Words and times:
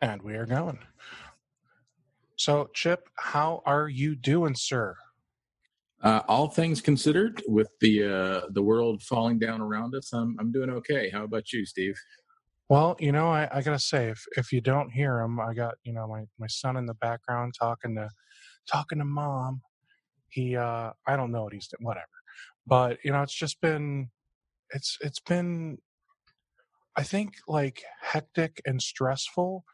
And 0.00 0.22
we 0.22 0.34
are 0.34 0.46
going. 0.46 0.78
So, 2.36 2.70
Chip, 2.72 3.08
how 3.16 3.62
are 3.66 3.88
you 3.88 4.14
doing, 4.16 4.54
sir? 4.54 4.96
Uh, 6.02 6.22
all 6.26 6.48
things 6.48 6.80
considered, 6.80 7.42
with 7.46 7.68
the 7.82 8.04
uh, 8.04 8.40
the 8.52 8.62
world 8.62 9.02
falling 9.02 9.38
down 9.38 9.60
around 9.60 9.94
us, 9.94 10.12
I'm 10.14 10.36
I'm 10.40 10.50
doing 10.50 10.70
okay. 10.70 11.10
How 11.10 11.24
about 11.24 11.52
you, 11.52 11.66
Steve? 11.66 12.00
Well, 12.70 12.96
you 12.98 13.12
know, 13.12 13.28
I, 13.28 13.48
I 13.52 13.60
gotta 13.60 13.78
say, 13.78 14.08
if 14.08 14.24
if 14.38 14.52
you 14.52 14.62
don't 14.62 14.90
hear 14.90 15.20
him, 15.20 15.38
I 15.38 15.52
got 15.52 15.74
you 15.82 15.92
know 15.92 16.06
my 16.06 16.22
my 16.38 16.46
son 16.46 16.78
in 16.78 16.86
the 16.86 16.94
background 16.94 17.52
talking 17.60 17.94
to 17.96 18.08
talking 18.66 18.98
to 18.98 19.04
mom. 19.04 19.60
He, 20.30 20.56
uh, 20.56 20.92
I 21.06 21.16
don't 21.16 21.32
know 21.32 21.42
what 21.42 21.52
he's 21.52 21.66
doing, 21.68 21.84
whatever. 21.84 22.06
But 22.66 22.98
you 23.04 23.12
know, 23.12 23.22
it's 23.22 23.34
just 23.34 23.60
been, 23.60 24.10
it's 24.70 24.96
it's 25.00 25.20
been, 25.20 25.78
I 26.96 27.02
think 27.02 27.34
like 27.48 27.82
hectic 28.00 28.62
and 28.64 28.80
stressful 28.80 29.64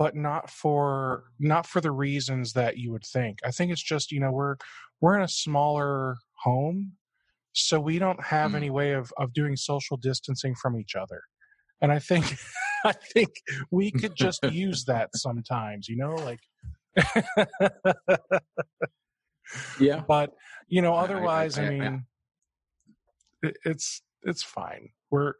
but 0.00 0.16
not 0.16 0.48
for 0.48 1.24
not 1.38 1.66
for 1.66 1.82
the 1.82 1.90
reasons 1.92 2.54
that 2.54 2.78
you 2.78 2.90
would 2.90 3.04
think. 3.04 3.38
I 3.44 3.50
think 3.50 3.70
it's 3.70 3.82
just 3.82 4.10
you 4.10 4.18
know 4.18 4.32
we're 4.32 4.56
we're 5.02 5.14
in 5.14 5.22
a 5.22 5.28
smaller 5.28 6.16
home, 6.42 6.92
so 7.52 7.78
we 7.78 7.98
don't 7.98 8.24
have 8.24 8.52
mm. 8.52 8.56
any 8.56 8.70
way 8.70 8.92
of 8.92 9.12
of 9.18 9.34
doing 9.34 9.56
social 9.56 9.98
distancing 9.98 10.54
from 10.54 10.80
each 10.80 10.94
other, 10.96 11.20
and 11.82 11.92
I 11.92 11.98
think 11.98 12.34
I 12.84 12.94
think 13.12 13.28
we 13.70 13.90
could 13.90 14.16
just 14.16 14.42
use 14.42 14.86
that 14.86 15.10
sometimes. 15.14 15.86
You 15.86 15.98
know, 15.98 16.14
like. 16.14 16.40
yeah, 19.78 20.00
but 20.08 20.32
you 20.66 20.80
know, 20.80 20.94
otherwise, 20.94 21.58
I, 21.58 21.62
I, 21.62 21.64
I, 21.64 21.68
I 21.68 21.70
mean, 21.78 22.06
it's 23.66 24.00
it's 24.22 24.42
fine. 24.42 24.88
We're 25.10 25.34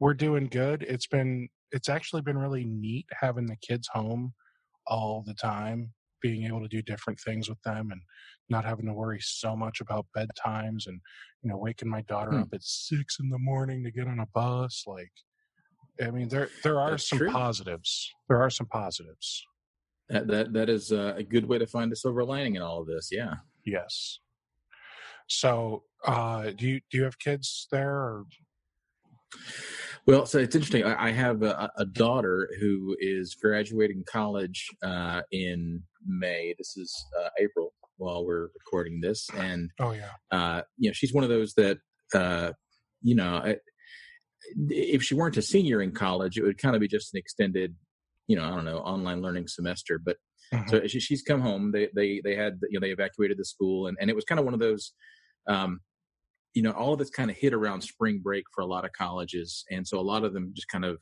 we're 0.00 0.14
doing 0.14 0.46
good. 0.46 0.82
It's 0.82 1.06
been 1.06 1.50
it's 1.72 1.88
actually 1.88 2.22
been 2.22 2.38
really 2.38 2.64
neat 2.64 3.06
having 3.20 3.46
the 3.46 3.56
kids 3.56 3.88
home 3.92 4.32
all 4.86 5.22
the 5.26 5.34
time, 5.34 5.92
being 6.22 6.44
able 6.44 6.60
to 6.60 6.68
do 6.68 6.82
different 6.82 7.20
things 7.20 7.48
with 7.48 7.60
them 7.62 7.90
and 7.90 8.00
not 8.48 8.64
having 8.64 8.86
to 8.86 8.92
worry 8.94 9.18
so 9.20 9.54
much 9.54 9.80
about 9.80 10.06
bedtimes 10.16 10.86
and, 10.86 11.00
you 11.42 11.50
know, 11.50 11.56
waking 11.56 11.88
my 11.88 12.02
daughter 12.02 12.30
hmm. 12.30 12.42
up 12.42 12.48
at 12.52 12.62
six 12.62 13.18
in 13.20 13.28
the 13.28 13.38
morning 13.38 13.84
to 13.84 13.90
get 13.90 14.08
on 14.08 14.20
a 14.20 14.26
bus. 14.34 14.84
Like, 14.86 15.12
I 16.02 16.10
mean, 16.10 16.28
there, 16.28 16.48
there 16.62 16.80
are 16.80 16.92
That's 16.92 17.08
some 17.08 17.18
true. 17.18 17.30
positives. 17.30 18.10
There 18.28 18.40
are 18.40 18.50
some 18.50 18.66
positives. 18.66 19.44
That, 20.08 20.26
that, 20.28 20.52
that 20.54 20.70
is 20.70 20.90
a 20.90 21.22
good 21.28 21.46
way 21.46 21.58
to 21.58 21.66
find 21.66 21.92
a 21.92 21.96
silver 21.96 22.24
lining 22.24 22.56
in 22.56 22.62
all 22.62 22.80
of 22.80 22.86
this. 22.86 23.10
Yeah. 23.12 23.34
Yes. 23.66 24.20
So, 25.26 25.82
uh, 26.06 26.52
do 26.56 26.66
you, 26.66 26.80
do 26.90 26.98
you 26.98 27.04
have 27.04 27.18
kids 27.18 27.68
there 27.70 27.90
or? 27.90 28.24
Well, 30.08 30.24
so 30.24 30.38
it's 30.38 30.54
interesting. 30.56 30.84
I, 30.84 31.10
have 31.10 31.42
a, 31.42 31.70
a, 31.76 31.84
daughter 31.84 32.48
who 32.58 32.96
is 32.98 33.34
graduating 33.34 34.04
college 34.10 34.66
uh, 34.82 35.20
in 35.30 35.82
May. 36.06 36.54
This 36.56 36.78
is 36.78 36.90
uh, 37.20 37.28
April 37.38 37.74
while 37.98 38.24
we're 38.24 38.48
recording 38.54 39.02
this, 39.02 39.28
and 39.36 39.70
oh 39.78 39.92
yeah, 39.92 40.12
uh, 40.30 40.62
you 40.78 40.88
know 40.88 40.94
she's 40.94 41.12
one 41.12 41.24
of 41.24 41.28
those 41.28 41.52
that 41.58 41.76
uh, 42.14 42.52
you 43.02 43.16
know 43.16 43.54
if 44.70 45.02
she 45.02 45.14
weren't 45.14 45.36
a 45.36 45.42
senior 45.42 45.82
in 45.82 45.92
college, 45.92 46.38
it 46.38 46.42
would 46.42 46.56
kind 46.56 46.74
of 46.74 46.80
be 46.80 46.88
just 46.88 47.12
an 47.12 47.18
extended, 47.18 47.74
you 48.28 48.36
know, 48.36 48.44
I 48.44 48.48
don't 48.48 48.64
know, 48.64 48.78
online 48.78 49.20
learning 49.20 49.46
semester. 49.46 50.00
But 50.02 50.16
mm-hmm. 50.54 50.70
so 50.70 50.86
she, 50.86 51.00
she's 51.00 51.20
come 51.20 51.42
home. 51.42 51.70
They 51.70 51.90
they 51.94 52.22
they 52.24 52.34
had 52.34 52.60
you 52.70 52.80
know 52.80 52.86
they 52.86 52.92
evacuated 52.92 53.36
the 53.36 53.44
school, 53.44 53.88
and 53.88 53.98
and 54.00 54.08
it 54.08 54.16
was 54.16 54.24
kind 54.24 54.38
of 54.38 54.46
one 54.46 54.54
of 54.54 54.60
those. 54.60 54.94
Um, 55.46 55.80
you 56.54 56.62
know, 56.62 56.72
all 56.72 56.92
of 56.92 56.98
this 56.98 57.10
kind 57.10 57.30
of 57.30 57.36
hit 57.36 57.52
around 57.52 57.82
spring 57.82 58.20
break 58.22 58.44
for 58.54 58.62
a 58.62 58.66
lot 58.66 58.84
of 58.84 58.92
colleges. 58.92 59.64
And 59.70 59.86
so 59.86 59.98
a 59.98 60.02
lot 60.02 60.24
of 60.24 60.32
them 60.32 60.52
just 60.54 60.68
kind 60.68 60.84
of 60.84 60.98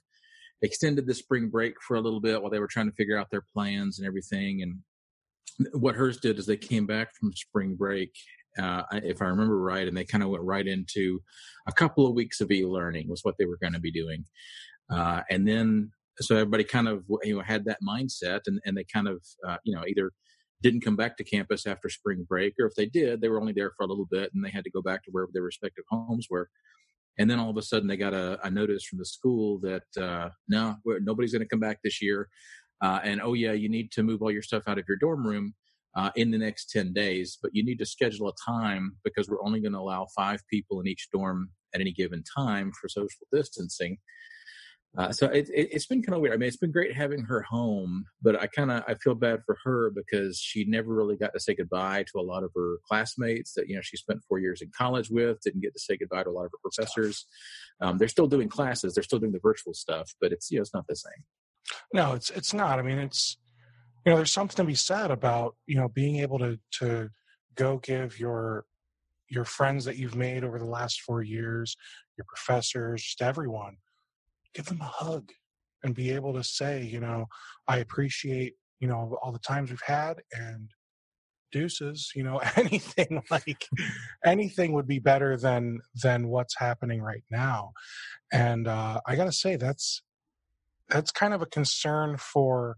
extended 0.62 1.06
the 1.06 1.14
spring 1.14 1.48
break 1.48 1.74
for 1.86 1.96
a 1.96 2.00
little 2.00 2.20
bit 2.20 2.40
while 2.40 2.50
they 2.50 2.58
were 2.58 2.66
trying 2.66 2.90
to 2.90 2.96
figure 2.96 3.18
out 3.18 3.30
their 3.30 3.44
plans 3.54 3.98
and 3.98 4.06
everything. 4.06 4.62
And 4.62 5.80
what 5.80 5.94
hers 5.94 6.18
did 6.18 6.38
is 6.38 6.46
they 6.46 6.56
came 6.56 6.86
back 6.86 7.08
from 7.14 7.32
spring 7.32 7.76
break, 7.76 8.10
uh, 8.58 8.82
if 8.92 9.22
I 9.22 9.26
remember 9.26 9.58
right, 9.58 9.86
and 9.86 9.96
they 9.96 10.04
kind 10.04 10.24
of 10.24 10.30
went 10.30 10.44
right 10.44 10.66
into 10.66 11.20
a 11.68 11.72
couple 11.72 12.06
of 12.06 12.14
weeks 12.14 12.40
of 12.40 12.50
e-learning 12.50 13.08
was 13.08 13.20
what 13.22 13.36
they 13.38 13.46
were 13.46 13.58
going 13.60 13.74
to 13.74 13.80
be 13.80 13.92
doing. 13.92 14.24
Uh, 14.90 15.22
and 15.30 15.46
then, 15.46 15.90
so 16.20 16.36
everybody 16.36 16.64
kind 16.64 16.88
of, 16.88 17.04
you 17.22 17.36
know, 17.36 17.42
had 17.42 17.66
that 17.66 17.78
mindset 17.86 18.40
and, 18.46 18.60
and 18.64 18.76
they 18.76 18.84
kind 18.84 19.08
of, 19.08 19.22
uh, 19.46 19.58
you 19.64 19.74
know, 19.74 19.84
either 19.86 20.10
didn't 20.62 20.80
come 20.80 20.96
back 20.96 21.16
to 21.16 21.24
campus 21.24 21.66
after 21.66 21.88
spring 21.88 22.24
break, 22.28 22.54
or 22.58 22.66
if 22.66 22.74
they 22.74 22.86
did, 22.86 23.20
they 23.20 23.28
were 23.28 23.40
only 23.40 23.52
there 23.52 23.72
for 23.76 23.84
a 23.84 23.88
little 23.88 24.06
bit 24.10 24.30
and 24.34 24.44
they 24.44 24.50
had 24.50 24.64
to 24.64 24.70
go 24.70 24.82
back 24.82 25.04
to 25.04 25.10
wherever 25.10 25.30
their 25.32 25.42
respective 25.42 25.84
homes 25.90 26.28
were. 26.30 26.48
And 27.18 27.30
then 27.30 27.38
all 27.38 27.50
of 27.50 27.56
a 27.56 27.62
sudden, 27.62 27.88
they 27.88 27.96
got 27.96 28.14
a, 28.14 28.38
a 28.46 28.50
notice 28.50 28.84
from 28.84 28.98
the 28.98 29.04
school 29.04 29.58
that 29.60 30.02
uh, 30.02 30.30
no, 30.48 30.76
nobody's 30.84 31.32
going 31.32 31.42
to 31.42 31.48
come 31.48 31.60
back 31.60 31.78
this 31.82 32.02
year. 32.02 32.28
Uh, 32.82 33.00
and 33.02 33.22
oh 33.22 33.32
yeah, 33.32 33.52
you 33.52 33.68
need 33.68 33.90
to 33.92 34.02
move 34.02 34.22
all 34.22 34.30
your 34.30 34.42
stuff 34.42 34.64
out 34.66 34.78
of 34.78 34.84
your 34.86 34.98
dorm 34.98 35.26
room 35.26 35.54
uh, 35.96 36.10
in 36.16 36.30
the 36.30 36.38
next 36.38 36.70
ten 36.70 36.92
days, 36.92 37.38
but 37.40 37.50
you 37.54 37.64
need 37.64 37.78
to 37.78 37.86
schedule 37.86 38.28
a 38.28 38.50
time 38.50 38.96
because 39.02 39.28
we're 39.28 39.42
only 39.42 39.60
going 39.60 39.72
to 39.72 39.78
allow 39.78 40.06
five 40.14 40.42
people 40.50 40.80
in 40.80 40.86
each 40.86 41.08
dorm 41.10 41.48
at 41.74 41.80
any 41.80 41.92
given 41.92 42.22
time 42.36 42.70
for 42.78 42.88
social 42.88 43.26
distancing. 43.32 43.96
Uh, 44.96 45.12
so 45.12 45.26
it, 45.26 45.50
it, 45.52 45.72
has 45.74 45.84
been 45.84 46.02
kind 46.02 46.14
of 46.14 46.22
weird. 46.22 46.32
I 46.32 46.38
mean, 46.38 46.48
it's 46.48 46.56
been 46.56 46.72
great 46.72 46.94
having 46.94 47.24
her 47.24 47.42
home, 47.42 48.06
but 48.22 48.40
I 48.40 48.46
kind 48.46 48.70
of 48.70 48.82
I 48.88 48.94
feel 48.94 49.14
bad 49.14 49.40
for 49.44 49.58
her 49.64 49.90
because 49.90 50.38
she 50.38 50.64
never 50.64 50.94
really 50.94 51.16
got 51.16 51.34
to 51.34 51.40
say 51.40 51.54
goodbye 51.54 52.04
to 52.12 52.18
a 52.18 52.22
lot 52.22 52.44
of 52.44 52.50
her 52.56 52.78
classmates 52.88 53.52
that 53.54 53.68
you 53.68 53.76
know 53.76 53.82
she 53.82 53.98
spent 53.98 54.22
four 54.26 54.38
years 54.38 54.62
in 54.62 54.70
college 54.76 55.10
with. 55.10 55.40
Didn't 55.42 55.60
get 55.60 55.74
to 55.74 55.80
say 55.80 55.98
goodbye 55.98 56.22
to 56.22 56.30
a 56.30 56.32
lot 56.32 56.46
of 56.46 56.52
her 56.52 56.58
professors. 56.62 57.26
Um, 57.80 57.98
they're 57.98 58.08
still 58.08 58.26
doing 58.26 58.48
classes. 58.48 58.94
They're 58.94 59.04
still 59.04 59.18
doing 59.18 59.32
the 59.32 59.40
virtual 59.42 59.74
stuff, 59.74 60.14
but 60.18 60.32
it's 60.32 60.50
you 60.50 60.58
know 60.58 60.62
it's 60.62 60.74
not 60.74 60.86
the 60.88 60.96
same. 60.96 61.24
No, 61.92 62.14
it's 62.14 62.30
it's 62.30 62.54
not. 62.54 62.78
I 62.78 62.82
mean, 62.82 62.98
it's 62.98 63.36
you 64.06 64.12
know 64.12 64.16
there's 64.16 64.32
something 64.32 64.56
to 64.56 64.64
be 64.64 64.74
said 64.74 65.10
about 65.10 65.56
you 65.66 65.76
know 65.76 65.88
being 65.88 66.16
able 66.16 66.38
to 66.38 66.58
to 66.78 67.10
go 67.54 67.76
give 67.76 68.18
your 68.18 68.64
your 69.28 69.44
friends 69.44 69.84
that 69.84 69.96
you've 69.96 70.16
made 70.16 70.42
over 70.42 70.58
the 70.58 70.64
last 70.64 71.02
four 71.02 71.20
years, 71.20 71.76
your 72.16 72.24
professors, 72.24 73.02
just 73.02 73.20
everyone 73.20 73.76
give 74.54 74.66
them 74.66 74.80
a 74.80 74.84
hug 74.84 75.30
and 75.82 75.94
be 75.94 76.10
able 76.10 76.34
to 76.34 76.44
say, 76.44 76.82
you 76.82 77.00
know, 77.00 77.26
I 77.68 77.78
appreciate, 77.78 78.54
you 78.80 78.88
know, 78.88 79.16
all 79.22 79.32
the 79.32 79.38
times 79.38 79.70
we've 79.70 79.80
had 79.82 80.20
and 80.32 80.70
deuces, 81.52 82.12
you 82.14 82.22
know, 82.22 82.40
anything 82.56 83.22
like 83.30 83.66
anything 84.24 84.72
would 84.72 84.86
be 84.86 84.98
better 84.98 85.36
than 85.36 85.80
than 86.02 86.28
what's 86.28 86.58
happening 86.58 87.00
right 87.02 87.24
now. 87.30 87.72
And 88.32 88.66
uh 88.68 89.00
I 89.06 89.16
got 89.16 89.24
to 89.24 89.32
say 89.32 89.56
that's 89.56 90.02
that's 90.88 91.10
kind 91.10 91.34
of 91.34 91.42
a 91.42 91.46
concern 91.46 92.16
for 92.16 92.76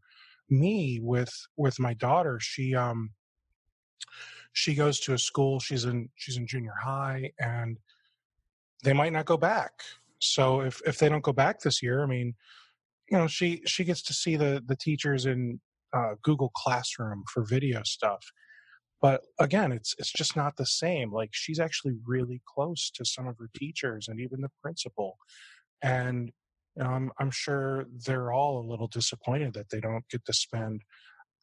me 0.50 1.00
with 1.02 1.32
with 1.56 1.78
my 1.80 1.94
daughter. 1.94 2.38
She 2.40 2.74
um 2.74 3.10
she 4.52 4.74
goes 4.74 4.98
to 5.00 5.14
a 5.14 5.18
school, 5.18 5.60
she's 5.60 5.84
in 5.84 6.10
she's 6.16 6.36
in 6.36 6.46
junior 6.46 6.74
high 6.82 7.32
and 7.38 7.78
they 8.84 8.92
might 8.92 9.12
not 9.12 9.26
go 9.26 9.36
back 9.36 9.72
so 10.20 10.60
if 10.60 10.80
if 10.86 10.98
they 10.98 11.08
don't 11.08 11.22
go 11.22 11.32
back 11.32 11.60
this 11.60 11.82
year, 11.82 12.02
I 12.02 12.06
mean, 12.06 12.34
you 13.10 13.18
know, 13.18 13.26
she 13.26 13.62
she 13.66 13.84
gets 13.84 14.02
to 14.02 14.14
see 14.14 14.36
the 14.36 14.62
the 14.66 14.76
teachers 14.76 15.26
in 15.26 15.60
uh, 15.94 16.14
Google 16.22 16.50
Classroom 16.54 17.24
for 17.32 17.44
video 17.44 17.82
stuff. 17.84 18.24
But 19.00 19.22
again, 19.38 19.72
it's 19.72 19.94
it's 19.98 20.12
just 20.12 20.36
not 20.36 20.56
the 20.56 20.66
same. 20.66 21.12
Like 21.12 21.30
she's 21.32 21.60
actually 21.60 21.94
really 22.06 22.42
close 22.46 22.90
to 22.94 23.04
some 23.04 23.28
of 23.28 23.36
her 23.38 23.48
teachers 23.56 24.08
and 24.08 24.20
even 24.20 24.40
the 24.40 24.50
principal, 24.62 25.16
and 25.82 26.32
you 26.76 26.82
know, 26.82 26.90
I'm 26.90 27.10
I'm 27.18 27.30
sure 27.30 27.86
they're 28.06 28.32
all 28.32 28.60
a 28.60 28.68
little 28.68 28.88
disappointed 28.88 29.54
that 29.54 29.70
they 29.70 29.80
don't 29.80 30.08
get 30.10 30.24
to 30.26 30.32
spend 30.32 30.82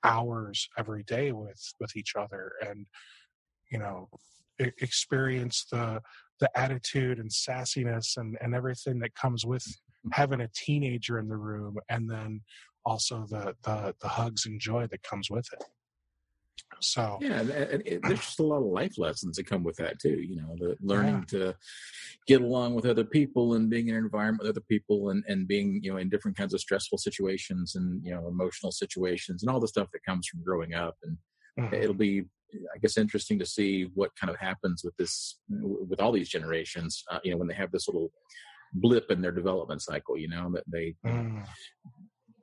hours 0.04 0.68
every 0.78 1.04
day 1.04 1.32
with 1.32 1.62
with 1.80 1.96
each 1.96 2.14
other 2.16 2.52
and 2.62 2.86
you 3.72 3.80
know 3.80 4.08
experience 4.60 5.66
the 5.72 6.02
the 6.40 6.50
attitude 6.60 7.20
and 7.20 7.30
sassiness 7.30 8.18
and, 8.18 8.38
and 8.42 8.54
everything 8.54 9.00
that 9.00 9.16
comes 9.16 9.46
with 9.46 9.64
mm-hmm. 9.64 10.10
having 10.12 10.42
a 10.42 10.50
teenager 10.54 11.20
in 11.20 11.28
the 11.28 11.38
room 11.38 11.78
and 11.90 12.10
then 12.10 12.42
also 12.86 13.26
the, 13.30 13.56
the, 13.64 13.96
the 14.02 14.08
hugs 14.08 14.46
and 14.46 14.60
joy 14.60 14.88
that 14.88 15.02
comes 15.04 15.30
with 15.30 15.48
it. 15.54 15.64
So 16.82 17.18
yeah, 17.22 17.40
and, 17.40 17.50
and 17.52 18.02
there's 18.04 18.20
just 18.20 18.40
a 18.40 18.44
lot 18.44 18.58
of 18.58 18.66
life 18.66 18.98
lessons 18.98 19.38
that 19.38 19.46
come 19.46 19.64
with 19.64 19.78
that 19.78 20.00
too. 20.00 20.22
You 20.22 20.38
know, 20.38 20.56
the 20.58 20.76
learning 20.82 21.26
yeah. 21.32 21.40
to 21.40 21.56
get 22.28 22.42
along 22.42 22.76
with 22.76 22.86
other 22.86 23.04
people 23.04 23.54
and 23.54 23.70
being 23.70 23.88
in 23.88 23.96
an 23.96 24.04
environment 24.04 24.44
with 24.44 24.50
other 24.50 24.66
people 24.68 25.10
and, 25.10 25.24
and 25.28 25.48
being 25.48 25.80
you 25.84 25.92
know 25.92 25.98
in 25.98 26.10
different 26.10 26.38
kinds 26.38 26.54
of 26.54 26.60
stressful 26.60 26.98
situations 26.98 27.76
and 27.76 28.04
you 28.06 28.12
know 28.12 28.28
emotional 28.28 28.72
situations 28.72 29.44
and 29.44 29.50
all 29.50 29.60
the 29.60 29.68
stuff 29.68 29.90
that 29.94 30.04
comes 30.06 30.28
from 30.28 30.44
growing 30.44 30.74
up. 30.74 30.96
And 31.04 31.18
mm-hmm. 31.60 31.76
it'll 31.76 31.94
be 31.94 32.26
I 32.74 32.78
guess 32.80 32.98
interesting 32.98 33.40
to 33.40 33.46
see 33.46 33.90
what 33.94 34.12
kind 34.20 34.32
of 34.32 34.40
happens 34.40 34.84
with 34.84 34.96
this 34.98 35.40
with 35.50 36.00
all 36.00 36.12
these 36.12 36.30
generations. 36.30 37.04
Uh, 37.12 37.20
you 37.24 37.32
know, 37.32 37.38
when 37.38 37.48
they 37.48 37.54
have 37.56 37.72
this 37.72 37.88
little 37.88 38.12
blip 38.76 39.10
in 39.10 39.22
their 39.22 39.32
development 39.32 39.82
cycle. 39.82 40.18
You 40.18 40.28
know 40.28 40.52
that 40.54 40.64
they 40.68 40.96
mm. 41.06 41.46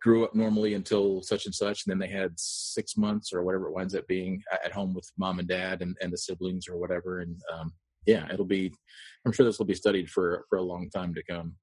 grew 0.00 0.25
up 0.25 0.35
normally 0.35 0.75
until 0.75 1.23
such 1.23 1.47
and 1.47 1.55
such, 1.55 1.85
and 1.85 1.91
then 1.91 1.99
they 1.99 2.12
had 2.12 2.32
six 2.37 2.97
months 2.97 3.32
or 3.32 3.43
whatever 3.43 3.69
it 3.69 3.75
winds 3.75 3.94
up 3.94 4.06
being 4.06 4.43
at 4.64 4.73
home 4.73 4.94
with 4.94 5.11
mom 5.19 5.38
and 5.38 5.49
dad 5.49 5.82
and, 5.82 5.97
and 6.00 6.12
the 6.12 6.19
siblings 6.19 6.67
or 6.69 6.79
whatever. 6.79 7.20
And 7.20 7.37
um, 7.53 7.73
yeah, 8.06 8.26
it'll 8.32 8.44
be. 8.44 8.73
I'm 9.25 9.32
sure 9.32 9.47
this 9.47 9.59
will 9.59 9.67
be 9.67 9.75
studied 9.75 10.11
for 10.11 10.44
for 10.49 10.59
a 10.59 10.62
long 10.62 10.91
time 10.91 11.14
to 11.14 11.23
come. 11.23 11.55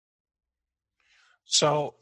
So 1.46 1.96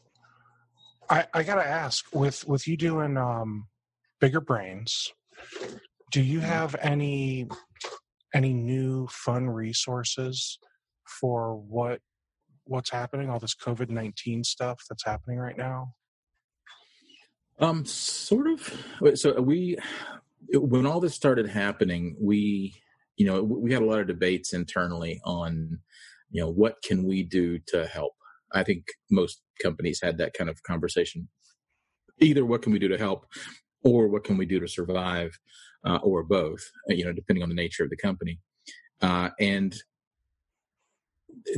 I, 1.09 1.25
I 1.33 1.43
gotta 1.43 1.65
ask 1.65 2.05
with 2.13 2.47
with 2.47 2.67
you 2.67 2.77
doing 2.77 3.17
um, 3.17 3.67
bigger 4.19 4.41
brains, 4.41 5.11
do 6.11 6.21
you 6.21 6.39
Mm-hmm. 6.39 6.47
have 6.47 6.75
any 6.81 7.47
any 8.33 8.53
new 8.53 9.07
fun 9.07 9.49
resources 9.49 10.59
for 11.19 11.55
what 11.55 11.99
what's 12.65 12.89
happening? 12.89 13.29
All 13.29 13.39
this 13.39 13.55
COVID 13.55 13.89
nineteen 13.89 14.43
stuff 14.43 14.81
that's 14.89 15.05
happening 15.05 15.37
right 15.37 15.57
now. 15.57 15.93
Um, 17.59 17.85
sort 17.85 18.47
of. 18.47 19.17
So 19.17 19.41
we, 19.41 19.77
when 20.53 20.85
all 20.85 20.99
this 20.99 21.15
started 21.15 21.47
happening, 21.47 22.15
we, 22.21 22.75
you 23.15 23.25
know, 23.25 23.41
we 23.41 23.73
had 23.73 23.81
a 23.81 23.85
lot 23.85 23.99
of 23.99 24.05
debates 24.05 24.53
internally 24.53 25.19
on, 25.25 25.79
you 26.29 26.41
know, 26.41 26.49
what 26.51 26.75
can 26.83 27.03
we 27.03 27.23
do 27.23 27.57
to 27.69 27.87
help. 27.87 28.13
I 28.53 28.63
think 28.63 28.85
most 29.09 29.41
companies 29.59 30.01
had 30.03 30.19
that 30.19 30.33
kind 30.33 30.51
of 30.51 30.61
conversation. 30.61 31.29
Either 32.19 32.45
what 32.45 32.61
can 32.61 32.71
we 32.71 32.79
do 32.79 32.87
to 32.89 32.97
help, 32.97 33.25
or 33.83 34.07
what 34.07 34.23
can 34.23 34.37
we 34.37 34.45
do 34.45 34.59
to 34.59 34.67
survive, 34.67 35.39
uh, 35.87 35.99
or 36.09 36.19
both. 36.23 36.63
uh, 36.89 36.93
You 36.97 37.05
know, 37.05 37.13
depending 37.13 37.43
on 37.43 37.49
the 37.49 37.61
nature 37.63 37.83
of 37.85 37.91
the 37.93 38.03
company. 38.07 38.35
Uh, 39.07 39.29
and 39.39 39.71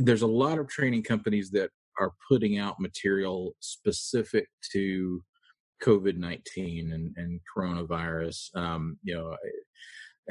there's 0.06 0.26
a 0.30 0.34
lot 0.44 0.58
of 0.60 0.66
training 0.68 1.02
companies 1.12 1.48
that 1.56 1.70
are 2.00 2.12
putting 2.28 2.54
out 2.64 2.80
material 2.88 3.38
specific 3.60 4.46
to 4.72 5.22
COVID 5.86 6.16
nineteen 6.28 6.92
and, 6.96 7.06
and 7.20 7.40
coronavirus. 7.52 8.38
Um, 8.64 8.82
you 9.02 9.14
know, 9.14 9.36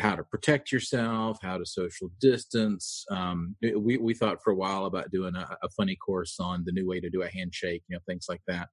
how 0.06 0.16
to 0.16 0.24
protect 0.24 0.72
yourself, 0.72 1.40
how 1.42 1.58
to 1.58 1.66
social 1.66 2.10
distance. 2.22 3.06
Um, 3.12 3.56
we 3.88 3.98
we 3.98 4.14
thought 4.14 4.44
for 4.44 4.52
a 4.54 4.60
while 4.64 4.86
about 4.86 5.12
doing 5.12 5.36
a, 5.36 5.46
a 5.68 5.70
funny 5.78 5.98
course 6.08 6.36
on 6.40 6.64
the 6.66 6.76
new 6.78 6.88
way 6.88 7.00
to 7.02 7.10
do 7.10 7.24
a 7.24 7.34
handshake, 7.38 7.84
you 7.88 7.96
know, 7.96 8.04
things 8.08 8.28
like 8.30 8.44
that, 8.48 8.68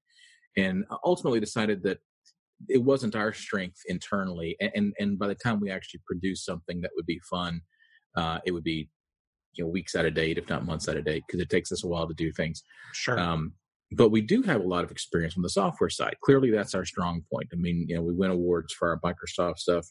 and 0.56 0.84
ultimately 1.11 1.40
decided 1.40 1.82
that 1.84 1.99
it 2.69 2.82
wasn't 2.82 3.17
our 3.17 3.32
strength 3.32 3.81
internally. 3.88 4.56
And 4.61 4.70
and, 4.75 4.94
and 4.99 5.19
by 5.19 5.29
the 5.29 5.35
time 5.35 5.61
we 5.61 5.70
actually 5.70 6.00
produced 6.06 6.44
something 6.44 6.81
that 6.81 6.93
would 6.97 7.06
be 7.06 7.20
fun, 7.31 7.61
uh, 8.17 8.38
it 8.44 8.53
would 8.53 8.64
be 8.64 8.88
you 9.55 9.64
know 9.64 9.70
weeks 9.70 9.94
out 9.94 10.06
of 10.06 10.14
date, 10.14 10.38
if 10.38 10.49
not 10.49 10.64
months 10.64 10.88
out 10.88 10.97
of 10.97 11.05
date, 11.05 11.25
because 11.26 11.41
it 11.41 11.50
takes 11.50 11.73
us 11.73 11.85
a 11.85 11.88
while 11.88 12.08
to 12.08 12.14
do 12.14 12.32
things. 12.32 12.62
Sure. 12.93 13.19
Um, 13.19 13.53
but 13.93 14.11
we 14.11 14.20
do 14.20 14.43
have 14.43 14.62
a 14.62 14.67
lot 14.67 14.82
of 14.82 14.91
experience 14.91 15.37
on 15.37 15.43
the 15.43 15.49
software 15.49 15.91
side. 15.91 16.17
Clearly, 16.23 16.50
that's 16.50 16.75
our 16.75 16.85
strong 16.85 17.23
point. 17.32 17.49
I 17.53 17.56
mean, 17.56 17.87
you 17.88 17.94
know, 17.94 18.03
we 18.03 18.14
win 18.14 18.32
awards 18.32 18.73
for 18.73 18.88
our 18.88 19.00
Microsoft 19.00 19.59
stuff, 19.59 19.87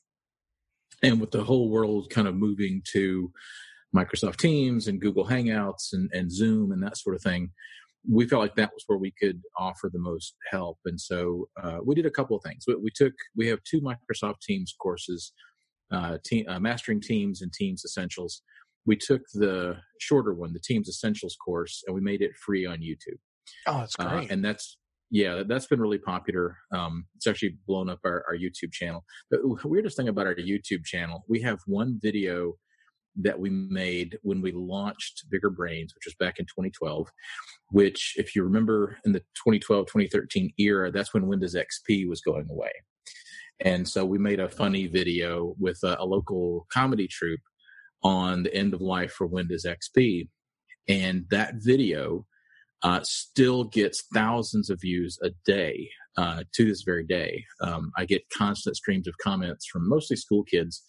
and 1.02 1.20
with 1.20 1.32
the 1.32 1.44
whole 1.44 1.70
world 1.70 2.10
kind 2.10 2.28
of 2.28 2.36
moving 2.36 2.82
to 2.94 3.32
Microsoft 3.96 4.38
Teams 4.38 4.88
and 4.88 5.00
Google 5.00 5.26
Hangouts 5.26 5.94
and, 5.94 6.10
and 6.14 6.32
Zoom 6.32 6.72
and 6.72 6.84
that 6.84 6.98
sort 6.98 7.16
of 7.16 7.22
thing, 7.22 7.52
we 8.10 8.28
felt 8.28 8.42
like 8.42 8.56
that 8.56 8.72
was 8.74 8.84
where 8.88 8.98
we 9.00 9.12
could 9.20 9.42
offer 9.58 9.90
the 9.92 10.00
most 10.00 10.36
help. 10.52 10.78
And 10.86 11.00
so 11.00 11.48
uh, 11.62 11.80
we 11.84 11.96
did 11.96 12.06
a 12.06 12.12
couple 12.12 12.36
of 12.38 12.44
things. 12.44 12.66
We, 12.68 12.76
we 12.76 12.90
took 12.94 13.14
we 13.36 13.48
have 13.48 13.60
two 13.64 13.82
Microsoft 13.82 14.42
Teams 14.42 14.74
courses, 14.80 15.34
uh, 15.92 16.18
uh, 16.48 16.60
Mastering 16.60 17.02
Teams 17.02 17.42
and 17.42 17.52
Teams 17.54 17.84
Essentials. 17.86 18.42
We 18.86 18.96
took 18.96 19.22
the 19.34 19.78
shorter 20.00 20.34
one, 20.34 20.54
the 20.54 20.60
Teams 20.60 20.88
Essentials 20.90 21.36
course, 21.44 21.84
and 21.88 21.96
we 21.96 22.02
made 22.02 22.22
it 22.22 22.32
free 22.46 22.66
on 22.66 22.80
YouTube. 22.80 23.18
oh, 23.68 23.80
that's 23.80 23.96
Uh, 24.00 24.10
great. 24.10 24.32
and 24.32 24.44
that's 24.44 24.78
yeah 25.12 25.36
that- 25.36 25.48
that's 25.48 25.68
been 25.68 25.80
really 25.80 26.00
popular 26.00 26.58
um, 26.72 27.06
it's 27.16 27.28
actually 27.28 27.56
blown 27.68 27.88
up 27.90 28.00
our, 28.04 28.26
our 28.28 28.36
youtube 28.36 28.72
channel 28.72 29.06
the 29.30 29.40
weirdest 29.64 29.96
thing 29.96 30.08
about 30.08 30.26
our 30.26 30.34
youtube 30.34 30.84
channel 30.84 31.24
we 31.30 31.40
have 31.40 31.60
one 31.68 32.00
video 32.02 32.56
that 33.16 33.40
we 33.40 33.50
made 33.50 34.18
when 34.24 34.42
we 34.42 34.52
launched 34.52 35.26
bigger 35.30 35.50
brains 35.50 35.94
which 35.96 36.06
was 36.06 36.16
back 36.16 36.40
in 36.40 36.46
2012 36.46 37.08
which 37.72 38.14
if 38.18 38.36
you 38.36 38.44
remember 38.44 38.98
in 39.06 39.12
the 39.12 39.20
2012 39.20 39.86
2013 39.86 40.52
era 40.58 40.92
that's 40.92 41.14
when 41.14 41.28
windows 41.28 41.56
xp 41.56 42.08
was 42.08 42.22
going 42.22 42.48
away 42.50 42.72
and 43.62 43.88
so 43.88 44.04
we 44.04 44.18
made 44.18 44.40
a 44.40 44.50
funny 44.50 44.88
video 44.88 45.56
with 45.60 45.80
a, 45.84 45.96
a 46.00 46.06
local 46.06 46.66
comedy 46.72 47.08
troupe 47.08 47.40
on 48.04 48.44
the 48.44 48.54
end 48.54 48.74
of 48.74 48.82
life 48.82 49.12
for 49.12 49.28
windows 49.28 49.66
xp 49.66 50.28
and 50.88 51.26
that 51.30 51.56
video 51.56 52.26
uh, 52.84 53.00
still 53.04 53.64
gets 53.64 54.04
thousands 54.14 54.70
of 54.70 54.80
views 54.80 55.18
a 55.24 55.32
day 55.46 55.90
uh, 56.18 56.44
to 56.54 56.66
this 56.66 56.84
very 56.84 57.04
day. 57.04 57.44
Um, 57.62 57.92
I 57.98 58.06
get 58.06 58.30
constant 58.30 58.76
streams 58.76 59.08
of 59.08 59.18
comments 59.18 59.66
from 59.66 59.90
mostly 59.90 60.18
school 60.18 60.44
kids, 60.44 60.84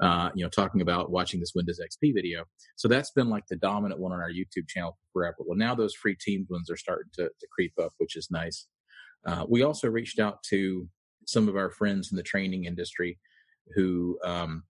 uh, 0.00 0.30
you 0.34 0.44
know, 0.44 0.48
talking 0.48 0.80
about 0.80 1.10
watching 1.10 1.40
this 1.40 1.52
Windows 1.54 1.80
XP 1.80 2.14
video. 2.14 2.44
So 2.76 2.88
that's 2.88 3.10
been 3.10 3.28
like 3.28 3.46
the 3.48 3.56
dominant 3.56 4.00
one 4.00 4.12
on 4.12 4.20
our 4.20 4.30
YouTube 4.30 4.68
channel 4.68 4.96
forever. 5.12 5.36
Well, 5.40 5.58
now 5.58 5.74
those 5.74 5.94
free 5.94 6.16
Teams 6.20 6.48
ones 6.48 6.70
are 6.70 6.76
starting 6.76 7.10
to, 7.14 7.24
to 7.24 7.46
creep 7.52 7.72
up, 7.80 7.92
which 7.98 8.16
is 8.16 8.28
nice. 8.30 8.66
Uh, 9.26 9.44
we 9.48 9.62
also 9.62 9.88
reached 9.88 10.20
out 10.20 10.42
to 10.44 10.88
some 11.26 11.48
of 11.48 11.56
our 11.56 11.70
friends 11.70 12.10
in 12.10 12.16
the 12.16 12.22
training 12.22 12.64
industry 12.64 13.18
who 13.74 14.18
um, 14.24 14.62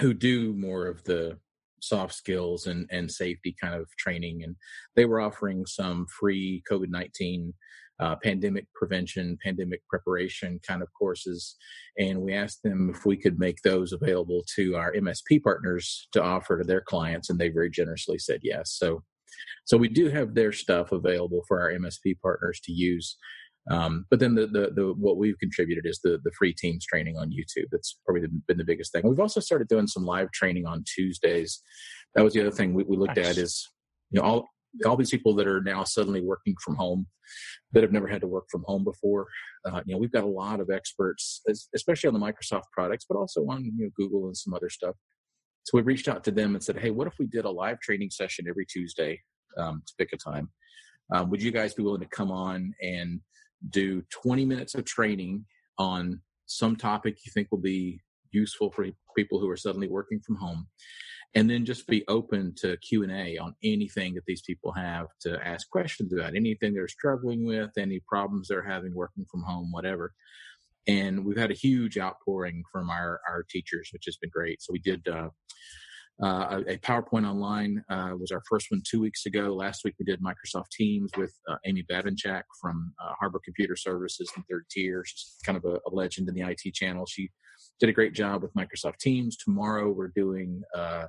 who 0.00 0.14
do 0.14 0.54
more 0.54 0.86
of 0.86 1.02
the 1.04 1.38
soft 1.82 2.14
skills 2.14 2.66
and, 2.66 2.88
and 2.90 3.10
safety 3.10 3.54
kind 3.60 3.74
of 3.74 3.88
training. 3.96 4.42
And 4.44 4.56
they 4.96 5.04
were 5.04 5.20
offering 5.20 5.66
some 5.66 6.06
free 6.06 6.62
COVID 6.70 6.88
19 6.88 7.52
uh, 8.00 8.16
pandemic 8.16 8.66
prevention, 8.74 9.38
pandemic 9.44 9.86
preparation 9.88 10.58
kind 10.66 10.82
of 10.82 10.88
courses. 10.98 11.56
And 11.98 12.22
we 12.22 12.32
asked 12.32 12.62
them 12.62 12.90
if 12.94 13.04
we 13.04 13.16
could 13.16 13.38
make 13.38 13.60
those 13.62 13.92
available 13.92 14.42
to 14.56 14.76
our 14.76 14.92
MSP 14.92 15.42
partners 15.42 16.08
to 16.12 16.22
offer 16.22 16.58
to 16.58 16.64
their 16.64 16.80
clients. 16.80 17.28
And 17.28 17.38
they 17.38 17.50
very 17.50 17.70
generously 17.70 18.18
said 18.18 18.40
yes. 18.42 18.72
So, 18.72 19.02
so 19.66 19.76
we 19.76 19.88
do 19.88 20.08
have 20.08 20.34
their 20.34 20.52
stuff 20.52 20.92
available 20.92 21.42
for 21.46 21.60
our 21.60 21.70
MSP 21.70 22.20
partners 22.22 22.60
to 22.64 22.72
use. 22.72 23.16
Um, 23.70 24.06
but 24.10 24.18
then 24.18 24.34
the, 24.34 24.46
the 24.46 24.72
the 24.74 24.94
what 24.96 25.18
we've 25.18 25.38
contributed 25.38 25.84
is 25.86 26.00
the 26.02 26.18
the 26.24 26.32
free 26.36 26.54
teams 26.54 26.84
training 26.86 27.18
on 27.18 27.30
YouTube. 27.30 27.66
That's 27.70 27.98
probably 28.06 28.22
the, 28.22 28.40
been 28.48 28.56
the 28.56 28.64
biggest 28.64 28.90
thing. 28.90 29.06
We've 29.06 29.20
also 29.20 29.38
started 29.38 29.68
doing 29.68 29.86
some 29.86 30.04
live 30.04 30.32
training 30.32 30.66
on 30.66 30.82
Tuesdays. 30.86 31.62
That 32.14 32.24
was 32.24 32.32
the 32.32 32.40
other 32.40 32.50
thing 32.50 32.72
we, 32.72 32.84
we 32.84 32.96
looked 32.96 33.16
Nice. 33.16 33.28
at 33.28 33.36
is 33.36 33.68
you 34.10 34.20
know 34.20 34.26
all 34.26 34.48
all 34.86 34.96
these 34.96 35.10
people 35.10 35.34
that 35.34 35.46
are 35.46 35.60
now 35.60 35.84
suddenly 35.84 36.20
working 36.20 36.54
from 36.62 36.76
home 36.76 37.06
that 37.72 37.82
have 37.82 37.92
never 37.92 38.06
had 38.06 38.20
to 38.20 38.26
work 38.26 38.44
from 38.50 38.64
home 38.66 38.84
before. 38.84 39.26
Uh, 39.64 39.80
you 39.84 39.94
know, 39.94 39.98
we've 39.98 40.12
got 40.12 40.24
a 40.24 40.28
lot 40.28 40.60
of 40.60 40.70
experts, 40.70 41.42
especially 41.74 42.08
on 42.08 42.14
the 42.14 42.20
Microsoft 42.20 42.64
products, 42.72 43.04
but 43.08 43.16
also 43.16 43.44
on 43.48 43.64
you 43.64 43.72
know 43.76 43.90
Google 43.96 44.26
and 44.26 44.36
some 44.36 44.54
other 44.54 44.70
stuff. 44.70 44.94
So 45.64 45.76
we 45.76 45.82
reached 45.82 46.08
out 46.08 46.24
to 46.24 46.30
them 46.30 46.54
and 46.54 46.62
said, 46.62 46.78
"Hey, 46.78 46.90
what 46.90 47.06
if 47.06 47.14
we 47.18 47.26
did 47.26 47.44
a 47.44 47.50
live 47.50 47.80
training 47.80 48.10
session 48.10 48.46
every 48.48 48.66
Tuesday 48.66 49.20
um, 49.56 49.82
to 49.86 49.94
pick 49.98 50.10
a 50.12 50.16
time? 50.16 50.50
Um, 51.12 51.30
would 51.30 51.42
you 51.42 51.50
guys 51.50 51.74
be 51.74 51.82
willing 51.82 52.00
to 52.00 52.06
come 52.06 52.30
on 52.30 52.72
and 52.82 53.20
do 53.68 54.02
20 54.10 54.44
minutes 54.44 54.74
of 54.74 54.84
training 54.84 55.44
on 55.78 56.20
some 56.46 56.76
topic 56.76 57.18
you 57.24 57.32
think 57.32 57.48
will 57.50 57.58
be 57.58 58.00
useful 58.32 58.70
for 58.70 58.86
people 59.16 59.40
who 59.40 59.48
are 59.48 59.56
suddenly 59.56 59.88
working 59.88 60.20
from 60.20 60.36
home 60.36 60.66
and 61.34 61.48
then 61.48 61.64
just 61.64 61.86
be 61.86 62.04
open 62.08 62.52
to 62.56 62.76
q&a 62.78 63.38
on 63.38 63.54
anything 63.62 64.14
that 64.14 64.24
these 64.26 64.42
people 64.42 64.72
have 64.72 65.06
to 65.20 65.38
ask 65.46 65.68
questions 65.70 66.12
about 66.12 66.34
anything 66.34 66.74
they're 66.74 66.88
struggling 66.88 67.44
with 67.44 67.70
any 67.78 68.00
problems 68.08 68.48
they're 68.48 68.68
having 68.68 68.94
working 68.94 69.24
from 69.30 69.42
home 69.42 69.70
whatever 69.72 70.12
and 70.88 71.24
we've 71.24 71.36
had 71.36 71.50
a 71.50 71.54
huge 71.54 71.98
outpouring 71.98 72.62
from 72.72 72.90
our, 72.90 73.20
our 73.28 73.44
teachers 73.48 73.90
which 73.92 74.04
has 74.06 74.16
been 74.16 74.30
great 74.30 74.60
so 74.60 74.72
we 74.72 74.80
did 74.80 75.06
uh, 75.08 75.28
uh, 76.22 76.60
a, 76.68 76.76
PowerPoint 76.78 77.26
online 77.26 77.82
uh, 77.88 78.10
was 78.18 78.30
our 78.30 78.42
first 78.48 78.66
one 78.70 78.82
two 78.86 79.00
weeks 79.00 79.24
ago. 79.24 79.54
Last 79.54 79.84
week 79.84 79.94
we 79.98 80.04
did 80.04 80.20
Microsoft 80.22 80.68
Teams 80.70 81.10
with 81.16 81.32
uh, 81.48 81.56
Amy 81.64 81.82
Babanchak 81.90 82.42
from 82.60 82.92
uh, 83.02 83.12
Harbor 83.18 83.40
Computer 83.42 83.74
Services 83.74 84.30
in 84.36 84.42
third 84.42 84.66
tier. 84.70 85.02
She's 85.06 85.38
kind 85.46 85.56
of 85.56 85.64
a, 85.64 85.78
a 85.86 85.90
legend 85.90 86.28
in 86.28 86.34
the 86.34 86.42
IT 86.42 86.74
channel. 86.74 87.06
She 87.06 87.30
did 87.80 87.88
a 87.88 87.92
great 87.92 88.12
job 88.12 88.42
with 88.42 88.54
Microsoft 88.54 88.98
Teams. 88.98 89.36
Tomorrow 89.36 89.90
we're 89.90 90.12
doing 90.14 90.62
uh, 90.74 91.06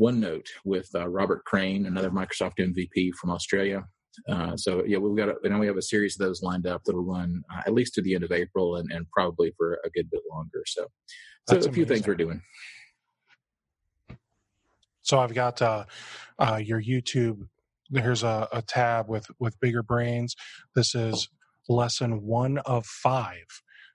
OneNote 0.00 0.46
with 0.64 0.88
uh, 0.94 1.08
Robert 1.08 1.44
Crane, 1.44 1.86
another 1.86 2.10
Microsoft 2.10 2.58
MVP 2.58 3.14
from 3.14 3.30
Australia. 3.30 3.84
Uh, 4.28 4.54
so 4.56 4.84
yeah, 4.84 4.98
we've 4.98 5.16
got 5.16 5.30
a, 5.30 5.48
now 5.48 5.58
we 5.58 5.66
have 5.66 5.78
a 5.78 5.82
series 5.82 6.20
of 6.20 6.26
those 6.26 6.42
lined 6.42 6.66
up 6.66 6.82
that'll 6.84 7.02
run 7.02 7.42
uh, 7.50 7.62
at 7.66 7.72
least 7.72 7.94
to 7.94 8.02
the 8.02 8.14
end 8.14 8.22
of 8.22 8.30
April 8.30 8.76
and, 8.76 8.92
and 8.92 9.10
probably 9.10 9.52
for 9.56 9.80
a 9.84 9.90
good 9.90 10.10
bit 10.10 10.20
longer. 10.30 10.62
So, 10.66 10.82
so 11.48 11.54
That's 11.54 11.66
a 11.66 11.72
few 11.72 11.86
things 11.86 12.06
we're 12.06 12.14
doing. 12.14 12.42
So 15.00 15.18
I've 15.18 15.34
got 15.34 15.60
uh, 15.62 15.86
uh, 16.38 16.60
your 16.62 16.80
YouTube. 16.80 17.48
There's 17.90 18.22
a, 18.22 18.48
a 18.52 18.62
tab 18.62 19.08
with 19.08 19.26
with 19.38 19.58
bigger 19.60 19.82
brains. 19.82 20.36
This 20.74 20.94
is 20.94 21.28
lesson 21.68 22.22
one 22.22 22.58
of 22.58 22.86
five. 22.86 23.46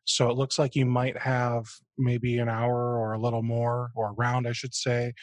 So 0.07 0.29
it 0.29 0.37
looks 0.37 0.57
like 0.57 0.75
you 0.75 0.85
might 0.85 1.17
have 1.17 1.65
maybe 1.97 2.37
an 2.39 2.49
hour 2.49 2.97
or 2.97 3.13
a 3.13 3.19
little 3.19 3.43
more, 3.43 3.91
or 3.95 4.13
around, 4.17 4.47
I 4.47 4.53
should 4.53 4.73
say, 4.73 5.13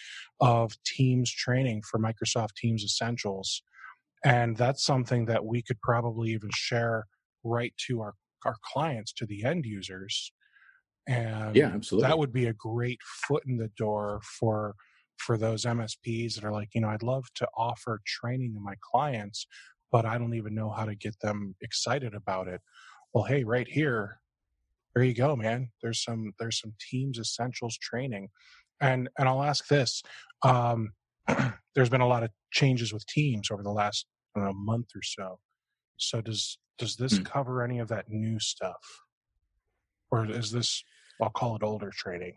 of 0.40 0.74
Teams 0.84 1.32
training 1.32 1.82
for 1.90 1.98
Microsoft 1.98 2.54
Teams 2.56 2.84
Essentials, 2.84 3.62
and 4.24 4.56
that's 4.56 4.84
something 4.84 5.26
that 5.26 5.44
we 5.46 5.62
could 5.62 5.80
probably 5.82 6.30
even 6.30 6.50
share 6.54 7.06
right 7.44 7.74
to 7.88 8.00
our 8.02 8.14
our 8.44 8.56
clients, 8.62 9.12
to 9.14 9.26
the 9.26 9.44
end 9.44 9.64
users. 9.66 10.32
And 11.06 11.56
Yeah, 11.56 11.68
absolutely. 11.68 12.08
that 12.08 12.18
would 12.18 12.32
be 12.32 12.46
a 12.46 12.52
great 12.54 13.00
foot 13.26 13.44
in 13.46 13.56
the 13.58 13.68
door 13.76 14.20
for 14.38 14.74
for 15.18 15.38
those 15.38 15.64
MSPs 15.64 16.34
that 16.34 16.44
are 16.44 16.52
like, 16.52 16.70
you 16.74 16.80
know, 16.80 16.88
I'd 16.88 17.02
love 17.02 17.26
to 17.36 17.48
offer 17.56 18.00
training 18.06 18.54
to 18.54 18.60
my 18.60 18.74
clients 18.80 19.46
but 19.92 20.04
I 20.04 20.18
don't 20.18 20.34
even 20.34 20.56
know 20.56 20.70
how 20.70 20.86
to 20.86 20.96
get 20.96 21.20
them 21.20 21.54
excited 21.60 22.14
about 22.14 22.48
it. 22.48 22.60
Well, 23.12 23.22
hey, 23.24 23.44
right 23.44 23.68
here, 23.68 24.18
there 24.94 25.04
you 25.04 25.14
go, 25.14 25.34
man. 25.36 25.70
There's 25.82 26.02
some 26.02 26.32
there's 26.38 26.60
some 26.60 26.74
teams 26.90 27.18
essentials 27.18 27.76
training, 27.78 28.28
and 28.80 29.08
and 29.18 29.28
I'll 29.28 29.42
ask 29.42 29.66
this: 29.68 30.02
um, 30.42 30.92
there's 31.74 31.90
been 31.90 32.00
a 32.00 32.08
lot 32.08 32.22
of 32.22 32.30
changes 32.52 32.92
with 32.92 33.06
teams 33.06 33.50
over 33.50 33.62
the 33.62 33.70
last 33.70 34.06
know, 34.36 34.52
month 34.52 34.88
or 34.94 35.02
so. 35.02 35.38
So 35.96 36.20
does 36.20 36.58
does 36.78 36.96
this 36.96 37.18
mm. 37.18 37.24
cover 37.24 37.62
any 37.62 37.78
of 37.78 37.88
that 37.88 38.08
new 38.08 38.38
stuff, 38.38 39.02
or 40.10 40.26
is 40.30 40.50
this 40.50 40.82
I'll 41.20 41.30
call 41.30 41.56
it 41.56 41.62
older 41.62 41.90
training? 41.94 42.34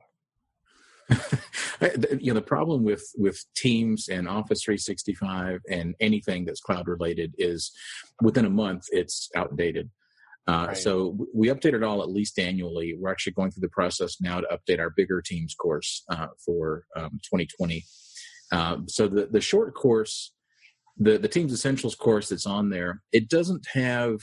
you 2.20 2.34
know 2.34 2.34
the 2.34 2.44
problem 2.46 2.84
with 2.84 3.10
with 3.18 3.42
teams 3.56 4.10
and 4.10 4.28
office 4.28 4.62
365 4.64 5.62
and 5.70 5.96
anything 6.02 6.44
that's 6.44 6.60
cloud 6.60 6.86
related 6.86 7.34
is 7.38 7.72
within 8.22 8.44
a 8.44 8.50
month 8.50 8.84
it's 8.92 9.30
outdated 9.34 9.90
uh, 10.48 10.68
right. 10.68 10.78
so 10.78 11.18
we 11.34 11.48
update 11.48 11.74
it 11.74 11.84
all 11.84 12.02
at 12.02 12.10
least 12.10 12.40
annually 12.40 12.96
we're 13.00 13.12
actually 13.12 13.34
going 13.34 13.52
through 13.52 13.62
the 13.62 13.70
process 13.70 14.22
now 14.22 14.40
to 14.40 14.48
update 14.48 14.80
our 14.80 14.92
bigger 14.96 15.22
teams 15.22 15.54
course 15.56 16.04
uh, 16.10 16.28
for 16.46 16.84
um, 16.96 17.12
2020 17.24 17.84
uh, 18.52 18.78
so 18.88 19.08
the 19.08 19.28
the 19.28 19.42
short 19.42 19.74
course 19.74 20.34
the 20.98 21.18
the 21.18 21.28
teams 21.28 21.54
essentials 21.54 21.96
course 21.96 22.30
that's 22.30 22.46
on 22.46 22.70
there 22.70 23.02
it 23.12 23.30
doesn't 23.30 23.68
have 23.74 24.20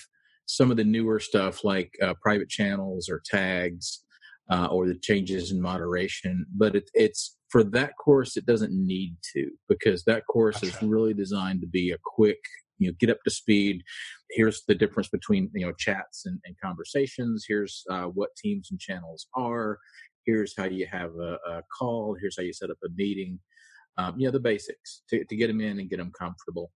some 0.47 0.71
of 0.71 0.77
the 0.77 0.85
newer 0.85 1.21
stuff 1.21 1.65
like 1.65 1.93
uh, 2.03 2.15
private 2.23 2.49
channels 2.49 3.09
or 3.09 3.23
tags 3.25 4.05
uh, 4.51 4.67
or 4.67 4.87
the 4.87 4.95
changes 4.95 5.51
in 5.51 5.61
moderation. 5.61 6.47
But 6.55 6.77
it, 6.77 6.91
it's 6.95 7.37
for 7.49 7.65
that 7.65 7.93
course, 7.97 8.37
it 8.37 8.47
doesn't 8.47 8.73
need 8.73 9.17
to 9.35 9.51
because 9.69 10.05
that 10.05 10.27
course 10.27 10.63
is 10.63 10.81
really 10.83 11.15
designed 11.15 11.61
to 11.63 11.67
be 11.67 11.93
a 11.93 11.99
quick, 12.05 12.41
you 12.79 12.89
know, 12.89 12.95
get 12.99 13.11
up 13.11 13.19
to 13.25 13.31
speed. 13.31 13.83
Here's 14.31 14.63
the 14.67 14.75
difference 14.75 15.09
between 15.09 15.51
you 15.55 15.67
know 15.67 15.73
chats 15.79 16.27
and, 16.27 16.39
and 16.45 16.57
conversations. 16.63 17.45
Here's 17.49 17.85
uh, 17.91 18.05
what 18.05 18.31
teams 18.37 18.69
and 18.71 18.81
channels 18.81 19.27
are. 19.37 19.79
Here's 20.27 20.55
how 20.57 20.65
you 20.65 20.87
have 20.91 21.11
a, 21.21 21.37
a 21.47 21.63
call. 21.79 22.17
Here's 22.21 22.37
how 22.37 22.43
you 22.43 22.53
set 22.53 22.71
up 22.71 22.79
a 22.85 22.89
meeting. 22.95 23.39
Um, 23.97 24.15
you 24.19 24.27
know 24.27 24.33
the 24.33 24.41
basics 24.41 25.03
to, 25.11 25.25
to 25.25 25.37
get 25.37 25.47
them 25.49 25.61
in 25.61 25.79
and 25.79 25.91
get 25.91 25.99
them 25.99 26.13
comfortable. 26.19 26.71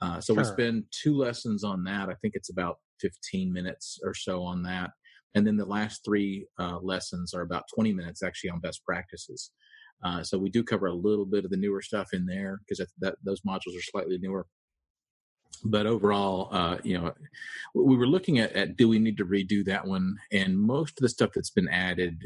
Uh, 0.00 0.20
so 0.20 0.34
sure. 0.34 0.42
we 0.42 0.48
spend 0.48 0.84
two 0.90 1.16
lessons 1.16 1.64
on 1.64 1.84
that. 1.84 2.08
I 2.08 2.14
think 2.20 2.34
it's 2.34 2.50
about 2.50 2.76
15 3.00 3.52
minutes 3.52 3.98
or 4.04 4.14
so 4.14 4.42
on 4.42 4.62
that. 4.64 4.90
And 5.34 5.46
then 5.46 5.56
the 5.56 5.64
last 5.64 6.02
three 6.04 6.46
uh, 6.58 6.78
lessons 6.80 7.34
are 7.34 7.42
about 7.42 7.64
20 7.74 7.92
minutes 7.92 8.22
actually 8.22 8.50
on 8.50 8.60
best 8.60 8.84
practices. 8.84 9.50
Uh, 10.04 10.22
so 10.22 10.38
we 10.38 10.50
do 10.50 10.62
cover 10.62 10.86
a 10.86 10.94
little 10.94 11.24
bit 11.24 11.44
of 11.44 11.50
the 11.50 11.56
newer 11.56 11.80
stuff 11.80 12.08
in 12.12 12.26
there 12.26 12.60
because 12.60 12.86
that, 13.00 13.16
those 13.24 13.40
modules 13.42 13.76
are 13.76 13.82
slightly 13.82 14.18
newer. 14.20 14.46
But 15.64 15.86
overall, 15.86 16.48
uh, 16.52 16.78
you 16.82 16.98
know, 16.98 17.12
we 17.74 17.96
were 17.96 18.06
looking 18.06 18.38
at, 18.38 18.52
at 18.52 18.76
do 18.76 18.88
we 18.88 18.98
need 18.98 19.16
to 19.16 19.24
redo 19.24 19.64
that 19.64 19.86
one? 19.86 20.16
And 20.30 20.58
most 20.58 20.98
of 20.98 21.02
the 21.02 21.08
stuff 21.08 21.30
that's 21.34 21.50
been 21.50 21.68
added 21.68 22.22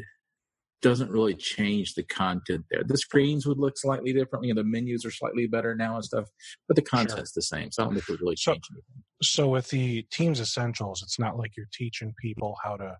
doesn't 0.80 1.10
really 1.10 1.34
change 1.34 1.94
the 1.94 2.02
content 2.04 2.64
there. 2.70 2.82
The 2.84 2.98
screens 2.98 3.46
would 3.46 3.58
look 3.58 3.76
slightly 3.76 4.12
differently, 4.12 4.50
and 4.50 4.58
the 4.58 4.64
menus 4.64 5.04
are 5.04 5.10
slightly 5.10 5.46
better 5.46 5.74
now 5.74 5.96
and 5.96 6.04
stuff, 6.04 6.26
but 6.68 6.76
the 6.76 6.82
content's 6.82 7.32
sure. 7.32 7.34
the 7.34 7.42
same. 7.42 7.70
So 7.72 7.82
I 7.82 7.86
don't 7.86 7.94
think 7.94 8.08
it 8.08 8.20
really 8.20 8.36
change 8.36 8.64
so, 8.64 8.74
anything. 8.74 9.04
So 9.22 9.48
with 9.48 9.68
the 9.70 10.02
Teams 10.12 10.40
Essentials, 10.40 11.02
it's 11.02 11.18
not 11.18 11.36
like 11.36 11.56
you're 11.56 11.66
teaching 11.72 12.14
people 12.20 12.56
how 12.62 12.76
to 12.76 12.96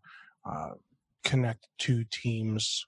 uh, 0.49 0.71
connect 1.25 1.68
two 1.78 2.04
teams, 2.11 2.85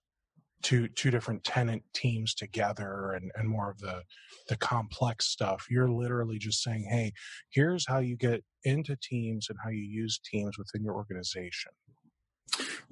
two 0.63 0.89
two 0.89 1.11
different 1.11 1.43
tenant 1.45 1.83
teams 1.95 2.35
together, 2.35 3.13
and 3.13 3.31
and 3.37 3.49
more 3.49 3.71
of 3.71 3.79
the 3.79 4.03
the 4.49 4.57
complex 4.57 5.27
stuff. 5.27 5.67
You're 5.71 5.91
literally 5.91 6.39
just 6.39 6.63
saying, 6.63 6.87
hey, 6.91 7.13
here's 7.51 7.87
how 7.87 7.99
you 7.99 8.17
get 8.17 8.43
into 8.65 8.97
Teams 9.03 9.49
and 9.49 9.59
how 9.63 9.71
you 9.71 9.83
use 9.83 10.21
Teams 10.25 10.59
within 10.59 10.83
your 10.83 10.95
organization. 10.95 11.73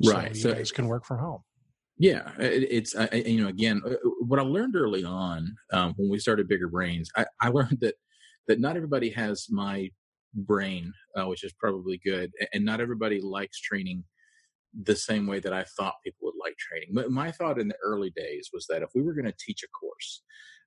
Right. 0.05 0.35
So 0.37 0.49
you 0.49 0.55
so 0.55 0.55
guys 0.55 0.71
can 0.73 0.87
work 0.87 1.05
from 1.05 1.19
home. 1.19 1.43
Yeah, 1.99 2.31
it's 2.39 2.95
I, 2.95 3.09
you 3.27 3.43
know 3.43 3.49
again 3.49 3.83
uh, 3.85 3.95
what 4.21 4.39
I 4.39 4.43
learned 4.43 4.77
early 4.77 5.03
on 5.03 5.57
um, 5.73 5.95
when 5.97 6.09
we 6.09 6.21
started 6.21 6.47
Bigger 6.47 6.69
Brains, 6.69 7.11
I, 7.17 7.27
I, 7.41 7.49
learned 7.49 7.79
that 7.81 7.95
that 8.47 8.61
not 8.61 8.77
everybody 8.77 9.11
has 9.11 9.49
my 9.51 9.91
brain, 10.35 10.93
uh, 11.17 11.27
which 11.27 11.43
is 11.43 11.53
probably 11.55 12.01
good, 12.05 12.33
and 12.55 12.65
not 12.65 12.81
everybody 12.81 13.21
likes 13.21 13.61
training 13.61 14.05
the 14.81 14.97
same 14.97 15.27
way 15.27 15.41
that 15.41 15.53
I 15.53 15.65
thought 15.77 15.95
people 16.05 16.27
would 16.27 16.41
like 16.41 16.57
training. 16.57 16.91
But 16.93 17.11
my 17.11 17.33
thought 17.33 17.61
in 17.61 17.69
the 17.69 17.77
early 17.83 18.13
days 18.15 18.51
was 18.53 18.67
that 18.69 18.83
if 18.83 18.91
we 18.95 19.03
were 19.03 19.15
going 19.15 19.25
to 19.25 19.35
teach 19.39 19.63
a 19.63 19.69
course, 19.69 20.23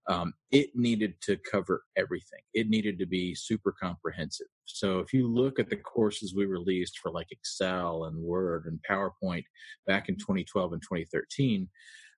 um, 0.10 0.34
it 0.52 0.72
needed 0.76 1.14
to 1.22 1.38
cover 1.38 1.84
everything. 1.96 2.42
It 2.54 2.68
needed 2.68 3.00
to 3.00 3.06
be 3.06 3.36
super 3.36 3.72
comprehensive. 3.72 4.48
So 4.66 5.00
if 5.00 5.14
you 5.14 5.28
look 5.28 5.60
at 5.60 5.70
the 5.70 5.78
courses 5.78 6.34
we 6.36 6.46
released 6.46 6.98
for 7.02 7.12
like 7.12 7.28
Excel 7.32 8.06
and 8.06 8.18
Word 8.18 8.66
and 8.66 8.80
PowerPoint 8.90 9.44
back 9.88 10.10
in 10.10 10.16
2012 10.16 10.74
and 10.74 10.82
2013, 10.82 11.70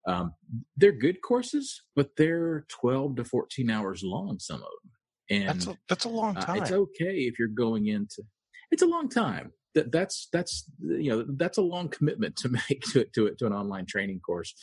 um, 0.07 0.33
they're 0.77 0.91
good 0.91 1.21
courses, 1.21 1.81
but 1.95 2.09
they're 2.17 2.65
12 2.69 3.17
to 3.17 3.25
14 3.25 3.69
hours 3.69 4.01
long, 4.03 4.39
some 4.39 4.57
of 4.57 4.61
them. 4.61 4.91
And 5.29 5.49
that's 5.49 5.67
a, 5.67 5.77
that's 5.87 6.05
a 6.05 6.09
long 6.09 6.35
time. 6.35 6.59
Uh, 6.59 6.61
it's 6.61 6.71
okay 6.71 7.19
if 7.19 7.37
you're 7.37 7.47
going 7.47 7.87
into, 7.87 8.23
it's 8.71 8.81
a 8.81 8.87
long 8.87 9.09
time 9.09 9.51
that 9.75 9.91
that's 9.91 10.27
that's 10.31 10.65
you 10.79 11.09
know 11.09 11.25
that's 11.37 11.57
a 11.57 11.61
long 11.61 11.89
commitment 11.89 12.35
to 12.37 12.49
make 12.69 12.81
to 12.91 13.05
to 13.15 13.33
to 13.35 13.45
an 13.45 13.53
online 13.53 13.85
training 13.85 14.19
course. 14.19 14.53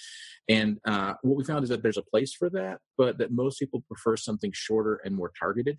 And 0.48 0.78
uh, 0.84 1.14
what 1.22 1.36
we 1.36 1.44
found 1.44 1.64
is 1.64 1.70
that 1.70 1.82
there's 1.82 1.96
a 1.96 2.02
place 2.02 2.34
for 2.34 2.50
that 2.50 2.78
but 2.98 3.18
that 3.18 3.32
most 3.32 3.58
people 3.58 3.84
prefer 3.86 4.16
something 4.16 4.50
shorter 4.54 5.00
and 5.04 5.14
more 5.14 5.32
targeted. 5.38 5.78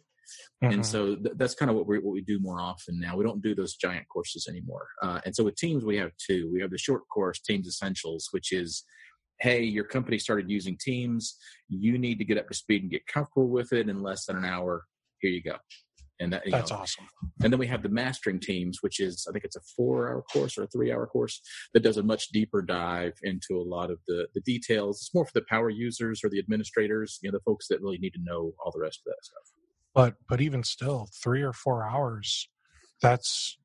Mm-hmm. 0.63 0.73
and 0.75 0.85
so 0.85 1.15
th- 1.15 1.35
that's 1.35 1.55
kind 1.55 1.69
of 1.69 1.75
what 1.75 1.87
we 1.87 1.99
what 1.99 2.13
we 2.13 2.21
do 2.21 2.39
more 2.39 2.61
often 2.61 2.99
now. 2.99 3.17
We 3.17 3.23
don't 3.23 3.41
do 3.41 3.55
those 3.55 3.75
giant 3.75 4.07
courses 4.07 4.47
anymore. 4.47 4.87
Uh, 5.01 5.19
and 5.25 5.35
so 5.35 5.43
with 5.43 5.55
teams 5.55 5.83
we 5.83 5.97
have 5.97 6.11
two. 6.17 6.49
We 6.53 6.61
have 6.61 6.71
the 6.71 6.77
short 6.77 7.03
course 7.09 7.39
teams 7.39 7.67
essentials 7.67 8.29
which 8.31 8.51
is 8.51 8.83
hey 9.39 9.63
your 9.63 9.83
company 9.83 10.17
started 10.19 10.49
using 10.49 10.77
teams. 10.79 11.35
You 11.67 11.97
need 11.97 12.19
to 12.19 12.25
get 12.25 12.37
up 12.37 12.47
to 12.47 12.53
speed 12.53 12.83
and 12.83 12.91
get 12.91 13.07
comfortable 13.07 13.49
with 13.49 13.73
it 13.73 13.89
in 13.89 14.01
less 14.01 14.25
than 14.25 14.37
an 14.37 14.45
hour. 14.45 14.85
Here 15.19 15.31
you 15.31 15.43
go 15.43 15.57
and 16.21 16.33
uh, 16.33 16.39
that, 16.43 16.51
that's 16.51 16.71
know, 16.71 16.77
awesome. 16.77 17.05
And 17.43 17.51
then 17.51 17.59
we 17.59 17.67
have 17.67 17.83
the 17.83 17.89
mastering 17.89 18.39
teams, 18.39 18.79
which 18.81 18.99
is 18.99 19.25
I 19.27 19.31
think 19.31 19.43
it's 19.43 19.55
a 19.55 19.61
four-hour 19.75 20.23
course 20.31 20.57
or 20.57 20.63
a 20.63 20.67
three-hour 20.67 21.07
course 21.07 21.41
that 21.73 21.83
does 21.83 21.97
a 21.97 22.03
much 22.03 22.29
deeper 22.29 22.61
dive 22.61 23.13
into 23.23 23.55
a 23.55 23.63
lot 23.63 23.91
of 23.91 23.99
the 24.07 24.27
the 24.33 24.41
details. 24.41 24.97
It's 24.97 25.13
more 25.13 25.25
for 25.25 25.33
the 25.33 25.45
power 25.49 25.69
users 25.69 26.21
or 26.23 26.29
the 26.29 26.39
administrators, 26.39 27.19
you 27.21 27.29
know, 27.29 27.37
the 27.37 27.43
folks 27.43 27.67
that 27.69 27.81
really 27.81 27.97
need 27.97 28.13
to 28.13 28.23
know 28.23 28.53
all 28.63 28.71
the 28.71 28.81
rest 28.81 29.01
of 29.05 29.11
that 29.11 29.23
stuff. 29.23 29.43
But 29.93 30.15
but 30.29 30.41
even 30.41 30.63
still, 30.63 31.09
three 31.21 31.41
or 31.41 31.53
four 31.53 31.87
hours, 31.87 32.49
that's 33.01 33.57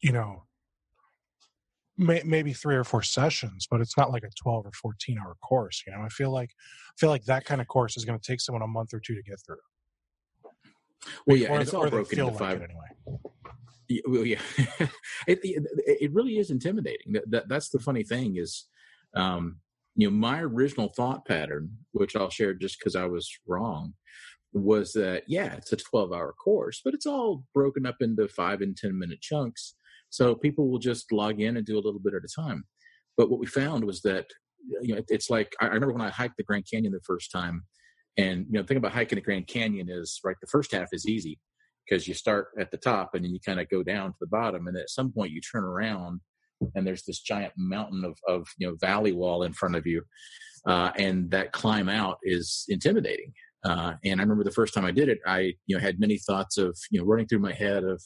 you 0.00 0.12
know 0.12 0.44
may, 1.96 2.22
maybe 2.24 2.52
three 2.52 2.76
or 2.76 2.84
four 2.84 3.02
sessions, 3.02 3.66
but 3.70 3.80
it's 3.80 3.96
not 3.96 4.10
like 4.10 4.24
a 4.24 4.30
12 4.42 4.66
or 4.66 4.72
14 4.72 5.18
hour 5.18 5.36
course. 5.42 5.82
You 5.86 5.92
know, 5.92 6.02
I 6.02 6.08
feel 6.08 6.30
like, 6.30 6.50
I 6.50 6.94
feel 6.98 7.10
like 7.10 7.24
that 7.24 7.44
kind 7.44 7.60
of 7.60 7.68
course 7.68 7.96
is 7.96 8.04
going 8.04 8.18
to 8.18 8.26
take 8.26 8.40
someone 8.40 8.62
a 8.62 8.66
month 8.66 8.92
or 8.94 9.00
two 9.00 9.14
to 9.14 9.22
get 9.22 9.38
through. 9.44 9.56
Well, 11.26 11.36
yeah, 11.36 11.52
and 11.52 11.62
it's 11.62 11.74
all 11.74 11.88
broken 11.88 12.20
into 12.20 12.32
five. 12.32 12.60
Like 12.60 12.70
anyway. 12.70 13.18
Yeah, 13.88 14.00
well, 14.06 14.24
yeah, 14.24 14.40
it, 15.26 15.40
it, 15.42 15.62
it 15.86 16.12
really 16.12 16.38
is 16.38 16.50
intimidating. 16.50 17.12
That, 17.12 17.30
that 17.30 17.48
that's 17.48 17.68
the 17.70 17.80
funny 17.80 18.04
thing 18.04 18.36
is, 18.36 18.66
um, 19.14 19.56
you 19.96 20.08
know, 20.08 20.16
my 20.16 20.40
original 20.40 20.88
thought 20.88 21.26
pattern, 21.26 21.70
which 21.92 22.16
I'll 22.16 22.30
share 22.30 22.54
just 22.54 22.78
because 22.78 22.96
I 22.96 23.06
was 23.06 23.30
wrong, 23.46 23.94
was 24.52 24.92
that 24.92 25.24
yeah, 25.26 25.54
it's 25.54 25.72
a 25.72 25.76
twelve-hour 25.76 26.34
course, 26.34 26.80
but 26.84 26.94
it's 26.94 27.06
all 27.06 27.44
broken 27.54 27.86
up 27.86 27.96
into 28.00 28.28
five 28.28 28.60
and 28.60 28.76
ten-minute 28.76 29.20
chunks, 29.20 29.74
so 30.10 30.34
people 30.34 30.68
will 30.68 30.78
just 30.78 31.12
log 31.12 31.40
in 31.40 31.56
and 31.56 31.66
do 31.66 31.76
a 31.76 31.84
little 31.84 32.00
bit 32.00 32.14
at 32.14 32.24
a 32.24 32.42
time. 32.42 32.64
But 33.16 33.30
what 33.30 33.40
we 33.40 33.46
found 33.46 33.84
was 33.84 34.00
that 34.02 34.26
you 34.80 34.94
know, 34.94 35.02
it's 35.08 35.28
like 35.28 35.52
I 35.60 35.66
remember 35.66 35.92
when 35.92 36.02
I 36.02 36.10
hiked 36.10 36.36
the 36.36 36.44
Grand 36.44 36.66
Canyon 36.70 36.92
the 36.92 37.00
first 37.04 37.30
time 37.30 37.64
and 38.16 38.46
you 38.46 38.52
know, 38.52 38.62
the 38.62 38.68
thing 38.68 38.76
about 38.76 38.92
hiking 38.92 39.16
the 39.16 39.22
Grand 39.22 39.46
Canyon 39.46 39.88
is 39.90 40.20
right. 40.24 40.36
The 40.40 40.46
first 40.46 40.72
half 40.72 40.88
is 40.92 41.06
easy 41.06 41.38
because 41.88 42.06
you 42.06 42.14
start 42.14 42.48
at 42.58 42.70
the 42.70 42.76
top 42.76 43.14
and 43.14 43.24
then 43.24 43.32
you 43.32 43.40
kind 43.44 43.60
of 43.60 43.68
go 43.68 43.82
down 43.82 44.10
to 44.10 44.16
the 44.20 44.26
bottom, 44.26 44.66
and 44.66 44.76
at 44.76 44.90
some 44.90 45.12
point 45.12 45.32
you 45.32 45.40
turn 45.40 45.64
around 45.64 46.20
and 46.74 46.86
there's 46.86 47.02
this 47.04 47.20
giant 47.20 47.52
mountain 47.56 48.04
of 48.04 48.16
of 48.28 48.46
you 48.58 48.68
know 48.68 48.76
valley 48.80 49.12
wall 49.12 49.42
in 49.42 49.52
front 49.52 49.76
of 49.76 49.86
you, 49.86 50.02
uh, 50.66 50.90
and 50.96 51.30
that 51.30 51.52
climb 51.52 51.88
out 51.88 52.18
is 52.22 52.64
intimidating. 52.68 53.32
Uh, 53.64 53.94
and 54.04 54.20
I 54.20 54.24
remember 54.24 54.42
the 54.42 54.50
first 54.50 54.74
time 54.74 54.84
I 54.84 54.90
did 54.90 55.08
it, 55.08 55.18
I 55.26 55.54
you 55.66 55.76
know 55.76 55.80
had 55.80 56.00
many 56.00 56.18
thoughts 56.18 56.58
of 56.58 56.76
you 56.90 57.00
know 57.00 57.06
running 57.06 57.26
through 57.26 57.40
my 57.40 57.52
head 57.52 57.84
of 57.84 58.02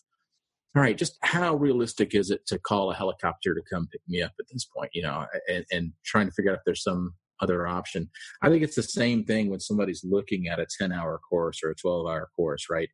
all 0.77 0.83
right, 0.83 0.99
just 0.99 1.17
how 1.23 1.55
realistic 1.55 2.15
is 2.15 2.31
it 2.31 2.47
to 2.49 2.59
call 2.59 2.91
a 2.91 2.95
helicopter 2.95 3.55
to 3.55 3.63
come 3.73 3.89
pick 3.91 4.03
me 4.07 4.21
up 4.21 4.33
at 4.39 4.45
this 4.53 4.67
point, 4.67 4.91
you 4.93 5.03
know, 5.03 5.25
and, 5.49 5.65
and 5.73 5.93
trying 6.05 6.27
to 6.27 6.33
figure 6.33 6.51
out 6.51 6.59
if 6.59 6.65
there's 6.67 6.83
some 6.83 7.15
other 7.40 7.66
option. 7.66 8.11
I 8.43 8.49
think 8.49 8.62
it's 8.62 8.76
the 8.76 8.83
same 8.83 9.25
thing 9.25 9.50
when 9.50 9.61
somebody's 9.61 10.05
looking 10.05 10.49
at 10.49 10.61
a 10.61 10.66
10 10.78 10.93
hour 10.93 11.19
course 11.19 11.61
or 11.62 11.71
a 11.71 11.75
12 11.75 12.07
hour 12.07 12.28
course, 12.37 12.66
right? 12.71 12.88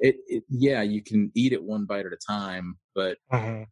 It, 0.00 0.16
it 0.26 0.44
yeah, 0.48 0.82
you 0.82 1.02
can 1.02 1.30
eat 1.34 1.52
it 1.52 1.62
one 1.62 1.84
bite 1.84 2.06
at 2.06 2.12
a 2.12 2.18
time, 2.26 2.78
but 2.94 3.18
uh-huh. 3.30 3.64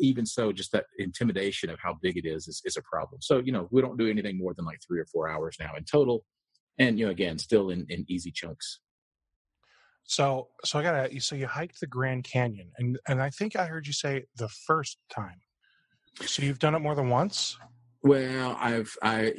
even 0.00 0.26
so, 0.26 0.52
just 0.52 0.72
that 0.72 0.86
intimidation 0.98 1.70
of 1.70 1.78
how 1.80 1.96
big 2.02 2.16
it 2.16 2.26
is, 2.26 2.48
is 2.48 2.60
is 2.64 2.76
a 2.76 2.82
problem. 2.82 3.20
So, 3.22 3.38
you 3.38 3.52
know, 3.52 3.68
we 3.70 3.80
don't 3.80 3.98
do 3.98 4.08
anything 4.08 4.38
more 4.38 4.54
than 4.54 4.64
like 4.64 4.80
three 4.86 4.98
or 4.98 5.06
four 5.06 5.28
hours 5.28 5.56
now 5.60 5.70
in 5.76 5.84
total. 5.84 6.24
And, 6.78 6.98
you 6.98 7.06
know, 7.06 7.10
again, 7.10 7.38
still 7.38 7.70
in, 7.70 7.86
in 7.88 8.04
easy 8.08 8.30
chunks. 8.30 8.80
So, 10.08 10.48
so 10.64 10.78
I 10.78 10.82
got 10.82 11.10
to. 11.10 11.20
So 11.20 11.36
you 11.36 11.46
hiked 11.46 11.80
the 11.80 11.86
Grand 11.86 12.24
Canyon, 12.24 12.70
and 12.78 12.98
and 13.06 13.20
I 13.20 13.28
think 13.28 13.56
I 13.56 13.66
heard 13.66 13.86
you 13.86 13.92
say 13.92 14.24
the 14.36 14.48
first 14.48 14.96
time. 15.14 15.36
So 16.24 16.42
you've 16.42 16.58
done 16.58 16.74
it 16.74 16.78
more 16.80 16.94
than 16.94 17.10
once. 17.10 17.58
Well, 18.02 18.56
I've 18.60 18.94
I 19.02 19.34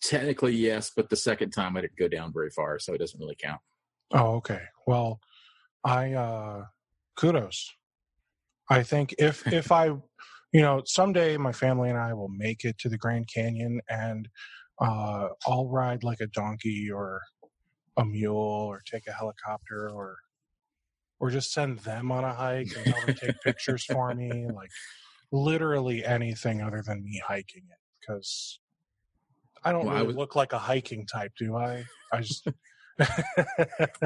technically 0.00 0.54
yes, 0.54 0.92
but 0.94 1.08
the 1.10 1.16
second 1.16 1.50
time 1.50 1.76
I 1.76 1.80
didn't 1.80 1.98
go 1.98 2.08
down 2.08 2.32
very 2.32 2.50
far, 2.50 2.78
so 2.78 2.94
it 2.94 2.98
doesn't 2.98 3.18
really 3.18 3.36
count. 3.40 3.60
Oh, 4.12 4.36
okay. 4.36 4.62
Well, 4.86 5.20
I 5.84 6.12
uh 6.12 6.64
kudos. 7.16 7.72
I 8.70 8.82
think 8.82 9.14
if 9.18 9.46
if 9.52 9.72
I, 9.72 9.86
you 9.86 10.62
know, 10.62 10.82
someday 10.86 11.36
my 11.36 11.52
family 11.52 11.90
and 11.90 11.98
I 11.98 12.14
will 12.14 12.28
make 12.28 12.64
it 12.64 12.78
to 12.78 12.88
the 12.88 12.98
Grand 12.98 13.28
Canyon, 13.32 13.80
and 13.88 14.28
uh, 14.80 15.28
I'll 15.46 15.68
ride 15.68 16.04
like 16.04 16.20
a 16.20 16.28
donkey 16.28 16.90
or 16.90 17.20
a 17.96 18.04
mule 18.04 18.36
or 18.36 18.82
take 18.86 19.06
a 19.06 19.12
helicopter 19.12 19.90
or 19.90 20.16
or 21.20 21.30
just 21.30 21.52
send 21.52 21.78
them 21.80 22.10
on 22.10 22.24
a 22.24 22.34
hike 22.34 22.72
and 22.76 22.94
them 22.94 23.14
take 23.14 23.40
pictures 23.44 23.84
for 23.84 24.14
me, 24.14 24.46
like 24.46 24.70
literally 25.34 26.04
anything 26.04 26.62
other 26.62 26.82
than 26.86 27.02
me 27.02 27.20
hiking 27.26 27.64
it 27.68 27.78
because 28.00 28.60
I 29.64 29.72
don't 29.72 29.86
well, 29.86 29.94
really 29.94 30.04
I 30.04 30.06
was, 30.06 30.16
look 30.16 30.36
like 30.36 30.52
a 30.52 30.58
hiking 30.58 31.06
type, 31.06 31.32
do 31.38 31.56
I? 31.56 31.84
I 32.12 32.20
just. 32.20 32.46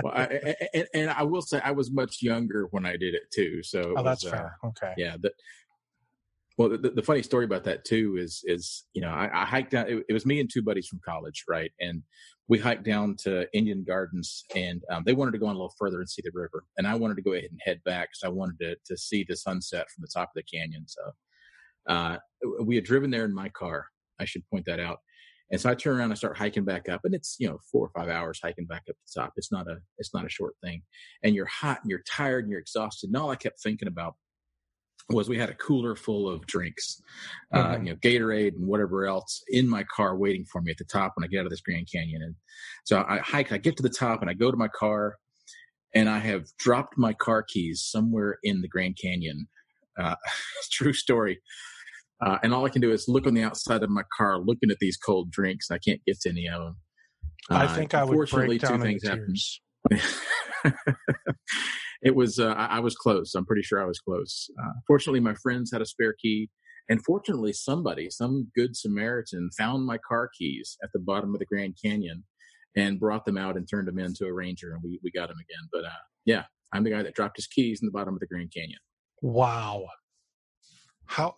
well, 0.02 0.14
I, 0.14 0.54
and, 0.74 0.86
and, 0.94 1.10
I 1.10 1.22
will 1.24 1.42
say 1.42 1.60
I 1.62 1.72
was 1.72 1.90
much 1.90 2.22
younger 2.22 2.68
when 2.70 2.86
I 2.86 2.92
did 2.92 3.14
it 3.14 3.30
too. 3.30 3.62
So 3.62 3.94
oh, 3.96 4.02
that's 4.02 4.24
uh, 4.24 4.30
fair. 4.30 4.56
Okay. 4.64 4.94
Yeah. 4.96 5.16
The, 5.20 5.30
well, 6.58 6.68
the, 6.70 6.90
the, 6.90 7.02
funny 7.02 7.22
story 7.22 7.44
about 7.44 7.62
that 7.64 7.84
too 7.84 8.16
is 8.18 8.42
is 8.44 8.84
you 8.92 9.00
know 9.00 9.10
I, 9.10 9.30
I 9.32 9.44
hiked 9.44 9.70
down. 9.70 9.86
It, 9.88 10.04
it, 10.08 10.12
was 10.12 10.26
me 10.26 10.40
and 10.40 10.50
two 10.52 10.60
buddies 10.60 10.88
from 10.88 11.00
college, 11.04 11.44
right? 11.48 11.70
And 11.78 12.02
we 12.48 12.58
hiked 12.58 12.82
down 12.84 13.14
to 13.20 13.46
Indian 13.56 13.84
Gardens, 13.86 14.42
and 14.56 14.82
um, 14.90 15.04
they 15.06 15.12
wanted 15.12 15.32
to 15.32 15.38
go 15.38 15.46
on 15.46 15.54
a 15.54 15.58
little 15.58 15.74
further 15.78 16.00
and 16.00 16.10
see 16.10 16.22
the 16.24 16.32
river, 16.34 16.64
and 16.76 16.84
I 16.84 16.96
wanted 16.96 17.14
to 17.14 17.22
go 17.22 17.32
ahead 17.32 17.50
and 17.52 17.60
head 17.64 17.80
back 17.84 18.08
because 18.08 18.28
I 18.28 18.34
wanted 18.34 18.58
to 18.58 18.76
to 18.86 18.98
see 18.98 19.24
the 19.26 19.36
sunset 19.36 19.86
from 19.88 20.02
the 20.02 20.10
top 20.12 20.30
of 20.30 20.34
the 20.34 20.58
canyon. 20.58 20.84
So 20.88 21.02
uh, 21.88 22.16
we 22.64 22.74
had 22.74 22.84
driven 22.84 23.10
there 23.10 23.24
in 23.24 23.34
my 23.34 23.50
car. 23.50 23.86
I 24.18 24.24
should 24.24 24.42
point 24.50 24.66
that 24.66 24.80
out. 24.80 24.98
And 25.52 25.60
so 25.60 25.70
I 25.70 25.76
turn 25.76 25.96
around 25.96 26.10
and 26.10 26.18
start 26.18 26.36
hiking 26.36 26.64
back 26.64 26.88
up, 26.88 27.02
and 27.04 27.14
it's 27.14 27.36
you 27.38 27.48
know 27.48 27.58
four 27.70 27.86
or 27.86 27.90
five 27.90 28.08
hours 28.08 28.40
hiking 28.42 28.66
back 28.66 28.82
up 28.90 28.96
the 28.96 29.20
top. 29.20 29.32
It's 29.36 29.52
not 29.52 29.68
a 29.68 29.76
it's 29.98 30.12
not 30.12 30.26
a 30.26 30.28
short 30.28 30.54
thing, 30.60 30.82
and 31.22 31.36
you're 31.36 31.46
hot 31.46 31.78
and 31.82 31.90
you're 31.90 32.02
tired 32.10 32.44
and 32.44 32.50
you're 32.50 32.60
exhausted. 32.60 33.10
And 33.10 33.16
all 33.16 33.30
I 33.30 33.36
kept 33.36 33.62
thinking 33.62 33.86
about 33.86 34.16
was 35.10 35.28
we 35.28 35.38
had 35.38 35.48
a 35.48 35.54
cooler 35.54 35.96
full 35.96 36.28
of 36.28 36.46
drinks, 36.46 37.00
uh, 37.54 37.64
mm-hmm. 37.64 37.86
you 37.86 37.92
know, 37.92 37.98
Gatorade 37.98 38.54
and 38.54 38.66
whatever 38.66 39.06
else 39.06 39.42
in 39.48 39.68
my 39.68 39.84
car 39.94 40.16
waiting 40.16 40.44
for 40.44 40.60
me 40.60 40.70
at 40.70 40.78
the 40.78 40.84
top 40.84 41.12
when 41.16 41.24
I 41.24 41.28
get 41.28 41.40
out 41.40 41.46
of 41.46 41.50
this 41.50 41.62
Grand 41.62 41.88
Canyon. 41.90 42.22
And 42.22 42.34
so 42.84 43.04
I 43.08 43.18
hike, 43.18 43.50
I 43.52 43.58
get 43.58 43.76
to 43.78 43.82
the 43.82 43.88
top 43.88 44.20
and 44.20 44.30
I 44.30 44.34
go 44.34 44.50
to 44.50 44.56
my 44.56 44.68
car 44.68 45.16
and 45.94 46.08
I 46.08 46.18
have 46.18 46.44
dropped 46.58 46.98
my 46.98 47.14
car 47.14 47.42
keys 47.42 47.82
somewhere 47.82 48.38
in 48.42 48.60
the 48.60 48.68
Grand 48.68 48.98
Canyon. 49.02 49.48
Uh, 49.98 50.14
true 50.70 50.92
story. 50.92 51.40
Uh, 52.24 52.38
and 52.42 52.52
all 52.52 52.66
I 52.66 52.68
can 52.68 52.82
do 52.82 52.90
is 52.90 53.08
look 53.08 53.26
on 53.26 53.34
the 53.34 53.42
outside 53.42 53.82
of 53.82 53.90
my 53.90 54.02
car, 54.16 54.38
looking 54.38 54.70
at 54.70 54.78
these 54.80 54.96
cold 54.96 55.30
drinks. 55.30 55.70
I 55.70 55.78
can't 55.78 56.00
get 56.04 56.20
to 56.20 56.30
any 56.30 56.48
of 56.48 56.62
them. 56.62 56.76
I 57.48 57.64
uh, 57.64 57.74
think 57.74 57.94
I 57.94 58.04
would 58.04 58.28
break 58.28 58.60
down 58.60 58.78
two 58.78 58.84
things 58.84 59.02
happened. 59.06 59.36
it 62.02 62.14
was 62.14 62.38
uh, 62.38 62.54
I, 62.56 62.80
was 62.80 62.94
close. 62.94 63.34
I'm 63.34 63.46
pretty 63.46 63.62
sure 63.62 63.82
I 63.82 63.86
was 63.86 63.98
close. 63.98 64.48
Uh, 64.62 64.72
fortunately, 64.86 65.20
my 65.20 65.34
friends 65.34 65.70
had 65.72 65.82
a 65.82 65.86
spare 65.86 66.14
key, 66.20 66.48
and 66.88 67.04
fortunately, 67.04 67.52
somebody, 67.52 68.08
some 68.10 68.48
good 68.54 68.76
Samaritan, 68.76 69.50
found 69.56 69.84
my 69.84 69.98
car 70.08 70.30
keys 70.38 70.76
at 70.82 70.90
the 70.92 71.00
bottom 71.00 71.34
of 71.34 71.40
the 71.40 71.46
Grand 71.46 71.76
Canyon 71.82 72.24
and 72.76 73.00
brought 73.00 73.24
them 73.24 73.36
out 73.36 73.56
and 73.56 73.68
turned 73.68 73.88
them 73.88 73.98
into 73.98 74.26
a 74.26 74.32
ranger, 74.32 74.72
and 74.72 74.82
we 74.82 75.00
we 75.02 75.10
got 75.10 75.28
them 75.28 75.38
again. 75.38 75.68
But 75.72 75.84
uh, 75.84 76.02
yeah, 76.24 76.44
I'm 76.72 76.84
the 76.84 76.90
guy 76.90 77.02
that 77.02 77.14
dropped 77.14 77.36
his 77.36 77.46
keys 77.46 77.80
in 77.82 77.86
the 77.86 77.92
bottom 77.92 78.14
of 78.14 78.20
the 78.20 78.26
Grand 78.26 78.52
Canyon. 78.54 78.78
Wow, 79.20 79.86
how? 81.06 81.34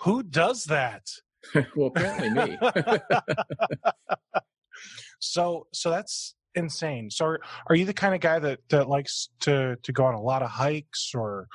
Who 0.00 0.22
does 0.22 0.64
that? 0.64 1.06
well, 1.76 1.88
apparently 1.88 2.30
me. 2.30 2.58
so 5.20 5.66
so 5.72 5.90
that's 5.90 6.34
insane. 6.54 7.10
So 7.10 7.26
are, 7.26 7.40
are 7.68 7.74
you 7.74 7.84
the 7.84 7.94
kind 7.94 8.14
of 8.14 8.20
guy 8.20 8.38
that 8.38 8.60
that 8.70 8.88
likes 8.88 9.28
to 9.40 9.76
to 9.82 9.92
go 9.92 10.04
on 10.04 10.14
a 10.14 10.20
lot 10.20 10.42
of 10.42 10.50
hikes, 10.50 11.12
or 11.14 11.48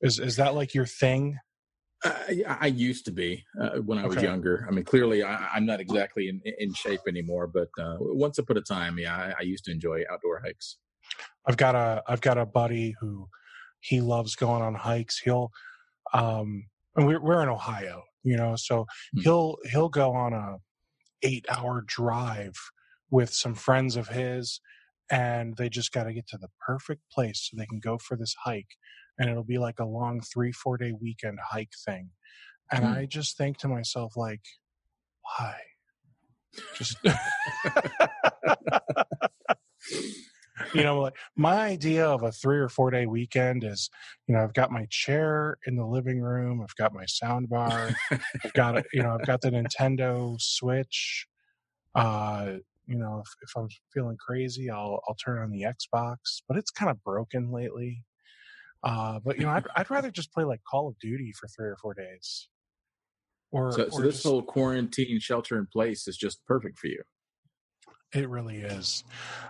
is 0.00 0.18
is 0.18 0.36
that 0.36 0.54
like 0.54 0.74
your 0.74 0.86
thing? 0.86 1.38
Uh, 2.04 2.14
I 2.46 2.66
used 2.68 3.04
to 3.06 3.10
be 3.10 3.44
uh, 3.60 3.78
when 3.78 3.98
I 3.98 4.06
was 4.06 4.16
okay. 4.16 4.26
younger. 4.26 4.64
I 4.68 4.72
mean, 4.72 4.84
clearly 4.84 5.24
I, 5.24 5.56
am 5.56 5.66
not 5.66 5.80
exactly 5.80 6.28
in, 6.28 6.40
in 6.58 6.72
shape 6.72 7.00
anymore, 7.08 7.48
but 7.48 7.70
uh, 7.76 7.96
once 7.98 8.38
upon 8.38 8.56
a 8.56 8.60
time, 8.60 9.00
yeah, 9.00 9.16
I, 9.16 9.34
I, 9.40 9.42
used 9.42 9.64
to 9.64 9.72
enjoy 9.72 10.04
outdoor 10.08 10.40
hikes. 10.44 10.76
I've 11.44 11.56
got 11.56 11.74
a 11.74 12.02
I've 12.06 12.20
got 12.20 12.38
a 12.38 12.46
buddy 12.46 12.94
who 13.00 13.28
he 13.80 14.00
loves 14.00 14.36
going 14.36 14.62
on 14.62 14.74
hikes. 14.74 15.18
He'll 15.18 15.50
um 16.14 16.66
and 16.94 17.06
we're 17.06 17.20
we're 17.20 17.42
in 17.42 17.48
Ohio, 17.48 18.04
you 18.22 18.36
know, 18.36 18.54
so 18.56 18.86
hmm. 19.14 19.22
he'll 19.22 19.56
he'll 19.64 19.88
go 19.88 20.12
on 20.12 20.32
a 20.32 20.58
eight 21.22 21.46
hour 21.50 21.82
drive 21.86 22.54
with 23.10 23.32
some 23.32 23.54
friends 23.54 23.96
of 23.96 24.08
his 24.08 24.60
and 25.10 25.56
they 25.56 25.68
just 25.68 25.92
got 25.92 26.04
to 26.04 26.12
get 26.12 26.26
to 26.28 26.38
the 26.38 26.48
perfect 26.64 27.00
place 27.10 27.48
so 27.48 27.56
they 27.56 27.66
can 27.66 27.80
go 27.80 27.98
for 27.98 28.16
this 28.16 28.34
hike 28.44 28.76
and 29.18 29.30
it'll 29.30 29.44
be 29.44 29.58
like 29.58 29.78
a 29.80 29.84
long 29.84 30.20
three 30.20 30.52
four 30.52 30.76
day 30.76 30.92
weekend 31.00 31.38
hike 31.50 31.72
thing 31.84 32.10
and 32.70 32.84
mm. 32.84 32.96
i 32.96 33.06
just 33.06 33.36
think 33.36 33.56
to 33.58 33.68
myself 33.68 34.16
like 34.16 34.42
why 35.22 35.54
just 36.74 36.96
you 40.74 40.82
know 40.82 41.00
like 41.00 41.14
my 41.36 41.56
idea 41.60 42.06
of 42.06 42.22
a 42.22 42.32
three 42.32 42.58
or 42.58 42.68
four 42.68 42.90
day 42.90 43.06
weekend 43.06 43.64
is 43.64 43.88
you 44.26 44.34
know 44.34 44.42
i've 44.42 44.54
got 44.54 44.70
my 44.70 44.86
chair 44.90 45.56
in 45.66 45.76
the 45.76 45.86
living 45.86 46.20
room 46.20 46.60
i've 46.62 46.74
got 46.76 46.92
my 46.92 47.04
sound 47.06 47.48
bar 47.48 47.90
i've 48.10 48.52
got 48.54 48.76
it 48.76 48.86
you 48.92 49.02
know 49.02 49.16
i've 49.18 49.26
got 49.26 49.40
the 49.40 49.50
nintendo 49.50 50.40
switch 50.40 51.26
uh 51.94 52.54
you 52.88 52.96
know, 52.96 53.22
if, 53.24 53.30
if 53.42 53.50
I'm 53.56 53.68
feeling 53.92 54.16
crazy, 54.18 54.70
I'll 54.70 55.00
I'll 55.06 55.14
turn 55.14 55.38
on 55.38 55.50
the 55.50 55.62
Xbox, 55.62 56.16
but 56.48 56.56
it's 56.56 56.70
kind 56.70 56.90
of 56.90 57.02
broken 57.04 57.52
lately. 57.52 58.02
Uh, 58.82 59.20
but 59.24 59.36
you 59.36 59.44
know, 59.44 59.50
I'd 59.50 59.66
I'd 59.76 59.90
rather 59.90 60.10
just 60.10 60.32
play 60.32 60.44
like 60.44 60.60
Call 60.68 60.88
of 60.88 60.98
Duty 60.98 61.32
for 61.38 61.48
three 61.48 61.68
or 61.68 61.76
four 61.80 61.94
days. 61.94 62.48
Or 63.50 63.72
so, 63.72 63.88
so 63.90 64.00
this 64.00 64.14
just, 64.16 64.24
whole 64.24 64.42
quarantine 64.42 65.20
shelter 65.20 65.58
in 65.58 65.66
place 65.72 66.08
is 66.08 66.16
just 66.16 66.44
perfect 66.46 66.78
for 66.78 66.88
you. 66.88 67.02
It 68.14 68.28
really 68.28 68.58
is. 68.58 69.04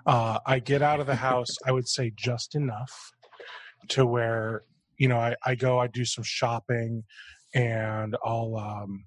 Uh, 0.05 0.41
I 0.45 0.59
get 0.59 0.83
out 0.83 1.01
of 1.01 1.07
the 1.07 1.15
house, 1.15 1.57
I 1.65 1.73
would 1.73 1.89
say 1.89 2.13
just 2.17 2.57
enough 2.57 2.93
to 3.91 4.05
where 4.05 4.63
you 4.99 5.07
know 5.07 5.19
I, 5.19 5.37
I 5.47 5.55
go, 5.55 5.79
I 5.79 5.87
do 5.87 6.05
some 6.05 6.25
shopping, 6.25 7.05
and 7.55 8.17
I'll 8.25 8.57
um, 8.57 9.05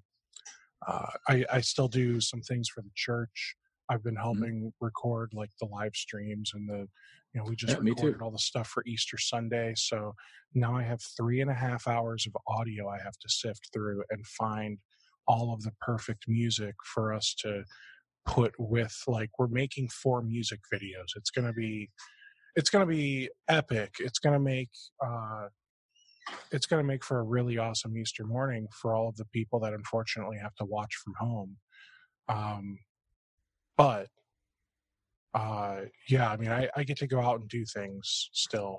uh, 0.86 1.06
I, 1.28 1.44
I 1.52 1.60
still 1.60 1.88
do 1.88 2.20
some 2.20 2.40
things 2.40 2.68
for 2.68 2.80
the 2.80 2.90
church. 2.94 3.56
I've 3.88 4.02
been 4.02 4.14
mm-hmm. 4.14 4.22
helping 4.22 4.54
mm-hmm. 4.60 4.84
record 4.84 5.30
like 5.34 5.50
the 5.60 5.66
live 5.66 5.94
streams 5.94 6.52
and 6.54 6.68
the, 6.68 6.88
you 7.34 7.40
know, 7.40 7.44
we 7.46 7.56
just 7.56 7.74
yeah, 7.74 7.78
recorded 7.80 8.22
all 8.22 8.30
the 8.30 8.38
stuff 8.38 8.68
for 8.68 8.82
Easter 8.86 9.18
Sunday. 9.18 9.74
So 9.76 10.14
now 10.54 10.76
I 10.76 10.82
have 10.82 11.00
three 11.16 11.40
and 11.40 11.50
a 11.50 11.54
half 11.54 11.86
hours 11.88 12.26
of 12.26 12.36
audio 12.46 12.88
I 12.88 12.98
have 13.02 13.18
to 13.18 13.28
sift 13.28 13.70
through 13.72 14.02
and 14.10 14.26
find 14.26 14.78
all 15.26 15.54
of 15.54 15.62
the 15.62 15.72
perfect 15.80 16.24
music 16.28 16.74
for 16.84 17.12
us 17.12 17.34
to 17.40 17.64
put 18.26 18.52
with 18.58 18.96
like 19.06 19.30
we're 19.38 19.48
making 19.48 19.88
four 19.88 20.22
music 20.22 20.60
videos. 20.72 21.16
It's 21.16 21.30
gonna 21.30 21.52
be 21.52 21.90
it's 22.54 22.70
gonna 22.70 22.86
be 22.86 23.30
epic. 23.48 23.94
It's 23.98 24.18
gonna 24.18 24.40
make 24.40 24.70
uh 25.04 25.46
it's 26.50 26.66
going 26.66 26.82
to 26.82 26.86
make 26.86 27.04
for 27.04 27.18
a 27.18 27.24
really 27.24 27.58
awesome 27.58 27.96
Easter 27.96 28.24
morning 28.24 28.66
for 28.70 28.94
all 28.94 29.08
of 29.08 29.16
the 29.16 29.24
people 29.26 29.60
that 29.60 29.72
unfortunately 29.72 30.38
have 30.38 30.54
to 30.56 30.64
watch 30.64 30.94
from 31.02 31.14
home. 31.18 31.56
Um, 32.28 32.78
but 33.76 34.08
uh, 35.34 35.82
yeah, 36.08 36.30
I 36.30 36.36
mean, 36.36 36.50
I, 36.50 36.68
I 36.76 36.84
get 36.84 36.98
to 36.98 37.06
go 37.06 37.20
out 37.20 37.40
and 37.40 37.48
do 37.48 37.64
things 37.64 38.28
still, 38.32 38.78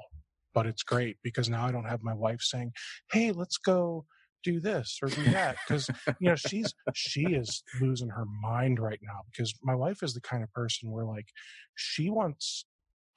but 0.54 0.68
it's 0.68 0.84
great 0.84 1.18
because 1.24 1.50
now 1.50 1.66
I 1.66 1.72
don't 1.72 1.88
have 1.90 2.04
my 2.04 2.14
wife 2.14 2.42
saying, 2.42 2.72
"Hey, 3.12 3.32
let's 3.32 3.58
go 3.58 4.06
do 4.44 4.60
this 4.60 5.00
or 5.02 5.10
do 5.10 5.24
that," 5.32 5.58
because 5.68 5.90
you 6.20 6.30
know 6.30 6.36
she's 6.36 6.74
she 6.94 7.22
is 7.22 7.64
losing 7.82 8.10
her 8.10 8.26
mind 8.42 8.80
right 8.80 9.00
now 9.02 9.22
because 9.32 9.54
my 9.64 9.76
wife 9.76 10.04
is 10.04 10.14
the 10.14 10.22
kind 10.22 10.44
of 10.44 10.54
person 10.54 10.92
where 10.92 11.06
like 11.06 11.28
she 11.76 12.10
wants 12.10 12.66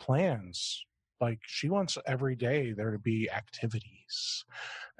plans 0.01 0.85
like 1.21 1.39
she 1.47 1.69
wants 1.69 1.97
every 2.07 2.37
day 2.37 2.73
there 2.73 2.91
to 2.91 2.99
be 2.99 3.31
activities 3.31 4.45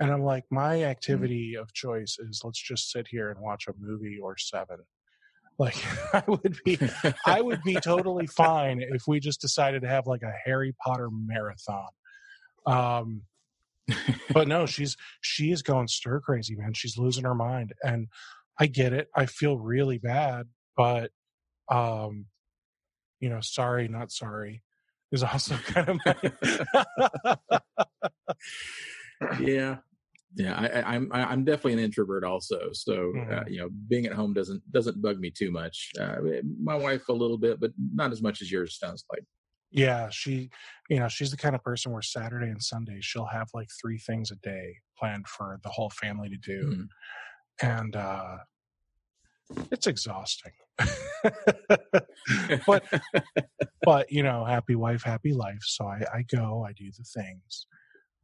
and 0.01 0.11
i'm 0.11 0.23
like 0.23 0.45
my 0.51 0.77
mm. 0.77 0.85
activity 0.85 1.53
mm-hmm. 1.55 1.63
of 1.63 1.73
choice 1.75 2.17
is 2.19 2.41
let's 2.45 2.61
just 2.61 2.91
sit 2.91 3.07
here 3.09 3.31
and 3.31 3.41
watch 3.41 3.67
a 3.69 3.73
movie 3.79 4.19
or 4.23 4.37
seven 4.37 4.79
like 5.59 5.77
I 6.13 6.23
would 6.27 6.59
be 6.65 6.79
I 7.25 7.41
would 7.41 7.63
be 7.63 7.75
totally 7.75 8.27
fine 8.37 8.81
if 8.81 9.07
we 9.07 9.21
just 9.21 9.41
decided 9.41 9.83
to 9.83 9.89
have 9.89 10.07
like 10.07 10.23
a 10.23 10.33
Harry 10.45 10.75
Potter 10.85 11.09
marathon. 11.11 11.89
Um 12.67 13.23
but 14.33 14.49
no, 14.49 14.67
she's 14.67 14.97
she 15.21 15.53
is 15.53 15.63
going 15.63 15.89
stir 15.89 16.21
crazy, 16.21 16.57
man. 16.57 16.75
She's 16.75 16.99
losing 16.99 17.25
her 17.25 17.35
mind. 17.35 17.73
And 17.83 18.09
I 18.59 18.67
get 18.67 18.93
it. 18.93 19.09
I 19.15 19.27
feel 19.27 19.59
really 19.59 19.99
bad, 19.99 20.47
but 20.77 21.11
um 21.71 22.27
you 23.21 23.31
know, 23.31 23.41
sorry, 23.41 23.89
not 23.89 24.11
sorry. 24.11 24.63
is 25.11 25.23
also 25.23 25.57
kind 25.67 25.89
of 25.89 25.99
my 26.05 27.37
yeah 29.41 29.77
yeah 30.37 30.55
I, 30.55 30.95
am 30.95 31.11
I'm, 31.13 31.29
I'm 31.29 31.45
definitely 31.45 31.75
an 31.75 31.79
introvert 31.81 32.25
also 32.25 32.69
so 32.73 32.93
mm-hmm. 32.93 33.33
uh, 33.33 33.45
you 33.49 33.59
know 33.59 33.69
being 33.89 34.07
at 34.07 34.13
home 34.13 34.33
doesn't 34.33 34.63
doesn't 34.71 35.01
bug 35.01 35.19
me 35.19 35.31
too 35.31 35.51
much 35.51 35.91
uh, 36.01 36.17
my 36.63 36.77
wife 36.77 37.09
a 37.09 37.13
little 37.13 37.39
bit 37.39 37.59
but 37.59 37.73
not 37.95 38.13
as 38.13 38.23
much 38.23 38.43
as 38.43 38.53
yours 38.53 38.79
sounds 38.79 39.05
like 39.11 39.25
yeah 39.71 40.09
she 40.11 40.51
you 40.89 40.99
know 40.99 41.09
she's 41.09 41.31
the 41.31 41.37
kind 41.37 41.55
of 41.55 41.63
person 41.63 41.93
where 41.93 42.03
saturday 42.03 42.47
and 42.47 42.63
sunday 42.63 42.99
she'll 43.01 43.27
have 43.27 43.49
like 43.55 43.69
three 43.81 43.99
things 43.99 44.31
a 44.31 44.37
day 44.37 44.77
planned 44.99 45.27
for 45.27 45.59
the 45.63 45.69
whole 45.69 45.91
family 45.91 46.29
to 46.29 46.37
do 46.37 46.65
mm-hmm. 46.65 47.67
and 47.67 47.97
uh 47.97 48.37
it's 49.71 49.87
exhausting 49.87 50.53
but 52.67 52.85
but 53.85 54.11
you 54.13 54.23
know 54.23 54.45
happy 54.45 54.75
wife 54.75 55.03
happy 55.03 55.33
life 55.33 55.63
so 55.63 55.87
i 55.87 56.01
i 56.13 56.23
go 56.35 56.65
i 56.69 56.73
do 56.73 56.91
the 56.99 57.05
things 57.05 57.67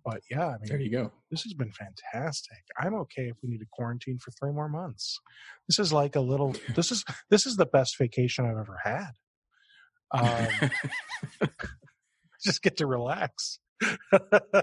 but 0.04 0.22
yeah, 0.30 0.48
I 0.48 0.52
mean, 0.52 0.68
there 0.68 0.80
you 0.80 0.90
go. 0.90 1.12
This 1.30 1.42
has 1.42 1.54
been 1.54 1.72
fantastic. 1.72 2.58
I'm 2.78 2.94
okay 2.94 3.28
if 3.28 3.36
we 3.42 3.48
need 3.48 3.58
to 3.58 3.66
quarantine 3.72 4.18
for 4.18 4.30
three 4.32 4.52
more 4.52 4.68
months. 4.68 5.20
This 5.68 5.78
is 5.78 5.92
like 5.92 6.16
a 6.16 6.20
little. 6.20 6.54
This 6.74 6.90
is 6.90 7.04
this 7.30 7.46
is 7.46 7.56
the 7.56 7.66
best 7.66 7.98
vacation 7.98 8.44
I've 8.46 8.56
ever 8.56 8.78
had. 8.82 9.10
Um, 10.10 11.48
just 12.44 12.62
get 12.62 12.78
to 12.78 12.86
relax. 12.86 13.58
but, 14.10 14.62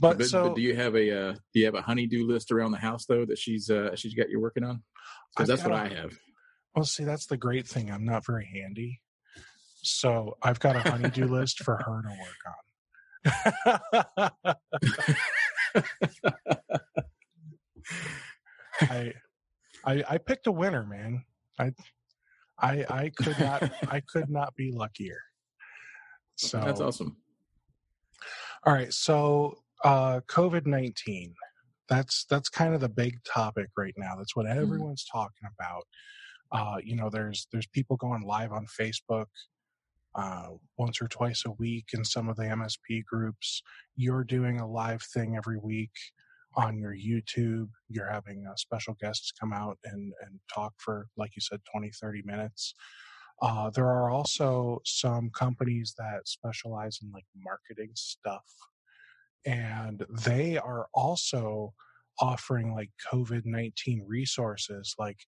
but, 0.00 0.24
so, 0.26 0.48
but 0.48 0.56
do 0.56 0.62
you 0.62 0.74
have 0.76 0.94
a 0.94 1.28
uh, 1.28 1.32
do 1.32 1.60
you 1.60 1.64
have 1.66 1.74
a 1.74 1.82
honeydew 1.82 2.26
list 2.26 2.52
around 2.52 2.72
the 2.72 2.78
house 2.78 3.06
though 3.06 3.24
that 3.24 3.38
she's 3.38 3.70
uh, 3.70 3.94
she's 3.96 4.14
got 4.14 4.30
you 4.30 4.40
working 4.40 4.64
on? 4.64 4.82
Because 5.34 5.48
that's 5.48 5.62
what 5.62 5.72
a, 5.72 5.82
I 5.82 5.88
have. 5.88 6.18
Well, 6.74 6.84
see, 6.84 7.04
that's 7.04 7.26
the 7.26 7.36
great 7.36 7.66
thing. 7.66 7.90
I'm 7.90 8.04
not 8.04 8.26
very 8.26 8.48
handy, 8.52 9.00
so 9.82 10.36
I've 10.42 10.60
got 10.60 10.76
a 10.76 10.90
honeydew 10.90 11.26
list 11.26 11.62
for 11.62 11.76
her 11.76 12.02
to 12.02 12.08
work 12.08 12.46
on. 12.46 12.65
I, 18.80 19.12
I 19.84 20.04
I 20.08 20.18
picked 20.18 20.46
a 20.46 20.52
winner, 20.52 20.84
man. 20.84 21.24
I 21.58 21.72
I 22.58 22.84
I 22.88 23.10
could 23.16 23.38
not 23.38 23.70
I 23.88 24.00
could 24.00 24.30
not 24.30 24.54
be 24.54 24.72
luckier. 24.72 25.20
So 26.36 26.60
that's 26.60 26.80
awesome. 26.80 27.16
All 28.64 28.72
right, 28.72 28.92
so 28.92 29.58
uh, 29.84 30.20
COVID 30.28 30.66
nineteen. 30.66 31.34
That's 31.88 32.24
that's 32.28 32.48
kind 32.48 32.74
of 32.74 32.80
the 32.80 32.88
big 32.88 33.22
topic 33.24 33.68
right 33.76 33.94
now. 33.96 34.16
That's 34.16 34.34
what 34.34 34.46
mm-hmm. 34.46 34.60
everyone's 34.60 35.04
mm. 35.04 35.12
talking 35.12 35.48
about. 35.58 35.84
Uh, 36.52 36.78
you 36.82 36.96
know, 36.96 37.10
there's 37.10 37.46
there's 37.52 37.66
people 37.68 37.96
going 37.96 38.22
live 38.22 38.52
on 38.52 38.66
Facebook 38.66 39.26
uh, 40.16 40.48
once 40.78 41.00
or 41.00 41.08
twice 41.08 41.44
a 41.46 41.50
week 41.52 41.88
in 41.92 42.04
some 42.04 42.28
of 42.28 42.36
the 42.36 42.44
MSP 42.44 43.04
groups. 43.04 43.62
You're 43.96 44.24
doing 44.24 44.60
a 44.60 44.68
live 44.68 45.02
thing 45.02 45.36
every 45.36 45.58
week 45.58 45.92
on 46.56 46.78
your 46.78 46.94
YouTube. 46.94 47.68
You're 47.88 48.10
having 48.10 48.46
uh, 48.50 48.54
special 48.56 48.96
guests 49.00 49.30
come 49.38 49.52
out 49.52 49.78
and, 49.84 50.12
and 50.22 50.40
talk 50.52 50.72
for, 50.78 51.08
like 51.16 51.32
you 51.36 51.42
said, 51.42 51.60
20, 51.70 51.90
30 51.90 52.22
minutes. 52.24 52.74
Uh, 53.42 53.68
there 53.70 53.86
are 53.86 54.08
also 54.08 54.80
some 54.86 55.30
companies 55.30 55.94
that 55.98 56.26
specialize 56.26 56.98
in 57.02 57.12
like 57.12 57.26
marketing 57.44 57.90
stuff. 57.94 58.44
And 59.44 60.04
they 60.24 60.56
are 60.56 60.88
also 60.94 61.74
offering 62.18 62.74
like 62.74 62.90
COVID 63.12 63.42
19 63.44 64.04
resources. 64.08 64.94
Like 64.98 65.18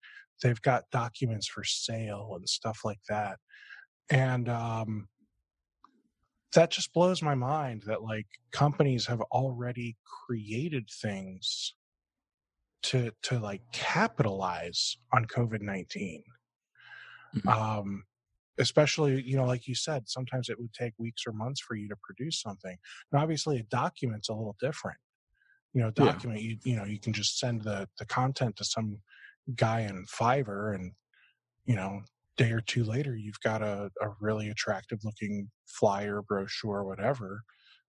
they've 0.42 0.60
got 0.62 0.84
documents 0.90 1.46
for 1.46 1.62
sale 1.62 2.32
and 2.36 2.48
stuff 2.48 2.80
like 2.84 3.00
that 3.10 3.38
and 4.10 4.48
um, 4.48 5.08
that 6.54 6.70
just 6.70 6.92
blows 6.92 7.22
my 7.22 7.34
mind 7.34 7.82
that 7.86 8.02
like 8.02 8.26
companies 8.52 9.06
have 9.06 9.20
already 9.32 9.96
created 10.26 10.88
things 10.90 11.74
to 12.82 13.10
to 13.22 13.38
like 13.38 13.60
capitalize 13.72 14.96
on 15.12 15.26
covid-19 15.26 16.22
mm-hmm. 17.36 17.48
um 17.48 18.04
especially 18.58 19.20
you 19.22 19.36
know 19.36 19.44
like 19.44 19.66
you 19.66 19.74
said 19.74 20.08
sometimes 20.08 20.48
it 20.48 20.58
would 20.60 20.72
take 20.72 20.92
weeks 20.96 21.24
or 21.26 21.32
months 21.32 21.60
for 21.60 21.74
you 21.74 21.88
to 21.88 21.96
produce 22.02 22.40
something 22.40 22.76
and 23.12 23.20
obviously 23.20 23.58
a 23.58 23.62
document's 23.64 24.28
a 24.28 24.32
little 24.32 24.56
different 24.60 24.98
you 25.74 25.82
know 25.82 25.90
document 25.90 26.40
yeah. 26.40 26.50
you 26.50 26.56
you 26.64 26.76
know 26.76 26.84
you 26.84 27.00
can 27.00 27.12
just 27.12 27.38
send 27.38 27.62
the 27.62 27.88
the 27.98 28.06
content 28.06 28.56
to 28.56 28.64
some 28.64 28.98
guy 29.56 29.80
in 29.80 30.04
fiverr 30.06 30.74
and 30.74 30.92
you 31.66 31.74
know 31.74 32.00
day 32.38 32.52
or 32.52 32.60
two 32.60 32.84
later, 32.84 33.14
you've 33.14 33.40
got 33.44 33.60
a, 33.60 33.90
a 34.00 34.08
really 34.20 34.48
attractive 34.48 35.00
looking 35.04 35.50
flyer, 35.66 36.22
brochure, 36.22 36.84
whatever, 36.84 37.42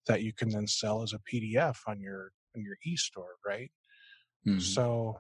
that 0.08 0.24
you 0.24 0.34
can 0.34 0.50
then 0.50 0.68
sell 0.68 1.02
as 1.04 1.14
a 1.14 1.20
PDF 1.20 1.78
on 1.88 2.02
your 2.02 2.34
on 2.56 2.64
your 2.64 2.76
e-store, 2.84 3.36
right? 3.46 3.72
Mm-hmm. 4.46 4.60
So, 4.60 5.20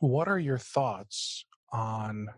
what 0.00 0.28
are 0.28 0.38
your 0.38 0.58
thoughts 0.58 1.44
on? 1.72 2.28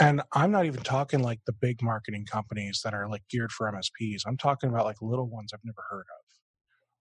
And 0.00 0.22
I'm 0.32 0.50
not 0.50 0.66
even 0.66 0.82
talking 0.82 1.22
like 1.22 1.40
the 1.46 1.52
big 1.52 1.82
marketing 1.82 2.26
companies 2.26 2.80
that 2.84 2.94
are 2.94 3.08
like 3.08 3.22
geared 3.28 3.52
for 3.52 3.70
MSPs. 3.70 4.22
I'm 4.26 4.36
talking 4.36 4.70
about 4.70 4.86
like 4.86 5.02
little 5.02 5.28
ones 5.28 5.52
I've 5.52 5.64
never 5.64 5.84
heard 5.90 6.06
of. 6.18 6.24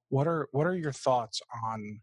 What 0.10 0.28
are 0.28 0.50
what 0.52 0.68
are 0.68 0.76
your 0.76 0.92
thoughts 0.92 1.42
on 1.66 2.02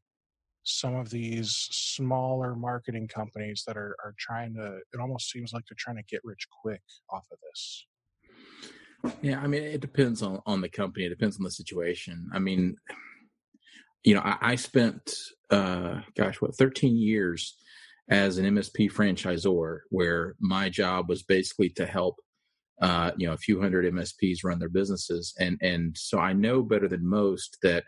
some 0.68 0.94
of 0.94 1.10
these 1.10 1.68
smaller 1.70 2.54
marketing 2.54 3.08
companies 3.08 3.64
that 3.66 3.76
are, 3.76 3.96
are 4.04 4.14
trying 4.18 4.54
to 4.54 4.78
it 4.92 5.00
almost 5.00 5.30
seems 5.30 5.52
like 5.52 5.64
they're 5.68 5.76
trying 5.78 5.96
to 5.96 6.02
get 6.02 6.20
rich 6.24 6.46
quick 6.62 6.82
off 7.10 7.26
of 7.32 7.38
this. 7.50 7.86
Yeah 9.22 9.40
i 9.40 9.46
mean 9.46 9.62
it 9.62 9.80
depends 9.80 10.22
on 10.22 10.40
on 10.46 10.60
the 10.60 10.68
company 10.68 11.06
it 11.06 11.10
depends 11.10 11.36
on 11.38 11.44
the 11.44 11.50
situation. 11.50 12.28
I 12.32 12.38
mean 12.38 12.76
you 14.04 14.14
know 14.14 14.20
i, 14.20 14.36
I 14.40 14.54
spent 14.54 15.12
uh 15.50 16.00
gosh 16.16 16.40
what 16.40 16.56
13 16.56 16.96
years 16.96 17.56
as 18.10 18.38
an 18.38 18.44
msp 18.56 18.90
franchisor 18.92 19.80
where 19.90 20.34
my 20.40 20.68
job 20.68 21.08
was 21.08 21.22
basically 21.22 21.68
to 21.70 21.86
help 21.86 22.16
uh, 22.80 23.10
you 23.16 23.26
know 23.26 23.32
a 23.32 23.38
few 23.38 23.60
hundred 23.60 23.92
msps 23.92 24.44
run 24.44 24.58
their 24.58 24.68
businesses 24.68 25.34
and 25.40 25.58
and 25.62 25.96
so 25.98 26.18
i 26.18 26.32
know 26.32 26.62
better 26.62 26.86
than 26.86 27.06
most 27.06 27.58
that 27.62 27.84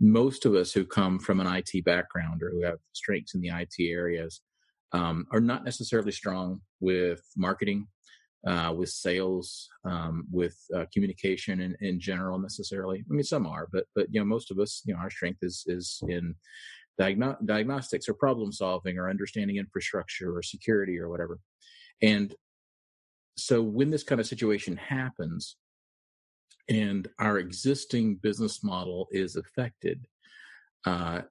most 0.00 0.44
of 0.44 0.54
us 0.54 0.72
who 0.72 0.84
come 0.84 1.18
from 1.18 1.40
an 1.40 1.46
IT 1.46 1.84
background 1.84 2.42
or 2.42 2.50
who 2.50 2.62
have 2.64 2.78
strengths 2.92 3.34
in 3.34 3.40
the 3.40 3.48
IT 3.48 3.74
areas 3.80 4.40
um, 4.92 5.26
are 5.32 5.40
not 5.40 5.64
necessarily 5.64 6.12
strong 6.12 6.60
with 6.80 7.22
marketing, 7.36 7.86
uh, 8.46 8.72
with 8.76 8.90
sales, 8.90 9.68
um, 9.84 10.26
with 10.30 10.56
uh, 10.74 10.84
communication 10.92 11.60
in, 11.60 11.76
in 11.80 11.98
general 11.98 12.38
necessarily. 12.38 13.04
I 13.10 13.12
mean, 13.12 13.24
some 13.24 13.46
are, 13.46 13.68
but 13.72 13.84
but 13.94 14.06
you 14.10 14.20
know, 14.20 14.26
most 14.26 14.50
of 14.50 14.58
us, 14.58 14.82
you 14.84 14.94
know, 14.94 15.00
our 15.00 15.10
strength 15.10 15.38
is 15.42 15.64
is 15.66 16.00
in 16.08 16.34
diagno- 17.00 17.44
diagnostics 17.44 18.08
or 18.08 18.14
problem 18.14 18.52
solving 18.52 18.98
or 18.98 19.10
understanding 19.10 19.56
infrastructure 19.56 20.36
or 20.36 20.42
security 20.42 20.98
or 20.98 21.08
whatever. 21.08 21.38
And 22.02 22.34
so 23.36 23.62
when 23.62 23.90
this 23.90 24.02
kind 24.02 24.20
of 24.20 24.26
situation 24.26 24.76
happens, 24.76 25.56
and 26.68 27.08
our 27.18 27.38
existing 27.38 28.16
business 28.16 28.64
model 28.64 29.08
is 29.10 29.36
affected, 29.36 30.06
uh, 30.84 31.22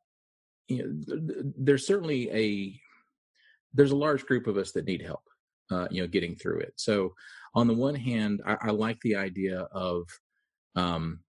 you 0.68 0.78
know, 0.78 1.52
there's 1.58 1.86
certainly 1.86 2.32
a 2.32 2.80
there's 3.74 3.92
a 3.92 3.96
large 3.96 4.26
group 4.26 4.48
of 4.48 4.58
us 4.58 4.72
that 4.72 4.86
need 4.86 5.02
help, 5.02 5.24
uh, 5.70 5.88
you 5.92 6.02
know, 6.02 6.08
getting 6.08 6.36
through 6.36 6.60
it. 6.60 6.74
So, 6.78 7.14
on 7.54 7.68
the 7.68 7.74
one 7.74 7.96
hand, 7.96 8.42
I, 8.46 8.58
I 8.62 8.72
like 8.72 9.00
the 9.02 9.16
idea 9.16 9.68
of, 9.72 10.08
um, 10.76 11.20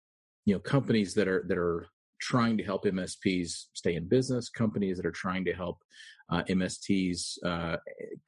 you 0.45 0.55
know, 0.55 0.61
companies 0.61 1.15
that 1.15 1.29
are 1.29 1.45
that 1.49 1.59
are 1.59 1.89
trying 2.21 2.57
to 2.57 2.65
help 2.65 2.85
MSPs 2.85 3.67
stay 3.75 3.97
in 3.97 4.09
business, 4.09 4.49
companies 4.49 4.97
that 4.97 5.07
are 5.07 5.13
trying 5.13 5.45
to 5.45 5.53
help 5.53 5.79
uh, 6.31 6.43
MSPs 6.45 7.39
uh, 7.45 7.77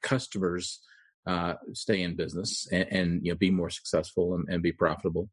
customers 0.03 0.81
uh, 1.29 1.53
stay 1.73 2.01
in 2.01 2.15
business 2.15 2.67
and, 2.71 2.87
and, 2.91 3.25
you 3.25 3.31
know 3.31 3.37
be 3.37 3.51
more 3.51 3.69
successful 3.69 4.35
and, 4.35 4.45
and 4.49 4.63
be 4.63 4.71
profitable 4.71 5.29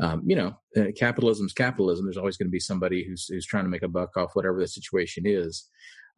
um, 0.00 0.22
you 0.24 0.36
know, 0.36 0.56
uh, 0.76 0.92
capitalism 0.96 1.46
is 1.46 1.52
capitalism. 1.52 2.06
There's 2.06 2.16
always 2.16 2.36
going 2.36 2.48
to 2.48 2.52
be 2.52 2.60
somebody 2.60 3.04
who's 3.04 3.26
who's 3.26 3.46
trying 3.46 3.64
to 3.64 3.70
make 3.70 3.82
a 3.82 3.88
buck 3.88 4.16
off 4.16 4.34
whatever 4.34 4.58
the 4.58 4.68
situation 4.68 5.24
is. 5.26 5.68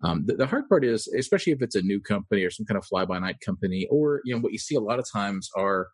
Um, 0.04 0.24
the, 0.26 0.34
the, 0.34 0.46
hard 0.46 0.68
part 0.68 0.84
is, 0.84 1.06
especially 1.08 1.52
if 1.52 1.62
it's 1.62 1.76
a 1.76 1.82
new 1.82 2.00
company 2.00 2.42
or 2.42 2.50
some 2.50 2.66
kind 2.66 2.76
of 2.76 2.84
fly 2.84 3.04
by 3.04 3.18
night 3.18 3.36
company, 3.44 3.86
or 3.90 4.20
you 4.24 4.34
know, 4.34 4.40
what 4.40 4.52
you 4.52 4.58
see 4.58 4.74
a 4.74 4.80
lot 4.80 4.98
of 4.98 5.06
times 5.12 5.48
are 5.56 5.88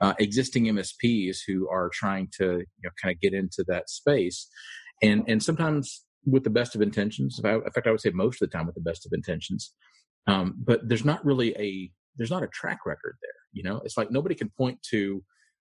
uh, 0.00 0.14
existing 0.18 0.64
MSPs 0.64 1.38
who 1.46 1.68
are 1.70 1.90
trying 1.92 2.28
to 2.38 2.44
you 2.44 2.82
know 2.84 2.90
kind 3.00 3.14
of 3.14 3.20
get 3.20 3.34
into 3.34 3.64
that 3.68 3.88
space, 3.88 4.48
and 5.02 5.24
and 5.26 5.42
sometimes 5.42 6.04
with 6.26 6.44
the 6.44 6.50
best 6.50 6.74
of 6.74 6.82
intentions. 6.82 7.40
In 7.42 7.62
fact, 7.62 7.86
I 7.86 7.90
would 7.90 8.00
say 8.00 8.10
most 8.10 8.42
of 8.42 8.50
the 8.50 8.56
time 8.56 8.66
with 8.66 8.74
the 8.74 8.80
best 8.80 9.06
of 9.06 9.12
intentions. 9.12 9.72
Um, 10.28 10.54
but 10.56 10.88
there's 10.88 11.04
not 11.04 11.24
really 11.24 11.52
a 11.58 11.90
there's 12.16 12.30
not 12.30 12.42
a 12.42 12.48
track 12.48 12.80
record 12.86 13.16
there. 13.20 13.30
You 13.52 13.62
know, 13.62 13.80
it's 13.84 13.96
like 13.96 14.10
nobody 14.10 14.34
can 14.34 14.50
point 14.50 14.78
to 14.90 15.22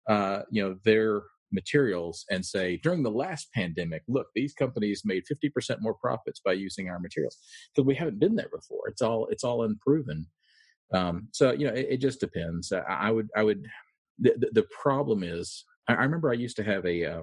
uh, 0.09 0.43
you 0.51 0.63
know 0.63 0.77
their 0.85 1.23
materials 1.51 2.27
and 2.31 2.45
say 2.45 2.79
during 2.83 3.03
the 3.03 3.11
last 3.11 3.49
pandemic 3.55 4.03
look 4.07 4.27
these 4.35 4.53
companies 4.53 5.01
made 5.03 5.23
50% 5.25 5.79
more 5.81 5.95
profits 5.95 6.43
by 6.45 6.53
using 6.53 6.91
our 6.91 6.99
materials 6.99 7.39
because 7.75 7.87
we 7.87 7.95
haven't 7.95 8.21
been 8.21 8.37
there 8.37 8.51
before 8.55 8.87
it's 8.87 9.01
all 9.01 9.27
it's 9.31 9.45
all 9.45 9.63
unproven 9.63 10.27
um, 10.93 11.27
so 11.33 11.53
you 11.53 11.67
know 11.67 11.73
it, 11.73 11.87
it 11.89 11.97
just 12.03 12.21
depends 12.21 12.71
I, 12.71 12.81
I, 12.81 13.11
would 13.11 13.31
i 13.35 13.43
would 13.43 13.67
the, 14.19 14.51
the, 14.53 14.67
problem 14.83 15.23
is, 15.23 15.65
I, 15.89 15.95
I, 15.95 16.03
remember 16.03 16.31
I 16.31 16.35
used 16.35 16.57
to 16.57 16.65
have 16.65 16.85
a 16.85 17.05
uh, 17.05 17.23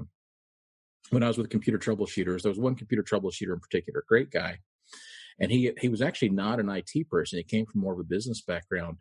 when 1.11 1.23
I 1.23 1.27
was 1.27 1.37
with 1.37 1.49
computer 1.49 1.77
troubleshooters. 1.77 2.41
There 2.41 2.51
was 2.51 2.59
one 2.59 2.75
computer 2.75 3.03
troubleshooter 3.03 3.53
in 3.53 3.59
particular, 3.59 4.03
great 4.07 4.31
guy, 4.31 4.59
and 5.39 5.51
he 5.51 5.71
he 5.79 5.89
was 5.89 6.01
actually 6.01 6.29
not 6.29 6.59
an 6.59 6.69
IT 6.69 7.09
person. 7.09 7.37
He 7.37 7.43
came 7.43 7.65
from 7.65 7.81
more 7.81 7.93
of 7.93 7.99
a 7.99 8.03
business 8.03 8.41
background, 8.41 8.97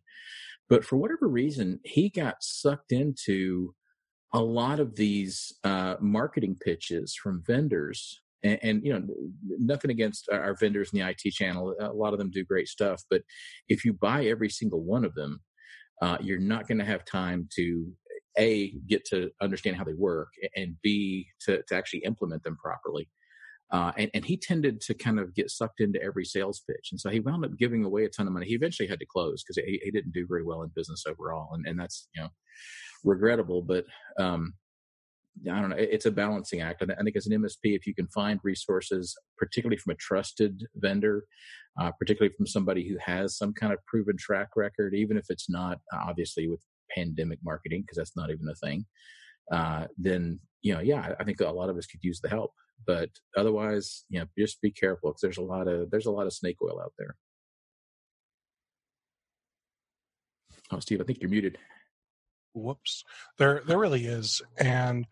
but 0.68 0.84
for 0.84 0.96
whatever 0.96 1.28
reason, 1.28 1.80
he 1.84 2.08
got 2.08 2.36
sucked 2.40 2.92
into 2.92 3.74
a 4.32 4.40
lot 4.40 4.80
of 4.80 4.96
these 4.96 5.52
uh, 5.62 5.94
marketing 6.00 6.56
pitches 6.60 7.14
from 7.14 7.44
vendors 7.46 8.20
and, 8.42 8.58
and, 8.62 8.84
you 8.84 8.92
know 8.92 9.06
nothing 9.58 9.90
against 9.90 10.28
our 10.28 10.56
vendors 10.58 10.90
in 10.92 10.98
the 10.98 11.08
IT 11.08 11.32
channel. 11.32 11.74
A 11.80 11.92
lot 11.92 12.12
of 12.12 12.18
them 12.18 12.30
do 12.30 12.44
great 12.44 12.68
stuff, 12.68 13.02
but 13.10 13.22
if 13.68 13.84
you 13.84 13.92
buy 13.92 14.26
every 14.26 14.50
single 14.50 14.82
one 14.82 15.04
of 15.04 15.14
them, 15.14 15.40
uh, 16.02 16.18
you're 16.20 16.38
not 16.38 16.66
going 16.66 16.78
to 16.78 16.84
have 16.84 17.04
time 17.04 17.48
to 17.56 17.86
a 18.36 18.72
get 18.88 19.04
to 19.06 19.30
understand 19.40 19.76
how 19.76 19.84
they 19.84 19.94
work 19.94 20.28
and 20.56 20.74
b 20.82 21.28
to, 21.40 21.62
to 21.68 21.74
actually 21.74 22.00
implement 22.00 22.42
them 22.42 22.56
properly. 22.56 23.08
Uh, 23.70 23.92
and, 23.96 24.10
and, 24.14 24.24
he 24.24 24.36
tended 24.36 24.80
to 24.80 24.94
kind 24.94 25.18
of 25.18 25.34
get 25.34 25.50
sucked 25.50 25.80
into 25.80 26.00
every 26.02 26.24
sales 26.24 26.62
pitch. 26.68 26.90
And 26.92 27.00
so 27.00 27.08
he 27.08 27.20
wound 27.20 27.44
up 27.44 27.56
giving 27.58 27.84
away 27.84 28.04
a 28.04 28.08
ton 28.08 28.26
of 28.26 28.32
money. 28.32 28.46
He 28.46 28.54
eventually 28.54 28.88
had 28.88 29.00
to 29.00 29.06
close 29.06 29.42
because 29.42 29.64
he, 29.66 29.80
he, 29.82 29.90
didn't 29.90 30.12
do 30.12 30.26
very 30.28 30.44
well 30.44 30.62
in 30.62 30.70
business 30.76 31.04
overall. 31.08 31.48
And, 31.54 31.66
and 31.66 31.80
that's, 31.80 32.08
you 32.14 32.22
know, 32.22 32.28
regrettable. 33.04 33.62
But 33.62 33.86
um, 34.18 34.52
I 35.50 35.60
don't 35.60 35.70
know. 35.70 35.76
It's 35.76 36.06
a 36.06 36.10
balancing 36.10 36.60
act. 36.60 36.82
I 36.82 37.02
think 37.02 37.16
as 37.16 37.26
an 37.26 37.40
MSP, 37.40 37.74
if 37.74 37.86
you 37.86 37.94
can 37.94 38.06
find 38.08 38.38
resources, 38.44 39.16
particularly 39.36 39.76
from 39.76 39.92
a 39.92 39.96
trusted 39.96 40.62
vendor, 40.76 41.24
uh, 41.80 41.90
particularly 41.98 42.34
from 42.36 42.46
somebody 42.46 42.88
who 42.88 42.96
has 43.04 43.36
some 43.36 43.52
kind 43.52 43.72
of 43.72 43.84
proven 43.86 44.16
track 44.16 44.50
record, 44.56 44.94
even 44.94 45.16
if 45.16 45.26
it's 45.28 45.50
not 45.50 45.78
obviously 45.92 46.48
with 46.48 46.60
pandemic 46.94 47.40
marketing, 47.42 47.82
because 47.82 47.96
that's 47.96 48.16
not 48.16 48.30
even 48.30 48.48
a 48.48 48.54
thing, 48.54 48.86
uh, 49.52 49.86
then, 49.98 50.38
you 50.62 50.72
know, 50.72 50.80
yeah, 50.80 51.14
I 51.18 51.24
think 51.24 51.40
a 51.40 51.50
lot 51.50 51.68
of 51.68 51.76
us 51.76 51.86
could 51.86 52.02
use 52.02 52.20
the 52.20 52.28
help. 52.28 52.52
But 52.86 53.10
otherwise, 53.36 54.04
you 54.08 54.20
know, 54.20 54.26
just 54.38 54.60
be 54.60 54.70
careful 54.70 55.10
because 55.10 55.22
there's 55.22 55.38
a 55.38 55.42
lot 55.42 55.68
of, 55.68 55.90
there's 55.90 56.06
a 56.06 56.10
lot 56.10 56.26
of 56.26 56.32
snake 56.32 56.58
oil 56.62 56.80
out 56.82 56.92
there. 56.98 57.16
Oh, 60.70 60.80
Steve, 60.80 61.00
I 61.00 61.04
think 61.04 61.20
you're 61.20 61.30
muted. 61.30 61.58
Whoops. 62.54 63.04
There 63.38 63.62
there 63.66 63.78
really 63.78 64.06
is 64.06 64.40
and 64.58 65.06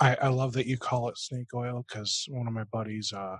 i 0.00 0.16
i 0.22 0.28
love 0.28 0.52
that 0.54 0.66
you 0.66 0.78
call 0.78 1.08
it 1.08 1.18
snake 1.18 1.52
oil 1.54 1.84
because 1.86 2.26
one 2.28 2.46
of 2.46 2.52
my 2.54 2.64
buddies 2.64 3.12
uh 3.12 3.36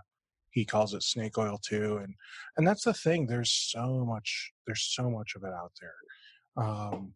he 0.50 0.64
calls 0.64 0.94
it 0.94 1.02
snake 1.02 1.36
oil 1.38 1.58
too 1.62 1.98
and 2.02 2.14
and 2.56 2.66
that's 2.66 2.84
the 2.84 2.94
thing 2.94 3.26
there's 3.26 3.50
so 3.50 4.04
much 4.06 4.52
there's 4.66 4.82
so 4.94 5.10
much 5.10 5.34
of 5.36 5.42
it 5.44 5.52
out 5.52 5.72
there. 5.80 6.64
Um 6.64 7.14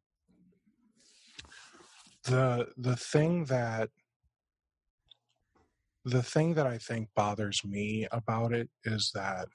the 2.25 2.68
the 2.77 2.96
thing 2.96 3.44
that 3.46 3.90
the 6.05 6.23
thing 6.23 6.55
that 6.55 6.67
i 6.67 6.79
think 6.79 7.09
bothers 7.15 7.63
me 7.65 8.07
about 8.13 8.53
it 8.53 8.69
is 8.85 9.11
that 9.15 9.47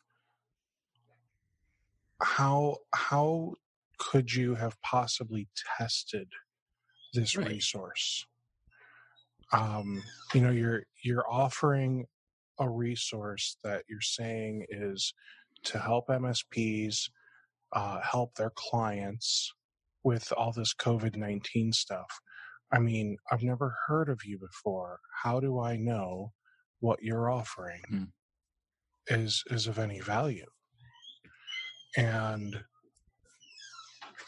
how 2.22 2.78
how 2.94 3.54
could 3.98 4.34
you 4.34 4.56
have 4.56 4.80
possibly 4.82 5.48
tested 5.78 6.28
this 7.16 7.38
right. 7.38 7.48
resource. 7.48 8.26
Um, 9.52 10.04
you 10.34 10.42
know, 10.42 10.52
you're 10.52 10.84
you're 11.04 11.30
offering 11.30 12.06
a 12.60 12.70
resource 12.70 13.58
that 13.64 13.84
you're 13.88 14.02
saying 14.02 14.66
is 14.70 15.14
to 15.64 15.80
help 15.80 16.08
MSPs 16.08 17.10
uh, 17.74 18.00
help 18.02 18.36
their 18.36 18.52
clients 18.56 19.52
with 20.04 20.32
all 20.38 20.52
this 20.52 20.74
COVID 20.74 21.16
nineteen 21.16 21.72
stuff. 21.72 22.20
I 22.72 22.80
mean, 22.80 23.18
I've 23.32 23.44
never 23.44 23.76
heard 23.88 24.10
of 24.10 24.26
you 24.26 24.38
before. 24.38 25.00
How 25.24 25.40
do 25.40 25.60
I 25.60 25.78
know 25.78 26.32
what 26.80 27.02
you're 27.02 27.30
offering 27.30 27.82
mm. 27.92 28.08
is 29.08 29.44
is 29.52 29.68
of 29.68 29.80
any 29.80 30.00
value? 30.02 30.46
And 31.98 32.60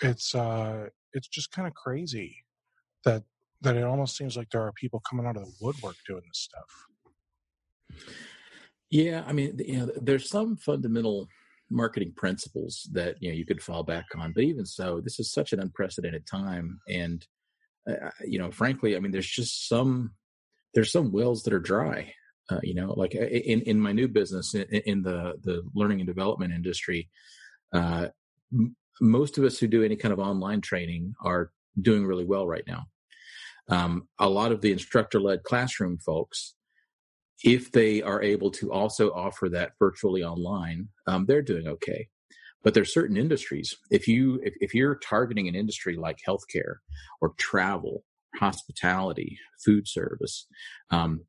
it's 0.02 0.36
uh 0.36 0.88
it's 1.14 1.28
just 1.28 1.52
kind 1.52 1.68
of 1.68 1.74
crazy 1.74 2.36
that 3.04 3.24
that 3.62 3.76
it 3.76 3.84
almost 3.84 4.16
seems 4.16 4.38
like 4.38 4.50
there 4.52 4.62
are 4.62 4.72
people 4.74 5.02
coming 5.10 5.26
out 5.26 5.36
of 5.36 5.44
the 5.44 5.54
woodwork 5.60 5.96
doing 6.08 6.24
this 6.28 6.40
stuff. 6.40 8.06
Yeah, 8.90 9.24
I 9.26 9.34
mean, 9.34 9.60
you 9.60 9.78
know, 9.80 9.92
there's 10.02 10.30
some 10.30 10.56
fundamental 10.56 11.28
marketing 11.70 12.14
principles 12.16 12.88
that 12.94 13.16
you 13.20 13.30
know 13.30 13.36
you 13.36 13.46
could 13.46 13.62
fall 13.62 13.84
back 13.84 14.06
on, 14.16 14.32
but 14.32 14.44
even 14.44 14.66
so, 14.66 15.02
this 15.02 15.20
is 15.20 15.32
such 15.32 15.54
an 15.54 15.60
unprecedented 15.60 16.26
time, 16.26 16.80
and 16.88 17.26
uh, 17.88 18.10
you 18.26 18.40
know, 18.40 18.52
frankly, 18.52 18.96
I 18.96 19.00
mean, 19.00 19.12
there's 19.12 19.30
just 19.30 19.68
some 19.68 20.12
there's 20.74 20.92
some 20.92 21.12
wells 21.12 21.44
that 21.44 21.54
are 21.54 21.60
dry. 21.60 22.14
Uh, 22.50 22.60
you 22.64 22.74
know, 22.74 22.94
like 22.96 23.14
in 23.14 23.62
in 23.62 23.80
my 23.80 23.92
new 23.92 24.08
business 24.08 24.54
in, 24.54 24.64
in 24.64 25.02
the 25.02 25.34
the 25.44 25.64
learning 25.76 26.00
and 26.00 26.08
development 26.08 26.54
industry, 26.54 27.10
uh, 27.74 28.08
m- 28.54 28.76
most 29.02 29.38
of 29.38 29.44
us 29.44 29.58
who 29.58 29.68
do 29.68 29.84
any 29.84 29.96
kind 29.96 30.14
of 30.14 30.20
online 30.20 30.62
training 30.62 31.14
are 31.24 31.52
doing 31.82 32.06
really 32.06 32.26
well 32.26 32.48
right 32.48 32.66
now. 32.68 32.86
Um, 33.70 34.08
a 34.18 34.30
lot 34.30 34.52
of 34.52 34.62
the 34.62 34.72
instructor 34.72 35.20
led 35.20 35.44
classroom 35.44 35.98
folks, 35.98 36.56
if 37.44 37.72
they 37.72 38.02
are 38.02 38.22
able 38.22 38.50
to 38.52 38.72
also 38.72 39.12
offer 39.12 39.50
that 39.50 39.74
virtually 39.78 40.24
online, 40.24 40.88
um, 41.06 41.26
they're 41.26 41.42
doing 41.42 41.68
okay. 41.68 42.08
But 42.68 42.74
there's 42.74 42.94
certain 42.94 43.16
industries. 43.16 43.78
If 43.92 44.10
you 44.10 44.42
if, 44.44 44.54
if 44.60 44.74
you're 44.74 44.96
targeting 44.96 45.48
an 45.48 45.56
industry 45.56 45.96
like 45.96 46.18
healthcare 46.28 46.80
or 47.22 47.32
travel, 47.40 48.04
hospitality, 48.36 49.40
food 49.64 49.88
service, 49.88 50.48
um, 50.92 51.22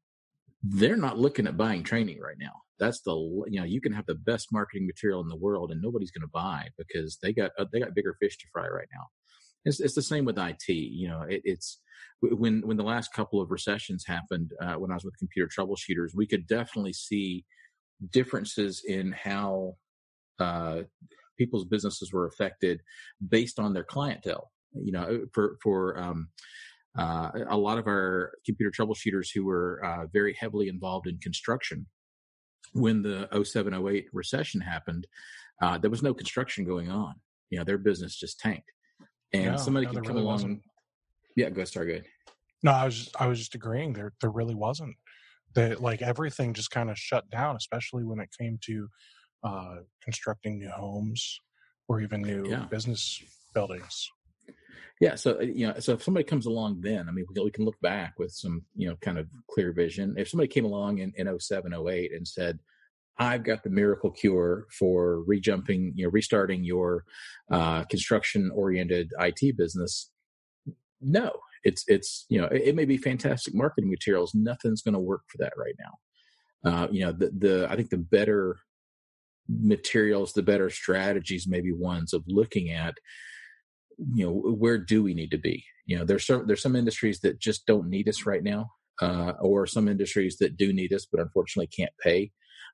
they're 0.65 0.97
not 0.97 1.17
looking 1.17 1.47
at 1.47 1.57
buying 1.57 1.85
training 1.85 2.19
right 2.19 2.39
now. 2.41 2.55
That's 2.81 3.03
the 3.03 3.13
you 3.47 3.61
know 3.61 3.65
you 3.65 3.81
can 3.81 3.93
have 3.93 4.07
the 4.07 4.17
best 4.17 4.49
marketing 4.51 4.89
material 4.89 5.21
in 5.21 5.29
the 5.29 5.37
world 5.37 5.71
and 5.71 5.81
nobody's 5.81 6.11
going 6.11 6.27
to 6.27 6.31
buy 6.35 6.71
because 6.77 7.19
they 7.23 7.33
got 7.33 7.53
uh, 7.57 7.67
they 7.73 7.79
got 7.79 7.95
bigger 7.95 8.17
fish 8.21 8.37
to 8.39 8.47
fry 8.53 8.67
right 8.67 8.89
now. 8.93 9.07
It's, 9.65 9.79
it's 9.79 9.95
the 9.95 10.03
same 10.03 10.25
with 10.25 10.41
IT. 10.41 10.67
You 10.67 11.07
know, 11.07 11.23
it, 11.23 11.43
it's 11.45 11.81
when 12.21 12.67
when 12.67 12.79
the 12.79 12.83
last 12.83 13.13
couple 13.13 13.41
of 13.41 13.53
recessions 13.53 14.05
happened 14.05 14.55
uh, 14.61 14.75
when 14.75 14.91
I 14.91 14.95
was 14.95 15.05
with 15.05 15.17
computer 15.19 15.49
troubleshooters, 15.57 16.17
we 16.17 16.27
could 16.27 16.49
definitely 16.49 16.95
see 16.95 17.45
differences 18.11 18.83
in 18.85 19.13
how 19.13 19.77
uh, 20.41 20.83
people's 21.39 21.65
businesses 21.65 22.13
were 22.13 22.27
affected 22.27 22.83
based 23.27 23.59
on 23.59 23.73
their 23.73 23.85
clientele. 23.85 24.51
You 24.75 24.93
know, 24.93 25.27
for 25.33 25.57
for 25.63 25.99
um, 25.99 26.29
uh, 26.99 27.31
a 27.49 27.57
lot 27.57 27.79
of 27.79 27.87
our 27.87 28.33
computer 28.45 28.71
troubleshooters 28.71 29.29
who 29.35 29.45
were 29.45 29.83
uh, 29.85 30.07
very 30.13 30.37
heavily 30.39 30.69
involved 30.69 31.07
in 31.07 31.19
construction 31.19 31.87
when 32.73 33.01
the 33.03 33.29
0708 33.33 34.07
recession 34.13 34.61
happened, 34.61 35.07
uh, 35.63 35.79
there 35.79 35.91
was 35.91 36.03
no 36.03 36.13
construction 36.13 36.65
going 36.65 36.91
on. 36.91 37.15
You 37.51 37.59
know, 37.59 37.65
their 37.65 37.79
business 37.79 38.15
just 38.15 38.39
tanked 38.39 38.71
and 39.33 39.53
no, 39.53 39.57
somebody 39.57 39.87
no, 39.87 39.93
could 39.93 40.05
come 40.05 40.17
really 40.17 40.23
along. 40.23 40.35
Wasn't. 40.35 40.63
Yeah, 41.37 41.51
go 41.51 41.65
start 41.65 41.87
good. 41.87 42.05
No, 42.63 42.73
I 42.73 42.85
was 42.85 42.97
just, 42.97 43.21
I 43.21 43.27
was 43.27 43.39
just 43.39 43.55
agreeing. 43.55 43.93
There 43.93 44.13
there 44.21 44.31
really 44.31 44.55
wasn't. 44.55 44.97
That 45.55 45.81
like 45.81 46.03
everything 46.03 46.55
just 46.55 46.71
kind 46.71 46.91
of 46.91 46.99
shut 46.99 47.29
down, 47.31 47.57
especially 47.57 48.05
when 48.05 48.21
it 48.21 48.29
came 48.39 48.59
to 48.67 48.89
uh, 49.43 49.77
constructing 50.03 50.59
new 50.59 50.71
homes 50.71 51.41
or 51.89 52.01
even 52.01 52.23
new 52.23 52.47
yeah. 52.49 52.67
business 52.71 53.23
buildings. 53.55 54.11
Yeah, 55.01 55.15
so 55.15 55.39
uh, 55.39 55.43
you 55.43 55.67
know, 55.67 55.79
so 55.79 55.93
if 55.93 56.03
somebody 56.03 56.25
comes 56.25 56.47
along, 56.47 56.81
then 56.81 57.09
I 57.09 57.13
mean, 57.13 57.25
we 57.35 57.51
can 57.51 57.65
look 57.65 57.81
back 57.81 58.15
with 58.19 58.33
some 58.33 58.63
you 58.75 58.89
know 58.89 58.97
kind 58.97 59.19
of 59.19 59.29
clear 59.49 59.73
vision. 59.73 60.15
If 60.19 60.29
somebody 60.29 60.49
came 60.49 60.65
along 60.65 60.99
in 60.99 61.13
in 61.17 61.39
07, 61.39 61.73
08 61.73 62.13
and 62.13 62.27
said, 62.27 62.59
I've 63.19 63.45
got 63.45 63.63
the 63.63 63.71
miracle 63.71 64.11
cure 64.11 64.67
for 64.77 65.23
rejumping, 65.25 65.93
you 65.95 66.05
know, 66.05 66.11
restarting 66.11 66.65
your 66.65 67.05
uh, 67.51 67.85
construction 67.85 68.51
oriented 68.55 69.13
IT 69.19 69.57
business. 69.57 70.11
No, 71.01 71.33
it's 71.65 71.85
it's 71.87 72.27
you 72.29 72.41
know 72.41 72.47
it, 72.47 72.63
it, 72.67 72.75
may 72.75 72.85
be 72.85 72.97
fantastic 72.97 73.55
marketing 73.55 73.91
materials. 73.91 74.35
Nothing's 74.35 74.83
going 74.83 74.95
to 74.95 75.01
work 75.01 75.23
for 75.29 75.39
that 75.39 75.53
right 75.57 75.75
now. 75.79 76.71
Uh, 76.71 76.89
you 76.91 77.01
know 77.01 77.13
the 77.13 77.31
the 77.37 77.69
I 77.71 77.77
think 77.77 77.91
the 77.91 77.99
better 77.99 78.57
materials, 79.49 80.33
the 80.33 80.43
better 80.43 80.71
strategies, 80.71 81.47
maybe 81.49 81.73
ones 81.73 82.13
of 82.13 82.25
looking 82.27 82.71
at 82.71 82.95
you 84.15 84.25
know 84.25 84.33
where 84.33 84.79
do 84.79 85.03
we 85.03 85.15
need 85.15 85.31
to 85.31 85.39
be. 85.39 85.65
You 85.87 85.99
know 85.99 86.05
there's 86.05 86.27
some 86.27 86.47
there's 86.47 86.63
some 86.63 86.77
industries 86.77 87.21
that 87.21 87.41
just 87.41 87.67
don't 87.67 87.89
need 87.89 88.09
us 88.09 88.27
right 88.27 88.43
now, 88.43 88.71
uh, 89.01 89.33
or 89.41 89.67
some 89.67 89.89
industries 89.89 90.37
that 90.39 90.57
do 90.57 90.73
need 90.73 90.93
us 90.93 91.07
but 91.11 91.21
unfortunately 91.21 91.69
can't 91.69 91.93
pay. 92.03 92.31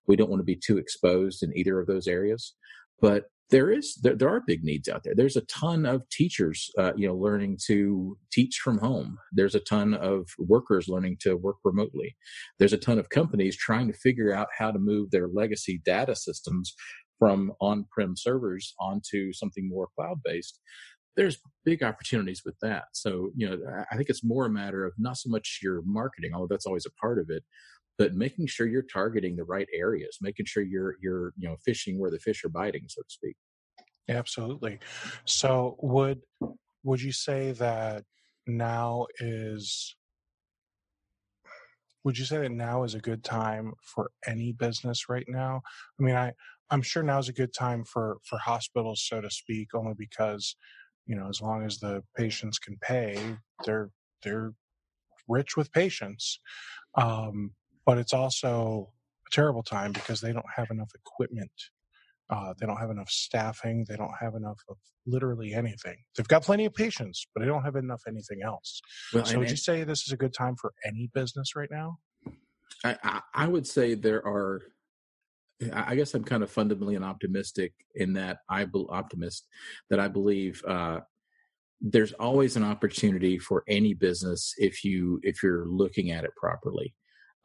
We 0.06 0.16
don't 0.16 0.30
want 0.30 0.40
to 0.40 0.44
be 0.44 0.56
too 0.56 0.78
exposed 0.78 1.42
in 1.42 1.56
either 1.56 1.80
of 1.80 1.86
those 1.86 2.06
areas. 2.06 2.54
But 3.00 3.24
there 3.50 3.70
is 3.70 3.96
there, 4.02 4.16
there 4.16 4.30
are 4.30 4.42
big 4.46 4.64
needs 4.64 4.88
out 4.88 5.04
there. 5.04 5.14
There's 5.14 5.36
a 5.36 5.42
ton 5.42 5.84
of 5.84 6.08
teachers, 6.10 6.70
uh, 6.78 6.92
you 6.96 7.06
know, 7.06 7.14
learning 7.14 7.58
to 7.66 8.16
teach 8.32 8.60
from 8.64 8.78
home. 8.78 9.18
There's 9.32 9.54
a 9.54 9.60
ton 9.60 9.94
of 9.94 10.28
workers 10.38 10.88
learning 10.88 11.18
to 11.20 11.36
work 11.36 11.56
remotely. 11.62 12.16
There's 12.58 12.72
a 12.72 12.78
ton 12.78 12.98
of 12.98 13.10
companies 13.10 13.56
trying 13.56 13.86
to 13.88 13.98
figure 13.98 14.34
out 14.34 14.48
how 14.58 14.70
to 14.72 14.78
move 14.78 15.10
their 15.10 15.28
legacy 15.28 15.82
data 15.84 16.16
systems 16.16 16.74
from 17.18 17.52
on-prem 17.60 18.16
servers 18.16 18.74
onto 18.80 19.32
something 19.32 19.68
more 19.68 19.88
cloud-based. 19.94 20.58
there's 21.16 21.38
big 21.64 21.82
opportunities 21.82 22.42
with 22.44 22.56
that. 22.60 22.84
So, 22.92 23.30
you 23.36 23.48
know, 23.48 23.58
I 23.90 23.96
think 23.96 24.08
it's 24.08 24.24
more 24.24 24.46
a 24.46 24.50
matter 24.50 24.84
of 24.84 24.92
not 24.98 25.16
so 25.16 25.28
much 25.30 25.60
your 25.62 25.82
marketing, 25.86 26.32
although 26.34 26.48
that's 26.50 26.66
always 26.66 26.86
a 26.86 27.00
part 27.00 27.18
of 27.18 27.26
it, 27.28 27.44
but 27.98 28.14
making 28.14 28.46
sure 28.46 28.66
you're 28.66 28.82
targeting 28.82 29.36
the 29.36 29.44
right 29.44 29.68
areas, 29.72 30.18
making 30.20 30.46
sure 30.46 30.62
you're 30.62 30.96
you're 31.00 31.32
you 31.36 31.48
know 31.48 31.56
fishing 31.64 31.98
where 31.98 32.10
the 32.10 32.18
fish 32.18 32.44
are 32.44 32.50
biting, 32.50 32.84
so 32.88 33.02
to 33.02 33.10
speak. 33.10 33.36
Absolutely. 34.08 34.78
So 35.24 35.76
would 35.80 36.20
would 36.82 37.00
you 37.00 37.12
say 37.12 37.52
that 37.52 38.04
now 38.46 39.06
is 39.20 39.96
would 42.04 42.18
you 42.18 42.26
say 42.26 42.38
that 42.38 42.52
now 42.52 42.84
is 42.84 42.94
a 42.94 43.00
good 43.00 43.24
time 43.24 43.72
for 43.82 44.10
any 44.26 44.52
business 44.52 45.08
right 45.08 45.24
now? 45.26 45.62
I 45.98 46.02
mean, 46.02 46.14
I 46.14 46.32
I'm 46.70 46.82
sure 46.82 47.02
now 47.02 47.18
is 47.18 47.28
a 47.28 47.32
good 47.32 47.54
time 47.54 47.84
for 47.84 48.18
for 48.24 48.38
hospitals, 48.38 49.06
so 49.08 49.20
to 49.20 49.30
speak, 49.30 49.68
only 49.74 49.94
because 49.96 50.56
you 51.06 51.16
know 51.16 51.28
as 51.28 51.40
long 51.40 51.64
as 51.64 51.78
the 51.78 52.02
patients 52.16 52.58
can 52.58 52.76
pay, 52.82 53.36
they're 53.64 53.90
they're 54.22 54.52
rich 55.28 55.56
with 55.56 55.72
patients. 55.72 56.40
Um, 56.96 57.52
but 57.86 57.98
it's 57.98 58.12
also 58.12 58.90
a 59.26 59.30
terrible 59.30 59.62
time 59.62 59.92
because 59.92 60.20
they 60.20 60.32
don't 60.32 60.46
have 60.54 60.70
enough 60.70 60.90
equipment. 60.94 61.52
Uh, 62.30 62.54
they 62.58 62.66
don't 62.66 62.78
have 62.78 62.90
enough 62.90 63.10
staffing. 63.10 63.84
They 63.88 63.96
don't 63.96 64.14
have 64.18 64.34
enough 64.34 64.58
of 64.68 64.76
literally 65.06 65.52
anything. 65.52 65.96
They've 66.16 66.26
got 66.26 66.42
plenty 66.42 66.64
of 66.64 66.74
patients, 66.74 67.26
but 67.34 67.40
they 67.40 67.46
don't 67.46 67.62
have 67.62 67.76
enough 67.76 68.02
anything 68.08 68.40
else. 68.42 68.80
Well, 69.12 69.26
so, 69.26 69.38
would 69.38 69.50
you 69.50 69.56
say 69.56 69.84
this 69.84 70.06
is 70.06 70.12
a 70.12 70.16
good 70.16 70.32
time 70.32 70.56
for 70.56 70.72
any 70.86 71.10
business 71.12 71.54
right 71.54 71.68
now? 71.70 71.98
I, 72.82 73.20
I 73.34 73.46
would 73.46 73.66
say 73.66 73.94
there 73.94 74.26
are. 74.26 74.62
I 75.72 75.94
guess 75.94 76.14
I'm 76.14 76.24
kind 76.24 76.42
of 76.42 76.50
fundamentally 76.50 76.96
an 76.96 77.04
optimistic 77.04 77.72
in 77.94 78.14
that 78.14 78.38
I 78.50 78.64
be, 78.64 78.84
optimist 78.88 79.46
that 79.88 80.00
I 80.00 80.08
believe 80.08 80.62
uh, 80.66 81.00
there's 81.80 82.12
always 82.14 82.56
an 82.56 82.64
opportunity 82.64 83.38
for 83.38 83.62
any 83.68 83.94
business 83.94 84.54
if 84.58 84.84
you 84.84 85.20
if 85.22 85.42
you're 85.42 85.66
looking 85.66 86.10
at 86.10 86.24
it 86.24 86.30
properly. 86.36 86.94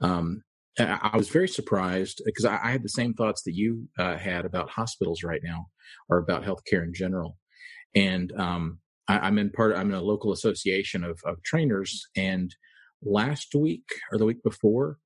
Um, 0.01 0.43
I 0.79 1.17
was 1.17 1.29
very 1.29 1.47
surprised 1.47 2.21
because 2.25 2.45
I, 2.45 2.59
I, 2.63 2.71
had 2.71 2.83
the 2.83 2.89
same 2.89 3.13
thoughts 3.13 3.41
that 3.43 3.53
you 3.53 3.89
uh, 3.97 4.15
had 4.15 4.45
about 4.45 4.69
hospitals 4.69 5.23
right 5.23 5.41
now, 5.43 5.67
or 6.07 6.19
about 6.19 6.43
healthcare 6.43 6.83
in 6.83 6.93
general. 6.93 7.37
And 7.95 8.31
um, 8.37 8.79
I, 9.07 9.27
am 9.27 9.37
in 9.37 9.49
part. 9.49 9.75
I'm 9.75 9.89
in 9.89 9.97
a 9.97 10.01
local 10.01 10.31
association 10.31 11.03
of, 11.03 11.19
of 11.25 11.43
trainers, 11.43 12.07
and 12.15 12.55
last 13.01 13.55
week 13.55 13.89
or 14.11 14.17
the 14.17 14.25
week 14.25 14.43
before, 14.43 14.99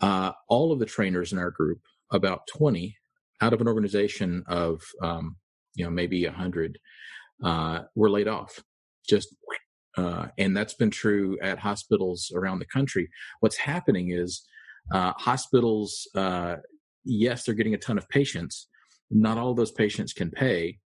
uh, 0.00 0.32
all 0.48 0.72
of 0.72 0.78
the 0.78 0.86
trainers 0.86 1.32
in 1.32 1.38
our 1.38 1.50
group, 1.50 1.80
about 2.12 2.42
20, 2.56 2.96
out 3.40 3.52
of 3.52 3.60
an 3.60 3.68
organization 3.68 4.44
of 4.46 4.82
um, 5.02 5.36
you 5.74 5.84
know 5.84 5.90
maybe 5.90 6.24
100, 6.26 6.78
uh, 7.42 7.80
were 7.94 8.10
laid 8.10 8.28
off. 8.28 8.62
Just 9.08 9.34
uh, 9.98 10.28
and 10.38 10.56
that's 10.56 10.74
been 10.74 10.90
true 10.90 11.36
at 11.42 11.58
hospitals 11.58 12.30
around 12.32 12.60
the 12.60 12.66
country. 12.66 13.08
What's 13.40 13.56
happening 13.56 14.12
is 14.12 14.46
uh, 14.94 15.12
hospitals, 15.16 16.06
uh, 16.14 16.56
yes, 17.04 17.44
they're 17.44 17.54
getting 17.56 17.74
a 17.74 17.78
ton 17.78 17.98
of 17.98 18.08
patients. 18.08 18.68
Not 19.10 19.38
all 19.38 19.54
those 19.54 19.72
patients 19.72 20.12
can 20.12 20.30
pay. 20.30 20.78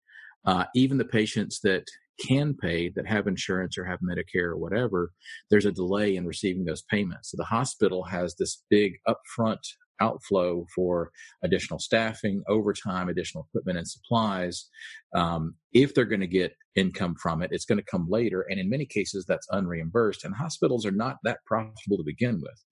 Uh, 0.45 0.63
even 0.76 0.97
the 0.97 1.06
patients 1.06 1.60
that 1.63 1.84
can 2.26 2.54
pay, 2.54 2.89
that 2.95 3.06
have 3.06 3.28
insurance 3.28 3.78
or 3.78 3.84
have 3.84 4.00
Medicare 4.00 4.45
or 4.45 4.58
whatever, 4.58 5.12
there's 5.50 5.65
a 5.65 5.74
delay 5.74 6.15
in 6.15 6.26
receiving 6.26 6.63
those 6.63 6.84
payments. 6.84 7.32
So 7.32 7.38
the 7.38 7.43
hospital 7.43 8.04
has 8.06 8.36
this 8.36 8.63
big 8.69 8.93
upfront 9.10 9.60
outflow 10.00 10.65
for 10.74 11.12
additional 11.43 11.80
staffing, 11.80 12.43
overtime, 12.47 13.10
additional 13.10 13.45
equipment 13.50 13.78
and 13.78 13.88
supplies. 13.88 14.69
Um, 15.13 15.56
if 15.74 15.93
they're 15.93 16.06
going 16.06 16.21
to 16.21 16.28
get 16.28 16.54
income 16.76 17.16
from 17.22 17.42
it, 17.42 17.52
it's 17.52 17.66
going 17.66 17.78
to 17.78 17.86
come 17.92 18.08
later. 18.10 18.46
And 18.50 18.60
in 18.60 18.70
many 18.70 18.86
cases, 18.86 19.26
that's 19.28 19.48
unreimbursed. 19.52 20.24
And 20.24 20.34
hospitals 20.36 20.86
are 20.86 20.92
not 20.92 21.18
that 21.24 21.40
profitable 21.46 21.98
to 21.98 22.04
begin 22.04 22.42
with. 22.42 22.64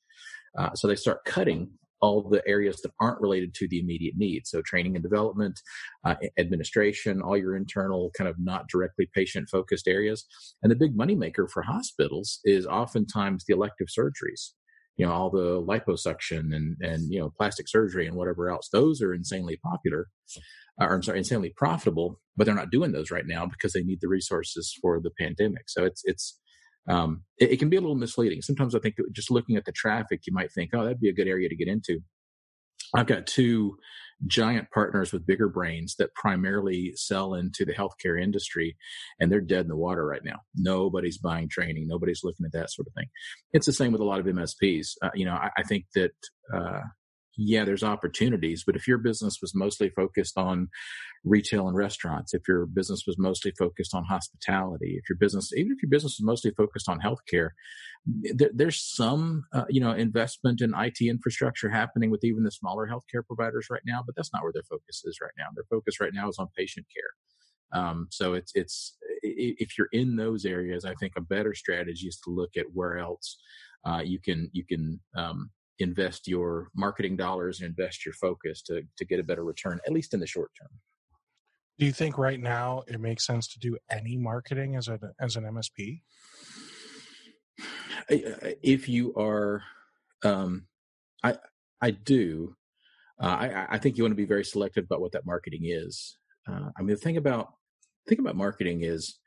Uh, 0.57 0.73
so 0.73 0.87
they 0.87 0.95
start 0.95 1.25
cutting 1.25 1.69
all 2.01 2.21
the 2.21 2.41
areas 2.47 2.81
that 2.81 2.91
aren't 2.99 3.21
related 3.21 3.53
to 3.53 3.67
the 3.67 3.79
immediate 3.79 4.15
needs. 4.17 4.49
So 4.49 4.61
training 4.61 4.95
and 4.95 5.03
development, 5.03 5.59
uh, 6.05 6.15
administration, 6.37 7.21
all 7.21 7.37
your 7.37 7.55
internal 7.55 8.11
kind 8.17 8.29
of 8.29 8.37
not 8.39 8.67
directly 8.69 9.09
patient 9.13 9.49
focused 9.49 9.87
areas. 9.87 10.25
And 10.63 10.71
the 10.71 10.77
big 10.77 10.97
moneymaker 10.97 11.49
for 11.49 11.61
hospitals 11.61 12.39
is 12.45 12.65
oftentimes 12.65 13.45
the 13.45 13.53
elective 13.53 13.87
surgeries. 13.87 14.51
You 14.99 15.05
know, 15.05 15.13
all 15.13 15.29
the 15.29 15.61
liposuction 15.61 16.53
and, 16.53 16.75
and, 16.81 17.11
you 17.11 17.19
know, 17.19 17.31
plastic 17.37 17.69
surgery 17.69 18.05
and 18.05 18.17
whatever 18.17 18.49
else. 18.49 18.67
Those 18.71 19.01
are 19.01 19.13
insanely 19.13 19.57
popular, 19.63 20.07
uh, 20.79 20.85
or 20.85 20.95
I'm 20.95 21.03
sorry, 21.03 21.19
insanely 21.19 21.53
profitable, 21.55 22.19
but 22.35 22.43
they're 22.43 22.53
not 22.53 22.69
doing 22.69 22.91
those 22.91 23.09
right 23.09 23.25
now 23.25 23.45
because 23.45 23.71
they 23.71 23.81
need 23.81 23.99
the 24.01 24.09
resources 24.09 24.77
for 24.81 24.99
the 24.99 25.11
pandemic. 25.17 25.63
So 25.69 25.85
it's, 25.85 26.01
it's, 26.03 26.37
um, 26.89 27.23
it, 27.37 27.51
it, 27.51 27.59
can 27.59 27.69
be 27.69 27.77
a 27.77 27.81
little 27.81 27.95
misleading. 27.95 28.41
Sometimes 28.41 28.75
I 28.75 28.79
think 28.79 28.95
just 29.13 29.31
looking 29.31 29.55
at 29.55 29.63
the 29.63 29.71
traffic, 29.71 30.21
you 30.27 30.33
might 30.33 30.51
think, 30.51 30.71
oh, 30.73 30.83
that'd 30.83 30.99
be 30.99 31.09
a 31.09 31.13
good 31.13 31.27
area 31.27 31.47
to 31.47 31.55
get 31.55 31.69
into. 31.69 32.01
I've 32.93 33.07
got 33.07 33.25
two 33.25 33.77
giant 34.27 34.69
partners 34.71 35.11
with 35.11 35.25
bigger 35.25 35.47
brains 35.47 35.95
that 35.97 36.13
primarily 36.13 36.93
sell 36.95 37.33
into 37.35 37.65
the 37.65 37.73
healthcare 37.73 38.21
industry, 38.21 38.75
and 39.19 39.31
they're 39.31 39.41
dead 39.41 39.61
in 39.61 39.67
the 39.67 39.75
water 39.75 40.05
right 40.05 40.23
now. 40.23 40.39
Nobody's 40.55 41.17
buying 41.17 41.49
training. 41.49 41.87
Nobody's 41.87 42.23
looking 42.23 42.45
at 42.45 42.51
that 42.53 42.71
sort 42.71 42.87
of 42.87 42.93
thing. 42.93 43.07
It's 43.53 43.65
the 43.65 43.73
same 43.73 43.91
with 43.91 44.01
a 44.01 44.05
lot 44.05 44.19
of 44.19 44.25
MSPs. 44.25 44.89
Uh, 45.01 45.09
you 45.13 45.25
know, 45.25 45.33
I, 45.33 45.49
I 45.57 45.63
think 45.63 45.85
that 45.95 46.11
uh, 46.53 46.81
yeah, 47.37 47.63
there's 47.63 47.83
opportunities, 47.83 48.63
but 48.65 48.75
if 48.75 48.87
your 48.87 48.97
business 48.97 49.37
was 49.41 49.55
mostly 49.55 49.89
focused 49.89 50.37
on 50.37 50.69
retail 51.23 51.67
and 51.67 51.77
restaurants, 51.77 52.33
if 52.33 52.41
your 52.47 52.65
business 52.65 53.03
was 53.07 53.17
mostly 53.17 53.51
focused 53.57 53.93
on 53.93 54.03
hospitality, 54.03 54.97
if 54.97 55.09
your 55.09 55.17
business, 55.17 55.51
even 55.55 55.71
if 55.71 55.81
your 55.81 55.89
business 55.89 56.17
was 56.19 56.25
mostly 56.25 56.51
focused 56.51 56.89
on 56.89 56.99
healthcare, 56.99 57.49
there, 58.05 58.49
there's 58.53 58.83
some, 58.83 59.43
uh, 59.53 59.65
you 59.69 59.79
know, 59.79 59.91
investment 59.91 60.61
in 60.61 60.73
IT 60.75 60.97
infrastructure 61.01 61.69
happening 61.69 62.09
with 62.09 62.23
even 62.23 62.43
the 62.43 62.51
smaller 62.51 62.87
healthcare 62.87 63.25
providers 63.25 63.67
right 63.69 63.83
now, 63.85 64.03
but 64.05 64.15
that's 64.15 64.33
not 64.33 64.43
where 64.43 64.53
their 64.53 64.63
focus 64.63 65.03
is 65.05 65.19
right 65.21 65.33
now. 65.37 65.47
Their 65.55 65.65
focus 65.69 65.99
right 65.99 66.13
now 66.13 66.29
is 66.29 66.37
on 66.39 66.47
patient 66.57 66.87
care. 66.93 67.81
Um, 67.81 68.07
so 68.09 68.33
it's 68.33 68.51
it's 68.55 68.97
if 69.21 69.77
you're 69.77 69.89
in 69.91 70.15
those 70.15 70.43
areas, 70.43 70.85
I 70.85 70.95
think 70.95 71.13
a 71.15 71.21
better 71.21 71.53
strategy 71.53 72.07
is 72.07 72.19
to 72.23 72.31
look 72.31 72.51
at 72.57 72.65
where 72.73 72.97
else 72.97 73.37
uh, 73.85 74.01
you 74.03 74.19
can 74.19 74.49
you 74.53 74.65
can 74.65 74.99
um, 75.15 75.51
invest 75.79 76.27
your 76.27 76.69
marketing 76.75 77.15
dollars 77.15 77.61
and 77.61 77.69
invest 77.69 78.05
your 78.05 78.13
focus 78.13 78.61
to 78.63 78.83
to 78.97 79.05
get 79.05 79.19
a 79.19 79.23
better 79.23 79.43
return, 79.43 79.79
at 79.85 79.93
least 79.93 80.13
in 80.13 80.19
the 80.19 80.27
short 80.27 80.51
term. 80.59 80.69
Do 81.77 81.85
you 81.85 81.93
think 81.93 82.17
right 82.17 82.39
now 82.39 82.83
it 82.87 82.99
makes 82.99 83.25
sense 83.25 83.47
to 83.53 83.59
do 83.59 83.77
any 83.89 84.17
marketing 84.17 84.75
as 84.75 84.87
a 84.89 84.99
as 85.19 85.35
an 85.35 85.45
MSP? 85.45 86.01
If 88.09 88.89
you 88.89 89.13
are, 89.15 89.63
um, 90.23 90.67
I 91.23 91.37
I 91.81 91.91
do. 91.91 92.55
Uh, 93.21 93.25
I, 93.25 93.67
I 93.71 93.77
think 93.77 93.97
you 93.97 94.03
want 94.03 94.11
to 94.11 94.17
be 94.17 94.25
very 94.25 94.45
selective 94.45 94.85
about 94.85 95.01
what 95.01 95.11
that 95.11 95.25
marketing 95.25 95.63
is. 95.65 96.17
Uh, 96.47 96.69
I 96.77 96.81
mean, 96.81 96.95
the 96.95 97.01
thing 97.01 97.17
about 97.17 97.53
the 98.05 98.15
thing 98.15 98.19
about 98.19 98.35
marketing 98.35 98.83
is 98.83 99.19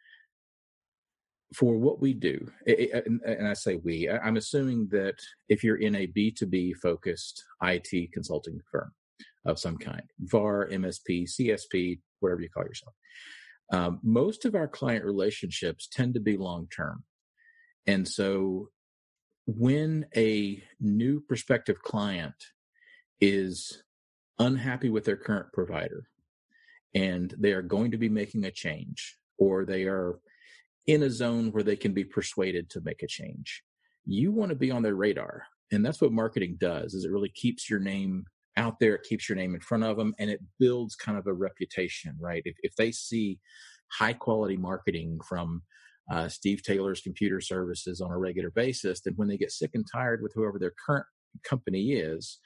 for 1.55 1.77
what 1.77 2.01
we 2.01 2.15
do, 2.15 2.51
and 2.67 3.47
I 3.47 3.53
say 3.55 3.77
we, 3.77 4.09
I'm 4.09 4.37
assuming 4.37 4.89
that 4.91 5.15
if 5.49 5.63
you're 5.63 5.81
in 5.81 5.95
a 5.95 6.07
B2B 6.07 6.77
focused 6.77 7.45
IT 7.63 8.13
consulting 8.13 8.61
firm 8.71 8.93
of 9.45 9.59
some 9.59 9.77
kind, 9.77 10.03
VAR, 10.21 10.69
MSP, 10.69 11.29
CSP, 11.29 12.01
whatever 12.21 12.41
you 12.41 12.49
call 12.49 12.65
yourself, 12.65 12.95
um, 13.73 14.01
most 14.03 14.45
of 14.45 14.55
our 14.55 14.69
client 14.69 15.05
relationships 15.05 15.89
tend 15.91 16.15
to 16.15 16.21
be 16.21 16.37
long 16.37 16.69
term. 16.75 17.05
And 17.87 18.07
so 18.07 18.69
when 19.47 20.07
a 20.17 20.63
new 20.81 21.21
prospective 21.21 21.83
client 21.83 22.35
is 23.21 23.83
unhappy 24.39 24.91
with 24.91 25.05
their 25.05 25.17
current 25.17 25.47
provider 25.53 26.05
and 26.95 27.35
they 27.39 27.53
are 27.53 27.63
going 27.63 27.91
to 27.91 27.99
be 27.99 28.09
making 28.09 28.45
a 28.45 28.51
change 28.51 29.17
or 29.39 29.65
they 29.65 29.85
are 29.85 30.19
in 30.87 31.03
a 31.03 31.11
zone 31.11 31.53
where 31.53 31.63
they 31.63 31.77
can 31.77 31.93
be 31.93 32.05
persuaded 32.05 32.69
to 32.71 32.81
make 32.83 33.03
a 33.03 33.07
change. 33.07 33.63
You 34.05 34.33
want 34.33 34.51
to 34.51 34.57
be 34.57 34.71
on 34.71 34.83
their 34.83 34.97
radar. 34.97 35.45
And 35.71 35.85
that's 35.85 36.01
what 36.01 36.13
marketing 36.13 36.57
does 36.59 36.95
is 36.95 37.05
it 37.05 37.11
really 37.11 37.31
keeps 37.31 37.71
your 37.71 37.81
name 37.81 38.25
out 38.57 38.79
there, 38.79 38.95
it 38.95 39.07
keeps 39.09 39.29
your 39.29 39.37
name 39.37 39.55
in 39.55 39.61
front 39.61 39.85
of 39.85 39.97
them 39.97 40.15
and 40.19 40.29
it 40.29 40.41
builds 40.59 40.95
kind 40.95 41.17
of 41.17 41.27
a 41.27 41.33
reputation, 41.33 42.15
right? 42.21 42.43
If, 42.45 42.57
if 42.63 42.75
they 42.77 42.93
see 42.93 43.39
high 43.91 44.13
quality 44.13 44.57
marketing 44.57 45.21
from 45.27 45.63
uh, 46.11 46.29
Steve 46.29 46.63
Taylor's 46.63 47.01
computer 47.01 47.41
services 47.41 48.01
on 48.01 48.11
a 48.11 48.19
regular 48.19 48.51
basis, 48.51 49.01
then 49.01 49.15
when 49.17 49.29
they 49.29 49.39
get 49.39 49.53
sick 49.53 49.71
and 49.75 49.87
tired 49.91 50.23
with 50.23 50.33
whoever 50.35 50.59
their 50.59 50.75
current 50.85 51.07
company 51.45 51.93
is, 51.93 52.39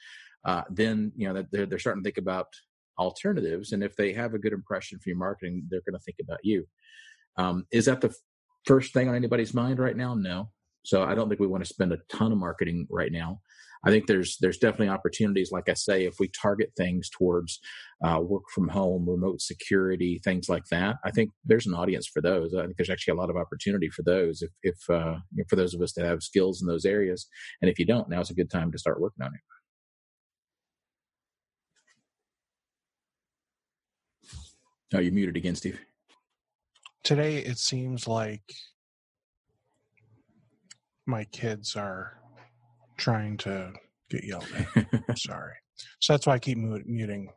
uh, 0.45 0.63
then 0.69 1.11
you 1.15 1.27
know 1.27 1.43
they're, 1.51 1.65
they're 1.65 1.79
starting 1.79 2.03
to 2.03 2.07
think 2.07 2.17
about 2.17 2.47
alternatives. 2.97 3.73
And 3.73 3.83
if 3.83 3.95
they 3.95 4.13
have 4.13 4.33
a 4.33 4.39
good 4.39 4.53
impression 4.53 4.99
for 4.99 5.09
your 5.09 5.17
marketing, 5.17 5.67
they're 5.69 5.81
going 5.85 5.99
to 5.99 6.03
think 6.03 6.17
about 6.21 6.39
you. 6.43 6.65
Um, 7.37 7.65
is 7.71 7.85
that 7.85 8.01
the 8.01 8.15
first 8.67 8.93
thing 8.93 9.09
on 9.09 9.15
anybody's 9.15 9.53
mind 9.53 9.79
right 9.79 9.97
now? 9.97 10.13
No. 10.13 10.49
So 10.83 11.03
I 11.03 11.15
don't 11.15 11.27
think 11.27 11.41
we 11.41 11.47
want 11.47 11.63
to 11.63 11.73
spend 11.73 11.91
a 11.91 11.97
ton 12.09 12.31
of 12.31 12.37
marketing 12.37 12.87
right 12.89 13.11
now. 13.11 13.41
I 13.85 13.89
think 13.89 14.07
there's 14.07 14.37
there's 14.41 14.57
definitely 14.57 14.89
opportunities. 14.89 15.51
Like 15.51 15.69
I 15.69 15.73
say, 15.73 16.05
if 16.05 16.15
we 16.19 16.29
target 16.29 16.71
things 16.75 17.09
towards 17.09 17.59
uh, 18.03 18.19
work 18.21 18.43
from 18.53 18.67
home, 18.67 19.07
remote 19.07 19.41
security, 19.41 20.19
things 20.23 20.49
like 20.49 20.65
that, 20.71 20.97
I 21.05 21.11
think 21.11 21.31
there's 21.45 21.67
an 21.67 21.73
audience 21.73 22.07
for 22.07 22.21
those. 22.21 22.53
I 22.55 22.63
think 22.63 22.77
there's 22.77 22.89
actually 22.89 23.13
a 23.13 23.17
lot 23.17 23.29
of 23.29 23.37
opportunity 23.37 23.89
for 23.89 24.03
those. 24.03 24.41
If, 24.41 24.51
if 24.63 24.77
uh, 24.89 25.17
you 25.31 25.37
know, 25.37 25.43
for 25.49 25.55
those 25.55 25.73
of 25.73 25.81
us 25.81 25.93
that 25.93 26.05
have 26.05 26.23
skills 26.23 26.61
in 26.61 26.67
those 26.67 26.85
areas, 26.85 27.27
and 27.61 27.69
if 27.69 27.77
you 27.79 27.85
don't, 27.85 28.09
now's 28.09 28.31
a 28.31 28.35
good 28.35 28.49
time 28.49 28.71
to 28.71 28.79
start 28.79 28.99
working 28.99 29.23
on 29.23 29.33
it. 29.33 29.41
Oh, 34.95 34.99
you're 34.99 35.13
muted 35.13 35.37
again, 35.37 35.55
Steve. 35.55 35.79
Today, 37.07 37.37
it 37.37 37.57
seems 37.57 38.05
like 38.05 38.41
my 41.05 41.23
kids 41.23 41.77
are 41.77 42.19
trying 42.97 43.37
to 43.37 43.71
get 44.09 44.25
yelled 44.25 44.45
at. 44.75 45.17
Sorry. 45.17 45.53
So 46.01 46.11
that's 46.11 46.27
why 46.27 46.33
I 46.33 46.39
keep 46.39 46.57
muting 46.57 47.29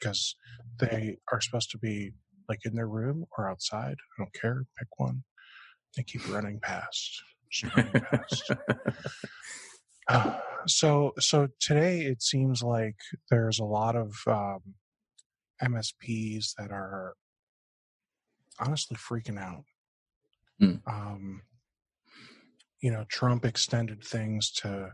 because 0.00 0.34
uh, 0.82 0.84
they 0.84 1.18
are 1.30 1.40
supposed 1.40 1.70
to 1.70 1.78
be 1.78 2.14
like 2.48 2.58
in 2.64 2.74
their 2.74 2.88
room 2.88 3.26
or 3.38 3.48
outside. 3.48 3.94
I 3.94 4.14
don't 4.18 4.34
care. 4.34 4.64
Pick 4.76 4.88
one. 4.96 5.22
They 5.96 6.02
keep 6.02 6.28
running 6.28 6.58
past. 6.60 7.22
Running 7.76 7.92
past. 7.92 8.50
uh, 10.08 10.36
so 10.66 11.12
so 11.20 11.46
today 11.60 12.00
it 12.00 12.22
seems 12.24 12.60
like 12.60 12.96
there's 13.30 13.60
a 13.60 13.64
lot 13.64 13.94
of 13.94 14.16
um, 14.26 14.74
MSPs 15.62 16.54
that 16.58 16.72
are 16.72 17.14
honestly 18.64 18.96
freaking 18.96 19.38
out. 19.38 19.64
Mm. 20.60 20.80
Um, 20.86 21.42
you 22.80 22.90
know, 22.90 23.04
Trump 23.08 23.44
extended 23.44 24.02
things 24.02 24.50
to 24.52 24.90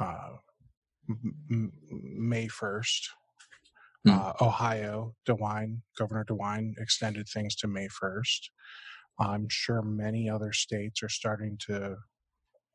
uh, 0.00 0.28
m- 1.08 1.72
May 1.90 2.48
1st. 2.48 3.00
Mm. 4.06 4.18
Uh, 4.18 4.32
Ohio, 4.44 5.14
DeWine, 5.28 5.78
Governor 5.98 6.24
DeWine 6.24 6.72
extended 6.78 7.26
things 7.28 7.54
to 7.56 7.66
May 7.68 7.88
1st. 8.02 8.40
I'm 9.20 9.46
sure 9.50 9.82
many 9.82 10.30
other 10.30 10.52
states 10.52 11.02
are 11.02 11.08
starting 11.08 11.58
to 11.66 11.96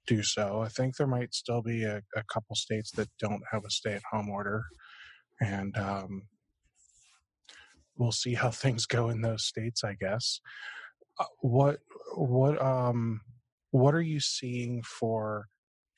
do 0.07 0.21
so. 0.23 0.61
I 0.61 0.67
think 0.67 0.97
there 0.97 1.07
might 1.07 1.33
still 1.33 1.61
be 1.61 1.83
a, 1.85 2.01
a 2.15 2.23
couple 2.31 2.55
states 2.55 2.91
that 2.91 3.07
don't 3.19 3.41
have 3.51 3.63
a 3.65 3.69
stay 3.69 3.93
at 3.93 4.01
home 4.11 4.29
order. 4.29 4.63
And 5.39 5.75
um, 5.77 6.23
we'll 7.97 8.11
see 8.11 8.33
how 8.33 8.49
things 8.51 8.85
go 8.85 9.09
in 9.09 9.21
those 9.21 9.43
states, 9.43 9.83
I 9.83 9.93
guess. 9.93 10.41
Uh, 11.19 11.25
what, 11.41 11.79
what, 12.15 12.61
um, 12.61 13.21
what 13.71 13.93
are 13.93 14.01
you 14.01 14.19
seeing 14.19 14.83
for 14.83 15.47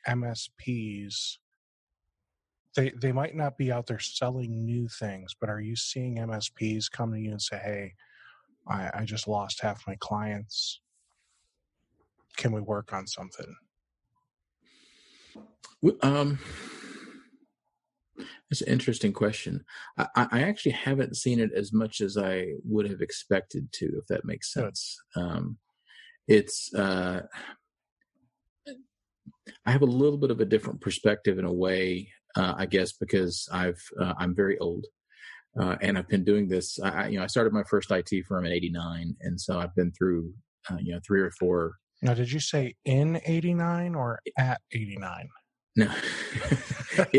MSPs? 0.08 1.38
They 2.76 2.90
they 2.90 3.14
might 3.14 3.36
not 3.36 3.58
be 3.58 3.72
out 3.72 3.88
there 3.88 4.00
selling 4.00 4.66
new 4.66 4.90
things, 4.90 5.34
but 5.40 5.50
are 5.50 5.62
you 5.62 5.78
seeing 5.78 6.18
MSPs 6.18 6.92
come 6.92 7.14
to 7.14 7.20
you 7.20 7.32
and 7.32 7.42
say, 7.42 7.58
"Hey, 7.58 7.94
I, 8.68 8.92
I 8.94 9.06
just 9.06 9.30
lost 9.30 9.62
half 9.62 9.88
my 9.88 9.96
clients. 10.02 10.82
Can 12.36 12.52
we 12.52 12.60
work 12.60 12.92
on 12.92 13.08
something?" 13.08 13.56
Um, 16.02 16.40
that's 18.50 18.62
an 18.62 18.72
interesting 18.72 19.14
question. 19.14 19.64
I, 19.98 20.08
I, 20.16 20.42
actually 20.44 20.72
haven't 20.72 21.18
seen 21.18 21.40
it 21.40 21.52
as 21.54 21.74
much 21.74 22.02
as 22.02 22.18
I 22.18 22.54
would 22.64 22.90
have 22.90 23.02
expected 23.02 23.72
to, 23.74 23.86
if 23.98 24.08
that 24.08 24.26
makes 24.26 24.54
sense. 24.54 24.98
Um, 25.16 25.58
it's 26.28 26.74
uh, 26.74 27.22
I 29.66 29.72
have 29.72 29.82
a 29.82 29.86
little 29.86 30.18
bit 30.18 30.32
of 30.32 30.40
a 30.40 30.46
different 30.46 30.82
perspective 30.82 31.38
in 31.38 31.46
a 31.46 31.54
way, 31.54 32.10
uh, 32.36 32.56
I 32.58 32.66
guess, 32.66 32.94
because 32.94 33.48
I've 33.52 33.82
uh, 34.00 34.14
I'm 34.18 34.36
very 34.36 34.58
old, 34.60 34.86
uh, 35.60 35.76
and 35.82 35.98
I've 35.98 36.08
been 36.08 36.24
doing 36.24 36.48
this. 36.48 36.80
I, 36.80 37.10
you 37.10 37.18
know, 37.18 37.24
I 37.24 37.28
started 37.28 37.54
my 37.54 37.64
first 37.70 37.92
IT 37.92 38.26
firm 38.28 38.46
in 38.46 38.52
'89, 38.52 39.16
and 39.22 39.40
so 39.40 39.60
I've 39.60 39.76
been 39.76 39.92
through, 39.92 40.34
uh, 40.70 40.78
you 40.80 40.94
know, 40.94 41.00
three 41.06 41.22
or 41.22 41.32
four. 41.32 41.76
Now, 42.02 42.14
did 42.14 42.32
you 42.32 42.40
say 42.40 42.76
in 42.86 43.22
'89 43.26 43.96
or 43.96 44.20
at 44.38 44.62
'89? 44.74 45.30
No, 45.78 45.88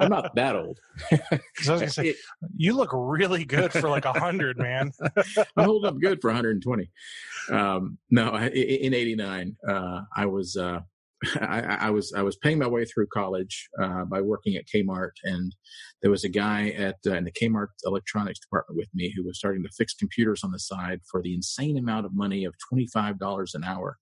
I'm 0.00 0.10
not 0.10 0.34
that 0.34 0.56
old. 0.56 0.80
I 1.12 1.40
was 1.58 1.66
gonna 1.66 1.88
say, 1.88 2.16
you 2.56 2.74
look 2.74 2.90
really 2.92 3.44
good 3.44 3.72
for 3.72 3.88
like 3.88 4.04
a 4.04 4.12
hundred, 4.12 4.58
man. 4.58 4.90
I 5.56 5.62
hold 5.62 5.84
up 5.84 6.00
good 6.00 6.20
for 6.20 6.28
120. 6.28 6.90
Um, 7.52 7.98
no, 8.10 8.34
in 8.36 8.94
'89, 8.94 9.56
uh, 9.68 10.00
I 10.16 10.26
was 10.26 10.56
uh, 10.56 10.80
I, 11.40 11.76
I, 11.80 11.90
was 11.90 12.12
I 12.16 12.22
was 12.22 12.36
paying 12.36 12.58
my 12.58 12.66
way 12.66 12.84
through 12.84 13.06
college 13.12 13.68
uh, 13.80 14.04
by 14.06 14.20
working 14.20 14.56
at 14.56 14.66
Kmart, 14.66 15.12
and 15.22 15.54
there 16.02 16.10
was 16.10 16.24
a 16.24 16.28
guy 16.28 16.70
at 16.70 16.96
uh, 17.06 17.14
in 17.14 17.24
the 17.24 17.32
Kmart 17.32 17.68
electronics 17.84 18.40
department 18.40 18.76
with 18.76 18.88
me 18.92 19.12
who 19.14 19.24
was 19.24 19.38
starting 19.38 19.62
to 19.62 19.70
fix 19.76 19.94
computers 19.94 20.42
on 20.42 20.50
the 20.50 20.58
side 20.58 21.00
for 21.08 21.22
the 21.22 21.34
insane 21.34 21.78
amount 21.78 22.06
of 22.06 22.14
money 22.14 22.44
of 22.44 22.54
twenty 22.68 22.88
five 22.88 23.18
dollars 23.18 23.54
an 23.54 23.62
hour. 23.62 23.98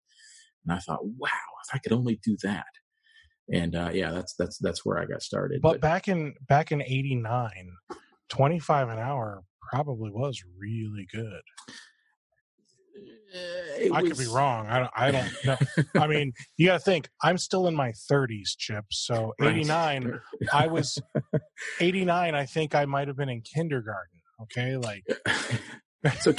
And 0.65 0.75
I 0.75 0.81
thought, 0.81 1.05
wow, 1.05 1.29
if 1.67 1.75
I 1.75 1.79
could 1.79 1.93
only 1.93 2.21
do 2.23 2.37
that. 2.43 2.67
And 3.53 3.75
uh, 3.75 3.91
yeah, 3.93 4.11
that's 4.11 4.35
that's 4.35 4.59
that's 4.59 4.85
where 4.85 4.99
I 4.99 5.07
got 5.07 5.23
started. 5.23 5.63
But, 5.63 5.73
but 5.73 5.81
back 5.81 6.09
in 6.09 6.35
back 6.49 6.71
in 6.73 6.83
'89, 6.83 7.51
twenty 8.29 8.59
five 8.59 8.89
an 8.89 8.99
hour 8.99 9.43
probably 9.71 10.11
was 10.11 10.43
really 10.59 11.07
good. 11.13 11.43
Uh, 13.35 13.95
I 13.95 14.03
was... 14.03 14.13
could 14.13 14.19
be 14.19 14.33
wrong. 14.33 14.67
I 14.69 14.79
don't. 14.79 14.91
I 14.97 15.11
don't 15.11 15.45
know. 15.45 15.57
I 16.01 16.07
mean, 16.09 16.33
you 16.57 16.67
got 16.67 16.79
to 16.79 16.85
think. 16.85 17.09
I'm 17.23 17.39
still 17.39 17.67
in 17.67 17.75
my 17.75 17.93
30s, 18.11 18.57
Chip. 18.57 18.87
So 18.91 19.35
89. 19.41 20.05
Right. 20.05 20.21
I 20.53 20.67
was 20.67 20.99
89. 21.81 22.35
I 22.35 22.47
think 22.47 22.75
I 22.75 22.87
might 22.87 23.09
have 23.09 23.17
been 23.17 23.29
in 23.29 23.43
kindergarten. 23.43 24.21
Okay, 24.43 24.77
like 24.77 25.05
so 26.21 26.33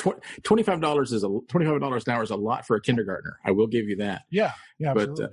twenty 0.43 0.63
five 0.63 0.79
dollars 0.79 1.11
is 1.11 1.23
a 1.23 1.39
twenty 1.49 1.65
five 1.65 1.79
dollars 1.81 2.05
an 2.07 2.13
hour 2.13 2.23
is 2.23 2.29
a 2.29 2.35
lot 2.35 2.65
for 2.65 2.77
a 2.77 2.81
kindergartner. 2.81 3.39
I 3.45 3.51
will 3.51 3.67
give 3.67 3.87
you 3.87 3.97
that. 3.97 4.21
Yeah, 4.31 4.53
yeah. 4.79 4.93
But 4.93 5.19
uh, 5.19 5.27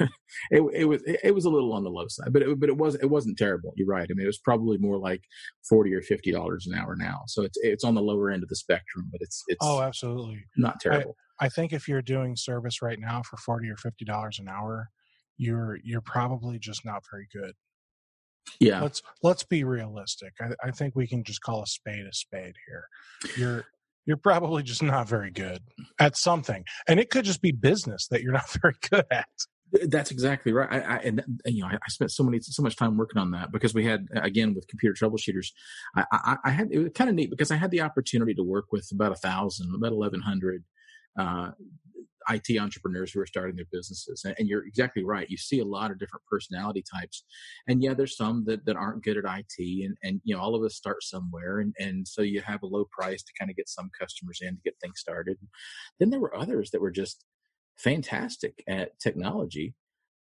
it, 0.50 0.62
it 0.74 0.84
was 0.86 1.02
it, 1.04 1.20
it, 1.22 1.34
was 1.34 1.44
a 1.44 1.50
little 1.50 1.72
on 1.72 1.84
the 1.84 1.90
low 1.90 2.06
side, 2.08 2.32
but 2.32 2.42
it, 2.42 2.58
but 2.58 2.68
it 2.68 2.76
was 2.76 2.96
it 2.96 3.06
wasn't 3.06 3.38
terrible. 3.38 3.72
You're 3.76 3.86
right. 3.86 4.08
I 4.10 4.14
mean, 4.14 4.24
it 4.24 4.26
was 4.26 4.38
probably 4.38 4.76
more 4.78 4.98
like 4.98 5.22
forty 5.68 5.94
or 5.94 6.02
fifty 6.02 6.32
dollars 6.32 6.66
an 6.66 6.76
hour 6.76 6.96
now. 6.96 7.22
So 7.28 7.42
it's 7.42 7.58
it's 7.62 7.84
on 7.84 7.94
the 7.94 8.02
lower 8.02 8.30
end 8.30 8.42
of 8.42 8.48
the 8.48 8.56
spectrum, 8.56 9.08
but 9.12 9.20
it's 9.20 9.44
it's 9.46 9.64
oh, 9.64 9.82
absolutely 9.82 10.44
not 10.56 10.80
terrible. 10.80 11.16
I, 11.38 11.46
I 11.46 11.48
think 11.48 11.72
if 11.72 11.86
you're 11.86 12.02
doing 12.02 12.34
service 12.34 12.82
right 12.82 12.98
now 12.98 13.22
for 13.22 13.36
forty 13.36 13.68
or 13.68 13.76
fifty 13.76 14.04
dollars 14.04 14.40
an 14.40 14.48
hour, 14.48 14.90
you're 15.36 15.78
you're 15.84 16.00
probably 16.00 16.58
just 16.58 16.84
not 16.84 17.04
very 17.08 17.28
good. 17.32 17.54
Yeah. 18.58 18.82
Let's 18.82 19.02
let's 19.22 19.42
be 19.42 19.64
realistic. 19.64 20.32
I, 20.40 20.68
I 20.68 20.70
think 20.70 20.94
we 20.94 21.06
can 21.06 21.24
just 21.24 21.42
call 21.42 21.62
a 21.62 21.66
spade 21.66 22.06
a 22.06 22.12
spade 22.12 22.54
here. 22.66 22.86
You're 23.36 23.64
you're 24.06 24.16
probably 24.16 24.62
just 24.62 24.82
not 24.82 25.08
very 25.08 25.30
good 25.30 25.60
at 25.98 26.16
something, 26.16 26.64
and 26.88 26.98
it 26.98 27.10
could 27.10 27.24
just 27.24 27.42
be 27.42 27.52
business 27.52 28.08
that 28.08 28.22
you're 28.22 28.32
not 28.40 28.50
very 28.62 28.74
good 28.90 29.06
at. 29.10 29.28
That's 29.86 30.10
exactly 30.10 30.52
right. 30.52 30.68
I, 30.70 30.78
I 30.78 30.96
and 30.98 31.22
you 31.46 31.62
know 31.62 31.68
I, 31.68 31.74
I, 31.74 31.88
spent 31.88 32.10
so 32.10 32.24
many 32.24 32.40
so 32.40 32.62
much 32.62 32.76
time 32.76 32.96
working 32.96 33.20
on 33.20 33.30
that 33.32 33.52
because 33.52 33.72
we 33.72 33.84
had 33.84 34.08
again 34.14 34.52
with 34.54 34.66
computer 34.66 34.94
troubleshooters. 34.94 35.52
I, 35.94 36.04
I, 36.12 36.36
I 36.46 36.50
had 36.50 36.68
it 36.72 36.78
was 36.78 36.90
kind 36.94 37.08
of 37.08 37.14
neat 37.14 37.30
because 37.30 37.52
I 37.52 37.56
had 37.56 37.70
the 37.70 37.82
opportunity 37.82 38.34
to 38.34 38.42
work 38.42 38.72
with 38.72 38.88
about 38.92 39.12
a 39.12 39.16
thousand, 39.16 39.72
about 39.74 39.92
eleven 39.92 40.20
hundred 40.20 40.64
uh, 41.18 41.50
IT 42.28 42.58
entrepreneurs 42.58 43.12
who 43.12 43.20
are 43.20 43.26
starting 43.26 43.56
their 43.56 43.66
businesses. 43.72 44.22
And, 44.24 44.34
and, 44.38 44.48
you're 44.48 44.66
exactly 44.66 45.04
right. 45.04 45.30
You 45.30 45.36
see 45.36 45.60
a 45.60 45.64
lot 45.64 45.90
of 45.90 45.98
different 45.98 46.24
personality 46.26 46.84
types. 46.92 47.24
And 47.68 47.82
yeah, 47.82 47.94
there's 47.94 48.16
some 48.16 48.44
that, 48.46 48.64
that 48.66 48.76
aren't 48.76 49.04
good 49.04 49.16
at 49.16 49.24
IT 49.24 49.84
and, 49.84 49.96
and, 50.02 50.20
you 50.24 50.34
know, 50.34 50.40
all 50.40 50.54
of 50.54 50.62
us 50.62 50.74
start 50.74 51.02
somewhere. 51.02 51.60
And, 51.60 51.74
and 51.78 52.06
so 52.06 52.22
you 52.22 52.40
have 52.42 52.62
a 52.62 52.66
low 52.66 52.86
price 52.90 53.22
to 53.22 53.32
kind 53.38 53.50
of 53.50 53.56
get 53.56 53.68
some 53.68 53.90
customers 53.98 54.40
in 54.42 54.56
to 54.56 54.62
get 54.62 54.74
things 54.80 55.00
started. 55.00 55.38
Then 55.98 56.10
there 56.10 56.20
were 56.20 56.36
others 56.36 56.70
that 56.70 56.80
were 56.80 56.90
just 56.90 57.24
fantastic 57.78 58.62
at 58.68 58.98
technology. 59.00 59.74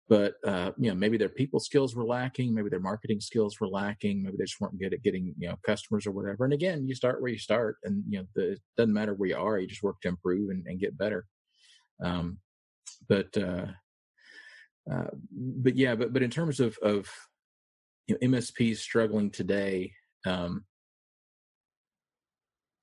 But 0.08 0.34
uh, 0.46 0.70
you 0.78 0.88
know, 0.88 0.94
maybe 0.94 1.16
their 1.16 1.28
people 1.28 1.58
skills 1.58 1.96
were 1.96 2.04
lacking, 2.04 2.54
maybe 2.54 2.68
their 2.68 2.78
marketing 2.78 3.20
skills 3.20 3.58
were 3.58 3.68
lacking, 3.68 4.22
maybe 4.22 4.36
they 4.38 4.44
just 4.44 4.60
weren't 4.60 4.78
good 4.78 4.94
at 4.94 5.02
getting 5.02 5.34
you 5.36 5.48
know 5.48 5.56
customers 5.64 6.06
or 6.06 6.12
whatever. 6.12 6.44
And 6.44 6.52
again, 6.52 6.86
you 6.86 6.94
start 6.94 7.20
where 7.20 7.30
you 7.30 7.38
start, 7.38 7.78
and 7.82 8.04
you 8.08 8.18
know, 8.18 8.26
the, 8.36 8.52
it 8.52 8.60
doesn't 8.76 8.94
matter 8.94 9.14
where 9.14 9.30
you 9.30 9.36
are, 9.36 9.58
you 9.58 9.66
just 9.66 9.82
work 9.82 10.00
to 10.02 10.08
improve 10.08 10.50
and, 10.50 10.64
and 10.66 10.78
get 10.78 10.96
better. 10.96 11.26
Um, 12.02 12.38
but 13.08 13.36
uh, 13.36 13.66
uh, 14.90 15.10
but 15.32 15.76
yeah, 15.76 15.94
but 15.94 16.12
but 16.12 16.22
in 16.22 16.30
terms 16.30 16.60
of 16.60 16.76
of 16.82 17.08
you 18.06 18.16
know, 18.20 18.38
MSPs 18.38 18.78
struggling 18.78 19.30
today, 19.30 19.92
um, 20.26 20.64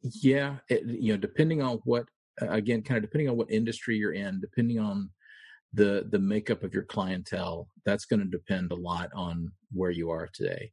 yeah, 0.02 0.58
it, 0.70 0.84
you 0.86 1.14
know, 1.14 1.18
depending 1.18 1.62
on 1.62 1.80
what 1.86 2.06
again, 2.42 2.82
kind 2.82 2.98
of 2.98 3.04
depending 3.04 3.30
on 3.30 3.38
what 3.38 3.52
industry 3.52 3.96
you're 3.98 4.14
in, 4.14 4.42
depending 4.42 4.80
on 4.80 5.10
the 5.74 6.08
the 6.12 6.20
makeup 6.20 6.64
of 6.64 6.74
your 6.74 6.84
clientele, 6.84 7.68
that's 7.86 8.06
going 8.06 8.20
to 8.20 8.26
depend 8.26 8.72
a 8.72 8.76
lot 8.76 9.10
on 9.16 9.52
where 9.72 9.92
you 9.92 10.10
are 10.10 10.30
today. 10.34 10.72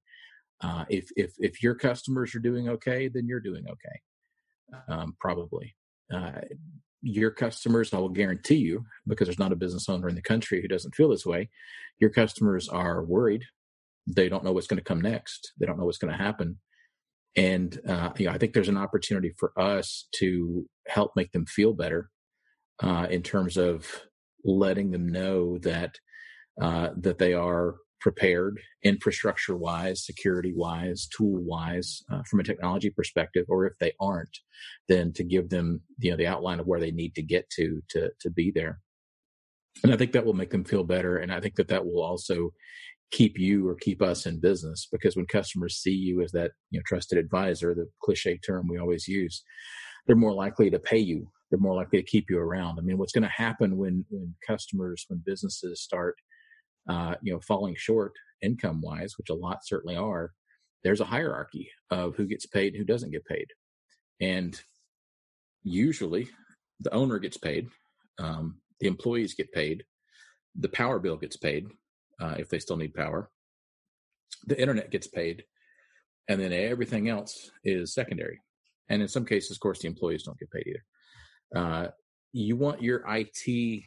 Uh, 0.63 0.85
if 0.89 1.09
if 1.17 1.33
if 1.39 1.63
your 1.63 1.75
customers 1.75 2.35
are 2.35 2.41
doing 2.41 2.69
okay, 2.69 3.09
then 3.09 3.27
you're 3.27 3.41
doing 3.41 3.65
okay, 3.69 4.83
um, 4.89 5.17
probably. 5.21 5.75
Uh, 6.13 6.41
your 7.03 7.31
customers, 7.31 7.93
I 7.93 7.99
will 7.99 8.09
guarantee 8.09 8.57
you, 8.57 8.85
because 9.07 9.27
there's 9.27 9.39
not 9.39 9.53
a 9.53 9.57
business 9.57 9.89
owner 9.89 10.09
in 10.09 10.15
the 10.15 10.23
country 10.23 10.61
who 10.61 10.69
doesn't 10.69 10.95
feel 10.95 11.09
this 11.09 11.27
way, 11.27 11.49
your 11.99 12.11
customers 12.11 12.69
are 12.69 13.05
worried. 13.05 13.45
They 14.07 14.29
don't 14.29 14.45
know 14.45 14.53
what's 14.53 14.67
going 14.67 14.79
to 14.79 14.85
come 14.85 15.01
next. 15.01 15.53
They 15.59 15.67
don't 15.67 15.79
know 15.79 15.85
what's 15.85 15.99
going 15.99 16.13
to 16.13 16.23
happen. 16.23 16.59
And 17.37 17.79
uh, 17.89 18.11
you 18.19 18.27
know, 18.27 18.33
I 18.33 18.39
think 18.39 18.53
there's 18.53 18.69
an 18.69 18.77
opportunity 18.77 19.33
for 19.39 19.53
us 19.59 20.09
to 20.17 20.67
help 20.89 21.13
make 21.15 21.33
them 21.33 21.47
feel 21.47 21.73
better 21.73 22.11
uh, 22.83 23.07
in 23.11 23.23
terms 23.23 23.57
of 23.57 23.87
letting 24.45 24.91
them 24.91 25.07
know 25.09 25.59
that 25.59 25.99
uh, 26.61 26.91
that 26.97 27.19
they 27.19 27.33
are 27.33 27.77
prepared 28.01 28.59
infrastructure 28.83 29.57
wise 29.57 30.05
security 30.05 30.53
wise 30.55 31.09
tool 31.17 31.43
wise 31.43 32.03
uh, 32.11 32.23
from 32.29 32.41
a 32.41 32.45
technology 32.45 32.91
perspective 32.91 33.45
or 33.49 33.67
if 33.67 33.75
they 33.79 33.93
aren't 34.01 34.39
then 34.89 35.13
to 35.13 35.23
give 35.23 35.49
them 35.49 35.81
you 35.99 36.11
know 36.11 36.17
the 36.17 36.27
outline 36.27 36.61
of 36.61 36.67
where 36.67 36.81
they 36.81 36.91
need 36.91 37.15
to 37.15 37.23
get 37.23 37.49
to 37.51 37.81
to 37.89 38.11
to 38.21 38.31
be 38.31 38.51
there. 38.51 38.81
And 39.83 39.93
i 39.93 39.97
think 39.97 40.13
that 40.13 40.25
will 40.25 40.35
make 40.35 40.51
them 40.51 40.65
feel 40.65 40.85
better 40.85 41.19
and 41.19 41.33
i 41.33 41.41
think 41.41 41.57
that 41.57 41.69
that 41.69 41.85
will 41.85 42.03
also 42.03 42.53
keep 43.11 43.39
you 43.39 43.69
or 43.69 43.75
keep 43.75 44.03
us 44.03 44.27
in 44.27 44.41
business 44.41 44.87
because 44.91 45.17
when 45.17 45.27
customers 45.27 45.77
see 45.79 45.95
you 45.95 46.23
as 46.23 46.31
that 46.33 46.53
you 46.71 46.79
know 46.79 46.83
trusted 46.87 47.19
advisor 47.19 47.75
the 47.75 47.87
cliche 48.03 48.39
term 48.39 48.69
we 48.69 48.79
always 48.79 49.09
use 49.09 49.43
they're 50.07 50.17
more 50.17 50.35
likely 50.35 50.71
to 50.71 50.79
pay 50.79 50.99
you. 50.99 51.31
They're 51.51 51.59
more 51.61 51.75
likely 51.75 52.01
to 52.01 52.09
keep 52.09 52.31
you 52.31 52.39
around. 52.39 52.79
I 52.79 52.83
mean 52.83 52.99
what's 52.99 53.13
going 53.13 53.23
to 53.23 53.29
happen 53.29 53.77
when 53.77 54.05
when 54.09 54.35
customers 54.47 55.05
when 55.09 55.23
businesses 55.25 55.83
start 55.83 56.17
uh, 56.91 57.15
you 57.23 57.33
know 57.33 57.41
falling 57.41 57.75
short 57.77 58.13
income 58.43 58.81
wise 58.81 59.15
which 59.19 59.31
a 59.31 59.35
lot 59.35 59.65
certainly 59.65 59.97
are 59.97 60.33
there's 60.83 61.01
a 61.01 61.13
hierarchy 61.15 61.71
of 61.91 62.17
who 62.17 62.27
gets 62.27 62.47
paid 62.47 62.73
and 62.73 62.77
who 62.77 62.85
doesn't 62.85 63.13
get 63.13 63.25
paid 63.27 63.47
and 64.21 64.63
usually 65.63 66.29
the 66.81 66.93
owner 66.95 67.19
gets 67.19 67.37
paid 67.37 67.69
um, 68.19 68.57
the 68.81 68.87
employees 68.87 69.35
get 69.35 69.53
paid 69.53 69.85
the 70.55 70.69
power 70.69 70.99
bill 70.99 71.17
gets 71.17 71.37
paid 71.37 71.67
uh, 72.21 72.35
if 72.39 72.49
they 72.49 72.59
still 72.59 72.77
need 72.77 72.95
power. 72.95 73.31
The 74.47 74.61
internet 74.61 74.91
gets 74.91 75.07
paid, 75.07 75.45
and 76.29 76.41
then 76.41 76.53
everything 76.53 77.09
else 77.09 77.51
is 77.65 77.95
secondary. 77.95 78.41
And 78.89 79.03
in 79.03 79.09
some 79.09 79.25
cases, 79.25 79.53
of 79.53 79.61
course, 79.61 79.81
the 79.81 79.89
employees 79.89 80.25
don't 80.25 80.39
get 80.39 80.51
paid 80.51 80.67
either. 80.67 80.85
Uh, 81.57 81.89
you 82.33 82.57
want 82.57 82.83
your 82.83 83.05
IT 83.09 83.83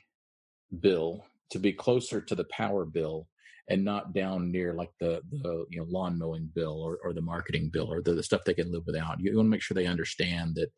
bill 0.79 1.25
to 1.51 1.59
be 1.59 1.73
closer 1.73 2.21
to 2.21 2.35
the 2.35 2.45
power 2.45 2.85
bill 2.85 3.27
and 3.69 3.83
not 3.83 4.13
down 4.13 4.51
near 4.51 4.73
like 4.73 4.91
the 4.99 5.21
the 5.31 5.65
you 5.69 5.79
know 5.79 5.85
lawn 5.89 6.19
mowing 6.19 6.49
bill 6.53 6.81
or, 6.81 6.99
or 7.03 7.13
the 7.13 7.21
marketing 7.21 7.69
bill 7.71 7.91
or 7.91 8.01
the, 8.01 8.13
the 8.13 8.23
stuff 8.23 8.41
they 8.45 8.53
can 8.53 8.71
live 8.71 8.83
without. 8.85 9.19
You 9.19 9.35
want 9.35 9.47
to 9.47 9.49
make 9.49 9.61
sure 9.61 9.75
they 9.75 9.85
understand 9.85 10.55
that 10.55 10.69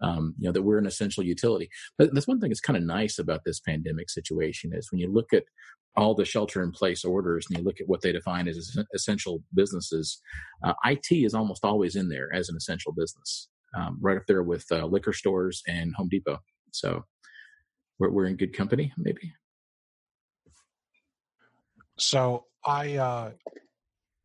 um, 0.00 0.34
you 0.38 0.46
know 0.46 0.52
that 0.52 0.62
we're 0.62 0.78
an 0.78 0.86
essential 0.86 1.24
utility. 1.24 1.68
But 1.98 2.14
that's 2.14 2.28
one 2.28 2.40
thing 2.40 2.50
that's 2.50 2.60
kind 2.60 2.76
of 2.76 2.84
nice 2.84 3.18
about 3.18 3.40
this 3.44 3.60
pandemic 3.60 4.10
situation 4.10 4.72
is 4.74 4.90
when 4.90 5.00
you 5.00 5.12
look 5.12 5.32
at 5.32 5.44
all 5.96 6.14
the 6.14 6.24
shelter 6.24 6.62
in 6.62 6.70
place 6.70 7.04
orders 7.04 7.46
and 7.48 7.58
you 7.58 7.64
look 7.64 7.80
at 7.80 7.88
what 7.88 8.00
they 8.00 8.12
define 8.12 8.46
as 8.46 8.78
essential 8.94 9.42
businesses, 9.54 10.20
uh, 10.64 10.72
IT 10.84 11.06
is 11.10 11.34
almost 11.34 11.64
always 11.64 11.96
in 11.96 12.08
there 12.08 12.32
as 12.32 12.48
an 12.48 12.56
essential 12.56 12.92
business, 12.92 13.48
um, 13.76 13.98
right 14.00 14.16
up 14.16 14.22
there 14.28 14.44
with 14.44 14.64
uh, 14.70 14.86
liquor 14.86 15.12
stores 15.12 15.62
and 15.66 15.92
Home 15.96 16.08
Depot. 16.08 16.38
So 16.70 17.04
we're, 17.98 18.10
we're 18.10 18.26
in 18.26 18.36
good 18.36 18.56
company, 18.56 18.92
maybe. 18.96 19.32
So 22.00 22.46
I 22.66 22.96
uh, 22.96 23.32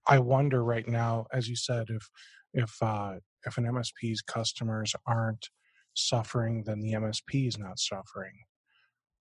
I 0.08 0.20
wonder 0.20 0.64
right 0.64 0.88
now, 0.88 1.28
as 1.34 1.50
you 1.50 1.56
said, 1.56 1.88
if 1.90 2.10
if 2.54 2.72
uh, 2.82 3.16
if 3.46 3.58
an 3.58 3.66
MSP's 3.66 4.22
customers 4.22 4.96
aren't 5.06 5.50
suffering, 5.94 6.64
then 6.66 6.80
the 6.80 6.94
MSP 6.94 7.48
is 7.48 7.58
not 7.58 7.80
suffering. 7.80 8.34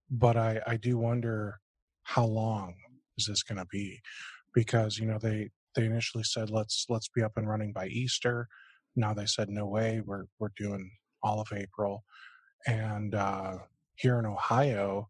But 0.09 0.37
I 0.37 0.61
I 0.67 0.77
do 0.77 0.99
wonder 0.99 1.59
how 2.05 2.27
long 2.27 2.75
is 3.19 3.27
this 3.27 3.43
going 3.43 3.59
to 3.59 3.67
be? 3.67 4.01
Because 4.55 4.99
you 4.99 5.07
know 5.07 5.19
they 5.19 5.51
they 5.75 5.87
initially 5.87 6.25
said 6.25 6.51
let's 6.51 6.87
let's 6.89 7.09
be 7.09 7.23
up 7.23 7.33
and 7.37 7.49
running 7.49 7.73
by 7.73 7.87
Easter. 7.89 8.47
Now 8.95 9.15
they 9.15 9.27
said 9.27 9.49
no 9.49 9.67
way, 9.67 10.01
we're 10.05 10.27
we're 10.39 10.53
doing 10.57 10.91
all 11.25 11.41
of 11.41 11.49
April, 11.53 12.05
and 12.69 13.17
uh, 13.17 13.59
here 13.97 14.21
in 14.21 14.27
Ohio, 14.27 15.09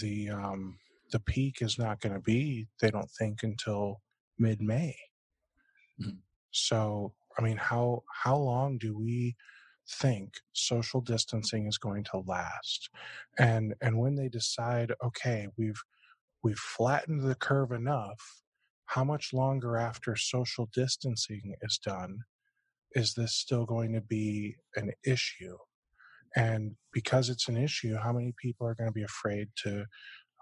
the 0.00 0.30
um, 0.30 0.78
the 1.12 1.20
peak 1.20 1.58
is 1.60 1.78
not 1.78 2.00
going 2.00 2.14
to 2.14 2.20
be, 2.20 2.66
they 2.80 2.90
don't 2.90 3.10
think, 3.10 3.42
until 3.42 4.00
mid 4.38 4.60
May. 4.60 4.96
Mm-hmm. 6.00 6.16
So, 6.50 7.12
I 7.38 7.42
mean, 7.42 7.56
how 7.56 8.02
how 8.24 8.36
long 8.36 8.78
do 8.78 8.98
we 8.98 9.36
think 9.88 10.34
social 10.52 11.00
distancing 11.00 11.66
is 11.66 11.78
going 11.78 12.04
to 12.04 12.24
last? 12.26 12.90
And 13.38 13.74
and 13.80 13.98
when 13.98 14.16
they 14.16 14.28
decide, 14.28 14.92
okay, 15.04 15.48
we've 15.56 15.82
we've 16.42 16.58
flattened 16.58 17.22
the 17.22 17.34
curve 17.36 17.72
enough, 17.72 18.42
how 18.86 19.04
much 19.04 19.32
longer 19.32 19.76
after 19.76 20.16
social 20.16 20.68
distancing 20.74 21.54
is 21.62 21.78
done 21.78 22.18
is 22.94 23.14
this 23.14 23.34
still 23.34 23.64
going 23.64 23.92
to 23.92 24.00
be 24.02 24.56
an 24.76 24.92
issue? 25.06 25.56
And 26.36 26.72
because 26.92 27.28
it's 27.28 27.48
an 27.48 27.56
issue, 27.56 27.96
how 27.96 28.12
many 28.12 28.34
people 28.40 28.66
are 28.66 28.74
going 28.74 28.88
to 28.88 28.94
be 28.94 29.02
afraid 29.02 29.48
to 29.64 29.84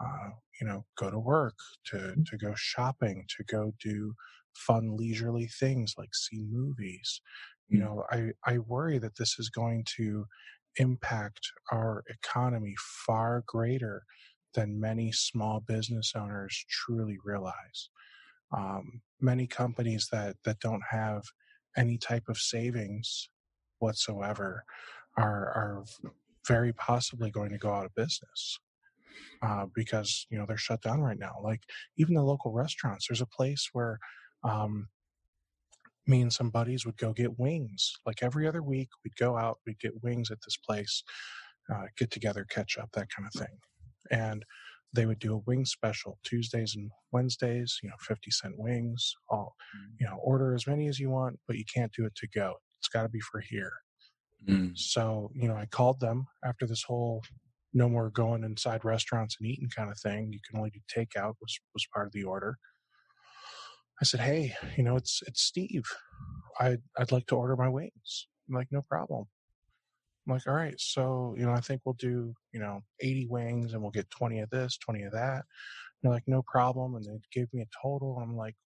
uh, 0.03 0.30
you 0.61 0.66
know, 0.66 0.84
go 0.98 1.11
to 1.11 1.18
work, 1.18 1.55
to 1.86 1.96
mm-hmm. 1.96 2.22
to 2.22 2.36
go 2.36 2.53
shopping, 2.57 3.24
to 3.36 3.44
go 3.44 3.72
do 3.82 4.14
fun 4.55 4.96
leisurely 4.96 5.46
things 5.46 5.94
like 5.96 6.14
see 6.14 6.42
movies. 6.51 7.20
You 7.68 7.78
mm. 7.78 7.82
know, 7.82 8.05
I 8.11 8.30
I 8.44 8.59
worry 8.59 8.98
that 8.98 9.16
this 9.16 9.38
is 9.38 9.48
going 9.48 9.84
to 9.96 10.26
impact 10.76 11.40
our 11.72 12.05
economy 12.09 12.74
far 13.07 13.42
greater 13.46 14.03
than 14.55 14.80
many 14.80 15.12
small 15.12 15.61
business 15.61 16.12
owners 16.16 16.64
truly 16.68 17.18
realize. 17.24 17.90
Um, 18.57 19.03
many 19.20 19.46
companies 19.46 20.09
that 20.12 20.36
that 20.44 20.61
don't 20.61 20.82
have 20.90 21.22
any 21.76 21.98
type 21.98 22.28
of 22.28 22.38
savings 22.38 23.28
whatsoever 23.78 24.64
are 25.16 25.46
are 25.55 25.84
very 26.48 26.72
possibly 26.72 27.30
going 27.30 27.51
to 27.51 27.59
go 27.59 27.70
out 27.70 27.84
of 27.84 27.94
business 27.94 28.59
uh, 29.42 29.66
because 29.74 30.26
you 30.30 30.38
know 30.38 30.44
they're 30.46 30.56
shut 30.56 30.82
down 30.82 31.00
right 31.00 31.18
now. 31.18 31.34
Like 31.42 31.62
even 31.96 32.14
the 32.14 32.22
local 32.22 32.52
restaurants, 32.52 33.06
there's 33.08 33.20
a 33.20 33.26
place 33.26 33.68
where 33.72 33.98
um, 34.44 34.88
me 36.06 36.20
and 36.20 36.32
some 36.32 36.50
buddies 36.50 36.84
would 36.84 36.96
go 36.96 37.12
get 37.12 37.38
wings. 37.38 37.92
Like 38.06 38.22
every 38.22 38.46
other 38.46 38.62
week, 38.62 38.88
we'd 39.04 39.16
go 39.16 39.36
out, 39.36 39.58
we'd 39.66 39.80
get 39.80 40.02
wings 40.02 40.30
at 40.30 40.38
this 40.44 40.56
place, 40.56 41.02
uh, 41.72 41.84
get 41.96 42.11
together, 42.11 42.46
catch 42.50 42.78
up, 42.78 42.90
that 42.92 43.08
kind 43.14 43.28
of 43.32 43.40
thing. 43.40 43.56
And 44.11 44.44
they 44.92 45.06
would 45.06 45.20
do 45.20 45.34
a 45.34 45.42
wing 45.46 45.64
special 45.64 46.18
Tuesdays 46.24 46.74
and 46.74 46.90
Wednesdays, 47.12 47.78
you 47.82 47.88
know, 47.88 47.94
50 48.00 48.30
cent 48.30 48.54
wings, 48.58 49.14
all, 49.28 49.54
mm. 49.76 49.94
you 50.00 50.06
know, 50.06 50.18
order 50.22 50.54
as 50.54 50.66
many 50.66 50.88
as 50.88 50.98
you 50.98 51.11
want, 51.11 51.38
but 51.46 51.56
you 51.56 51.64
can't 51.72 51.92
do 51.96 52.04
it 52.04 52.14
to 52.16 52.28
go. 52.34 52.54
It's 52.80 52.88
got 52.88 53.02
to 53.02 53.08
be 53.08 53.20
for 53.20 53.40
here. 53.40 53.72
Mm. 54.48 54.76
So, 54.76 55.30
you 55.34 55.46
know, 55.48 55.54
I 55.54 55.66
called 55.66 56.00
them 56.00 56.26
after 56.44 56.66
this 56.66 56.82
whole 56.82 57.22
no 57.72 57.88
more 57.88 58.10
going 58.10 58.44
inside 58.44 58.84
restaurants 58.84 59.36
and 59.40 59.48
eating 59.48 59.70
kind 59.74 59.90
of 59.90 59.98
thing. 59.98 60.32
You 60.32 60.40
can 60.48 60.58
only 60.58 60.70
do 60.70 60.80
takeout 60.94 61.34
was 61.40 61.58
was 61.74 61.86
part 61.94 62.06
of 62.06 62.12
the 62.12 62.24
order. 62.24 62.58
I 64.00 64.04
said, 64.04 64.20
"Hey, 64.20 64.54
you 64.76 64.82
know, 64.84 64.96
it's 64.96 65.22
it's 65.26 65.42
Steve. 65.42 65.84
I 66.58 66.78
I'd 66.98 67.12
like 67.12 67.26
to 67.26 67.36
order 67.36 67.56
my 67.56 67.68
wings." 67.68 68.26
I'm 68.48 68.54
like, 68.54 68.68
"No 68.70 68.82
problem." 68.82 69.26
I'm 70.26 70.34
like, 70.34 70.46
"All 70.46 70.54
right, 70.54 70.78
so 70.78 71.34
you 71.38 71.46
know, 71.46 71.52
I 71.52 71.60
think 71.60 71.82
we'll 71.84 71.94
do 71.94 72.34
you 72.52 72.60
know 72.60 72.80
80 73.00 73.26
wings 73.30 73.72
and 73.72 73.82
we'll 73.82 73.90
get 73.90 74.10
20 74.10 74.40
of 74.40 74.50
this, 74.50 74.78
20 74.78 75.04
of 75.04 75.12
that." 75.12 75.44
And 75.44 75.44
they're 76.02 76.12
like, 76.12 76.28
"No 76.28 76.42
problem," 76.42 76.94
and 76.96 77.04
they 77.04 77.20
gave 77.32 77.52
me 77.52 77.62
a 77.62 77.66
total. 77.82 78.18
I'm 78.18 78.36
like, 78.36 78.56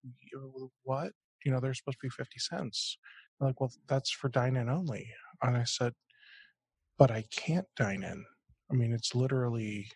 "What? 0.84 1.12
You 1.44 1.52
know, 1.52 1.61
they're 1.61 1.74
supposed 1.74 1.98
to 2.00 2.07
be 2.07 2.11
50 2.11 2.38
cents." 2.38 2.98
They're 3.40 3.48
like, 3.48 3.61
"Well, 3.61 3.72
that's 3.88 4.11
for 4.11 4.28
dine 4.28 4.57
in 4.57 4.68
only." 4.68 5.12
And 5.42 5.57
I 5.57 5.64
said, 5.64 5.94
"But 6.98 7.11
I 7.11 7.22
can't 7.30 7.68
dine 7.76 8.02
in." 8.02 8.24
I 8.71 8.75
mean, 8.75 8.93
it's 8.93 9.15
literally 9.15 9.89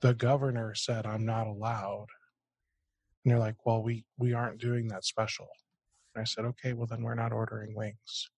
the 0.00 0.14
governor 0.14 0.74
said 0.74 1.06
I'm 1.06 1.24
not 1.24 1.46
allowed. 1.46 2.06
And 3.24 3.32
they're 3.32 3.38
like, 3.38 3.64
well, 3.64 3.82
we, 3.82 4.04
we 4.18 4.32
aren't 4.32 4.60
doing 4.60 4.88
that 4.88 5.04
special. 5.04 5.48
And 6.14 6.22
I 6.22 6.24
said, 6.24 6.44
okay, 6.44 6.72
well, 6.72 6.86
then 6.86 7.02
we're 7.02 7.14
not 7.14 7.32
ordering 7.32 7.74
wings. 7.74 8.30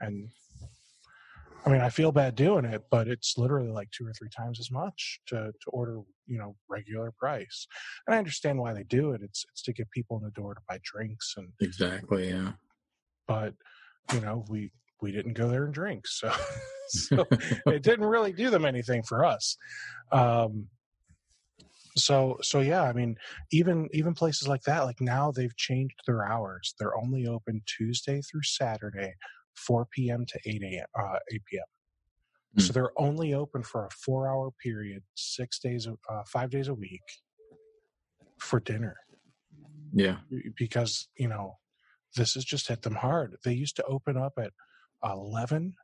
And 0.00 0.28
I 1.64 1.70
mean, 1.70 1.80
I 1.80 1.88
feel 1.88 2.12
bad 2.12 2.36
doing 2.36 2.64
it, 2.64 2.84
but 2.90 3.08
it's 3.08 3.36
literally 3.36 3.70
like 3.70 3.90
two 3.90 4.06
or 4.06 4.12
three 4.12 4.28
times 4.28 4.60
as 4.60 4.70
much 4.70 5.20
to, 5.26 5.52
to 5.52 5.70
order, 5.70 6.00
you 6.26 6.38
know, 6.38 6.54
regular 6.68 7.12
price. 7.18 7.66
And 8.06 8.14
I 8.14 8.18
understand 8.18 8.58
why 8.58 8.72
they 8.72 8.84
do 8.84 9.10
it. 9.10 9.20
It's 9.22 9.44
it's 9.50 9.62
to 9.62 9.72
get 9.72 9.90
people 9.90 10.16
in 10.16 10.22
the 10.22 10.30
door 10.30 10.54
to 10.54 10.60
buy 10.68 10.78
drinks 10.84 11.34
and 11.36 11.48
exactly, 11.60 12.28
yeah. 12.28 12.52
But 13.26 13.54
you 14.12 14.20
know, 14.20 14.44
we 14.48 14.70
we 15.00 15.12
didn't 15.12 15.34
go 15.34 15.48
there 15.48 15.64
and 15.64 15.74
drink, 15.74 16.06
so 16.06 16.32
so 16.88 17.26
it 17.66 17.82
didn't 17.82 18.06
really 18.06 18.32
do 18.32 18.50
them 18.50 18.64
anything 18.64 19.02
for 19.02 19.24
us. 19.24 19.56
Um, 20.12 20.68
so 21.96 22.38
so 22.42 22.60
yeah, 22.60 22.82
I 22.82 22.92
mean, 22.92 23.16
even 23.52 23.88
even 23.92 24.14
places 24.14 24.48
like 24.48 24.62
that, 24.62 24.84
like 24.84 25.00
now 25.00 25.30
they've 25.30 25.56
changed 25.56 26.00
their 26.06 26.24
hours. 26.24 26.74
They're 26.78 26.96
only 26.96 27.26
open 27.26 27.62
Tuesday 27.66 28.20
through 28.20 28.42
Saturday, 28.42 29.14
4 29.54 29.86
p.m. 29.90 30.26
to 30.26 30.38
8 30.44 30.62
a.m. 30.62 30.86
Uh, 30.98 31.18
8 31.32 31.42
p.m. 31.50 31.64
Mm. 32.56 32.62
So 32.62 32.72
they're 32.72 32.98
only 32.98 33.34
open 33.34 33.62
for 33.62 33.86
a 33.86 33.90
four 33.90 34.28
hour 34.28 34.50
period, 34.62 35.02
six 35.14 35.58
days, 35.58 35.86
uh, 35.86 36.22
five 36.26 36.50
days 36.50 36.68
a 36.68 36.74
week 36.74 37.02
for 38.38 38.60
dinner. 38.60 38.96
Yeah. 39.92 40.16
Because, 40.56 41.08
you 41.16 41.28
know, 41.28 41.58
this 42.16 42.34
has 42.34 42.44
just 42.44 42.68
hit 42.68 42.82
them 42.82 42.94
hard. 42.94 43.36
They 43.44 43.52
used 43.52 43.76
to 43.76 43.84
open 43.84 44.16
up 44.16 44.34
at 44.38 44.52
11 45.04 45.74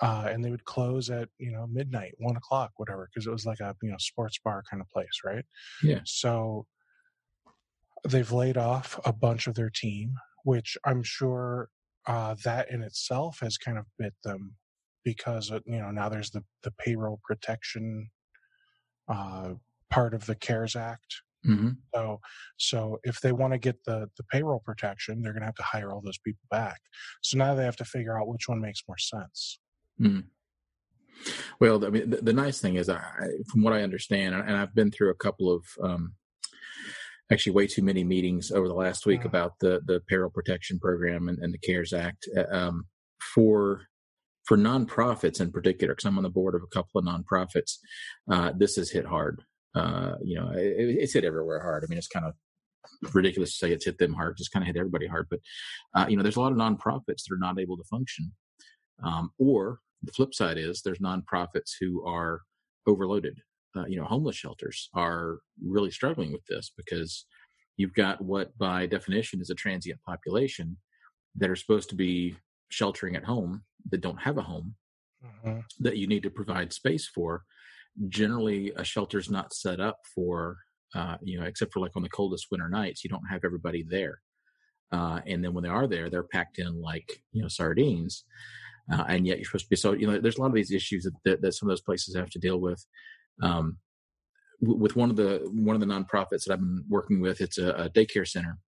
uh, 0.00 0.28
and 0.30 0.44
they 0.44 0.50
would 0.50 0.64
close 0.64 1.10
at 1.10 1.28
you 1.38 1.52
know 1.52 1.66
midnight, 1.66 2.14
one 2.18 2.36
o'clock, 2.36 2.72
whatever, 2.76 3.08
because 3.12 3.26
it 3.26 3.30
was 3.32 3.46
like 3.46 3.60
a 3.60 3.74
you 3.82 3.90
know 3.90 3.98
sports 3.98 4.38
bar 4.42 4.62
kind 4.70 4.80
of 4.80 4.88
place, 4.88 5.20
right? 5.24 5.44
Yeah. 5.82 6.00
So 6.04 6.66
they've 8.08 8.32
laid 8.32 8.56
off 8.56 8.98
a 9.04 9.12
bunch 9.12 9.46
of 9.46 9.54
their 9.54 9.70
team, 9.70 10.14
which 10.44 10.76
I'm 10.84 11.02
sure 11.02 11.68
uh, 12.06 12.34
that 12.44 12.70
in 12.70 12.82
itself 12.82 13.38
has 13.42 13.58
kind 13.58 13.76
of 13.76 13.84
bit 13.98 14.14
them 14.24 14.54
because 15.04 15.50
you 15.50 15.78
know 15.78 15.90
now 15.90 16.08
there's 16.08 16.30
the 16.30 16.42
the 16.62 16.72
payroll 16.72 17.20
protection 17.24 18.08
uh, 19.08 19.50
part 19.90 20.14
of 20.14 20.24
the 20.26 20.34
CARES 20.34 20.76
Act. 20.76 21.22
Mm-hmm. 21.46 21.70
So, 21.94 22.20
so 22.58 22.98
if 23.02 23.20
they 23.20 23.32
want 23.32 23.52
to 23.54 23.58
get 23.58 23.82
the 23.84 24.08
the 24.16 24.24
payroll 24.24 24.60
protection, 24.64 25.22
they're 25.22 25.32
going 25.32 25.40
to 25.42 25.46
have 25.46 25.54
to 25.56 25.62
hire 25.62 25.90
all 25.90 26.02
those 26.04 26.18
people 26.18 26.44
back. 26.50 26.80
So 27.22 27.38
now 27.38 27.54
they 27.54 27.64
have 27.64 27.76
to 27.76 27.84
figure 27.84 28.18
out 28.18 28.28
which 28.28 28.48
one 28.48 28.60
makes 28.60 28.82
more 28.86 28.98
sense. 28.98 29.58
Mm. 30.00 30.24
Well, 31.60 31.84
I 31.84 31.90
mean, 31.90 32.10
the, 32.10 32.16
the, 32.18 32.32
nice 32.32 32.60
thing 32.60 32.76
is, 32.76 32.88
I, 32.88 33.02
from 33.50 33.62
what 33.62 33.74
I 33.74 33.82
understand, 33.82 34.34
and 34.34 34.56
I've 34.56 34.74
been 34.74 34.90
through 34.90 35.10
a 35.10 35.16
couple 35.16 35.52
of, 35.52 35.64
um, 35.82 36.14
actually, 37.30 37.52
way 37.52 37.66
too 37.66 37.82
many 37.82 38.04
meetings 38.04 38.50
over 38.50 38.68
the 38.68 38.74
last 38.74 39.06
week 39.06 39.24
about 39.24 39.52
the 39.60 39.80
the 39.86 40.00
payroll 40.08 40.30
protection 40.30 40.78
program 40.78 41.28
and, 41.28 41.38
and 41.38 41.52
the 41.52 41.58
CARES 41.58 41.92
Act 41.92 42.28
uh, 42.36 42.44
um, 42.54 42.86
for 43.34 43.82
for 44.44 44.56
nonprofits 44.56 45.40
in 45.40 45.52
particular. 45.52 45.94
Because 45.94 46.06
I'm 46.06 46.16
on 46.16 46.24
the 46.24 46.30
board 46.30 46.54
of 46.54 46.62
a 46.62 46.74
couple 46.74 46.98
of 46.98 47.04
nonprofits, 47.04 47.78
uh, 48.30 48.52
this 48.56 48.76
has 48.76 48.90
hit 48.90 49.06
hard. 49.06 49.42
Uh, 49.74 50.14
you 50.22 50.36
know, 50.36 50.50
it, 50.54 50.74
it's 50.76 51.12
hit 51.12 51.24
everywhere 51.24 51.60
hard. 51.60 51.84
I 51.84 51.86
mean, 51.88 51.98
it's 51.98 52.08
kind 52.08 52.26
of 52.26 52.34
ridiculous 53.14 53.52
to 53.52 53.56
say 53.56 53.72
it's 53.72 53.84
hit 53.84 53.98
them 53.98 54.14
hard. 54.14 54.36
Just 54.36 54.52
kind 54.52 54.62
of 54.62 54.66
hit 54.66 54.76
everybody 54.76 55.06
hard. 55.06 55.26
But 55.30 55.40
uh, 55.94 56.06
you 56.08 56.16
know, 56.16 56.22
there's 56.22 56.36
a 56.36 56.40
lot 56.40 56.52
of 56.52 56.58
nonprofits 56.58 57.24
that 57.24 57.32
are 57.32 57.38
not 57.38 57.58
able 57.60 57.76
to 57.76 57.84
function 57.84 58.32
um, 59.02 59.30
or 59.38 59.80
the 60.02 60.12
flip 60.12 60.34
side 60.34 60.58
is 60.58 60.82
there's 60.82 60.98
nonprofits 60.98 61.72
who 61.78 62.04
are 62.06 62.42
overloaded. 62.86 63.38
Uh, 63.76 63.84
you 63.86 63.96
know, 63.96 64.04
homeless 64.04 64.36
shelters 64.36 64.88
are 64.94 65.38
really 65.62 65.90
struggling 65.90 66.32
with 66.32 66.44
this 66.48 66.72
because 66.76 67.26
you've 67.76 67.94
got 67.94 68.20
what 68.20 68.56
by 68.58 68.86
definition 68.86 69.40
is 69.40 69.50
a 69.50 69.54
transient 69.54 70.00
population 70.02 70.76
that 71.36 71.50
are 71.50 71.56
supposed 71.56 71.88
to 71.88 71.94
be 71.94 72.34
sheltering 72.70 73.14
at 73.14 73.24
home 73.24 73.62
that 73.90 74.00
don't 74.00 74.20
have 74.20 74.38
a 74.38 74.42
home 74.42 74.74
mm-hmm. 75.24 75.60
that 75.78 75.96
you 75.96 76.06
need 76.06 76.22
to 76.22 76.30
provide 76.30 76.72
space 76.72 77.06
for. 77.06 77.44
Generally, 78.08 78.72
a 78.76 78.84
shelter's 78.84 79.30
not 79.30 79.52
set 79.52 79.80
up 79.80 79.98
for, 80.14 80.56
uh, 80.94 81.16
you 81.22 81.38
know, 81.38 81.46
except 81.46 81.72
for 81.72 81.80
like 81.80 81.96
on 81.96 82.02
the 82.02 82.08
coldest 82.08 82.46
winter 82.50 82.68
nights, 82.68 83.04
you 83.04 83.10
don't 83.10 83.28
have 83.30 83.44
everybody 83.44 83.84
there. 83.88 84.20
Uh, 84.92 85.20
and 85.26 85.44
then 85.44 85.54
when 85.54 85.62
they 85.62 85.70
are 85.70 85.86
there, 85.86 86.10
they're 86.10 86.24
packed 86.24 86.58
in 86.58 86.80
like, 86.80 87.22
you 87.32 87.42
know, 87.42 87.48
sardines 87.48 88.24
uh, 88.92 89.04
and 89.08 89.26
yet 89.26 89.38
you're 89.38 89.44
supposed 89.44 89.64
to 89.64 89.70
be 89.70 89.76
so 89.76 89.92
you 89.92 90.06
know 90.06 90.18
there's 90.18 90.36
a 90.36 90.40
lot 90.40 90.48
of 90.48 90.54
these 90.54 90.72
issues 90.72 91.04
that, 91.04 91.14
that, 91.24 91.42
that 91.42 91.52
some 91.52 91.68
of 91.68 91.70
those 91.70 91.82
places 91.82 92.16
have 92.16 92.30
to 92.30 92.38
deal 92.38 92.58
with 92.58 92.84
um, 93.42 93.78
w- 94.62 94.80
with 94.80 94.96
one 94.96 95.10
of 95.10 95.16
the 95.16 95.40
one 95.52 95.74
of 95.74 95.80
the 95.80 95.86
nonprofits 95.86 96.44
that 96.44 96.52
i've 96.52 96.60
been 96.60 96.84
working 96.88 97.20
with 97.20 97.40
it's 97.40 97.58
a, 97.58 97.70
a 97.72 97.90
daycare 97.90 98.26
center 98.26 98.58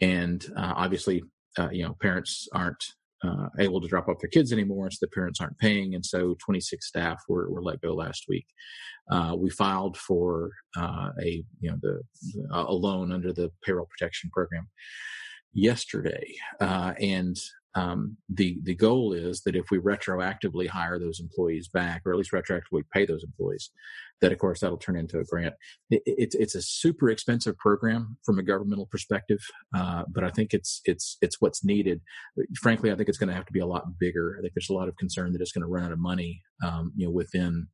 and 0.00 0.46
uh, 0.56 0.74
obviously 0.76 1.22
uh, 1.58 1.68
you 1.70 1.82
know 1.82 1.96
parents 2.00 2.48
aren't 2.52 2.84
uh, 3.24 3.48
able 3.58 3.80
to 3.80 3.88
drop 3.88 4.08
off 4.08 4.18
their 4.20 4.30
kids 4.30 4.52
anymore 4.52 4.90
so 4.90 4.98
the 5.00 5.08
parents 5.08 5.40
aren't 5.40 5.58
paying 5.58 5.94
and 5.94 6.04
so 6.04 6.36
26 6.44 6.86
staff 6.86 7.22
were, 7.28 7.50
were 7.50 7.62
let 7.62 7.80
go 7.80 7.94
last 7.94 8.24
week. 8.28 8.46
Uh, 9.10 9.34
we 9.36 9.50
filed 9.50 9.96
for 9.96 10.50
uh, 10.76 11.10
a 11.20 11.44
you 11.60 11.70
know 11.70 11.76
the 11.82 12.00
a 12.52 12.72
loan 12.72 13.12
under 13.12 13.32
the 13.32 13.50
payroll 13.64 13.86
protection 13.86 14.30
program 14.32 14.66
yesterday 15.52 16.34
and 16.60 17.36
um, 17.74 18.16
the 18.28 18.58
the 18.62 18.74
goal 18.74 19.12
is 19.12 19.42
that 19.42 19.56
if 19.56 19.70
we 19.70 19.78
retroactively 19.78 20.68
hire 20.68 20.98
those 20.98 21.18
employees 21.18 21.68
back, 21.68 22.02
or 22.04 22.12
at 22.12 22.18
least 22.18 22.32
retroactively 22.32 22.82
pay 22.92 23.04
those 23.04 23.24
employees, 23.24 23.70
that 24.20 24.32
of 24.32 24.38
course 24.38 24.60
that'll 24.60 24.78
turn 24.78 24.96
into 24.96 25.18
a 25.18 25.24
grant. 25.24 25.54
It, 25.90 26.02
it's 26.06 26.34
it's 26.36 26.54
a 26.54 26.62
super 26.62 27.10
expensive 27.10 27.58
program 27.58 28.16
from 28.24 28.38
a 28.38 28.44
governmental 28.44 28.86
perspective, 28.86 29.40
uh, 29.74 30.04
but 30.08 30.22
I 30.22 30.30
think 30.30 30.54
it's 30.54 30.82
it's 30.84 31.16
it's 31.20 31.40
what's 31.40 31.64
needed. 31.64 32.00
Frankly, 32.60 32.92
I 32.92 32.94
think 32.94 33.08
it's 33.08 33.18
going 33.18 33.28
to 33.28 33.34
have 33.34 33.46
to 33.46 33.52
be 33.52 33.60
a 33.60 33.66
lot 33.66 33.98
bigger. 33.98 34.36
I 34.38 34.42
think 34.42 34.54
there's 34.54 34.70
a 34.70 34.74
lot 34.74 34.88
of 34.88 34.96
concern 34.96 35.32
that 35.32 35.40
it's 35.40 35.52
going 35.52 35.62
to 35.62 35.68
run 35.68 35.84
out 35.84 35.92
of 35.92 35.98
money, 35.98 36.42
um, 36.64 36.92
you 36.96 37.06
know, 37.06 37.12
within. 37.12 37.68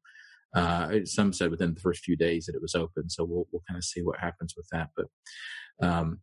Uh, 0.53 0.99
some 1.05 1.33
said 1.33 1.49
within 1.49 1.75
the 1.75 1.81
first 1.81 2.03
few 2.03 2.17
days 2.17 2.47
that 2.47 2.57
it 2.57 2.63
was 2.63 2.75
open, 2.75 3.09
so 3.09 3.23
we'll 3.23 3.47
we'll 3.53 3.63
kind 3.69 3.79
of 3.79 3.85
see 3.85 4.03
what 4.03 4.19
happens 4.19 4.55
with 4.57 4.67
that. 4.73 4.89
But 4.97 5.07
um, 5.81 6.19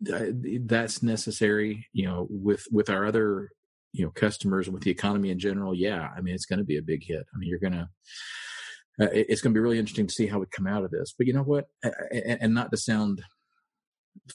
that's 0.00 1.02
necessary 1.02 1.86
you 1.92 2.04
know 2.04 2.26
with 2.28 2.64
with 2.70 2.90
our 2.90 3.06
other 3.06 3.50
you 3.92 4.04
know 4.04 4.10
customers 4.10 4.66
and 4.66 4.74
with 4.74 4.82
the 4.82 4.90
economy 4.90 5.30
in 5.30 5.38
general 5.38 5.74
yeah 5.74 6.08
i 6.16 6.20
mean 6.20 6.34
it's 6.34 6.46
going 6.46 6.58
to 6.58 6.64
be 6.64 6.78
a 6.78 6.82
big 6.82 7.02
hit. 7.04 7.24
I 7.32 7.38
mean 7.38 7.48
you're 7.48 7.60
going 7.60 7.72
to 7.74 7.88
uh, 9.00 9.08
it's 9.12 9.40
going 9.40 9.52
to 9.52 9.58
be 9.58 9.62
really 9.62 9.78
interesting 9.78 10.06
to 10.06 10.14
see 10.14 10.26
how 10.26 10.38
we 10.38 10.46
come 10.52 10.68
out 10.68 10.84
of 10.84 10.90
this. 10.92 11.14
But 11.18 11.26
you 11.26 11.32
know 11.32 11.42
what? 11.42 11.64
And, 11.82 12.38
and 12.40 12.54
not 12.54 12.70
to 12.70 12.76
sound 12.76 13.24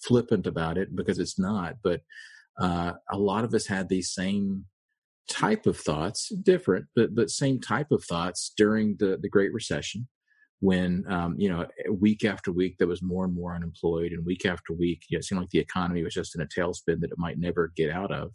flippant 0.03 0.45
about 0.45 0.77
it 0.77 0.95
because 0.95 1.19
it's 1.19 1.39
not 1.39 1.75
but 1.83 2.01
uh, 2.59 2.93
a 3.09 3.17
lot 3.17 3.43
of 3.43 3.53
us 3.53 3.67
had 3.67 3.87
these 3.87 4.13
same 4.13 4.65
type 5.29 5.65
of 5.65 5.77
thoughts 5.77 6.29
different 6.43 6.85
but 6.95 7.15
but 7.15 7.29
same 7.29 7.59
type 7.59 7.91
of 7.91 8.03
thoughts 8.03 8.51
during 8.57 8.95
the 8.99 9.17
the 9.21 9.29
great 9.29 9.53
recession 9.53 10.07
when 10.61 11.05
um, 11.09 11.35
you 11.37 11.49
know 11.49 11.65
week 11.91 12.25
after 12.25 12.51
week 12.51 12.77
there 12.77 12.87
was 12.87 13.01
more 13.01 13.25
and 13.25 13.33
more 13.33 13.55
unemployed 13.55 14.11
and 14.11 14.25
week 14.25 14.45
after 14.45 14.73
week 14.73 15.03
you 15.09 15.15
know, 15.15 15.19
it 15.19 15.23
seemed 15.23 15.39
like 15.39 15.49
the 15.51 15.59
economy 15.59 16.03
was 16.03 16.13
just 16.13 16.35
in 16.35 16.41
a 16.41 16.45
tailspin 16.47 16.99
that 16.99 17.11
it 17.11 17.17
might 17.17 17.39
never 17.39 17.71
get 17.75 17.89
out 17.89 18.11
of. 18.11 18.33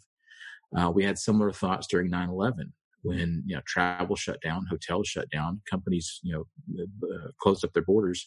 Uh, 0.75 0.89
we 0.89 1.03
had 1.03 1.17
similar 1.17 1.51
thoughts 1.51 1.87
during 1.87 2.09
9-11 2.11 2.71
when 3.03 3.43
you 3.45 3.55
know 3.55 3.61
travel 3.67 4.15
shut 4.15 4.41
down 4.41 4.65
hotels 4.69 5.07
shut 5.07 5.29
down 5.29 5.61
companies 5.69 6.19
you 6.23 6.33
know 6.33 6.83
uh, 6.83 7.27
closed 7.39 7.63
up 7.63 7.71
their 7.73 7.83
borders 7.83 8.25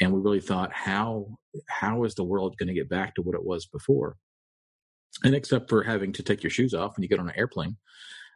and 0.00 0.12
we 0.12 0.20
really 0.20 0.40
thought 0.40 0.72
how 0.72 1.26
how 1.68 2.04
is 2.04 2.14
the 2.14 2.24
world 2.24 2.56
going 2.58 2.68
to 2.68 2.74
get 2.74 2.88
back 2.88 3.14
to 3.14 3.22
what 3.22 3.34
it 3.34 3.44
was 3.44 3.66
before? 3.66 4.16
And 5.22 5.34
except 5.34 5.68
for 5.68 5.82
having 5.82 6.12
to 6.12 6.22
take 6.22 6.42
your 6.42 6.50
shoes 6.50 6.74
off 6.74 6.96
when 6.96 7.02
you 7.02 7.08
get 7.08 7.20
on 7.20 7.28
an 7.28 7.36
airplane 7.36 7.76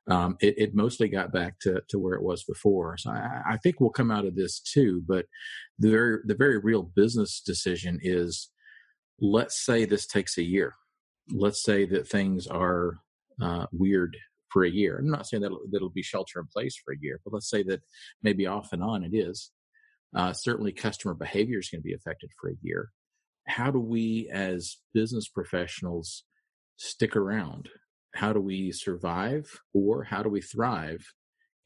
um, 0.08 0.36
it, 0.40 0.54
it, 0.56 0.74
mostly 0.74 1.08
got 1.08 1.32
back 1.32 1.58
to, 1.60 1.82
to 1.88 1.98
where 1.98 2.14
it 2.14 2.22
was 2.22 2.42
before. 2.44 2.96
So 2.96 3.10
I, 3.10 3.42
I, 3.50 3.56
think 3.58 3.78
we'll 3.78 3.90
come 3.90 4.10
out 4.10 4.24
of 4.24 4.34
this 4.34 4.60
too. 4.60 5.02
But 5.06 5.26
the 5.78 5.90
very 5.90 6.18
the 6.24 6.34
very 6.34 6.58
real 6.58 6.82
business 6.82 7.42
decision 7.44 7.98
is, 8.02 8.50
let's 9.20 9.64
say 9.64 9.84
this 9.84 10.06
takes 10.06 10.38
a 10.38 10.42
year. 10.42 10.74
Let's 11.30 11.62
say 11.62 11.84
that 11.86 12.08
things 12.08 12.46
are 12.46 13.00
uh, 13.40 13.66
weird 13.70 14.16
for 14.50 14.64
a 14.64 14.70
year. 14.70 14.98
I'm 14.98 15.10
not 15.10 15.26
saying 15.26 15.42
that 15.42 15.48
it'll, 15.48 15.60
it'll, 15.74 15.90
be 15.90 16.02
shelter 16.02 16.40
in 16.40 16.46
place 16.46 16.80
for 16.82 16.94
a 16.94 16.98
year, 17.00 17.20
but 17.22 17.34
let's 17.34 17.50
say 17.50 17.62
that 17.64 17.82
maybe 18.22 18.46
off 18.46 18.72
and 18.72 18.82
on 18.82 19.04
it 19.04 19.14
is. 19.14 19.50
Uh, 20.16 20.32
certainly, 20.32 20.72
customer 20.72 21.12
behavior 21.12 21.58
is 21.58 21.68
going 21.68 21.82
to 21.82 21.86
be 21.86 21.92
affected 21.92 22.30
for 22.40 22.48
a 22.48 22.56
year. 22.62 22.90
How 23.46 23.70
do 23.70 23.78
we, 23.78 24.30
as 24.32 24.78
business 24.94 25.28
professionals, 25.28 26.24
stick 26.76 27.14
around? 27.14 27.68
How 28.14 28.32
do 28.32 28.40
we 28.40 28.72
survive 28.72 29.60
or 29.72 30.04
how 30.04 30.22
do 30.22 30.28
we 30.28 30.40
thrive 30.40 31.04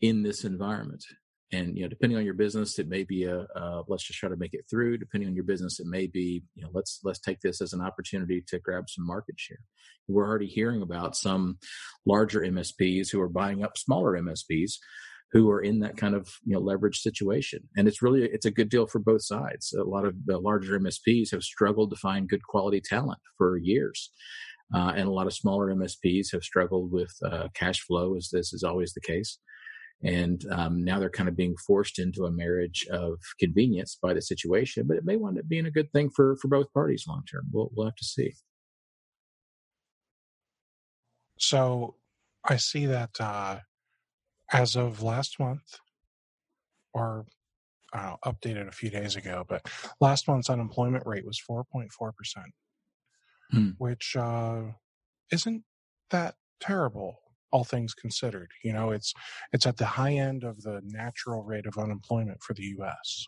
in 0.01 0.23
this 0.23 0.45
environment? 0.45 1.05
And 1.53 1.77
you 1.77 1.83
know, 1.83 1.89
depending 1.89 2.17
on 2.17 2.25
your 2.25 2.35
business, 2.35 2.79
it 2.79 2.89
may 2.89 3.05
be 3.05 3.25
a 3.25 3.47
uh, 3.55 3.83
let's 3.87 4.05
just 4.05 4.19
try 4.19 4.31
to 4.31 4.37
make 4.37 4.55
it 4.55 4.65
through. 4.71 4.97
Depending 4.97 5.29
on 5.29 5.35
your 5.35 5.45
business, 5.45 5.81
it 5.81 5.87
may 5.87 6.07
be 6.07 6.43
you 6.55 6.63
know 6.63 6.71
let's 6.73 7.01
let's 7.05 7.21
take 7.21 7.41
this 7.41 7.61
as 7.61 7.75
an 7.75 7.83
opportunity 7.83 8.43
to 8.49 8.59
grab 8.59 8.89
some 8.89 9.07
market 9.07 9.35
share. 9.39 9.61
We're 10.09 10.27
already 10.27 10.47
hearing 10.47 10.81
about 10.81 11.15
some 11.15 11.59
larger 12.07 12.41
MSPs 12.41 13.11
who 13.11 13.21
are 13.21 13.29
buying 13.29 13.63
up 13.63 13.77
smaller 13.77 14.13
MSPs 14.13 14.79
who 15.33 15.51
are 15.51 15.61
in 15.61 15.81
that 15.81 15.97
kind 15.97 16.15
of 16.15 16.29
you 16.45 16.55
know 16.55 16.61
leverage 16.61 16.99
situation 17.01 17.61
and 17.77 17.89
it's 17.89 18.03
really 18.03 18.25
it's 18.25 18.47
a 18.47 18.51
good 18.51 18.69
deal 18.69 18.87
for 18.87 18.99
both 18.99 19.25
sides 19.25 19.73
a 19.73 19.83
lot 19.83 20.05
of 20.05 20.15
the 20.27 20.39
larger 20.39 20.79
msps 20.79 21.31
have 21.31 21.43
struggled 21.43 21.91
to 21.91 21.97
find 21.97 22.29
good 22.29 22.43
quality 22.43 22.81
talent 22.81 23.19
for 23.39 23.57
years 23.57 24.11
uh, 24.75 24.93
and 24.97 25.09
a 25.09 25.13
lot 25.13 25.27
of 25.27 25.35
smaller 25.35 25.75
MSPs 25.75 26.33
have 26.33 26.43
struggled 26.43 26.91
with 26.91 27.15
uh, 27.25 27.49
cash 27.55 27.81
flow, 27.81 28.17
as 28.17 28.31
this 28.31 28.53
is 28.53 28.63
always 28.63 28.93
the 28.93 29.01
case. 29.01 29.39
And 30.05 30.45
um, 30.51 30.85
now 30.85 30.99
they're 30.99 31.11
kind 31.11 31.29
of 31.29 31.37
being 31.37 31.57
forced 31.57 31.99
into 31.99 32.25
a 32.25 32.31
marriage 32.31 32.87
of 32.91 33.19
convenience 33.39 33.97
by 34.03 34.15
the 34.15 34.23
situation, 34.23 34.87
but 34.87 34.97
it 34.97 35.05
may 35.05 35.17
wind 35.17 35.39
up 35.39 35.49
being 35.49 35.67
a 35.67 35.71
good 35.71 35.93
thing 35.93 36.11
for, 36.11 36.37
for 36.37 36.49
both 36.49 36.73
parties 36.73 37.05
long 37.07 37.23
term. 37.31 37.47
We'll, 37.53 37.71
we'll 37.75 37.87
have 37.87 37.97
to 37.97 38.05
see. 38.05 38.35
So 41.39 41.97
I 42.45 42.57
see 42.57 42.87
that 42.87 43.11
uh, 43.21 43.61
as 44.53 44.77
of 44.77 45.03
last 45.03 45.39
month, 45.39 45.79
or 46.95 47.27
uh, 47.93 48.17
updated 48.25 48.69
a 48.69 48.73
few 48.73 48.91
days 48.91 49.17
ago, 49.17 49.45
but 49.49 49.67
last 50.01 50.29
month's 50.29 50.51
unemployment 50.51 51.07
rate 51.07 51.27
was 51.27 51.41
4.4% 51.49 51.89
hmm. 53.53 53.71
which 53.79 54.17
uh, 54.17 54.63
isn't 55.31 55.63
that 56.11 56.35
terrible. 56.61 57.19
all 57.53 57.65
things 57.65 57.93
considered. 57.95 58.51
You 58.65 58.73
know, 58.73 58.93
it's 58.93 59.13
it's 59.53 59.67
at 59.67 59.77
the 59.77 59.85
high 59.85 60.15
end 60.15 60.43
of 60.45 60.63
the 60.63 60.81
natural 60.85 61.43
rate 61.43 61.67
of 61.67 61.77
unemployment 61.77 62.43
for 62.43 62.55
the 62.55 62.63
U.S. 62.79 63.27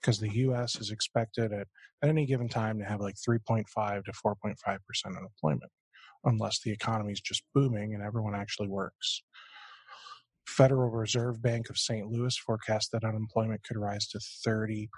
because 0.00 0.18
the 0.18 0.32
U.S. 0.46 0.76
is 0.80 0.90
expected 0.90 1.52
at 1.52 1.68
at 2.02 2.08
any 2.08 2.26
given 2.26 2.48
time 2.48 2.78
to 2.78 2.84
have 2.84 3.00
like 3.00 3.16
3.5 3.16 4.04
to 4.04 4.12
4.5 4.12 4.78
percent 4.86 5.16
unemployment, 5.16 5.72
unless 6.24 6.60
the 6.60 6.72
economy 6.72 7.12
is 7.12 7.20
just 7.20 7.42
booming 7.54 7.94
and 7.94 8.02
everyone 8.02 8.34
actually 8.34 8.68
works. 8.68 9.22
Federal 10.46 10.90
Reserve 10.90 11.42
Bank 11.42 11.68
of 11.68 11.76
St. 11.76 12.06
Louis 12.08 12.36
forecast 12.36 12.92
that 12.92 13.04
unemployment 13.04 13.62
could 13.64 13.76
rise 13.76 14.06
to 14.08 14.18
30% 14.18 14.88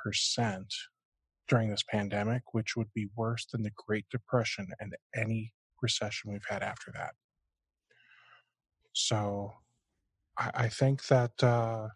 during 1.48 1.70
this 1.70 1.84
pandemic, 1.88 2.42
which 2.52 2.76
would 2.76 2.92
be 2.94 3.08
worse 3.16 3.46
than 3.46 3.62
the 3.62 3.72
Great 3.86 4.04
Depression 4.10 4.68
and 4.80 4.94
any 5.14 5.54
recession 5.82 6.30
we've 6.30 6.44
had 6.48 6.62
after 6.62 6.92
that. 6.92 7.14
So 8.92 9.54
I, 10.38 10.50
I 10.54 10.68
think 10.68 11.06
that, 11.06 11.42
uh, 11.42 11.88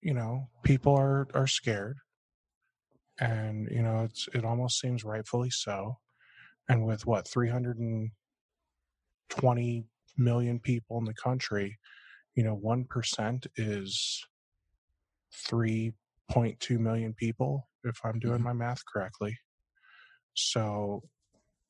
you 0.00 0.14
know, 0.14 0.48
people 0.64 0.96
are, 0.96 1.28
are 1.34 1.46
scared. 1.46 1.98
And, 3.20 3.68
you 3.70 3.82
know, 3.82 4.04
it's, 4.04 4.26
it 4.34 4.44
almost 4.44 4.80
seems 4.80 5.04
rightfully 5.04 5.50
so. 5.50 5.98
And 6.68 6.84
with 6.84 7.06
what, 7.06 7.28
320 7.28 9.84
million 10.16 10.58
people 10.58 10.98
in 10.98 11.04
the 11.04 11.14
country, 11.14 11.78
you 12.34 12.42
know, 12.42 12.56
1% 12.56 13.46
is 13.56 14.26
3.2 16.32 16.78
million 16.78 17.14
people, 17.14 17.68
if 17.84 17.98
I'm 18.04 18.18
doing 18.18 18.36
mm-hmm. 18.36 18.44
my 18.44 18.52
math 18.52 18.82
correctly. 18.92 19.36
So, 20.34 21.02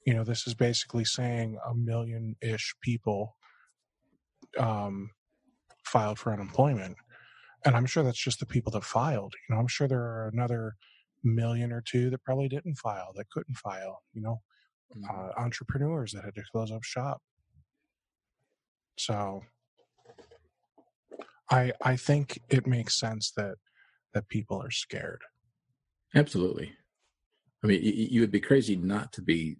you 0.06 0.14
know, 0.14 0.24
this 0.24 0.46
is 0.46 0.54
basically 0.54 1.04
saying 1.04 1.58
a 1.68 1.74
million 1.74 2.36
ish 2.40 2.74
people 2.82 3.36
um, 4.58 5.10
filed 5.84 6.18
for 6.18 6.32
unemployment. 6.32 6.96
And 7.64 7.76
I'm 7.76 7.86
sure 7.86 8.02
that's 8.02 8.22
just 8.22 8.40
the 8.40 8.46
people 8.46 8.72
that 8.72 8.84
filed. 8.84 9.34
You 9.48 9.54
know, 9.54 9.60
I'm 9.60 9.68
sure 9.68 9.86
there 9.86 10.00
are 10.00 10.30
another 10.32 10.74
million 11.22 11.72
or 11.72 11.80
two 11.80 12.10
that 12.10 12.24
probably 12.24 12.48
didn't 12.48 12.76
file, 12.76 13.12
that 13.14 13.30
couldn't 13.30 13.54
file, 13.54 14.02
you 14.12 14.22
know, 14.22 14.40
mm-hmm. 14.96 15.04
uh, 15.10 15.42
entrepreneurs 15.42 16.12
that 16.12 16.24
had 16.24 16.34
to 16.34 16.42
close 16.50 16.72
up 16.72 16.82
shop. 16.82 17.20
So 18.98 19.42
I 21.50 21.72
I 21.82 21.96
think 21.96 22.40
it 22.48 22.66
makes 22.66 22.98
sense 22.98 23.32
that 23.36 23.56
that 24.14 24.28
people 24.28 24.62
are 24.62 24.70
scared. 24.70 25.22
Absolutely. 26.14 26.72
I 27.62 27.66
mean, 27.66 27.80
you 27.82 28.20
would 28.20 28.30
be 28.30 28.40
crazy 28.40 28.76
not 28.76 29.12
to 29.14 29.22
be 29.22 29.56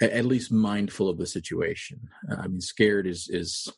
at 0.00 0.24
least 0.24 0.50
mindful 0.50 1.08
of 1.08 1.18
the 1.18 1.26
situation. 1.26 2.08
I 2.30 2.48
mean, 2.48 2.60
scared 2.60 3.06
is 3.06 3.28
is 3.28 3.68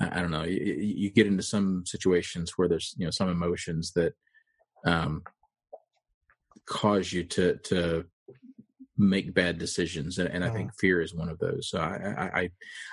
I 0.00 0.20
don't 0.20 0.30
know. 0.30 0.44
You, 0.44 1.10
get 1.10 1.26
into 1.26 1.42
some 1.42 1.84
situations 1.84 2.52
where 2.56 2.68
there's 2.68 2.94
you 2.96 3.04
know 3.04 3.10
some 3.10 3.28
emotions 3.28 3.92
that 3.92 4.14
um, 4.84 5.22
cause 6.66 7.12
you 7.12 7.24
to 7.24 7.56
to 7.64 8.04
make 8.96 9.34
bad 9.34 9.58
decisions, 9.58 10.18
and, 10.18 10.28
and 10.28 10.44
I 10.44 10.50
think 10.50 10.68
mm-hmm. 10.70 10.78
fear 10.78 11.00
is 11.00 11.14
one 11.14 11.28
of 11.28 11.38
those. 11.38 11.68
So 11.70 11.80
I, 11.80 12.14
I, 12.16 12.50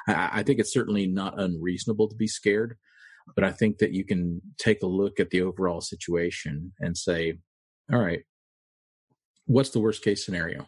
I 0.07 0.29
I 0.39 0.43
think 0.43 0.59
it's 0.59 0.73
certainly 0.73 1.05
not 1.05 1.39
unreasonable 1.39 2.07
to 2.07 2.15
be 2.15 2.27
scared, 2.27 2.77
but 3.33 3.43
I 3.43 3.51
think 3.51 3.79
that 3.79 3.91
you 3.91 4.05
can 4.05 4.41
take 4.57 4.83
a 4.83 4.87
look 4.87 5.19
at 5.19 5.29
the 5.29 5.41
overall 5.41 5.81
situation 5.81 6.73
and 6.79 6.97
say, 6.97 7.39
all 7.91 7.99
right, 7.99 8.21
what's 9.45 9.69
the 9.69 9.79
worst 9.79 10.03
case 10.03 10.25
scenario? 10.25 10.67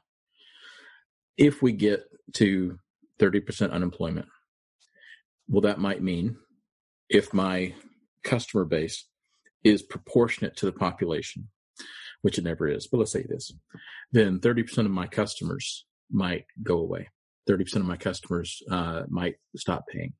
If 1.38 1.62
we 1.62 1.72
get 1.72 2.04
to 2.36 2.80
30% 3.20 3.72
unemployment, 3.72 4.28
well, 5.48 5.62
that 5.62 5.80
might 5.80 6.02
mean 6.02 6.38
if 7.10 7.34
my 7.34 7.74
customer 8.24 8.66
base 8.66 9.08
is 9.64 9.82
proportionate 9.82 10.56
to 10.58 10.66
the 10.66 10.72
population, 10.72 11.48
which 12.22 12.38
it 12.38 12.44
never 12.44 12.68
is, 12.68 12.88
but 12.88 12.98
let's 12.98 13.12
say 13.12 13.22
it 13.22 13.32
is, 13.32 13.54
then 14.12 14.40
30% 14.40 14.80
of 14.80 14.92
my 14.92 15.08
customers 15.08 15.86
might 16.12 16.46
go 16.64 16.80
away. 16.80 17.10
30% 17.50 17.78
of 17.78 17.86
my 17.86 17.98
customers 17.98 18.62
uh, 18.70 19.04
might 19.08 19.36
stop 19.56 19.86
paying. 19.88 20.14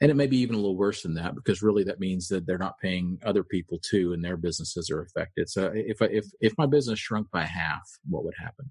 And 0.00 0.10
it 0.10 0.14
may 0.14 0.26
be 0.26 0.38
even 0.38 0.54
a 0.54 0.58
little 0.58 0.76
worse 0.76 1.02
than 1.02 1.14
that 1.14 1.34
because 1.34 1.62
really 1.62 1.84
that 1.84 2.00
means 2.00 2.28
that 2.28 2.46
they're 2.46 2.58
not 2.58 2.78
paying 2.80 3.18
other 3.24 3.44
people 3.44 3.78
too 3.78 4.12
and 4.12 4.24
their 4.24 4.36
businesses 4.36 4.90
are 4.90 5.02
affected. 5.02 5.48
So 5.48 5.72
if, 5.74 6.00
if, 6.02 6.26
if 6.40 6.52
my 6.58 6.66
business 6.66 6.98
shrunk 6.98 7.30
by 7.30 7.44
half, 7.44 7.82
what 8.08 8.24
would 8.24 8.34
happen? 8.38 8.70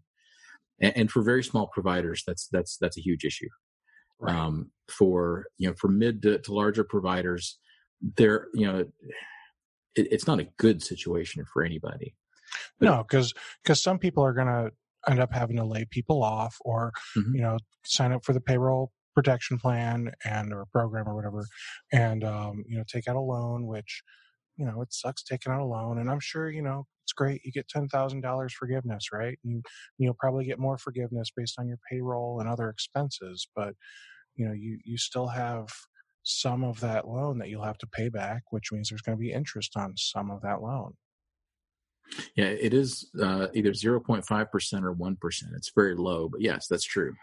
And, 0.80 0.94
and 0.96 1.12
for 1.12 1.22
very 1.22 1.44
small 1.44 1.68
providers, 1.68 2.24
that's, 2.26 2.48
that's, 2.52 2.78
that's 2.78 2.98
a 2.98 3.02
huge 3.02 3.26
issue. 3.26 3.50
Right. 4.20 4.36
Um, 4.36 4.72
for, 4.88 5.46
you 5.58 5.68
know, 5.68 5.76
for 5.80 5.88
mid 5.88 6.22
to, 6.24 6.38
to 6.38 6.54
larger 6.54 6.84
providers, 6.84 7.58
they're, 8.18 8.48
you 8.54 8.68
know, 8.68 8.86
it, 9.96 10.08
it's 10.12 10.28
not 10.28 10.40
a 10.40 10.48
good 10.58 10.84
situation 10.84 11.44
for 11.52 11.64
anybody. 11.64 12.16
But, 12.80 12.86
no, 12.86 12.98
because 13.04 13.34
because 13.64 13.82
some 13.82 13.98
people 13.98 14.24
are 14.24 14.34
going 14.34 14.48
to 14.48 14.72
end 15.10 15.20
up 15.20 15.34
having 15.34 15.58
to 15.58 15.64
lay 15.64 15.86
people 15.86 16.22
off, 16.22 16.58
or 16.62 16.92
mm-hmm. 17.18 17.36
you 17.36 17.42
know, 17.42 17.58
sign 17.84 18.12
up 18.12 18.24
for 18.24 18.34
the 18.34 18.42
payroll 18.42 18.92
protection 19.14 19.58
plan 19.58 20.12
and 20.26 20.54
or 20.54 20.66
program 20.72 21.08
or 21.08 21.16
whatever, 21.16 21.46
and 21.92 22.24
um, 22.24 22.64
you 22.68 22.78
know, 22.78 22.84
take 22.88 23.08
out 23.08 23.16
a 23.16 23.20
loan, 23.20 23.66
which 23.68 24.02
you 24.58 24.66
know, 24.66 24.82
it 24.82 24.94
sucks 24.94 25.24
taking 25.24 25.52
out 25.52 25.62
a 25.62 25.66
loan, 25.66 25.98
and 25.98 26.10
I'm 26.10 26.20
sure 26.20 26.50
you 26.50 26.62
know 26.62 26.86
it's 27.04 27.14
great. 27.14 27.42
You 27.44 27.52
get 27.52 27.68
ten 27.68 27.88
thousand 27.88 28.22
dollars 28.22 28.54
forgiveness, 28.54 29.08
right? 29.12 29.38
You 29.44 29.62
you'll 29.98 30.18
probably 30.20 30.46
get 30.46 30.60
more 30.60 30.78
forgiveness 30.78 31.30
based 31.36 31.56
on 31.60 31.68
your 31.68 31.80
payroll 31.90 32.40
and 32.40 32.50
other 32.50 32.70
expenses, 32.70 33.48
but 33.56 33.74
you 34.36 34.46
know, 34.46 34.54
you 34.54 34.80
you 34.84 34.98
still 34.98 35.28
have 35.28 35.70
some 36.24 36.64
of 36.64 36.80
that 36.82 37.08
loan 37.08 37.40
that 37.40 37.50
you'll 37.50 37.64
have 37.64 37.78
to 37.80 37.88
pay 37.88 38.10
back, 38.10 38.44
which 38.52 38.72
means 38.72 38.90
there's 38.90 39.02
going 39.02 39.18
to 39.18 39.22
be 39.22 39.32
interest 39.32 39.76
on 39.76 39.94
some 39.98 40.30
of 40.30 40.42
that 40.42 40.62
loan. 40.62 40.94
Yeah, 42.36 42.46
it 42.46 42.74
is 42.74 43.10
uh, 43.22 43.48
either 43.54 43.72
0.5% 43.72 44.84
or 44.84 44.96
1%. 44.96 45.18
It's 45.56 45.72
very 45.76 45.96
low, 45.96 46.30
but 46.30 46.42
yes, 46.42 46.68
that's 46.70 46.84
true. 46.84 47.14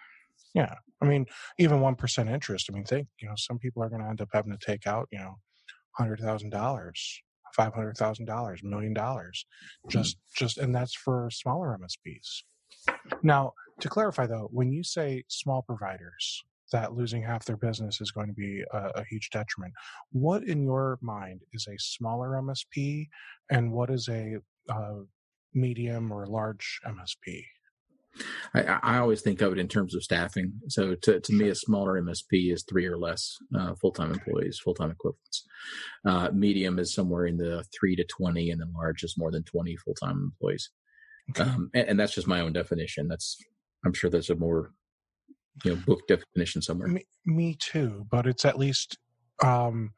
Yeah. 0.58 0.74
I 1.00 1.06
mean, 1.06 1.26
even 1.58 1.78
1% 1.78 2.30
interest. 2.30 2.68
I 2.68 2.74
mean, 2.74 2.84
think, 2.84 3.06
you 3.20 3.28
know, 3.28 3.34
some 3.36 3.58
people 3.58 3.82
are 3.82 3.88
going 3.88 4.02
to 4.02 4.08
end 4.08 4.20
up 4.20 4.28
having 4.32 4.50
to 4.50 4.58
take 4.58 4.86
out, 4.86 5.08
you 5.12 5.18
know, 5.18 5.36
$100,000, 6.00 6.50
$500,000, 7.58 8.64
million 8.64 8.92
dollars. 8.92 9.46
Just, 9.88 10.16
mm-hmm. 10.16 10.44
just, 10.44 10.58
and 10.58 10.74
that's 10.74 10.94
for 10.94 11.30
smaller 11.30 11.78
MSPs. 11.80 12.42
Now, 13.22 13.52
to 13.80 13.88
clarify 13.88 14.26
though, 14.26 14.48
when 14.50 14.72
you 14.72 14.82
say 14.82 15.22
small 15.28 15.62
providers, 15.62 16.42
that 16.72 16.94
losing 16.94 17.22
half 17.22 17.44
their 17.44 17.56
business 17.56 18.00
is 18.00 18.10
going 18.10 18.26
to 18.26 18.34
be 18.34 18.62
a, 18.72 18.78
a, 18.96 19.04
huge 19.04 19.30
detriment. 19.30 19.72
What, 20.10 20.42
in 20.42 20.62
your 20.64 20.98
mind, 21.00 21.40
is 21.54 21.66
a 21.66 21.78
smaller 21.78 22.30
MSP, 22.42 23.08
and 23.50 23.72
what 23.72 23.88
is 23.88 24.06
a 24.08 24.36
uh, 24.68 24.96
medium 25.54 26.12
or 26.12 26.26
large 26.26 26.80
MSP? 26.86 27.42
I, 28.54 28.62
I, 28.82 28.98
always 28.98 29.20
think 29.20 29.40
of 29.42 29.52
it 29.52 29.58
in 29.58 29.68
terms 29.68 29.94
of 29.94 30.02
staffing. 30.02 30.52
So 30.68 30.94
to, 30.94 31.20
to 31.20 31.32
me, 31.32 31.48
a 31.48 31.54
smaller 31.54 32.00
MSP 32.00 32.52
is 32.52 32.64
three 32.64 32.86
or 32.86 32.98
less 32.98 33.36
uh, 33.56 33.74
full-time 33.80 34.12
employees, 34.12 34.58
full-time 34.58 34.90
equivalents. 34.90 35.46
Uh, 36.04 36.30
medium 36.32 36.78
is 36.78 36.94
somewhere 36.94 37.26
in 37.26 37.36
the 37.36 37.64
three 37.78 37.96
to 37.96 38.04
20 38.04 38.50
and 38.50 38.60
then 38.60 38.72
large 38.74 39.02
is 39.02 39.16
more 39.16 39.30
than 39.30 39.44
20 39.44 39.76
full-time 39.76 40.32
employees. 40.32 40.70
Okay. 41.30 41.42
Um, 41.42 41.70
and, 41.74 41.88
and, 41.90 42.00
that's 42.00 42.14
just 42.14 42.26
my 42.26 42.40
own 42.40 42.52
definition. 42.52 43.08
That's, 43.08 43.36
I'm 43.84 43.92
sure 43.92 44.10
there's 44.10 44.30
a 44.30 44.36
more, 44.36 44.72
you 45.64 45.74
know, 45.74 45.82
book 45.86 46.06
definition 46.08 46.62
somewhere. 46.62 46.88
Me, 46.88 47.04
me 47.26 47.56
too, 47.58 48.06
but 48.10 48.26
it's 48.26 48.44
at 48.44 48.58
least, 48.58 48.96
um, 49.42 49.90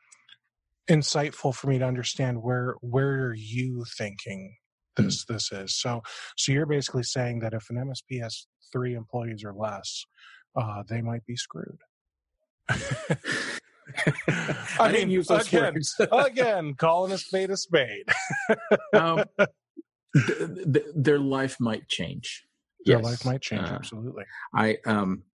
insightful 0.88 1.54
for 1.54 1.68
me 1.68 1.78
to 1.78 1.86
understand 1.86 2.42
where, 2.42 2.74
where 2.80 3.26
are 3.26 3.34
you 3.34 3.84
thinking. 3.96 4.56
This 5.05 5.24
this 5.24 5.53
is. 5.53 5.74
So 5.74 6.03
so 6.36 6.53
you're 6.53 6.66
basically 6.66 7.03
saying 7.03 7.40
that 7.40 7.55
if 7.55 7.68
an 7.70 7.76
MSP 7.76 8.22
has 8.22 8.46
three 8.72 8.94
employees 8.94 9.44
or 9.44 9.53
less, 9.53 10.05
uh, 10.57 10.82
they 10.88 11.01
might 11.01 11.24
be 11.26 11.36
screwed. 11.36 11.80
I, 12.68 14.57
I 14.78 14.92
mean, 14.92 15.11
use 15.11 15.26
those 15.26 15.48
again, 15.48 15.74
again, 16.12 16.74
calling 16.74 17.12
a 17.12 17.18
spade 17.18 17.51
a 17.51 17.57
spade. 17.57 18.09
um, 18.94 19.24
th- 20.14 20.48
th- 20.72 20.86
their 20.94 21.18
life 21.18 21.57
might 21.59 21.88
change. 21.88 22.46
Their 22.84 22.98
yes. 22.98 23.05
life 23.05 23.24
might 23.24 23.40
change. 23.40 23.68
Uh, 23.68 23.74
absolutely. 23.74 24.24
I 24.55 24.78
um, 24.86 25.24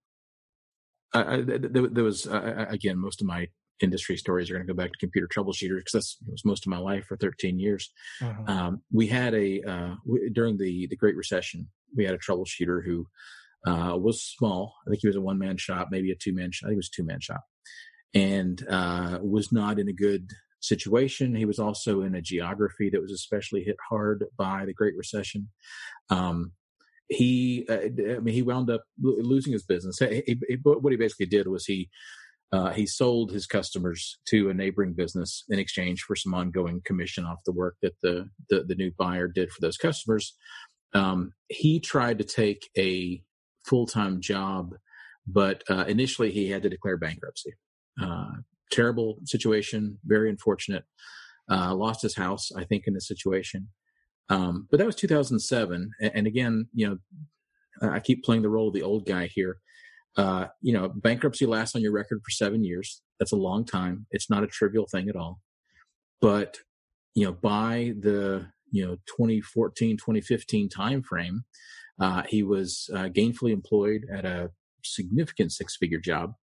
I, 1.13 1.35
I, 1.35 1.41
there, 1.41 1.87
there 1.87 2.03
was 2.03 2.27
uh, 2.27 2.65
again 2.69 2.97
most 2.97 3.21
of 3.21 3.27
my 3.27 3.47
industry 3.81 4.17
stories 4.17 4.49
are 4.49 4.53
going 4.53 4.65
to 4.65 4.73
go 4.73 4.77
back 4.77 4.91
to 4.91 4.97
computer 4.97 5.27
troubleshooters 5.27 5.79
because 5.79 5.93
that's 5.93 6.17
was 6.27 6.45
most 6.45 6.65
of 6.65 6.71
my 6.71 6.77
life 6.77 7.05
for 7.05 7.17
13 7.17 7.59
years. 7.59 7.91
Mm-hmm. 8.21 8.49
Um, 8.49 8.81
we 8.91 9.07
had 9.07 9.33
a 9.33 9.61
uh, 9.61 9.95
we, 10.05 10.29
during 10.29 10.57
the 10.57 10.87
the 10.87 10.95
Great 10.95 11.15
Recession, 11.15 11.67
we 11.95 12.05
had 12.05 12.15
a 12.15 12.19
troubleshooter 12.19 12.83
who 12.83 13.07
uh, 13.65 13.97
was 13.97 14.21
small. 14.21 14.73
I 14.85 14.89
think 14.89 15.01
he 15.01 15.07
was 15.07 15.15
a 15.15 15.21
one 15.21 15.37
man 15.37 15.57
shop, 15.57 15.89
maybe 15.91 16.11
a 16.11 16.15
two 16.15 16.33
man 16.33 16.51
shop. 16.51 16.67
I 16.67 16.69
think 16.69 16.77
it 16.77 16.77
was 16.77 16.89
two 16.89 17.05
man 17.05 17.19
shop, 17.21 17.43
and 18.13 18.65
uh, 18.69 19.19
was 19.21 19.51
not 19.51 19.79
in 19.79 19.89
a 19.89 19.93
good 19.93 20.31
situation. 20.59 21.35
He 21.35 21.45
was 21.45 21.59
also 21.59 22.01
in 22.01 22.15
a 22.15 22.21
geography 22.21 22.89
that 22.89 23.01
was 23.01 23.11
especially 23.11 23.63
hit 23.63 23.77
hard 23.89 24.25
by 24.37 24.65
the 24.65 24.73
Great 24.73 24.95
Recession. 24.97 25.49
Um, 26.09 26.53
he, 27.09 27.65
uh, 27.69 27.75
I 27.75 28.19
mean, 28.19 28.33
he 28.33 28.41
wound 28.41 28.69
up 28.69 28.83
losing 28.99 29.53
his 29.53 29.63
business. 29.63 29.97
He, 29.99 30.23
he, 30.25 30.57
what 30.63 30.91
he 30.91 30.97
basically 30.97 31.27
did 31.27 31.47
was 31.47 31.65
he 31.65 31.89
uh, 32.51 32.71
he 32.71 32.85
sold 32.85 33.31
his 33.31 33.45
customers 33.45 34.19
to 34.27 34.49
a 34.49 34.53
neighboring 34.53 34.93
business 34.93 35.43
in 35.49 35.59
exchange 35.59 36.01
for 36.01 36.15
some 36.15 36.33
ongoing 36.33 36.81
commission 36.85 37.25
off 37.25 37.39
the 37.45 37.51
work 37.51 37.75
that 37.81 37.95
the 38.01 38.29
the, 38.49 38.63
the 38.63 38.75
new 38.75 38.91
buyer 38.97 39.27
did 39.27 39.51
for 39.51 39.61
those 39.61 39.77
customers. 39.77 40.35
Um, 40.93 41.33
he 41.49 41.79
tried 41.79 42.19
to 42.19 42.23
take 42.23 42.69
a 42.77 43.21
full 43.65 43.85
time 43.85 44.21
job, 44.21 44.75
but 45.27 45.63
uh, 45.69 45.85
initially 45.87 46.31
he 46.31 46.49
had 46.49 46.63
to 46.63 46.69
declare 46.69 46.97
bankruptcy. 46.97 47.53
Uh, 48.01 48.31
terrible 48.71 49.17
situation, 49.25 49.97
very 50.05 50.29
unfortunate. 50.29 50.83
Uh, 51.49 51.73
lost 51.73 52.01
his 52.01 52.15
house, 52.15 52.51
I 52.55 52.63
think, 52.65 52.83
in 52.87 52.93
this 52.93 53.07
situation. 53.07 53.69
Um, 54.29 54.67
but 54.69 54.77
that 54.77 54.85
was 54.85 54.95
2007, 54.95 55.91
and, 56.01 56.11
and, 56.13 56.27
again, 56.27 56.67
you 56.73 56.87
know, 57.81 57.89
I 57.89 58.01
keep 58.01 58.25
playing 58.25 58.41
the 58.41 58.49
role 58.49 58.67
of 58.67 58.73
the 58.73 58.83
old 58.83 59.05
guy 59.05 59.27
here. 59.27 59.59
Uh, 60.17 60.47
you 60.61 60.73
know, 60.73 60.89
bankruptcy 60.89 61.45
lasts 61.45 61.75
on 61.75 61.81
your 61.81 61.91
record 61.91 62.19
for 62.25 62.31
seven 62.31 62.63
years. 62.63 63.01
That's 63.19 63.31
a 63.31 63.37
long 63.37 63.65
time. 63.65 64.07
It's 64.11 64.29
not 64.29 64.43
a 64.43 64.47
trivial 64.47 64.87
thing 64.87 65.09
at 65.09 65.15
all. 65.15 65.39
But 66.21 66.57
you 67.13 67.25
know, 67.25 67.33
by 67.33 67.93
the 67.99 68.47
you 68.71 68.85
know 68.85 68.95
2014 69.17 69.97
2015 69.97 70.69
timeframe, 70.69 71.39
uh, 72.01 72.23
he 72.27 72.43
was 72.43 72.89
uh, 72.93 73.09
gainfully 73.09 73.51
employed 73.51 74.05
at 74.11 74.25
a 74.25 74.49
significant 74.83 75.51
six 75.51 75.77
figure 75.77 75.99
job. 75.99 76.33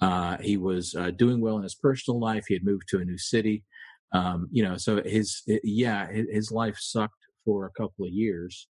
Uh, 0.00 0.36
he 0.38 0.58
was 0.58 0.94
uh, 0.94 1.10
doing 1.10 1.40
well 1.40 1.56
in 1.56 1.62
his 1.62 1.74
personal 1.74 2.20
life. 2.20 2.44
He 2.48 2.54
had 2.54 2.64
moved 2.64 2.88
to 2.88 2.98
a 2.98 3.04
new 3.04 3.18
city. 3.18 3.64
Um, 4.12 4.48
you 4.52 4.62
know, 4.62 4.76
so 4.76 5.02
his 5.02 5.42
yeah, 5.46 6.06
his 6.12 6.52
life 6.52 6.76
sucked 6.78 7.14
for 7.44 7.66
a 7.66 7.80
couple 7.80 8.04
of 8.04 8.12
years, 8.12 8.68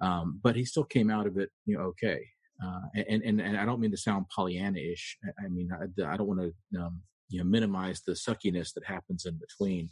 um, 0.00 0.40
but 0.42 0.56
he 0.56 0.64
still 0.64 0.84
came 0.84 1.10
out 1.10 1.26
of 1.26 1.36
it, 1.36 1.50
you 1.66 1.76
know, 1.76 1.84
okay. 1.84 2.20
Uh, 2.62 3.02
and, 3.08 3.22
and 3.22 3.40
and 3.40 3.56
I 3.56 3.64
don't 3.64 3.80
mean 3.80 3.92
to 3.92 3.96
sound 3.96 4.26
Pollyanna-ish. 4.34 5.18
I 5.38 5.48
mean, 5.48 5.70
I, 5.72 6.12
I 6.12 6.16
don't 6.16 6.26
want 6.26 6.40
to 6.40 6.80
um, 6.80 7.02
you 7.28 7.38
know 7.38 7.44
minimize 7.44 8.02
the 8.02 8.12
suckiness 8.12 8.72
that 8.74 8.84
happens 8.84 9.26
in 9.26 9.38
between, 9.38 9.90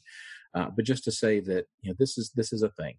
uh, 0.54 0.70
but 0.74 0.84
just 0.84 1.04
to 1.04 1.12
say 1.12 1.40
that 1.40 1.66
you 1.82 1.90
know 1.90 1.96
this 1.98 2.18
is 2.18 2.32
this 2.34 2.52
is 2.52 2.62
a 2.62 2.70
thing. 2.70 2.96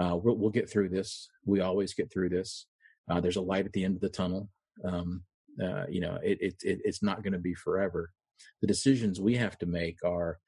Uh, 0.00 0.16
we'll, 0.16 0.36
we'll, 0.36 0.50
get 0.50 0.70
through 0.70 0.88
this. 0.88 1.28
We 1.44 1.60
always 1.60 1.92
get 1.92 2.12
through 2.12 2.28
this. 2.28 2.66
Uh, 3.10 3.20
there's 3.20 3.36
a 3.36 3.40
light 3.40 3.66
at 3.66 3.72
the 3.72 3.84
end 3.84 3.96
of 3.96 4.00
the 4.00 4.08
tunnel. 4.08 4.48
Um, 4.84 5.24
uh, 5.62 5.86
you 5.88 6.00
know, 6.00 6.18
it, 6.22 6.38
it, 6.40 6.54
it 6.62 6.80
it's 6.84 7.02
not 7.02 7.22
going 7.22 7.32
to 7.32 7.38
be 7.38 7.54
forever. 7.54 8.10
The 8.60 8.68
decisions 8.68 9.20
we 9.20 9.36
have 9.36 9.58
to 9.58 9.66
make 9.66 9.98
are 10.04 10.38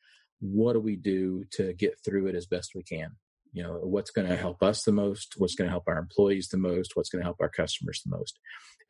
what 0.41 0.73
do 0.73 0.81
we 0.81 0.97
do 0.97 1.45
to 1.53 1.73
get 1.75 1.99
through 2.05 2.29
it 2.29 2.35
as 2.35 2.47
best 2.47 2.73
we 2.75 2.83
can 2.83 3.11
you 3.53 3.63
know 3.63 3.81
what's 3.83 4.11
going 4.11 4.29
to 4.29 4.37
help 4.37 4.63
us 4.63 4.85
the 4.85 4.93
most 4.93 5.35
what's 5.39 5.55
going 5.55 5.67
to 5.67 5.73
help 5.73 5.85
our 5.87 5.99
employees 5.99 6.49
the 6.49 6.59
most 6.59 6.93
what's 6.95 7.09
going 7.09 7.21
to 7.21 7.27
help 7.27 7.39
our 7.41 7.49
customers 7.49 8.03
the 8.05 8.17
most. 8.17 8.39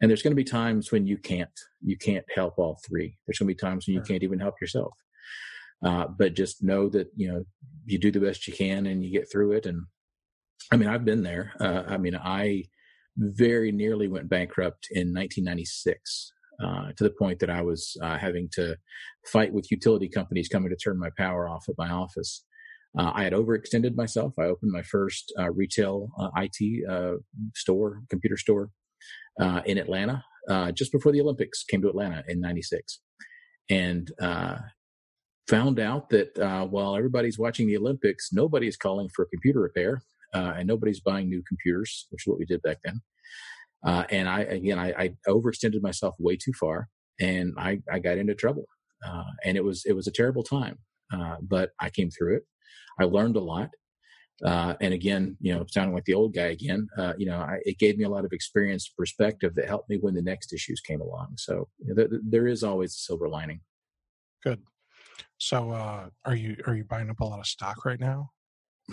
And 0.00 0.10
there's 0.10 0.22
going 0.22 0.32
to 0.32 0.36
be 0.36 0.44
times 0.44 0.90
when 0.92 1.06
you 1.06 1.18
can't 1.18 1.50
you 1.82 1.96
can't 1.96 2.24
help 2.34 2.58
all 2.58 2.80
three. 2.86 3.16
There's 3.26 3.38
going 3.38 3.48
to 3.48 3.54
be 3.54 3.58
times 3.58 3.86
when 3.86 3.94
you 3.94 4.02
can't 4.02 4.22
even 4.22 4.40
help 4.40 4.54
yourself. 4.60 4.92
Uh, 5.84 6.06
but 6.06 6.34
just 6.34 6.62
know 6.62 6.88
that 6.90 7.08
you 7.16 7.32
know 7.32 7.44
you 7.86 7.98
do 7.98 8.10
the 8.10 8.20
best 8.20 8.46
you 8.46 8.54
can 8.54 8.86
and 8.86 9.04
you 9.04 9.10
get 9.10 9.30
through 9.30 9.52
it. 9.52 9.66
And 9.66 9.82
i 10.70 10.76
mean 10.76 10.88
i've 10.88 11.04
been 11.04 11.22
there. 11.22 11.52
Uh, 11.60 11.84
i 11.88 11.96
mean 11.96 12.16
i 12.16 12.64
very 13.16 13.72
nearly 13.72 14.08
went 14.08 14.28
bankrupt 14.28 14.88
in 14.90 15.12
1996 15.12 16.32
uh, 16.62 16.92
to 16.96 17.04
the 17.04 17.10
point 17.10 17.38
that 17.40 17.50
I 17.50 17.62
was 17.62 17.96
uh, 18.02 18.18
having 18.18 18.48
to 18.52 18.76
fight 19.26 19.52
with 19.52 19.70
utility 19.70 20.08
companies 20.08 20.48
coming 20.48 20.70
to 20.70 20.76
turn 20.76 20.98
my 20.98 21.10
power 21.16 21.48
off 21.48 21.68
at 21.68 21.74
my 21.78 21.90
office. 21.90 22.44
Uh, 22.98 23.12
I 23.14 23.24
had 23.24 23.32
overextended 23.32 23.94
myself. 23.94 24.34
I 24.38 24.44
opened 24.44 24.72
my 24.72 24.82
first 24.82 25.32
uh, 25.38 25.50
retail 25.50 26.08
uh, 26.18 26.30
IT 26.36 26.88
uh, 26.88 27.18
store, 27.54 28.02
computer 28.10 28.36
store 28.36 28.70
uh, 29.40 29.60
in 29.64 29.78
Atlanta 29.78 30.24
uh, 30.48 30.72
just 30.72 30.90
before 30.90 31.12
the 31.12 31.20
Olympics 31.20 31.62
came 31.64 31.82
to 31.82 31.88
Atlanta 31.88 32.24
in 32.28 32.40
96. 32.40 33.00
And 33.68 34.10
found 35.48 35.80
out 35.80 36.10
that 36.10 36.68
while 36.70 36.96
everybody's 36.96 37.38
watching 37.38 37.66
the 37.66 37.76
Olympics, 37.76 38.30
nobody 38.32 38.66
is 38.66 38.76
calling 38.76 39.08
for 39.14 39.26
computer 39.26 39.60
repair 39.60 40.02
and 40.32 40.66
nobody's 40.66 41.00
buying 41.00 41.28
new 41.28 41.42
computers, 41.46 42.06
which 42.10 42.22
is 42.22 42.26
what 42.26 42.38
we 42.38 42.46
did 42.46 42.62
back 42.62 42.78
then. 42.84 43.00
and 44.10 44.28
I, 44.28 44.40
again, 44.40 44.78
I, 44.78 44.92
I, 44.92 45.10
overextended 45.28 45.82
myself 45.82 46.14
way 46.18 46.36
too 46.36 46.52
far 46.58 46.88
and 47.20 47.54
I, 47.56 47.80
I 47.90 48.00
got 48.00 48.18
into 48.18 48.34
trouble. 48.34 48.66
and 49.44 49.56
it 49.56 49.64
was, 49.64 49.84
it 49.86 49.92
was 49.92 50.08
a 50.08 50.12
terrible 50.12 50.42
time. 50.42 50.78
but 51.42 51.70
I 51.80 51.90
came 51.90 52.10
through 52.10 52.38
it. 52.38 52.42
I 52.98 53.04
learned 53.04 53.36
a 53.36 53.40
lot. 53.40 53.70
Uh, 54.44 54.74
and 54.80 54.94
again, 54.94 55.36
you 55.40 55.54
know, 55.54 55.66
sounding 55.68 55.94
like 55.94 56.04
the 56.06 56.14
old 56.14 56.34
guy 56.34 56.46
again, 56.46 56.88
uh, 56.96 57.12
you 57.18 57.26
know, 57.26 57.36
I, 57.36 57.58
it 57.64 57.78
gave 57.78 57.98
me 57.98 58.04
a 58.04 58.08
lot 58.08 58.24
of 58.24 58.32
experience, 58.32 58.88
perspective 58.88 59.54
that 59.54 59.68
helped 59.68 59.90
me 59.90 59.98
when 60.00 60.14
the 60.14 60.22
next 60.22 60.52
issues 60.52 60.80
came 60.80 61.02
along. 61.02 61.34
So 61.36 61.68
you 61.78 61.94
know, 61.94 62.06
th- 62.06 62.22
there 62.22 62.46
is 62.46 62.64
always 62.64 62.92
a 62.92 62.98
silver 62.98 63.28
lining. 63.28 63.60
Good. 64.42 64.62
So, 65.36 65.70
uh, 65.72 66.08
are 66.24 66.34
you 66.34 66.56
are 66.66 66.74
you 66.74 66.84
buying 66.84 67.10
up 67.10 67.20
a 67.20 67.24
lot 67.24 67.38
of 67.38 67.46
stock 67.46 67.84
right 67.84 68.00
now? 68.00 68.30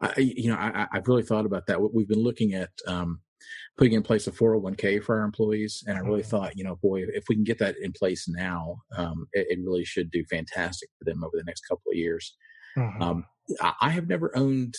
I, 0.00 0.14
you 0.18 0.50
know, 0.50 0.56
I, 0.56 0.86
have 0.92 1.06
really 1.06 1.22
thought 1.22 1.46
about 1.46 1.66
that. 1.66 1.80
We've 1.80 2.08
been 2.08 2.22
looking 2.22 2.54
at 2.54 2.70
um, 2.86 3.20
putting 3.78 3.94
in 3.94 4.02
place 4.02 4.26
a 4.26 4.32
401k 4.32 5.02
for 5.02 5.18
our 5.18 5.24
employees, 5.24 5.82
and 5.86 5.96
I 5.96 6.00
really 6.00 6.20
mm-hmm. 6.20 6.28
thought, 6.28 6.56
you 6.56 6.64
know, 6.64 6.76
boy, 6.76 7.02
if 7.14 7.24
we 7.28 7.34
can 7.34 7.44
get 7.44 7.58
that 7.58 7.76
in 7.80 7.92
place 7.92 8.28
now, 8.28 8.76
um, 8.96 9.26
it, 9.32 9.46
it, 9.50 9.58
really 9.64 9.84
should 9.84 10.10
do 10.10 10.24
fantastic 10.30 10.90
for 10.98 11.04
them 11.04 11.24
over 11.24 11.36
the 11.36 11.44
next 11.44 11.62
couple 11.62 11.90
of 11.90 11.96
years. 11.96 12.36
Mm-hmm. 12.76 13.02
Um, 13.02 13.24
I 13.80 13.90
have 13.90 14.08
never 14.08 14.36
owned 14.36 14.74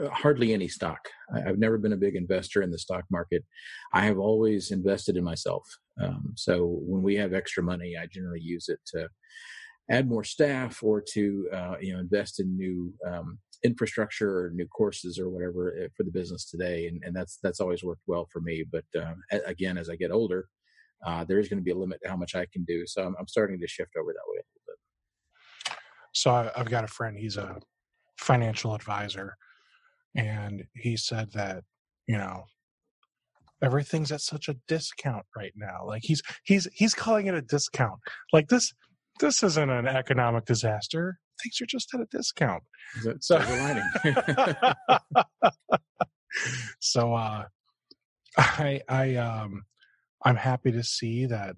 uh, 0.00 0.08
hardly 0.10 0.52
any 0.52 0.68
stock. 0.68 1.08
I've 1.34 1.58
never 1.58 1.78
been 1.78 1.92
a 1.92 1.98
big 1.98 2.14
investor 2.14 2.62
in 2.62 2.70
the 2.70 2.78
stock 2.78 3.04
market. 3.10 3.44
I 3.92 4.04
have 4.04 4.18
always 4.18 4.70
invested 4.70 5.16
in 5.16 5.24
myself. 5.24 5.66
Um, 6.00 6.32
so 6.36 6.78
when 6.82 7.02
we 7.02 7.16
have 7.16 7.34
extra 7.34 7.62
money, 7.62 7.94
I 8.00 8.06
generally 8.06 8.40
use 8.40 8.68
it 8.68 8.80
to 8.94 9.08
add 9.90 10.08
more 10.08 10.24
staff 10.24 10.82
or 10.82 11.02
to 11.12 11.48
uh, 11.52 11.74
you 11.80 11.92
know 11.92 12.00
invest 12.00 12.40
in 12.40 12.56
new 12.56 12.92
um, 13.06 13.38
infrastructure 13.62 14.46
or 14.46 14.50
new 14.50 14.66
courses 14.66 15.18
or 15.18 15.28
whatever 15.28 15.76
eh, 15.78 15.88
for 15.96 16.04
the 16.04 16.10
business 16.10 16.48
today, 16.48 16.86
and, 16.86 17.02
and 17.04 17.14
that's 17.14 17.38
that's 17.42 17.60
always 17.60 17.82
worked 17.82 18.02
well 18.06 18.26
for 18.32 18.40
me. 18.40 18.64
But 18.70 18.84
uh, 18.98 19.14
again, 19.46 19.78
as 19.78 19.88
I 19.88 19.96
get 19.96 20.10
older, 20.10 20.46
uh, 21.04 21.24
there 21.24 21.38
is 21.38 21.48
going 21.48 21.58
to 21.58 21.64
be 21.64 21.70
a 21.70 21.76
limit 21.76 22.00
to 22.02 22.10
how 22.10 22.16
much 22.16 22.34
I 22.34 22.46
can 22.52 22.64
do. 22.64 22.86
So 22.86 23.02
I'm, 23.02 23.14
I'm 23.18 23.28
starting 23.28 23.58
to 23.60 23.66
shift 23.68 23.92
over 23.98 24.12
that 24.12 24.28
way 24.28 24.38
a 24.38 24.46
little 24.48 24.62
bit. 24.66 25.78
So 26.12 26.50
I've 26.56 26.70
got 26.70 26.84
a 26.84 26.88
friend. 26.88 27.16
He's 27.16 27.36
a 27.36 27.60
financial 28.18 28.74
advisor, 28.74 29.36
and 30.14 30.64
he 30.74 30.96
said 30.96 31.32
that 31.32 31.64
you 32.06 32.16
know 32.16 32.44
everything's 33.62 34.12
at 34.12 34.20
such 34.20 34.48
a 34.48 34.56
discount 34.68 35.26
right 35.36 35.52
now. 35.56 35.84
Like 35.86 36.02
he's 36.04 36.22
he's 36.44 36.68
he's 36.72 36.94
calling 36.94 37.26
it 37.26 37.34
a 37.34 37.42
discount. 37.42 38.00
Like 38.32 38.48
this 38.48 38.72
this 39.20 39.42
isn't 39.42 39.70
an 39.70 39.86
economic 39.86 40.46
disaster. 40.46 41.18
Things 41.42 41.60
are 41.60 41.66
just 41.66 41.92
at 41.94 42.00
a 42.00 42.06
discount. 42.10 42.62
So, 43.20 43.38
so 46.80 47.14
uh, 47.14 47.44
I 48.36 48.80
I 48.88 49.14
um 49.16 49.62
I'm 50.24 50.36
happy 50.36 50.72
to 50.72 50.82
see 50.82 51.26
that 51.26 51.56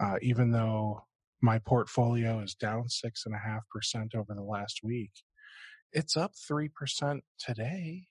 uh, 0.00 0.16
even 0.22 0.50
though 0.50 1.04
my 1.40 1.58
portfolio 1.58 2.40
is 2.40 2.54
down 2.54 2.88
six 2.88 3.24
and 3.26 3.34
a 3.34 3.38
half 3.38 3.62
percent 3.70 4.14
over 4.14 4.34
the 4.34 4.42
last 4.42 4.80
week, 4.82 5.12
it's 5.92 6.16
up 6.16 6.32
three 6.48 6.68
percent 6.68 7.22
today. 7.38 8.06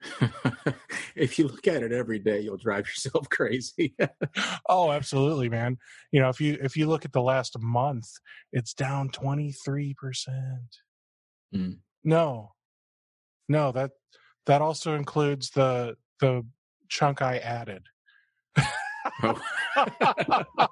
if 1.16 1.38
you 1.38 1.46
look 1.46 1.66
at 1.66 1.82
it 1.82 1.92
every 1.92 2.18
day, 2.18 2.40
you'll 2.40 2.56
drive 2.56 2.86
yourself 2.86 3.28
crazy. 3.30 3.94
oh, 4.68 4.90
absolutely, 4.90 5.48
man. 5.48 5.78
You 6.12 6.20
know, 6.20 6.28
if 6.28 6.40
you 6.40 6.58
if 6.62 6.76
you 6.76 6.86
look 6.86 7.04
at 7.04 7.12
the 7.12 7.22
last 7.22 7.58
month, 7.58 8.08
it's 8.52 8.74
down 8.74 9.10
twenty 9.10 9.52
three 9.52 9.94
percent. 9.94 10.78
Mm. 11.54 11.78
No, 12.04 12.52
no 13.48 13.72
that 13.72 13.90
that 14.46 14.62
also 14.62 14.94
includes 14.94 15.50
the 15.50 15.96
the 16.20 16.44
chunk 16.88 17.22
I 17.22 17.38
added. 17.38 17.82
oh. 19.22 19.40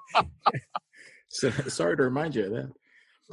so, 1.28 1.50
sorry 1.50 1.96
to 1.96 2.02
remind 2.02 2.34
you 2.34 2.44
of 2.46 2.52
that. 2.52 2.72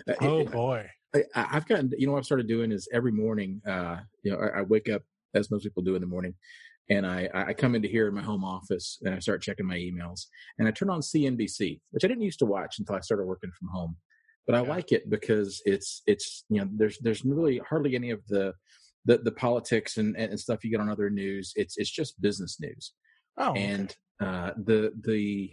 Uh, 0.08 0.26
oh 0.26 0.46
boy. 0.46 0.90
I, 1.36 1.44
have 1.44 1.68
gotten, 1.68 1.92
you 1.96 2.08
know, 2.08 2.14
what 2.14 2.20
I've 2.20 2.26
started 2.26 2.48
doing 2.48 2.72
is 2.72 2.88
every 2.92 3.12
morning, 3.12 3.62
uh, 3.68 3.98
you 4.24 4.32
know, 4.32 4.40
I, 4.40 4.60
I 4.60 4.62
wake 4.64 4.90
up 4.90 5.04
as 5.34 5.52
most 5.52 5.64
people 5.64 5.84
do 5.84 5.96
in 5.96 6.02
the 6.02 6.08
morning. 6.08 6.34
And 6.90 7.06
I, 7.06 7.30
I 7.34 7.54
come 7.54 7.76
into 7.76 7.88
here 7.88 8.08
in 8.08 8.14
my 8.14 8.22
home 8.22 8.44
office 8.44 9.00
and 9.04 9.16
I 9.16 9.20
start 9.20 9.42
checking 9.42 9.66
my 9.66 9.78
emails 9.78 10.26
and 10.60 10.68
I 10.68 10.72
turn 10.72 10.90
on 10.90 11.00
CNBC, 11.00 11.80
which 11.92 12.04
I 12.04 12.08
didn't 12.08 12.24
used 12.24 12.40
to 12.40 12.46
watch 12.46 12.80
until 12.80 12.96
I 12.96 13.00
started 13.00 13.26
working 13.26 13.52
from 13.58 13.70
home. 13.70 13.96
But 14.46 14.56
I 14.56 14.64
yeah. 14.64 14.70
like 14.70 14.92
it 14.92 15.10
because 15.10 15.62
it's 15.64 16.02
it's 16.06 16.44
you 16.50 16.60
know 16.60 16.68
there's 16.76 16.98
there's 17.00 17.24
really 17.24 17.60
hardly 17.60 17.96
any 17.96 18.12
of 18.12 18.20
the 18.28 18.54
the, 19.06 19.18
the 19.18 19.32
politics 19.32 19.98
and, 19.98 20.16
and 20.18 20.38
stuff 20.40 20.64
you 20.64 20.72
get 20.72 20.82
on 20.82 20.90
other 20.90 21.10
news. 21.10 21.54
It's 21.56 21.78
it's 21.78 21.90
just 21.90 22.22
business 22.22 22.60
news. 22.60 22.94
Oh, 23.38 23.54
and 23.54 23.96
uh, 24.22 24.52
the 24.58 24.92
the 25.02 25.52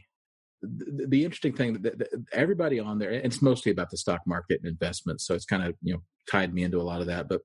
the, 0.63 1.07
the 1.09 1.25
interesting 1.25 1.55
thing 1.55 1.75
that, 1.75 1.99
that, 1.99 2.09
everybody 2.33 2.79
on 2.79 2.99
there, 2.99 3.11
it's 3.11 3.41
mostly 3.41 3.73
about 3.73 3.91
the 3.91 3.97
stock 3.97 4.21
market 4.27 4.61
and 4.63 4.71
investments, 4.71 5.27
so 5.27 5.35
it's 5.35 5.47
kind 5.47 5.63
of 5.63 5.75
you 5.83 5.95
know 5.95 6.03
tied 6.31 6.53
me 6.53 6.65
into 6.65 6.81
a 6.81 6.83
lot 6.83 7.01
of 7.01 7.07
that. 7.07 7.29
But 7.29 7.43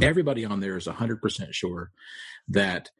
everybody 0.00 0.44
on 0.44 0.60
there 0.60 0.76
is 0.76 0.86
100% 0.86 1.52
sure 1.52 1.90
that 2.48 2.90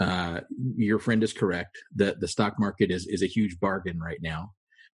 uh, 0.00 0.40
your 0.76 0.98
friend 0.98 1.22
is 1.22 1.32
correct 1.32 1.78
that 1.94 2.20
the 2.20 2.28
stock 2.28 2.54
market 2.58 2.90
is 2.90 3.06
is 3.06 3.22
a 3.22 3.26
huge 3.26 3.58
bargain 3.58 3.98
right 3.98 4.18
now 4.20 4.52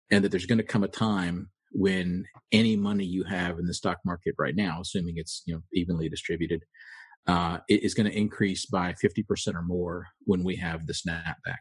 and 0.09 0.23
that 0.23 0.29
there's 0.29 0.47
going 0.47 0.57
to 0.57 0.63
come 0.63 0.83
a 0.83 0.87
time 0.87 1.49
when 1.71 2.25
any 2.51 2.75
money 2.75 3.05
you 3.05 3.23
have 3.23 3.59
in 3.59 3.67
the 3.67 3.73
stock 3.73 3.99
market 4.03 4.33
right 4.39 4.55
now 4.55 4.79
assuming 4.81 5.13
it's 5.17 5.43
you 5.45 5.53
know 5.53 5.61
evenly 5.73 6.09
distributed 6.09 6.63
uh, 7.27 7.59
is 7.69 7.93
going 7.93 8.09
to 8.09 8.17
increase 8.17 8.65
by 8.65 8.93
50% 8.93 9.53
or 9.53 9.61
more 9.61 10.07
when 10.23 10.45
we 10.45 10.55
have 10.55 10.87
the 10.87 10.93
snapback. 10.93 11.59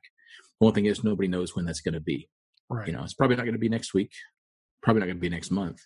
One 0.61 0.73
thing 0.73 0.87
is 0.87 1.03
nobody 1.03 1.27
knows 1.27 1.57
when 1.57 1.65
that's 1.65 1.81
going 1.81 1.95
to 1.95 2.01
be. 2.01 2.29
Right. 2.69 2.89
you 2.89 2.95
know 2.95 3.05
it's 3.05 3.15
probably 3.15 3.37
not 3.37 3.45
going 3.45 3.55
to 3.55 3.61
be 3.61 3.69
next 3.69 3.95
week 3.95 4.11
probably 4.87 5.01
not 5.01 5.07
going 5.07 5.17
to 5.17 5.21
be 5.21 5.29
next 5.29 5.51
month. 5.51 5.81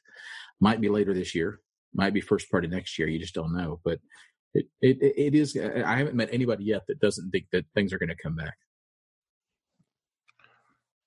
Might 0.61 0.81
be 0.81 0.91
later 0.91 1.15
this 1.15 1.35
year 1.35 1.61
might 1.95 2.15
be 2.15 2.21
first 2.21 2.51
part 2.51 2.65
of 2.65 2.71
next 2.71 2.99
year 2.99 3.09
you 3.09 3.19
just 3.19 3.35
don't 3.35 3.57
know 3.57 3.81
but 3.85 3.99
it, 4.55 4.67
it, 4.81 4.99
it 5.01 5.35
is 5.35 5.57
i 5.57 5.97
haven't 5.97 6.17
met 6.17 6.29
anybody 6.33 6.65
yet 6.65 6.83
that 6.89 7.01
doesn't 7.01 7.31
think 7.31 7.47
that 7.53 7.65
things 7.75 7.93
are 7.93 7.99
going 7.99 8.09
to 8.09 8.17
come 8.17 8.35
back. 8.35 8.57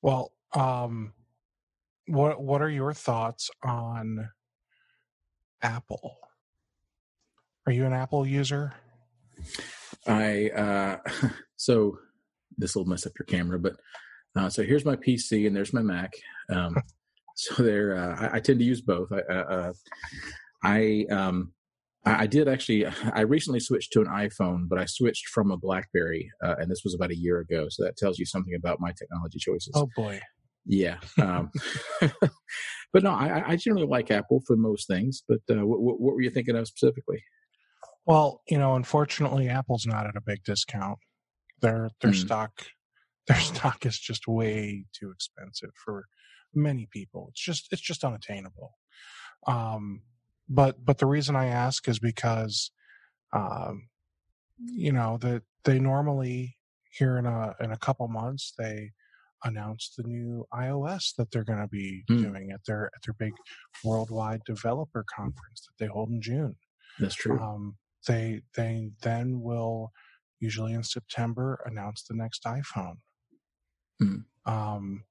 Well 0.01 0.31
um 0.53 1.13
what 2.07 2.41
what 2.41 2.61
are 2.61 2.69
your 2.69 2.93
thoughts 2.93 3.49
on 3.63 4.29
apple? 5.61 6.17
Are 7.65 7.71
you 7.71 7.85
an 7.85 7.93
apple 7.93 8.25
user? 8.25 8.73
I 10.05 10.49
uh 10.49 10.97
so 11.55 11.97
this 12.57 12.75
will 12.75 12.85
mess 12.85 13.07
up 13.07 13.13
your 13.17 13.25
camera 13.25 13.57
but 13.57 13.77
uh 14.35 14.49
so 14.49 14.61
here's 14.61 14.85
my 14.85 14.95
pc 14.95 15.47
and 15.47 15.55
there's 15.55 15.73
my 15.73 15.81
mac 15.81 16.13
um 16.49 16.75
so 17.35 17.63
there 17.63 17.95
uh, 17.97 18.29
I, 18.29 18.35
I, 18.37 18.39
tend 18.39 18.59
to 18.59 18.65
use 18.65 18.81
both. 18.81 19.11
I 19.11 19.21
uh, 19.21 19.33
uh 19.33 19.73
i 20.63 21.05
um 21.09 21.53
I 22.05 22.27
did 22.27 22.49
actually. 22.49 22.85
I 22.85 23.21
recently 23.21 23.61
switched 23.61 23.93
to 23.93 24.01
an 24.01 24.07
iPhone, 24.07 24.67
but 24.67 24.77
I 24.77 24.83
switched 24.83 25.29
from 25.29 25.51
a 25.51 25.57
BlackBerry, 25.57 26.29
uh, 26.43 26.55
and 26.59 26.69
this 26.69 26.81
was 26.83 26.93
about 26.93 27.11
a 27.11 27.15
year 27.15 27.39
ago. 27.39 27.67
So 27.69 27.85
that 27.85 27.95
tells 27.95 28.19
you 28.19 28.25
something 28.25 28.55
about 28.55 28.81
my 28.81 28.91
technology 28.91 29.39
choices. 29.39 29.71
Oh 29.73 29.87
boy, 29.95 30.19
yeah. 30.65 30.97
Um, 31.21 31.49
but 32.01 33.03
no, 33.03 33.11
I, 33.11 33.51
I, 33.51 33.55
generally 33.55 33.87
like 33.87 34.11
Apple 34.11 34.41
for 34.45 34.57
most 34.57 34.87
things. 34.87 35.23
But 35.27 35.39
uh, 35.49 35.65
what, 35.65 35.79
what, 35.79 35.99
were 35.99 36.21
you 36.21 36.29
thinking 36.29 36.57
of 36.57 36.67
specifically? 36.67 37.23
Well, 38.05 38.41
you 38.49 38.57
know, 38.57 38.75
unfortunately, 38.75 39.47
Apple's 39.47 39.85
not 39.85 40.05
at 40.05 40.17
a 40.17 40.21
big 40.21 40.43
discount. 40.43 40.99
Their 41.61 41.89
their 42.01 42.11
mm. 42.11 42.15
stock 42.15 42.51
their 43.27 43.39
stock 43.39 43.85
is 43.85 43.97
just 43.97 44.27
way 44.27 44.85
too 44.93 45.11
expensive 45.11 45.71
for 45.85 46.05
many 46.53 46.87
people. 46.91 47.27
It's 47.29 47.43
just 47.43 47.67
it's 47.71 47.81
just 47.81 48.03
unattainable. 48.03 48.73
Um, 49.47 50.01
but 50.49 50.83
but 50.83 50.97
the 50.97 51.05
reason 51.05 51.35
I 51.35 51.47
ask 51.47 51.87
is 51.87 51.99
because, 51.99 52.71
um, 53.31 53.89
you 54.57 54.91
know 54.91 55.17
that 55.21 55.43
they 55.63 55.79
normally 55.79 56.57
here 56.91 57.17
in 57.17 57.25
a 57.25 57.55
in 57.59 57.71
a 57.71 57.77
couple 57.77 58.07
months 58.07 58.53
they 58.57 58.91
announce 59.45 59.93
the 59.97 60.03
new 60.03 60.45
iOS 60.53 61.15
that 61.17 61.29
they're 61.31 61.43
going 61.43 61.59
to 61.59 61.67
be 61.67 62.03
mm. 62.09 62.21
doing 62.21 62.51
at 62.51 62.61
their 62.65 62.85
at 62.95 63.01
their 63.05 63.13
big 63.13 63.33
worldwide 63.83 64.41
developer 64.45 65.03
conference 65.13 65.67
that 65.67 65.83
they 65.83 65.89
hold 65.89 66.09
in 66.09 66.21
June. 66.21 66.55
That's 66.99 67.15
true. 67.15 67.39
Um, 67.39 67.77
they 68.07 68.41
they 68.55 68.91
then 69.01 69.41
will 69.41 69.91
usually 70.39 70.73
in 70.73 70.83
September 70.83 71.59
announce 71.65 72.03
the 72.03 72.15
next 72.15 72.43
iPhone. 72.43 72.97
Mm. 74.01 74.23
Um, 74.45 75.03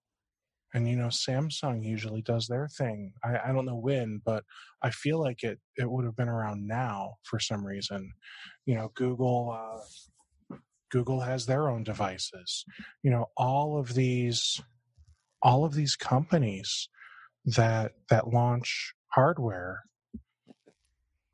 and 0.75 0.89
you 0.89 0.97
know 0.97 1.09
samsung 1.09 1.85
usually 1.85 2.23
does 2.23 2.47
their 2.47 2.69
thing 2.69 3.13
I, 3.25 3.39
I 3.49 3.53
don't 3.53 3.67
know 3.67 3.77
when 3.77 4.21
but 4.25 4.45
i 4.83 4.91
feel 4.91 5.21
like 5.21 5.43
it 5.43 5.59
it 5.77 5.91
would 5.91 6.05
have 6.05 6.17
been 6.17 6.29
around 6.29 6.67
now 6.67 7.15
for 7.25 7.39
some 7.39 7.65
reason. 7.67 8.13
You 8.67 8.77
know 8.77 8.93
google 8.95 9.57
uh, 9.57 10.57
google 10.91 11.21
has 11.21 11.47
their 11.47 11.69
own 11.69 11.83
devices. 11.85 12.65
You 13.03 13.11
know 13.11 13.27
all 13.37 13.79
of 13.79 13.95
these 13.95 14.61
all 15.43 15.65
of 15.65 15.75
these 15.75 15.97
companies 15.97 16.89
that 17.45 17.93
that 18.09 18.29
launch 18.29 18.95
hardware 19.09 19.83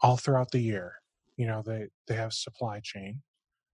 all 0.01 0.17
throughout 0.17 0.51
the 0.53 0.61
year 0.61 0.95
you 1.37 1.47
know 1.47 1.63
they 1.65 1.89
they 2.07 2.15
have 2.15 2.33
supply 2.33 2.81
chain. 2.83 3.23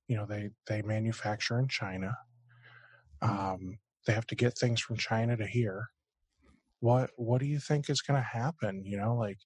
You 0.09 0.17
know 0.17 0.27
they 0.27 0.51
they 0.67 0.83
manufacture 0.83 1.59
in 1.59 1.69
china. 1.69 2.17
Um 3.23 3.79
they 4.07 4.13
have 4.13 4.27
to 4.29 4.35
get 4.35 4.59
things 4.59 4.81
from 4.81 4.97
China 4.97 5.37
to 5.37 5.47
here. 5.47 5.89
What 6.81 7.11
what 7.17 7.41
do 7.41 7.47
you 7.47 7.59
think 7.59 7.89
is 7.89 8.03
going 8.03 8.21
to 8.21 8.27
happen? 8.27 8.83
You 8.85 8.99
know, 8.99 9.15
like 9.15 9.39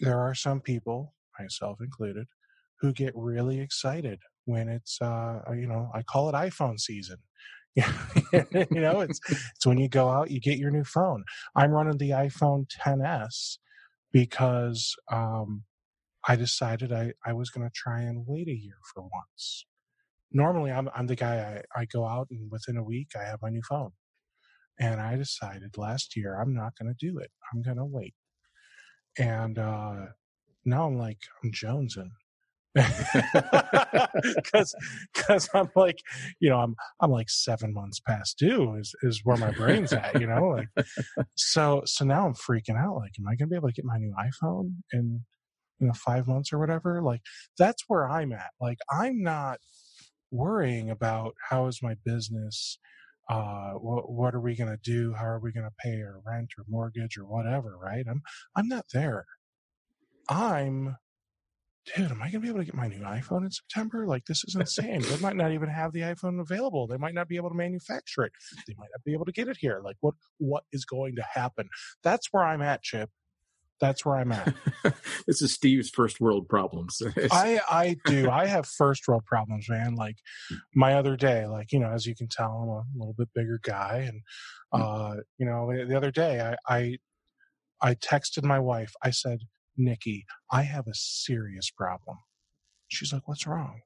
there 0.00 0.18
are 0.20 0.34
some 0.34 0.60
people, 0.60 1.14
myself 1.38 1.78
included, 1.80 2.26
who 2.80 2.92
get 2.92 3.12
really 3.14 3.60
excited 3.60 4.20
when 4.46 4.68
it's 4.68 5.00
uh 5.00 5.40
you 5.52 5.66
know, 5.66 5.90
I 5.94 6.02
call 6.02 6.28
it 6.28 6.34
iPhone 6.34 6.80
season. 6.80 7.18
you 7.76 7.84
know, 8.70 9.00
it's 9.00 9.20
it's 9.28 9.66
when 9.66 9.78
you 9.78 9.88
go 9.88 10.08
out, 10.08 10.30
you 10.30 10.40
get 10.40 10.58
your 10.58 10.70
new 10.70 10.84
phone. 10.84 11.24
I'm 11.54 11.72
running 11.72 11.98
the 11.98 12.10
iPhone 12.10 12.66
10s 12.68 13.58
because 14.12 14.94
um 15.12 15.64
I 16.26 16.36
decided 16.36 16.90
I, 16.92 17.12
I 17.26 17.34
was 17.34 17.50
going 17.50 17.66
to 17.68 17.72
try 17.74 18.00
and 18.00 18.24
wait 18.26 18.48
a 18.48 18.54
year 18.54 18.78
for 18.94 19.02
once 19.02 19.66
normally 20.34 20.72
I'm 20.72 20.90
I'm 20.94 21.06
the 21.06 21.16
guy 21.16 21.62
I, 21.74 21.80
I 21.80 21.84
go 21.86 22.06
out 22.06 22.28
and 22.30 22.50
within 22.50 22.76
a 22.76 22.84
week 22.84 23.10
I 23.18 23.22
have 23.24 23.40
my 23.40 23.50
new 23.50 23.62
phone. 23.68 23.92
And 24.78 25.00
I 25.00 25.16
decided 25.16 25.78
last 25.78 26.16
year 26.16 26.38
I'm 26.40 26.52
not 26.54 26.72
gonna 26.78 26.94
do 26.98 27.18
it. 27.18 27.30
I'm 27.52 27.62
gonna 27.62 27.86
wait. 27.86 28.14
And 29.18 29.58
uh 29.58 30.06
now 30.64 30.86
I'm 30.86 30.98
like 30.98 31.18
I'm 31.42 31.52
jonesing. 31.52 32.10
because 34.34 34.74
because 35.14 35.48
I'm 35.54 35.70
like 35.76 36.00
you 36.40 36.50
know 36.50 36.58
I'm 36.58 36.74
I'm 37.00 37.12
like 37.12 37.30
seven 37.30 37.72
months 37.72 38.00
past 38.00 38.36
due 38.36 38.74
is 38.74 38.92
is 39.04 39.20
where 39.22 39.36
my 39.36 39.52
brain's 39.52 39.92
at 39.92 40.20
you 40.20 40.26
know 40.26 40.48
like 40.48 40.86
so 41.36 41.82
so 41.86 42.04
now 42.04 42.26
I'm 42.26 42.34
freaking 42.34 42.76
out 42.76 42.96
like 42.96 43.12
am 43.16 43.28
I 43.28 43.36
gonna 43.36 43.48
be 43.48 43.54
able 43.54 43.68
to 43.68 43.74
get 43.74 43.84
my 43.84 43.98
new 43.98 44.12
iPhone 44.18 44.74
in 44.92 45.20
you 45.78 45.86
know 45.86 45.92
five 45.92 46.26
months 46.26 46.52
or 46.52 46.58
whatever 46.58 47.00
like 47.00 47.20
that's 47.56 47.84
where 47.86 48.10
I'm 48.10 48.32
at 48.32 48.50
like 48.60 48.78
I'm 48.90 49.22
not 49.22 49.60
worrying 50.34 50.90
about 50.90 51.34
how 51.48 51.66
is 51.66 51.80
my 51.82 51.94
business? 52.04 52.78
Uh, 53.30 53.72
what, 53.72 54.10
what 54.10 54.34
are 54.34 54.40
we 54.40 54.56
going 54.56 54.70
to 54.70 54.78
do? 54.82 55.14
How 55.14 55.26
are 55.26 55.40
we 55.40 55.52
going 55.52 55.66
to 55.66 55.74
pay 55.82 56.02
our 56.02 56.20
rent 56.26 56.50
or 56.58 56.64
mortgage 56.68 57.16
or 57.16 57.24
whatever 57.24 57.78
right? 57.78 58.04
I'm 58.08 58.22
i'm 58.56 58.68
not 58.68 58.86
there. 58.92 59.24
I'm 60.28 60.96
dude 61.94 62.10
am 62.10 62.22
i 62.22 62.30
going 62.30 62.32
to 62.32 62.40
be 62.40 62.48
able 62.48 62.60
to 62.60 62.64
get 62.64 62.74
my 62.74 62.88
new 62.88 63.00
iphone 63.00 63.44
in 63.44 63.50
september? 63.50 64.06
Like 64.06 64.24
this 64.26 64.44
is 64.44 64.54
insane. 64.54 65.02
They 65.02 65.18
might 65.18 65.36
not 65.36 65.52
even 65.52 65.68
have 65.68 65.92
the 65.92 66.00
iphone 66.00 66.40
available. 66.40 66.86
They 66.86 66.96
might 66.98 67.14
not 67.14 67.28
be 67.28 67.36
able 67.36 67.50
to 67.50 67.56
manufacture 67.56 68.24
it. 68.24 68.32
They 68.66 68.74
might 68.78 68.88
not 68.92 69.04
be 69.04 69.12
able 69.12 69.26
to 69.26 69.32
get 69.32 69.48
it 69.48 69.58
here. 69.60 69.80
Like 69.84 69.96
what 70.00 70.14
what 70.38 70.64
is 70.72 70.84
going 70.84 71.16
to 71.16 71.22
happen? 71.22 71.68
That's 72.02 72.28
where 72.32 72.44
i'm 72.44 72.62
at 72.62 72.82
chip 72.82 73.10
that's 73.80 74.04
where 74.04 74.16
I'm 74.16 74.32
at. 74.32 74.54
this 75.26 75.42
is 75.42 75.52
Steve's 75.52 75.90
first 75.90 76.20
world 76.20 76.48
problems. 76.48 77.02
I 77.30 77.60
I 77.68 77.96
do. 78.06 78.30
I 78.30 78.46
have 78.46 78.66
first 78.66 79.06
world 79.08 79.24
problems, 79.26 79.68
man. 79.68 79.94
Like 79.94 80.16
my 80.74 80.94
other 80.94 81.16
day, 81.16 81.46
like 81.46 81.72
you 81.72 81.80
know, 81.80 81.90
as 81.90 82.06
you 82.06 82.14
can 82.14 82.28
tell, 82.28 82.84
I'm 82.92 82.96
a 82.96 82.98
little 82.98 83.14
bit 83.14 83.28
bigger 83.34 83.60
guy, 83.62 84.08
and 84.08 84.20
hmm. 84.72 84.82
uh, 84.82 85.14
you 85.38 85.46
know, 85.46 85.70
the 85.86 85.96
other 85.96 86.10
day, 86.10 86.40
I 86.40 86.74
I, 86.74 86.96
I 87.82 87.94
texted 87.94 88.44
my 88.44 88.58
wife. 88.58 88.92
I 89.02 89.10
said, 89.10 89.40
"Nikki, 89.76 90.24
I 90.50 90.62
have 90.62 90.86
a 90.86 90.94
serious 90.94 91.70
problem." 91.70 92.18
She's 92.88 93.12
like, 93.12 93.26
"What's 93.26 93.46
wrong?" 93.46 93.80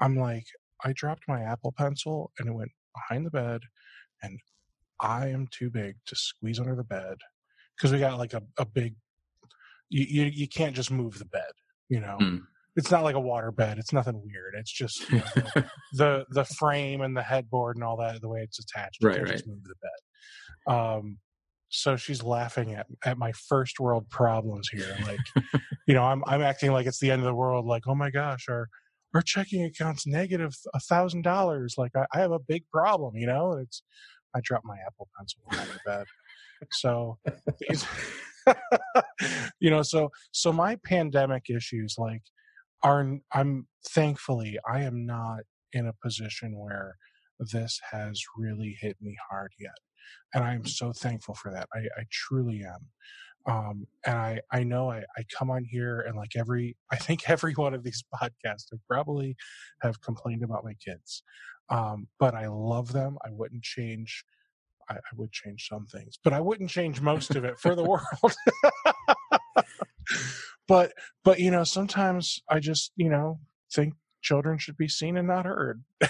I'm 0.00 0.16
like, 0.16 0.46
"I 0.84 0.92
dropped 0.94 1.24
my 1.28 1.42
Apple 1.42 1.74
Pencil, 1.76 2.32
and 2.38 2.48
it 2.48 2.52
went 2.52 2.72
behind 2.94 3.26
the 3.26 3.30
bed, 3.30 3.60
and 4.22 4.40
I 5.00 5.28
am 5.28 5.48
too 5.50 5.70
big 5.70 5.96
to 6.06 6.16
squeeze 6.16 6.58
under 6.58 6.74
the 6.74 6.84
bed." 6.84 7.18
Because 7.80 7.92
we 7.92 7.98
got 7.98 8.18
like 8.18 8.34
a, 8.34 8.42
a 8.58 8.64
big 8.64 8.94
you, 9.88 10.04
you, 10.08 10.24
you 10.32 10.48
can't 10.48 10.76
just 10.76 10.90
move 10.90 11.18
the 11.18 11.24
bed 11.24 11.50
you 11.88 12.00
know 12.00 12.18
mm. 12.20 12.40
it's 12.76 12.90
not 12.90 13.04
like 13.04 13.14
a 13.14 13.20
water 13.20 13.50
bed 13.50 13.78
it's 13.78 13.92
nothing 13.92 14.20
weird 14.24 14.54
it's 14.56 14.70
just 14.70 15.08
you 15.10 15.18
know, 15.18 15.62
the 15.94 16.24
the 16.30 16.44
frame 16.44 17.00
and 17.00 17.16
the 17.16 17.22
headboard 17.22 17.76
and 17.76 17.84
all 17.84 17.96
that 17.96 18.20
the 18.20 18.28
way 18.28 18.40
it's 18.40 18.58
attached 18.58 19.02
right, 19.02 19.18
right. 19.18 19.28
just 19.28 19.46
move 19.46 19.62
the 19.64 19.74
bed 19.82 20.74
um 20.74 21.18
so 21.68 21.96
she's 21.96 22.22
laughing 22.22 22.74
at 22.74 22.86
at 23.04 23.16
my 23.16 23.32
first 23.32 23.80
world 23.80 24.08
problems 24.10 24.68
here 24.72 24.96
like 25.06 25.20
you 25.86 25.94
know 25.94 26.02
i'm 26.02 26.22
i'm 26.26 26.42
acting 26.42 26.72
like 26.72 26.86
it's 26.86 27.00
the 27.00 27.10
end 27.10 27.20
of 27.20 27.26
the 27.26 27.34
world 27.34 27.64
like 27.64 27.84
oh 27.86 27.94
my 27.94 28.10
gosh 28.10 28.46
our 28.48 28.68
our 29.14 29.22
checking 29.22 29.64
account's 29.64 30.06
negative 30.06 30.54
a 30.74 30.80
thousand 30.80 31.22
dollars 31.22 31.74
like 31.78 31.92
I, 31.96 32.06
I 32.14 32.20
have 32.20 32.32
a 32.32 32.38
big 32.38 32.64
problem 32.72 33.16
you 33.16 33.26
know 33.26 33.52
it's 33.52 33.82
i 34.34 34.40
dropped 34.42 34.66
my 34.66 34.76
apple 34.86 35.08
pencil 35.16 35.40
on 35.50 35.58
the 35.58 35.80
bed 35.84 36.06
so 36.72 37.18
these, 37.68 37.84
you 39.60 39.70
know, 39.70 39.82
so 39.82 40.10
so 40.32 40.52
my 40.52 40.76
pandemic 40.84 41.50
issues 41.50 41.96
like 41.98 42.22
are 42.82 43.18
I'm 43.32 43.66
thankfully 43.88 44.58
I 44.68 44.82
am 44.82 45.06
not 45.06 45.40
in 45.72 45.86
a 45.86 45.92
position 46.02 46.58
where 46.58 46.96
this 47.52 47.80
has 47.90 48.20
really 48.36 48.76
hit 48.80 48.96
me 49.00 49.16
hard 49.30 49.52
yet. 49.58 49.76
And 50.34 50.44
I 50.44 50.54
am 50.54 50.66
so 50.66 50.92
thankful 50.92 51.34
for 51.34 51.52
that. 51.52 51.68
I, 51.74 51.78
I 51.78 52.04
truly 52.10 52.62
am. 52.64 52.86
Um, 53.46 53.86
and 54.04 54.18
I, 54.18 54.40
I 54.52 54.62
know 54.64 54.90
I, 54.90 54.98
I 55.16 55.24
come 55.36 55.50
on 55.50 55.64
here 55.64 56.00
and 56.00 56.16
like 56.16 56.32
every, 56.36 56.76
I 56.92 56.96
think 56.96 57.28
every 57.28 57.54
one 57.54 57.74
of 57.74 57.82
these 57.82 58.04
podcasts 58.14 58.70
have 58.70 58.80
probably 58.88 59.36
have 59.82 60.00
complained 60.02 60.42
about 60.42 60.64
my 60.64 60.74
kids. 60.84 61.22
Um, 61.70 62.08
but 62.18 62.34
I 62.34 62.48
love 62.48 62.92
them. 62.92 63.16
I 63.24 63.28
wouldn't 63.30 63.62
change, 63.62 64.24
I, 64.90 64.94
I 64.94 65.14
would 65.16 65.32
change 65.32 65.68
some 65.68 65.86
things, 65.86 66.18
but 66.22 66.32
I 66.32 66.40
wouldn't 66.40 66.70
change 66.70 67.00
most 67.00 67.36
of 67.36 67.44
it 67.44 67.58
for 67.58 67.74
the 67.74 67.84
world. 67.88 68.34
but, 70.68 70.92
but, 71.24 71.38
you 71.38 71.50
know, 71.50 71.64
sometimes 71.64 72.42
I 72.48 72.58
just, 72.58 72.92
you 72.96 73.08
know, 73.08 73.38
think 73.72 73.94
children 74.20 74.58
should 74.58 74.76
be 74.76 74.88
seen 74.88 75.16
and 75.16 75.28
not 75.28 75.46
heard. 75.46 75.82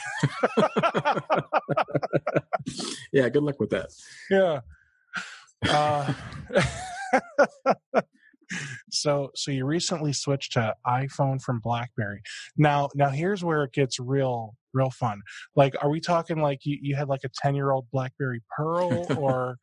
yeah, 3.13 3.29
good 3.29 3.43
luck 3.43 3.61
with 3.61 3.71
that. 3.71 3.91
Yeah. 4.31 4.61
Uh, 5.69 6.13
so 8.93 9.31
so 9.35 9.51
you 9.51 9.65
recently 9.65 10.13
switched 10.13 10.53
to 10.53 10.75
iPhone 10.87 11.41
from 11.41 11.61
BlackBerry. 11.61 12.23
Now 12.57 12.89
now 12.95 13.11
here's 13.11 13.45
where 13.45 13.65
it 13.65 13.73
gets 13.73 13.99
real 13.99 14.55
real 14.73 14.91
fun. 14.91 15.21
Like 15.57 15.75
are 15.83 15.91
we 15.91 16.01
talking 16.01 16.41
like 16.41 16.61
you, 16.65 16.79
you 16.81 16.97
had 16.97 17.09
like 17.09 17.23
a 17.25 17.47
10-year-old 17.47 17.87
BlackBerry 17.93 18.41
Pearl 18.57 19.07
or 19.17 19.57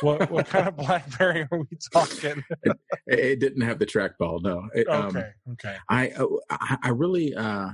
what 0.00 0.30
what 0.30 0.46
kind 0.46 0.68
of 0.68 0.76
BlackBerry 0.76 1.46
are 1.50 1.58
we 1.58 1.78
talking? 1.92 2.44
it, 2.62 2.76
it, 3.06 3.40
didn't 3.40 3.62
have 3.62 3.78
the 3.78 3.86
trackball, 3.86 4.42
no. 4.42 4.68
It, 4.74 4.86
okay, 4.86 5.18
um, 5.18 5.52
okay. 5.52 5.76
I 5.88 6.10
oh, 6.18 6.40
I 6.50 6.90
really 6.90 7.34
uh 7.34 7.70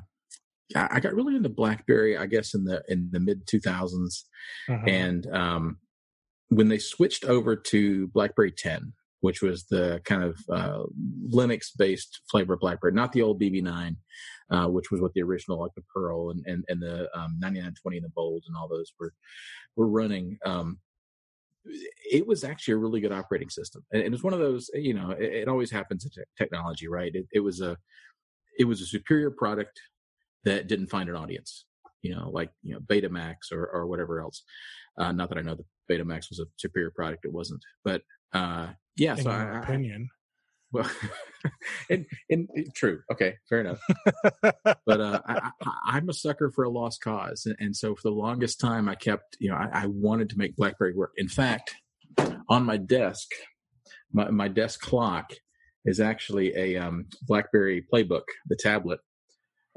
I 0.74 1.00
got 1.00 1.14
really 1.14 1.36
into 1.36 1.48
BlackBerry, 1.48 2.16
I 2.16 2.26
guess, 2.26 2.54
in 2.54 2.64
the 2.64 2.82
in 2.88 3.08
the 3.12 3.20
mid 3.20 3.46
2000s, 3.46 4.24
mm-hmm. 4.68 4.88
and 4.88 5.26
um, 5.32 5.78
when 6.48 6.68
they 6.68 6.78
switched 6.78 7.24
over 7.24 7.54
to 7.54 8.08
BlackBerry 8.08 8.50
10, 8.50 8.92
which 9.24 9.40
was 9.40 9.64
the 9.70 10.02
kind 10.04 10.22
of 10.22 10.38
uh, 10.52 10.82
Linux 11.30 11.70
based 11.78 12.20
flavor 12.30 12.52
of 12.52 12.60
BlackBerry, 12.60 12.92
not 12.92 13.10
the 13.10 13.22
old 13.22 13.40
BB9, 13.40 13.96
uh, 14.50 14.66
which 14.66 14.90
was 14.90 15.00
what 15.00 15.14
the 15.14 15.22
original, 15.22 15.58
like 15.58 15.74
the 15.74 15.82
Pearl 15.94 16.28
and, 16.28 16.44
and, 16.44 16.62
and 16.68 16.82
the 16.82 17.04
um, 17.18 17.38
9920 17.40 17.96
and 17.96 18.04
the 18.04 18.10
Bold 18.10 18.44
and 18.46 18.54
all 18.54 18.68
those 18.68 18.92
were, 19.00 19.14
were 19.76 19.88
running. 19.88 20.36
Um, 20.44 20.78
it 21.64 22.26
was 22.26 22.44
actually 22.44 22.74
a 22.74 22.76
really 22.76 23.00
good 23.00 23.12
operating 23.12 23.48
system. 23.48 23.82
And 23.94 24.02
it 24.02 24.12
was 24.12 24.22
one 24.22 24.34
of 24.34 24.40
those, 24.40 24.68
you 24.74 24.92
know, 24.92 25.12
it, 25.12 25.32
it 25.32 25.48
always 25.48 25.70
happens 25.70 26.04
in 26.04 26.10
te- 26.10 26.28
technology, 26.36 26.86
right? 26.86 27.14
It, 27.14 27.26
it 27.32 27.40
was 27.40 27.62
a, 27.62 27.78
it 28.58 28.64
was 28.64 28.82
a 28.82 28.86
superior 28.86 29.30
product 29.30 29.80
that 30.44 30.66
didn't 30.66 30.88
find 30.88 31.08
an 31.08 31.16
audience, 31.16 31.64
you 32.02 32.14
know, 32.14 32.28
like, 32.30 32.50
you 32.62 32.74
know, 32.74 32.80
Betamax 32.80 33.52
or, 33.52 33.68
or 33.68 33.86
whatever 33.86 34.20
else. 34.20 34.42
Uh, 34.98 35.12
not 35.12 35.30
that 35.30 35.38
I 35.38 35.40
know 35.40 35.54
the 35.54 35.64
Betamax 35.90 36.28
was 36.28 36.40
a 36.40 36.46
superior 36.58 36.90
product. 36.90 37.24
It 37.24 37.32
wasn't, 37.32 37.62
but 37.86 38.02
uh, 38.34 38.68
yeah. 38.96 39.16
In 39.16 39.22
so 39.22 39.30
I, 39.30 39.60
opinion. 39.60 40.08
well, 40.72 40.90
and, 41.90 42.04
and 42.28 42.48
true. 42.74 43.00
Okay, 43.12 43.36
fair 43.48 43.60
enough. 43.60 43.80
but 44.42 45.00
uh, 45.00 45.20
I, 45.26 45.50
am 45.96 46.08
a 46.08 46.12
sucker 46.12 46.50
for 46.50 46.64
a 46.64 46.70
lost 46.70 47.00
cause, 47.02 47.46
and, 47.46 47.56
and, 47.60 47.76
so 47.76 47.94
for 47.94 48.02
the 48.02 48.10
longest 48.10 48.60
time, 48.60 48.88
I 48.88 48.96
kept, 48.96 49.36
you 49.38 49.50
know, 49.50 49.56
I, 49.56 49.68
I, 49.72 49.86
wanted 49.86 50.30
to 50.30 50.38
make 50.38 50.56
BlackBerry 50.56 50.94
work. 50.94 51.12
In 51.16 51.28
fact, 51.28 51.76
on 52.48 52.64
my 52.64 52.76
desk, 52.76 53.28
my, 54.12 54.30
my 54.30 54.48
desk 54.48 54.80
clock 54.80 55.32
is 55.84 56.00
actually 56.00 56.54
a 56.56 56.76
um, 56.76 57.06
BlackBerry 57.22 57.84
Playbook, 57.92 58.24
the 58.48 58.56
tablet 58.56 58.98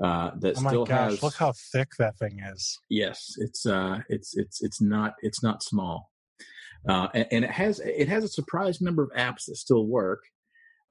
uh, 0.03 0.31
that 0.39 0.57
oh 0.57 0.61
my 0.61 0.69
still 0.69 0.85
gosh, 0.85 1.11
has. 1.11 1.23
Look 1.23 1.35
how 1.35 1.53
thick 1.71 1.89
that 1.99 2.17
thing 2.17 2.39
is. 2.53 2.79
Yes, 2.89 3.33
it's 3.37 3.65
uh, 3.65 3.99
it's 4.09 4.35
it's 4.35 4.61
it's 4.61 4.81
not 4.81 5.15
it's 5.21 5.41
not 5.41 5.63
small, 5.63 6.11
uh, 6.87 7.07
and, 7.13 7.27
and, 7.31 7.45
it 7.45 7.51
has 7.51 7.79
it 7.79 8.07
has 8.07 8.23
a 8.23 8.27
surprising 8.27 8.85
number 8.85 9.03
of 9.03 9.09
apps 9.11 9.45
that 9.45 9.55
still 9.55 9.85
work. 9.85 10.23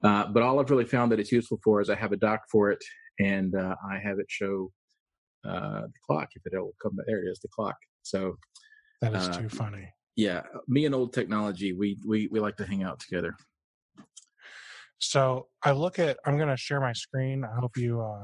Uh, 0.03 0.27
but 0.27 0.43
all 0.43 0.59
I've 0.59 0.69
really 0.69 0.85
found 0.85 1.11
that 1.11 1.19
it's 1.19 1.31
useful 1.31 1.59
for 1.63 1.81
is 1.81 1.89
I 1.89 1.95
have 1.95 2.11
a 2.11 2.17
dock 2.17 2.41
for 2.51 2.69
it, 2.71 2.83
and 3.19 3.55
uh, 3.55 3.75
I 3.89 3.97
have 3.97 4.19
it 4.19 4.27
show 4.29 4.71
uh, 5.47 5.81
the 5.81 5.99
clock 6.05 6.29
if 6.35 6.43
it 6.45 6.57
will 6.57 6.75
come. 6.81 6.97
There 7.07 7.23
it 7.23 7.29
is, 7.29 7.39
the 7.39 7.47
clock. 7.49 7.75
So 8.03 8.37
that 9.01 9.13
is 9.13 9.27
uh, 9.27 9.33
too 9.33 9.49
funny. 9.49 9.91
Yeah, 10.15 10.41
me 10.67 10.85
and 10.85 10.95
old 10.95 11.13
technology, 11.13 11.73
we 11.73 11.97
we 12.05 12.27
we 12.31 12.39
like 12.39 12.57
to 12.57 12.65
hang 12.65 12.83
out 12.83 12.99
together. 12.99 13.35
So 14.99 15.47
I 15.63 15.71
look 15.71 15.99
at. 15.99 16.17
I'm 16.25 16.37
going 16.37 16.49
to 16.49 16.57
share 16.57 16.81
my 16.81 16.93
screen. 16.93 17.43
I 17.43 17.59
hope 17.59 17.77
you 17.77 18.01
uh, 18.01 18.23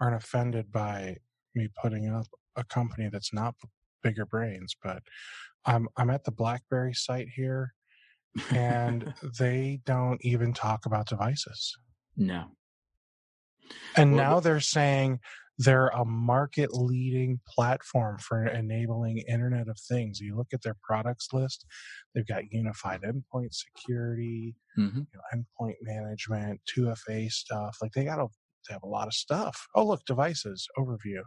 aren't 0.00 0.16
offended 0.16 0.70
by 0.70 1.16
me 1.54 1.68
putting 1.80 2.08
up 2.08 2.26
a 2.56 2.64
company 2.64 3.08
that's 3.12 3.32
not 3.32 3.54
bigger 4.02 4.26
brains, 4.26 4.76
but 4.82 5.02
I'm 5.66 5.88
I'm 5.96 6.10
at 6.10 6.24
the 6.24 6.32
BlackBerry 6.32 6.94
site 6.94 7.28
here, 7.34 7.74
and 8.50 9.14
they 9.38 9.80
don't 9.84 10.20
even 10.22 10.52
talk 10.52 10.86
about 10.86 11.08
devices. 11.08 11.76
No. 12.16 12.44
And 13.96 14.14
well, 14.14 14.24
now 14.24 14.40
they're 14.40 14.60
saying 14.60 15.20
they're 15.58 15.88
a 15.88 16.04
market 16.04 16.72
leading 16.72 17.40
platform 17.48 18.18
for 18.18 18.44
enabling 18.44 19.18
Internet 19.28 19.68
of 19.68 19.78
Things. 19.78 20.20
You 20.20 20.36
look 20.36 20.48
at 20.52 20.62
their 20.62 20.76
products 20.82 21.28
list, 21.32 21.64
they've 22.14 22.26
got 22.26 22.50
unified 22.50 23.02
endpoint 23.02 23.54
security, 23.54 24.56
mm-hmm. 24.78 24.98
you 24.98 25.06
know, 25.14 25.44
endpoint 25.60 25.76
management, 25.82 26.60
2FA 26.76 27.30
stuff. 27.30 27.78
Like 27.80 27.92
they 27.92 28.04
got 28.04 28.18
a 28.18 28.26
they 28.68 28.72
have 28.74 28.82
a 28.82 28.88
lot 28.88 29.06
of 29.06 29.14
stuff. 29.14 29.66
Oh, 29.74 29.84
look, 29.84 30.04
devices 30.06 30.66
overview. 30.78 31.22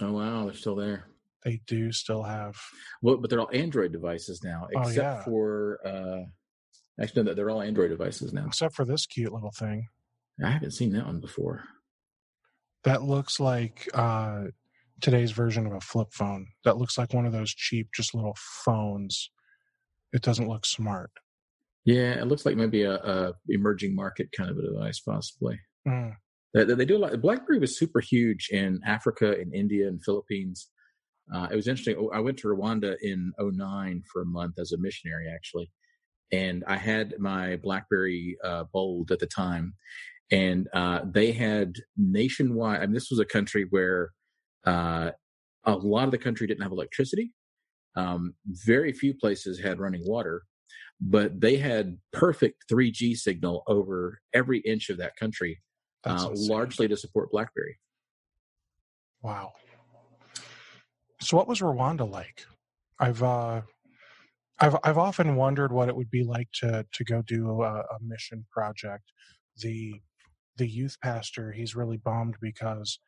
Oh 0.00 0.12
wow, 0.12 0.44
they're 0.44 0.54
still 0.54 0.76
there. 0.76 1.06
They 1.44 1.60
do 1.66 1.92
still 1.92 2.22
have. 2.22 2.56
Well, 3.02 3.18
but 3.18 3.30
they're 3.30 3.40
all 3.40 3.50
Android 3.52 3.92
devices 3.92 4.42
now, 4.42 4.66
oh, 4.74 4.80
except 4.80 4.98
oh, 4.98 5.02
yeah. 5.02 5.24
for. 5.24 5.86
uh 5.86 6.24
Actually, 6.98 7.24
no, 7.24 7.34
they're 7.34 7.50
all 7.50 7.60
Android 7.60 7.90
devices 7.90 8.32
now, 8.32 8.46
except 8.46 8.74
for 8.74 8.86
this 8.86 9.04
cute 9.04 9.32
little 9.32 9.52
thing. 9.52 9.86
I 10.42 10.50
haven't 10.50 10.70
seen 10.70 10.92
that 10.92 11.04
one 11.04 11.20
before. 11.20 11.62
That 12.84 13.02
looks 13.02 13.38
like 13.38 13.88
uh 13.94 14.44
today's 15.00 15.32
version 15.32 15.66
of 15.66 15.72
a 15.72 15.80
flip 15.80 16.08
phone. 16.12 16.46
That 16.64 16.78
looks 16.78 16.96
like 16.96 17.12
one 17.12 17.26
of 17.26 17.32
those 17.32 17.54
cheap, 17.54 17.88
just 17.94 18.14
little 18.14 18.36
phones. 18.64 19.30
It 20.12 20.22
doesn't 20.22 20.48
look 20.48 20.64
smart. 20.64 21.10
Yeah, 21.84 22.14
it 22.20 22.26
looks 22.26 22.44
like 22.44 22.56
maybe 22.56 22.82
a, 22.82 22.94
a 22.94 23.32
emerging 23.48 23.94
market 23.94 24.28
kind 24.36 24.50
of 24.50 24.58
a 24.58 24.62
device, 24.62 25.00
possibly. 25.00 25.60
Mm. 25.86 26.16
They, 26.52 26.64
they, 26.64 26.84
do 26.84 26.96
a 26.96 26.98
lot. 26.98 27.20
BlackBerry 27.20 27.60
was 27.60 27.78
super 27.78 28.00
huge 28.00 28.48
in 28.50 28.80
Africa, 28.84 29.38
in 29.38 29.52
India, 29.54 29.86
and 29.86 30.02
Philippines. 30.02 30.68
Uh, 31.32 31.48
it 31.50 31.56
was 31.56 31.68
interesting. 31.68 32.08
I 32.12 32.20
went 32.20 32.38
to 32.38 32.48
Rwanda 32.48 32.96
in 33.02 33.32
09 33.38 34.02
for 34.12 34.22
a 34.22 34.26
month 34.26 34.58
as 34.58 34.72
a 34.72 34.78
missionary, 34.78 35.28
actually, 35.32 35.70
and 36.32 36.64
I 36.66 36.76
had 36.76 37.14
my 37.18 37.56
BlackBerry 37.56 38.36
uh, 38.44 38.64
Bold 38.72 39.10
at 39.10 39.18
the 39.18 39.26
time, 39.26 39.74
and 40.30 40.68
uh, 40.72 41.00
they 41.04 41.32
had 41.32 41.74
nationwide. 41.96 42.80
I 42.80 42.86
mean, 42.86 42.94
this 42.94 43.10
was 43.10 43.18
a 43.18 43.24
country 43.24 43.66
where 43.70 44.12
uh, 44.64 45.10
a 45.64 45.74
lot 45.74 46.04
of 46.04 46.12
the 46.12 46.18
country 46.18 46.46
didn't 46.46 46.62
have 46.62 46.72
electricity. 46.72 47.32
Um, 47.96 48.34
very 48.46 48.92
few 48.92 49.14
places 49.14 49.58
had 49.58 49.80
running 49.80 50.02
water 50.04 50.42
but 51.00 51.40
they 51.40 51.56
had 51.56 51.98
perfect 52.12 52.64
3G 52.70 53.16
signal 53.16 53.62
over 53.66 54.20
every 54.32 54.60
inch 54.60 54.88
of 54.88 54.98
that 54.98 55.16
country, 55.16 55.62
uh, 56.04 56.30
largely 56.32 56.88
to 56.88 56.96
support 56.96 57.30
BlackBerry. 57.30 57.78
Wow. 59.22 59.52
So, 61.20 61.36
what 61.36 61.48
was 61.48 61.60
Rwanda 61.60 62.08
like? 62.10 62.44
I've 62.98 63.22
uh, 63.22 63.62
I've 64.58 64.76
I've 64.84 64.98
often 64.98 65.36
wondered 65.36 65.72
what 65.72 65.88
it 65.88 65.96
would 65.96 66.10
be 66.10 66.24
like 66.24 66.48
to 66.60 66.86
to 66.92 67.04
go 67.04 67.22
do 67.22 67.62
a, 67.62 67.80
a 67.80 67.98
mission 68.02 68.46
project. 68.52 69.04
The 69.58 70.00
the 70.56 70.68
youth 70.68 70.96
pastor 71.02 71.52
he's 71.52 71.76
really 71.76 71.98
bummed 71.98 72.36
because 72.40 72.98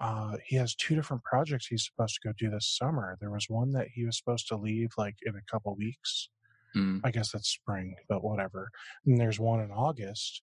uh, 0.00 0.36
he 0.46 0.56
has 0.56 0.74
two 0.74 0.94
different 0.94 1.24
projects 1.24 1.66
he's 1.66 1.86
supposed 1.86 2.18
to 2.22 2.28
go 2.28 2.32
do 2.38 2.50
this 2.50 2.76
summer. 2.76 3.16
There 3.20 3.30
was 3.30 3.46
one 3.48 3.72
that 3.72 3.88
he 3.94 4.04
was 4.04 4.16
supposed 4.18 4.48
to 4.48 4.56
leave 4.56 4.90
like 4.96 5.16
in 5.26 5.34
a 5.34 5.50
couple 5.52 5.74
weeks, 5.76 6.28
Mm. 6.76 7.00
I 7.04 7.10
guess 7.10 7.32
that's 7.32 7.48
spring, 7.48 7.96
but 8.08 8.22
whatever. 8.22 8.70
And 9.06 9.20
there's 9.20 9.40
one 9.40 9.60
in 9.60 9.70
August, 9.70 10.42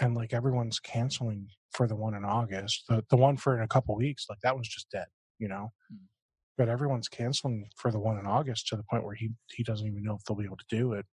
and 0.00 0.14
like 0.14 0.32
everyone's 0.34 0.80
canceling 0.80 1.48
for 1.72 1.86
the 1.86 1.96
one 1.96 2.14
in 2.14 2.24
August. 2.24 2.84
The 2.88 3.04
the 3.10 3.16
one 3.16 3.36
for 3.36 3.56
in 3.56 3.62
a 3.62 3.68
couple 3.68 3.94
weeks, 3.96 4.26
like 4.28 4.40
that 4.42 4.56
was 4.56 4.68
just 4.68 4.90
dead, 4.90 5.06
you 5.38 5.48
know. 5.48 5.72
Mm. 5.92 5.98
But 6.56 6.68
everyone's 6.68 7.08
canceling 7.08 7.68
for 7.76 7.90
the 7.90 7.98
one 7.98 8.18
in 8.18 8.26
August 8.26 8.68
to 8.68 8.76
the 8.76 8.84
point 8.84 9.04
where 9.04 9.14
he 9.14 9.30
he 9.54 9.62
doesn't 9.62 9.86
even 9.86 10.02
know 10.02 10.14
if 10.14 10.24
they'll 10.24 10.36
be 10.36 10.44
able 10.44 10.56
to 10.56 10.76
do 10.76 10.92
it. 10.92 11.06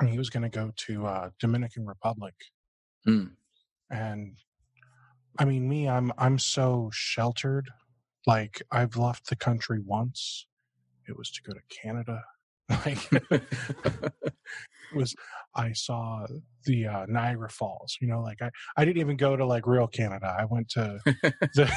And 0.00 0.08
he 0.08 0.18
was 0.18 0.30
going 0.30 0.42
to 0.42 0.48
go 0.48 0.72
to 0.74 1.06
uh, 1.06 1.30
Dominican 1.38 1.86
Republic, 1.86 2.34
mm. 3.06 3.30
and 3.90 4.36
I 5.38 5.44
mean, 5.44 5.68
me, 5.68 5.88
I'm 5.88 6.12
I'm 6.16 6.38
so 6.38 6.90
sheltered. 6.92 7.68
Like 8.26 8.62
I've 8.70 8.96
left 8.96 9.28
the 9.28 9.36
country 9.36 9.80
once. 9.84 10.46
It 11.08 11.18
was 11.18 11.30
to 11.32 11.42
go 11.42 11.52
to 11.52 11.60
Canada 11.68 12.22
like 12.68 13.10
was 14.94 15.14
I 15.54 15.72
saw 15.72 16.26
the 16.64 16.86
uh, 16.86 17.06
Niagara 17.08 17.50
Falls. 17.50 17.96
You 18.00 18.08
know, 18.08 18.22
like 18.22 18.40
I 18.40 18.50
I 18.76 18.84
didn't 18.84 19.00
even 19.00 19.16
go 19.16 19.36
to 19.36 19.44
like 19.44 19.66
real 19.66 19.86
Canada. 19.86 20.34
I 20.38 20.44
went 20.44 20.68
to 20.70 20.98
the 21.04 21.72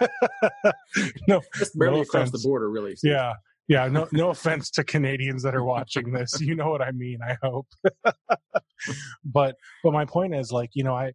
no 1.28 1.40
Just 1.56 1.78
barely 1.78 1.96
no 1.96 2.02
across 2.02 2.30
the 2.30 2.40
border, 2.42 2.70
really. 2.70 2.96
Yeah, 3.02 3.34
Yeah, 3.68 3.88
no, 3.88 4.08
no 4.12 4.30
offense 4.30 4.70
to 4.72 4.84
Canadians 4.84 5.42
that 5.42 5.54
are 5.54 5.64
watching 5.64 6.12
this. 6.12 6.40
You 6.40 6.54
know 6.54 6.70
what 6.70 6.82
I 6.82 6.92
mean. 6.92 7.18
I 7.22 7.36
hope. 7.42 7.66
but, 9.24 9.56
but 9.82 9.92
my 9.92 10.04
point 10.04 10.34
is, 10.34 10.52
like, 10.52 10.70
you 10.74 10.84
know, 10.84 10.94
I, 10.94 11.12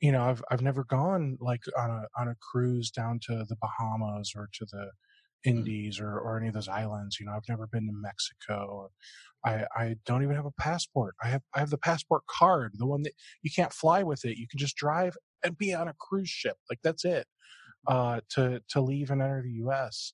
you 0.00 0.10
know, 0.10 0.22
I've 0.22 0.42
I've 0.50 0.62
never 0.62 0.84
gone 0.84 1.38
like 1.40 1.60
on 1.78 1.90
a 1.90 2.20
on 2.20 2.28
a 2.28 2.34
cruise 2.40 2.90
down 2.90 3.20
to 3.28 3.44
the 3.48 3.56
Bahamas 3.60 4.32
or 4.36 4.48
to 4.52 4.66
the. 4.70 4.90
Indies 5.44 6.00
or, 6.00 6.18
or 6.18 6.38
any 6.38 6.48
of 6.48 6.54
those 6.54 6.68
islands. 6.68 7.18
You 7.18 7.26
know, 7.26 7.32
I've 7.32 7.48
never 7.48 7.66
been 7.66 7.86
to 7.86 7.92
Mexico. 7.92 8.90
I 9.44 9.66
I 9.74 9.96
don't 10.06 10.22
even 10.22 10.36
have 10.36 10.46
a 10.46 10.52
passport. 10.52 11.14
I 11.22 11.28
have 11.28 11.42
I 11.54 11.60
have 11.60 11.70
the 11.70 11.78
passport 11.78 12.22
card, 12.26 12.72
the 12.76 12.86
one 12.86 13.02
that 13.02 13.14
you 13.42 13.50
can't 13.54 13.72
fly 13.72 14.02
with 14.02 14.24
it. 14.24 14.38
You 14.38 14.46
can 14.48 14.58
just 14.58 14.76
drive 14.76 15.16
and 15.44 15.58
be 15.58 15.74
on 15.74 15.88
a 15.88 15.94
cruise 15.98 16.28
ship. 16.28 16.56
Like 16.70 16.78
that's 16.82 17.04
it. 17.04 17.26
Uh, 17.88 18.20
to 18.30 18.60
to 18.68 18.80
leave 18.80 19.10
and 19.10 19.20
enter 19.20 19.42
the 19.42 19.50
U.S. 19.64 20.12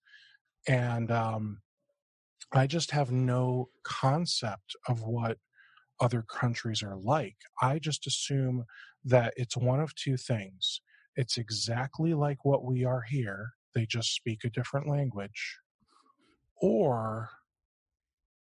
And 0.66 1.10
um, 1.10 1.58
I 2.52 2.66
just 2.66 2.90
have 2.92 3.12
no 3.12 3.68
concept 3.84 4.76
of 4.88 5.02
what 5.02 5.38
other 6.00 6.22
countries 6.22 6.82
are 6.82 6.96
like. 6.96 7.36
I 7.60 7.78
just 7.78 8.06
assume 8.06 8.64
that 9.04 9.34
it's 9.36 9.56
one 9.56 9.80
of 9.80 9.94
two 9.94 10.16
things. 10.16 10.80
It's 11.16 11.36
exactly 11.36 12.14
like 12.14 12.44
what 12.44 12.64
we 12.64 12.84
are 12.84 13.02
here, 13.02 13.52
they 13.74 13.86
just 13.86 14.14
speak 14.14 14.44
a 14.44 14.50
different 14.50 14.88
language, 14.88 15.58
or 16.60 17.30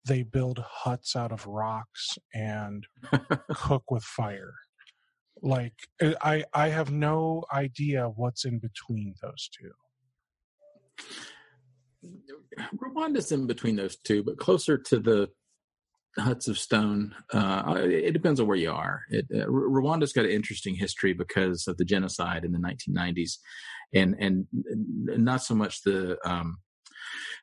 they 0.06 0.22
build 0.22 0.58
huts 0.58 1.16
out 1.16 1.32
of 1.32 1.46
rocks 1.46 2.18
and 2.34 2.86
cook 3.54 3.90
with 3.90 4.04
fire. 4.04 4.54
Like 5.42 5.74
eh, 6.00 6.14
I 6.22 6.44
I 6.52 6.68
have 6.68 6.90
no 6.90 7.44
idea 7.52 8.08
what's 8.14 8.44
in 8.44 8.58
between 8.58 9.14
those 9.22 9.48
two. 9.60 9.70
Rwanda's 12.76 13.32
in 13.32 13.46
between 13.46 13.76
those 13.76 13.96
two, 13.96 14.22
but 14.22 14.38
closer 14.38 14.78
to 14.78 14.98
the 14.98 15.28
huts 16.18 16.48
of 16.48 16.58
stone. 16.58 17.14
Uh, 17.32 17.76
it 17.78 18.12
depends 18.12 18.40
on 18.40 18.46
where 18.46 18.56
you 18.56 18.70
are. 18.70 19.02
It, 19.10 19.26
uh, 19.34 19.46
Rwanda's 19.46 20.12
got 20.12 20.24
an 20.24 20.30
interesting 20.30 20.74
history 20.74 21.12
because 21.12 21.66
of 21.66 21.76
the 21.76 21.84
genocide 21.84 22.44
in 22.44 22.52
the 22.52 22.58
1990s, 22.58 23.38
and 23.94 24.14
and 24.18 24.46
not 24.52 25.42
so 25.42 25.54
much 25.54 25.82
the. 25.82 26.18
Um, 26.28 26.58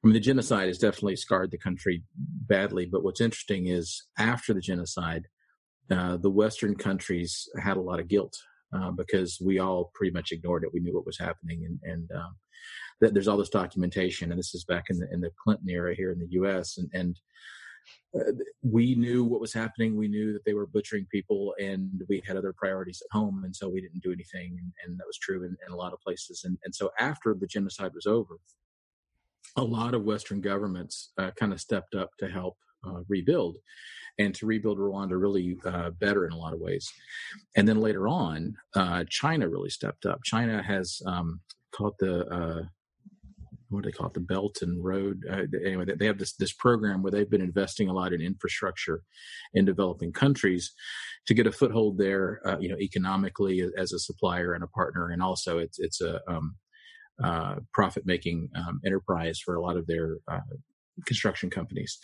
I 0.04 0.08
mean, 0.08 0.14
the 0.14 0.20
genocide 0.20 0.68
has 0.68 0.80
definitely 0.80 1.16
scarred 1.16 1.52
the 1.52 1.58
country 1.58 2.04
badly. 2.16 2.88
But 2.88 3.04
what's 3.04 3.22
interesting 3.22 3.68
is 3.68 4.08
after 4.18 4.52
the 4.54 4.62
genocide, 4.62 5.28
uh, 5.92 6.18
the 6.18 6.30
Western 6.30 6.76
countries 6.76 7.48
had 7.62 7.78
a 7.78 7.82
lot 7.82 8.00
of 8.00 8.08
guilt 8.08 8.36
uh, 8.76 8.90
because 8.92 9.40
we 9.40 9.60
all 9.60 9.92
pretty 9.94 10.12
much 10.12 10.32
ignored 10.32 10.64
it. 10.64 10.74
We 10.74 10.80
knew 10.80 10.96
what 10.96 11.06
was 11.06 11.20
happening, 11.20 11.66
and 11.66 11.80
and 11.84 12.12
um, 12.16 12.36
th- 13.02 13.14
there's 13.14 13.28
all 13.28 13.38
this 13.38 13.50
documentation. 13.50 14.32
And 14.32 14.40
this 14.40 14.56
is 14.56 14.64
back 14.66 14.86
in 14.90 14.98
the 14.98 15.08
in 15.12 15.22
the 15.22 15.32
Clinton 15.44 15.70
era 15.70 15.94
here 15.96 16.12
in 16.12 16.20
the 16.20 16.32
U.S. 16.32 16.78
and 16.78 16.90
and 16.94 17.20
we 18.62 18.96
knew 18.96 19.24
what 19.24 19.40
was 19.40 19.54
happening. 19.54 19.96
We 19.96 20.08
knew 20.08 20.34
that 20.34 20.44
they 20.46 20.54
were 20.54 20.68
butchering 20.68 21.08
people, 21.12 21.54
and 21.60 22.04
we 22.10 22.22
had 22.26 22.38
other 22.38 22.54
priorities 22.54 23.02
at 23.02 23.18
home, 23.18 23.44
and 23.46 23.56
so 23.56 23.70
we 23.70 23.82
didn't 23.82 24.04
do 24.04 24.12
anything. 24.12 24.58
And, 24.60 24.72
and 24.86 25.00
that 25.00 25.08
was 25.08 25.18
true 25.18 25.44
in, 25.44 25.56
in, 25.66 25.74
a 25.74 25.76
lot 25.76 25.94
of 25.94 26.00
places. 26.02 26.44
And, 26.44 26.58
and 26.66 26.76
so 26.76 26.92
after 27.00 27.34
the 27.34 27.48
genocide 27.48 27.94
was 27.94 28.06
over, 28.06 28.38
a 29.56 29.64
lot 29.64 29.94
of 29.94 30.04
Western 30.04 30.42
governments 30.42 31.12
uh, 31.18 31.32
kind 31.40 31.54
of 31.54 31.62
stepped 31.62 31.96
up 31.96 32.12
to 32.20 32.30
help 32.30 32.58
uh, 32.86 33.02
rebuild 33.08 33.58
and 34.20 34.36
to 34.36 34.46
rebuild 34.46 34.78
Rwanda 34.78 35.20
really 35.20 35.58
uh, 35.66 35.92
better 35.92 36.26
in 36.26 36.34
a 36.34 36.38
lot 36.38 36.54
of 36.54 36.60
ways. 36.60 36.92
And 37.56 37.68
then 37.68 37.80
later 37.80 38.08
on, 38.08 38.56
uh, 38.76 39.06
China 39.10 39.48
really 39.48 39.70
stepped 39.70 40.06
up. 40.06 40.22
China 40.24 40.62
has 40.62 41.02
um, 41.06 41.40
called 41.72 41.96
the 42.00 42.28
uh, 42.28 42.64
what 43.72 43.84
do 43.84 43.90
they 43.90 43.94
call 43.94 44.08
it, 44.08 44.14
the 44.14 44.20
Belt 44.20 44.58
and 44.62 44.84
Road. 44.84 45.24
Uh, 45.30 45.44
anyway, 45.66 45.86
they 45.98 46.06
have 46.06 46.18
this 46.18 46.36
this 46.36 46.54
program 46.54 47.02
where 47.02 47.12
they've 47.12 47.30
been 47.30 47.42
investing 47.42 47.90
a 47.90 47.94
lot 47.94 48.14
in 48.14 48.22
infrastructure 48.22 49.02
in 49.54 49.66
developing 49.66 50.12
countries 50.12 50.72
to 51.28 51.34
get 51.34 51.48
a 51.48 51.52
foothold 51.52 51.98
there, 51.98 52.42
uh, 52.46 52.58
you 52.60 52.70
know, 52.70 52.78
economically 52.78 53.64
as 53.78 53.94
a 53.94 54.00
supplier 54.00 54.54
and 54.54 54.64
a 54.64 54.68
partner, 54.68 55.10
and 55.10 55.22
also 55.22 55.58
it's 55.58 55.80
it's 55.80 56.02
a 56.02 56.20
um, 56.28 56.56
uh, 57.24 57.56
profit 57.74 58.06
making 58.06 58.50
um, 58.56 58.80
enterprise 58.86 59.40
for 59.40 59.56
a 59.56 59.62
lot 59.62 59.78
of 59.78 59.88
their 59.88 60.18
uh, 60.32 60.40
construction 61.06 61.50
companies. 61.50 61.98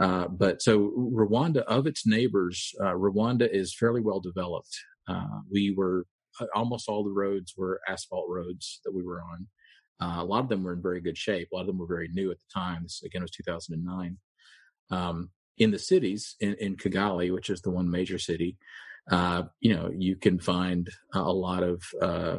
Uh, 0.00 0.28
but 0.28 0.60
so 0.60 0.92
Rwanda, 0.98 1.60
of 1.62 1.86
its 1.86 2.06
neighbors, 2.06 2.72
uh, 2.80 2.92
Rwanda 2.92 3.48
is 3.50 3.74
fairly 3.74 4.00
well 4.00 4.20
developed. 4.20 4.76
we 5.50 5.74
were 5.76 6.06
almost 6.54 6.88
all 6.88 7.04
the 7.04 7.10
roads 7.10 7.54
were 7.56 7.80
asphalt 7.88 8.26
roads 8.28 8.80
that 8.84 8.92
we 8.92 9.02
were 9.02 9.20
on. 9.22 9.46
Uh, 10.00 10.16
a 10.18 10.24
lot 10.24 10.40
of 10.40 10.48
them 10.48 10.62
were 10.62 10.74
in 10.74 10.82
very 10.82 11.00
good 11.00 11.16
shape. 11.16 11.48
A 11.52 11.54
lot 11.54 11.62
of 11.62 11.66
them 11.68 11.78
were 11.78 11.86
very 11.86 12.08
new 12.08 12.30
at 12.30 12.38
the 12.38 12.44
time. 12.52 12.82
This 12.82 13.02
again 13.04 13.22
was 13.22 13.30
2009. 13.30 14.18
Um, 14.90 15.30
in 15.58 15.70
the 15.70 15.78
cities, 15.78 16.36
in, 16.40 16.54
in, 16.54 16.76
Kigali, 16.76 17.32
which 17.32 17.48
is 17.48 17.62
the 17.62 17.70
one 17.70 17.90
major 17.90 18.18
city, 18.18 18.58
uh, 19.10 19.44
you 19.60 19.74
know, 19.74 19.90
you 19.96 20.16
can 20.16 20.38
find 20.38 20.90
a 21.14 21.32
lot 21.32 21.62
of 21.62 21.82
uh, 22.02 22.38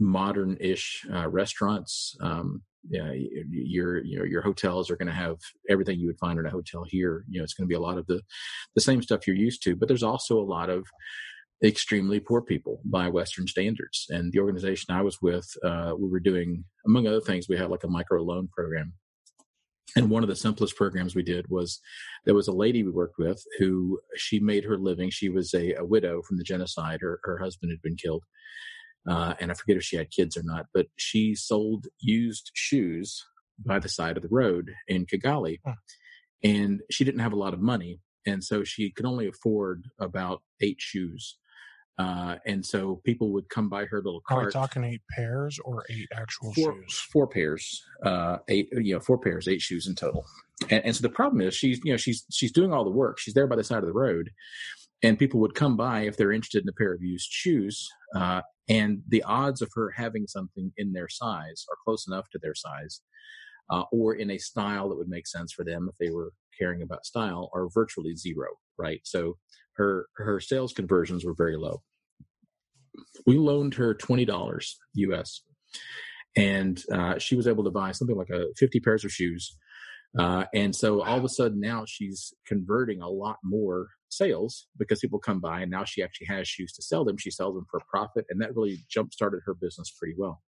modern-ish 0.00 1.06
uh, 1.12 1.28
restaurants. 1.28 2.16
Um, 2.20 2.62
yeah, 2.88 3.12
your 3.48 4.02
your 4.02 4.26
your 4.26 4.42
hotels 4.42 4.90
are 4.90 4.96
going 4.96 5.08
to 5.08 5.14
have 5.14 5.36
everything 5.68 6.00
you 6.00 6.08
would 6.08 6.18
find 6.18 6.38
in 6.38 6.46
a 6.46 6.50
hotel 6.50 6.84
here. 6.84 7.24
You 7.28 7.38
know, 7.38 7.44
it's 7.44 7.54
going 7.54 7.66
to 7.66 7.72
be 7.72 7.76
a 7.76 7.80
lot 7.80 7.98
of 7.98 8.06
the 8.06 8.20
the 8.74 8.80
same 8.80 9.02
stuff 9.02 9.26
you're 9.26 9.36
used 9.36 9.62
to, 9.64 9.76
but 9.76 9.86
there's 9.86 10.02
also 10.02 10.40
a 10.40 10.42
lot 10.42 10.68
of 10.68 10.84
extremely 11.62 12.18
poor 12.18 12.42
people 12.42 12.80
by 12.84 13.08
Western 13.08 13.46
standards. 13.46 14.06
And 14.08 14.32
the 14.32 14.40
organization 14.40 14.94
I 14.94 15.02
was 15.02 15.22
with, 15.22 15.48
uh, 15.64 15.92
we 15.96 16.08
were 16.08 16.20
doing, 16.20 16.64
among 16.86 17.06
other 17.06 17.20
things, 17.20 17.48
we 17.48 17.56
had 17.56 17.70
like 17.70 17.84
a 17.84 17.88
micro 17.88 18.22
loan 18.22 18.48
program. 18.48 18.94
And 19.94 20.10
one 20.10 20.22
of 20.22 20.28
the 20.28 20.36
simplest 20.36 20.76
programs 20.76 21.14
we 21.14 21.22
did 21.22 21.46
was 21.50 21.80
there 22.24 22.34
was 22.34 22.48
a 22.48 22.52
lady 22.52 22.82
we 22.82 22.90
worked 22.90 23.18
with 23.18 23.42
who 23.58 24.00
she 24.16 24.40
made 24.40 24.64
her 24.64 24.78
living. 24.78 25.10
She 25.10 25.28
was 25.28 25.52
a, 25.54 25.74
a 25.74 25.84
widow 25.84 26.22
from 26.22 26.38
the 26.38 26.44
genocide. 26.44 27.00
Her, 27.02 27.20
her 27.24 27.38
husband 27.38 27.70
had 27.70 27.82
been 27.82 27.96
killed. 27.96 28.24
Uh, 29.08 29.34
and 29.40 29.50
I 29.50 29.54
forget 29.54 29.76
if 29.76 29.82
she 29.82 29.96
had 29.96 30.10
kids 30.10 30.36
or 30.36 30.42
not, 30.44 30.66
but 30.72 30.86
she 30.96 31.34
sold 31.34 31.86
used 32.00 32.50
shoes 32.54 33.22
by 33.64 33.78
the 33.78 33.88
side 33.88 34.16
of 34.16 34.22
the 34.22 34.28
road 34.30 34.70
in 34.88 35.06
Kigali. 35.06 35.58
Huh. 35.64 35.74
And 36.42 36.80
she 36.90 37.04
didn't 37.04 37.20
have 37.20 37.32
a 37.32 37.38
lot 37.38 37.54
of 37.54 37.60
money. 37.60 38.00
And 38.26 38.42
so 38.42 38.64
she 38.64 38.90
could 38.90 39.06
only 39.06 39.28
afford 39.28 39.88
about 40.00 40.42
eight 40.60 40.80
shoes 40.80 41.36
uh, 41.98 42.36
and 42.46 42.64
so 42.64 43.00
people 43.04 43.32
would 43.32 43.48
come 43.48 43.68
by 43.68 43.84
her 43.84 43.98
little 43.98 44.22
cart. 44.26 44.44
Are 44.44 44.46
we 44.46 44.52
talking 44.52 44.84
eight 44.84 45.02
pairs 45.14 45.58
or 45.64 45.84
eight 45.90 46.08
actual 46.14 46.52
four, 46.54 46.74
shoes? 46.74 47.06
Four 47.12 47.26
pairs, 47.26 47.82
uh, 48.04 48.38
eight, 48.48 48.68
you 48.72 48.94
know, 48.94 49.00
four 49.00 49.18
pairs, 49.18 49.48
eight 49.48 49.60
shoes 49.60 49.86
in 49.86 49.94
total. 49.94 50.24
And, 50.70 50.84
and, 50.84 50.96
so 50.96 51.02
the 51.02 51.08
problem 51.08 51.40
is 51.40 51.54
she's, 51.54 51.80
you 51.84 51.92
know, 51.92 51.96
she's, 51.96 52.24
she's 52.30 52.52
doing 52.52 52.72
all 52.72 52.84
the 52.84 52.90
work. 52.90 53.18
She's 53.18 53.34
there 53.34 53.46
by 53.46 53.56
the 53.56 53.64
side 53.64 53.78
of 53.78 53.86
the 53.86 53.92
road 53.92 54.30
and 55.02 55.18
people 55.18 55.40
would 55.40 55.54
come 55.54 55.76
by 55.76 56.02
if 56.02 56.16
they're 56.16 56.32
interested 56.32 56.62
in 56.62 56.68
a 56.68 56.72
pair 56.72 56.92
of 56.92 57.02
used 57.02 57.28
shoes. 57.30 57.88
Uh, 58.14 58.40
and 58.68 59.02
the 59.08 59.22
odds 59.24 59.60
of 59.60 59.70
her 59.74 59.90
having 59.90 60.26
something 60.26 60.72
in 60.76 60.92
their 60.92 61.08
size 61.08 61.64
are 61.68 61.76
close 61.84 62.06
enough 62.06 62.28
to 62.30 62.38
their 62.40 62.54
size, 62.54 63.00
uh, 63.70 63.82
or 63.90 64.14
in 64.14 64.30
a 64.30 64.38
style 64.38 64.88
that 64.88 64.96
would 64.96 65.08
make 65.08 65.26
sense 65.26 65.52
for 65.52 65.64
them 65.64 65.88
if 65.90 65.96
they 65.98 66.12
were 66.12 66.32
caring 66.56 66.82
about 66.82 67.04
style 67.04 67.50
are 67.52 67.68
virtually 67.74 68.14
zero, 68.14 68.46
right? 68.78 69.00
So 69.04 69.36
her 69.76 70.06
her 70.16 70.40
sales 70.40 70.72
conversions 70.72 71.24
were 71.24 71.34
very 71.34 71.56
low. 71.56 71.82
We 73.26 73.38
loaned 73.38 73.74
her 73.74 73.94
twenty 73.94 74.24
dollars 74.24 74.78
US, 74.94 75.42
and 76.36 76.82
uh, 76.92 77.18
she 77.18 77.36
was 77.36 77.46
able 77.46 77.64
to 77.64 77.70
buy 77.70 77.92
something 77.92 78.16
like 78.16 78.30
a 78.30 78.46
fifty 78.56 78.80
pairs 78.80 79.04
of 79.04 79.12
shoes. 79.12 79.56
Uh, 80.18 80.44
and 80.52 80.76
so 80.76 81.02
all 81.02 81.16
of 81.16 81.24
a 81.24 81.28
sudden 81.28 81.58
now 81.58 81.84
she's 81.86 82.34
converting 82.46 83.00
a 83.00 83.08
lot 83.08 83.38
more 83.42 83.88
sales 84.10 84.66
because 84.78 85.00
people 85.00 85.18
come 85.18 85.40
by 85.40 85.62
and 85.62 85.70
now 85.70 85.84
she 85.84 86.02
actually 86.02 86.26
has 86.26 86.46
shoes 86.46 86.70
to 86.70 86.82
sell 86.82 87.02
them. 87.02 87.16
She 87.16 87.30
sells 87.30 87.54
them 87.54 87.64
for 87.70 87.78
a 87.78 87.84
profit, 87.90 88.26
and 88.28 88.40
that 88.42 88.54
really 88.54 88.84
jump 88.90 89.14
started 89.14 89.40
her 89.46 89.54
business 89.54 89.90
pretty 89.98 90.14
well. 90.18 90.42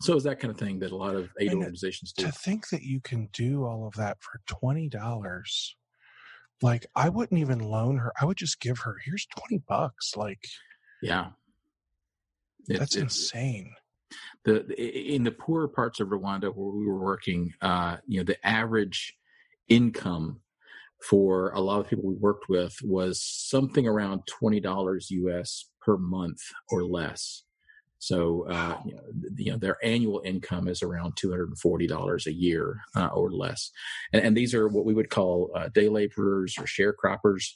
So 0.00 0.14
it's 0.14 0.24
that 0.24 0.38
kind 0.38 0.52
of 0.52 0.58
thing 0.58 0.78
that 0.80 0.92
a 0.92 0.96
lot 0.96 1.16
of 1.16 1.30
aid 1.40 1.50
and 1.50 1.58
organizations 1.58 2.12
do. 2.12 2.26
To 2.26 2.32
think 2.32 2.68
that 2.68 2.82
you 2.82 3.00
can 3.00 3.28
do 3.32 3.64
all 3.64 3.86
of 3.86 3.94
that 3.94 4.18
for 4.20 4.40
twenty 4.46 4.88
dollars 4.88 5.74
like 6.62 6.86
I 6.94 7.08
wouldn't 7.08 7.40
even 7.40 7.60
loan 7.60 7.98
her. 7.98 8.12
I 8.20 8.24
would 8.24 8.36
just 8.36 8.60
give 8.60 8.78
her, 8.80 8.96
here's 9.04 9.26
20 9.26 9.62
bucks. 9.68 10.16
Like, 10.16 10.44
yeah, 11.02 11.28
it, 12.68 12.78
that's 12.78 12.96
it, 12.96 13.02
insane. 13.02 13.72
The, 14.44 14.64
in 14.74 15.24
the 15.24 15.30
poorer 15.30 15.68
parts 15.68 16.00
of 16.00 16.08
Rwanda 16.08 16.54
where 16.54 16.74
we 16.74 16.86
were 16.86 16.98
working, 16.98 17.52
uh, 17.60 17.98
you 18.06 18.20
know, 18.20 18.24
the 18.24 18.44
average 18.46 19.14
income 19.68 20.40
for 21.02 21.50
a 21.50 21.60
lot 21.60 21.80
of 21.80 21.88
people 21.88 22.04
we 22.04 22.14
worked 22.14 22.48
with 22.48 22.76
was 22.82 23.22
something 23.22 23.86
around 23.86 24.22
$20 24.42 25.04
US 25.10 25.70
per 25.80 25.96
month 25.96 26.40
or 26.70 26.84
less. 26.84 27.44
So, 28.00 28.46
uh, 28.48 28.78
you, 28.84 28.94
know, 28.94 29.02
you, 29.36 29.52
know, 29.52 29.58
their 29.58 29.76
annual 29.82 30.22
income 30.24 30.68
is 30.68 30.82
around 30.82 31.16
two 31.16 31.30
hundred 31.30 31.48
and 31.48 31.58
forty 31.58 31.86
dollars 31.86 32.26
a 32.26 32.32
year 32.32 32.80
uh, 32.96 33.08
or 33.08 33.32
less, 33.32 33.70
and, 34.12 34.22
and, 34.22 34.36
these 34.36 34.54
are 34.54 34.68
what 34.68 34.84
we 34.84 34.94
would 34.94 35.10
call 35.10 35.50
uh, 35.56 35.68
day 35.68 35.88
laborers 35.88 36.54
or 36.58 36.64
sharecroppers. 36.64 37.50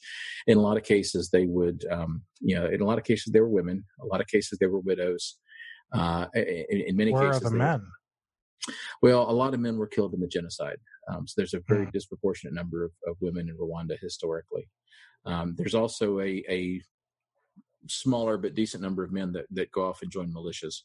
In 0.49 0.59
a 0.59 0.61
lot 0.61 0.77
of 0.77 0.83
cases, 0.83 1.31
they 1.31 1.47
would, 1.47 1.85
um, 1.91 2.23
you 2.41 2.57
know, 2.57 2.67
in 2.67 2.81
a 2.81 2.85
lot 2.85 2.99
of 2.99 3.05
cases 3.05 3.33
they 3.33 3.41
were 3.41 3.49
women. 3.49 3.85
A 4.01 4.07
lot 4.07 4.21
of 4.21 4.27
cases 4.27 4.59
they 4.59 4.67
were 4.67 4.81
widows. 4.81 5.39
Uh, 5.93 6.27
in, 6.35 6.83
in, 6.89 6.97
many 6.97 7.13
Where 7.13 7.31
cases, 7.31 7.47
are 7.47 7.51
the 7.51 7.57
men? 7.57 7.83
Well, 9.03 9.29
a 9.29 9.33
lot 9.33 9.55
of 9.55 9.61
men 9.61 9.77
were 9.77 9.87
killed 9.87 10.15
in 10.15 10.21
the 10.21 10.27
genocide. 10.27 10.79
Um, 11.09 11.27
so 11.27 11.35
there's 11.37 11.55
a 11.55 11.61
very 11.69 11.87
Mm. 11.87 11.93
disproportionate 11.93 12.55
number 12.55 12.85
of, 12.85 12.93
of 13.07 13.17
women 13.21 13.49
in 13.49 13.57
Rwanda 13.57 13.99
historically. 14.01 14.69
Um, 15.25 15.55
there's 15.57 15.75
also 15.75 16.21
a, 16.21 16.43
a 16.49 16.81
smaller 17.89 18.39
but 18.39 18.55
decent 18.55 18.83
number 18.83 19.05
of 19.05 19.13
men 19.13 19.33
that, 19.33 19.47
that 19.51 19.73
go 19.73 19.85
off 19.89 20.03
and 20.03 20.11
join 20.11 20.33
militias, 20.33 20.83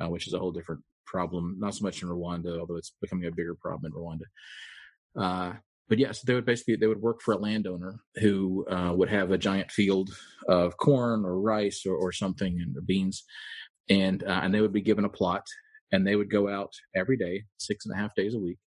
uh, 0.00 0.08
which 0.08 0.26
is 0.26 0.34
a 0.34 0.38
whole 0.38 0.52
different 0.52 0.82
problem. 1.06 1.56
Not 1.58 1.74
so 1.74 1.84
much 1.84 2.02
in 2.02 2.08
Rwanda, 2.08 2.58
although 2.58 2.76
it's 2.76 2.92
becoming 3.00 3.26
a 3.26 3.30
bigger 3.30 3.54
problem 3.54 3.92
in 3.92 3.98
Rwanda. 3.98 4.24
Uh, 5.18 5.56
but 5.88 5.98
yes, 5.98 6.22
they 6.22 6.34
would 6.34 6.44
basically 6.44 6.76
they 6.76 6.88
would 6.88 7.00
work 7.00 7.22
for 7.22 7.32
a 7.32 7.38
landowner 7.38 8.00
who 8.16 8.66
uh, 8.68 8.92
would 8.92 9.08
have 9.08 9.30
a 9.30 9.38
giant 9.38 9.70
field 9.70 10.10
of 10.48 10.76
corn 10.76 11.24
or 11.24 11.40
rice 11.40 11.84
or, 11.86 11.94
or 11.94 12.12
something 12.12 12.58
and 12.60 12.76
or 12.76 12.80
beans, 12.80 13.24
and 13.88 14.24
uh, 14.24 14.40
and 14.42 14.52
they 14.52 14.60
would 14.60 14.72
be 14.72 14.82
given 14.82 15.04
a 15.04 15.08
plot, 15.08 15.44
and 15.92 16.06
they 16.06 16.16
would 16.16 16.30
go 16.30 16.48
out 16.48 16.72
every 16.94 17.16
day, 17.16 17.44
six 17.58 17.86
and 17.86 17.94
a 17.94 17.98
half 17.98 18.14
days 18.16 18.34
a 18.34 18.38
week, 18.38 18.58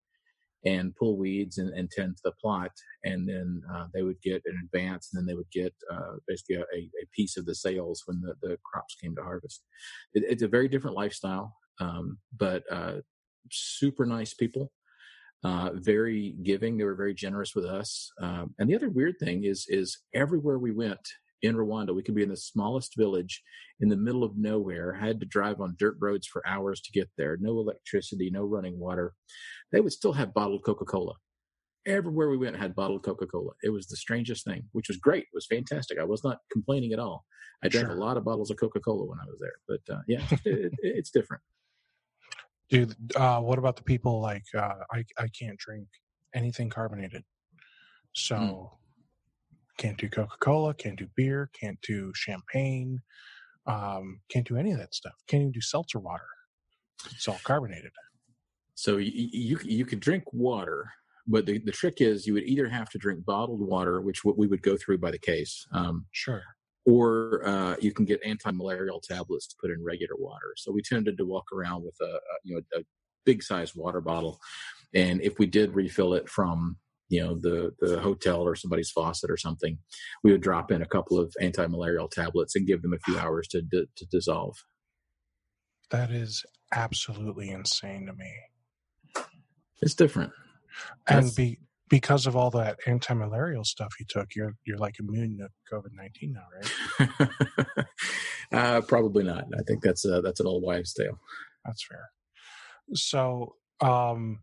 and 0.65 0.95
pull 0.97 1.17
weeds 1.17 1.59
and, 1.59 1.73
and 1.75 1.91
tend 1.91 2.17
to 2.17 2.23
the 2.25 2.33
plot, 2.41 2.73
and 3.05 3.29
then 3.29 3.63
uh, 3.73 3.87
they 3.95 4.03
would 4.03 4.21
get 4.23 4.43
an 4.47 4.61
advance, 4.65 5.11
and 5.13 5.19
then 5.19 5.27
they 5.27 5.35
would 5.35 5.51
get 5.53 5.75
uh, 5.93 6.17
basically 6.27 6.57
a, 6.57 6.63
a 6.63 7.07
piece 7.15 7.37
of 7.37 7.47
the 7.47 7.55
sales 7.55 8.03
when 8.07 8.21
the, 8.21 8.35
the 8.43 8.59
crops 8.65 8.97
came 9.01 9.15
to 9.15 9.23
harvest. 9.23 9.63
It, 10.15 10.25
it's 10.29 10.43
a 10.43 10.49
very 10.49 10.69
different 10.69 10.97
lifestyle, 10.97 11.55
um, 11.81 12.19
but 12.37 12.65
uh, 12.71 12.97
super 13.51 14.05
nice 14.05 14.35
people 14.35 14.73
uh, 15.45 15.71
very 15.75 16.35
giving. 16.43 16.77
They 16.77 16.85
were 16.85 16.95
very 16.95 17.15
generous 17.15 17.55
with 17.55 17.65
us. 17.65 18.11
Um, 18.21 18.55
and 18.59 18.69
the 18.69 18.75
other 18.75 18.91
weird 18.91 19.19
thing 19.19 19.45
is, 19.45 19.67
is 19.69 19.99
everywhere 20.15 20.59
we 20.59 20.73
went 20.73 21.01
in 21.43 21.55
Rwanda, 21.57 21.95
we 21.95 22.03
could 22.03 22.15
be 22.15 22.23
in 22.23 22.29
the 22.29 22.37
smallest 22.37 22.97
village 22.97 23.43
in 23.81 23.89
the 23.89 23.97
middle 23.97 24.25
of 24.25 24.37
nowhere, 24.37 24.93
had 24.95 25.21
to 25.21 25.27
drive 25.27 25.61
on 25.61 25.77
dirt 25.79 25.97
roads 26.01 26.27
for 26.27 26.47
hours 26.47 26.81
to 26.81 26.93
get 26.93 27.09
there, 27.17 27.37
no 27.41 27.51
electricity, 27.61 28.29
no 28.31 28.45
running 28.45 28.79
water. 28.79 29.15
They 29.73 29.81
would 29.81 29.93
still 29.93 30.13
have 30.15 30.35
bottled 30.35 30.65
Coca 30.65 30.85
Cola. 30.85 31.15
Everywhere 31.87 32.29
we 32.29 32.37
went 32.37 32.57
had 32.57 32.75
bottled 32.75 33.03
Coca 33.05 33.27
Cola. 33.27 33.53
It 33.63 33.71
was 33.71 33.87
the 33.87 33.97
strangest 33.97 34.45
thing, 34.45 34.65
which 34.73 34.89
was 34.89 34.97
great. 34.99 35.23
It 35.23 35.29
was 35.35 35.47
fantastic. 35.47 35.99
I 35.99 36.05
was 36.05 36.25
not 36.25 36.39
complaining 36.53 36.93
at 36.93 36.99
all. 36.99 37.25
I 37.63 37.69
drank 37.69 37.87
Sure. 37.87 37.97
a 37.97 38.01
lot 38.01 38.17
of 38.17 38.25
bottles 38.25 38.51
of 38.51 38.57
Coca 38.59 38.81
Cola 38.81 39.07
when 39.07 39.19
I 39.21 39.25
was 39.27 39.39
there. 39.41 39.55
But 39.67 39.95
uh, 39.95 40.01
yeah, 40.09 40.23
it, 40.45 40.65
it, 40.67 40.73
it's 40.83 41.11
different. 41.11 41.43
Dude, 42.69 42.95
uh, 43.17 43.41
what 43.41 43.59
about 43.59 43.77
the 43.77 43.83
people 43.83 44.21
like 44.21 44.45
uh, 44.55 44.75
I 44.93 45.05
I 45.17 45.29
can't 45.29 45.57
drink 45.59 45.89
anything 46.35 46.69
carbonated, 46.69 47.25
so 48.13 48.37
Hmm. 48.37 48.75
Can't 49.79 49.97
do 49.97 50.09
Coca 50.09 50.37
Cola, 50.41 50.75
can't 50.75 50.99
do 50.99 51.07
beer, 51.17 51.51
can't 51.59 51.79
do 51.83 52.13
champagne, 52.15 53.01
um, 53.67 54.21
can't 54.29 54.47
do 54.47 54.57
any 54.57 54.73
of 54.73 54.79
that 54.79 54.95
stuff. 54.95 55.15
Can't 55.29 55.43
even 55.43 55.53
do 55.53 55.61
seltzer 55.61 55.99
water. 56.01 56.27
It's 57.13 57.29
all 57.29 57.39
carbonated. 57.45 57.93
So 58.75 58.97
you, 58.97 59.29
you 59.33 59.59
you 59.65 59.85
could 59.85 60.01
drink 60.01 60.25
water, 60.33 60.91
but 61.27 61.47
the, 61.47 61.59
the 61.59 61.73
trick 61.73 62.01
is 62.01 62.27
you 62.27 62.35
would 62.35 62.45
either 62.49 62.69
have 62.69 62.91
to 62.91 62.99
drink 62.99 63.25
bottled 63.25 63.61
water, 63.61 64.01
which 64.01 64.25
we 64.25 64.47
would 64.47 64.63
go 64.63 64.77
through 64.77 64.99
by 64.99 65.11
the 65.11 65.19
case, 65.19 65.67
um, 65.73 66.07
Sure. 66.13 66.43
or 66.87 67.43
uh, 67.47 67.77
you 67.81 67.93
can 67.93 68.05
get 68.05 68.21
anti-malarial 68.25 69.01
tablets 69.01 69.47
to 69.49 69.57
put 69.61 69.71
in 69.71 69.83
regular 69.83 70.15
water. 70.17 70.55
So 70.57 70.73
we 70.73 70.83
tended 70.83 71.19
to 71.19 71.25
walk 71.25 71.47
around 71.53 71.85
with 71.85 71.97
a, 72.01 72.05
a 72.05 72.35
you 72.45 72.55
know 72.55 72.63
a 72.79 72.85
big 73.25 73.43
size 73.43 73.75
water 73.77 74.01
bottle, 74.01 74.39
and 74.95 75.21
if 75.23 75.39
we 75.39 75.47
did 75.47 75.75
refill 75.75 76.15
it 76.15 76.29
from 76.29 76.77
you 77.09 77.21
know 77.21 77.39
the 77.39 77.73
the 77.81 78.01
hotel 78.01 78.43
or 78.43 78.55
somebody's 78.55 78.91
faucet 78.91 79.31
or 79.31 79.37
something, 79.37 79.79
we 80.23 80.33
would 80.33 80.41
drop 80.41 80.71
in 80.71 80.83
a 80.83 80.87
couple 80.87 81.19
of 81.19 81.35
anti-malarial 81.41 82.09
tablets 82.09 82.55
and 82.55 82.67
give 82.67 82.83
them 82.83 82.93
a 82.93 82.99
few 82.99 83.19
hours 83.19 83.49
to 83.49 83.63
to, 83.73 83.87
to 83.97 84.07
dissolve. 84.07 84.57
That 85.91 86.11
is 86.11 86.45
absolutely 86.73 87.51
insane 87.51 88.07
to 88.07 88.13
me. 88.13 89.25
It's 89.81 89.95
different. 89.95 90.33
And 91.07 91.25
That's- 91.25 91.35
be 91.35 91.59
because 91.89 92.27
of 92.27 92.37
all 92.37 92.51
that 92.51 92.79
anti-malarial 92.87 93.65
stuff 93.65 93.95
you 93.99 94.07
took, 94.09 94.35
you're 94.35 94.55
you're 94.65 94.79
like 94.79 94.97
immune 95.01 95.39
to 95.39 95.49
COVID 95.75 95.93
nineteen 95.95 96.35
now, 96.35 97.09
right? 97.09 97.87
uh, 98.53 98.81
probably 98.83 99.25
not. 99.25 99.45
I 99.59 99.63
think 99.67 99.83
that's 99.83 100.05
uh, 100.05 100.21
that's 100.21 100.41
an 100.41 100.47
old 100.47 100.63
wives' 100.63 100.93
tale. 100.93 101.19
That's 101.65 101.85
fair. 101.87 102.11
So, 102.95 103.55
um, 103.81 104.41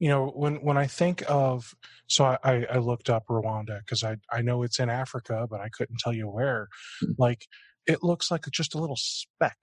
you 0.00 0.08
know, 0.08 0.32
when 0.34 0.56
when 0.56 0.78
I 0.78 0.86
think 0.86 1.22
of, 1.28 1.74
so 2.08 2.24
I, 2.24 2.64
I 2.72 2.78
looked 2.78 3.10
up 3.10 3.26
Rwanda 3.28 3.80
because 3.80 4.02
I 4.02 4.16
I 4.32 4.40
know 4.40 4.62
it's 4.62 4.80
in 4.80 4.88
Africa, 4.88 5.46
but 5.48 5.60
I 5.60 5.68
couldn't 5.68 5.98
tell 6.00 6.14
you 6.14 6.26
where. 6.26 6.68
Hmm. 7.00 7.12
Like, 7.18 7.46
it 7.86 8.02
looks 8.02 8.30
like 8.30 8.46
just 8.50 8.74
a 8.74 8.78
little 8.78 8.96
speck 8.96 9.58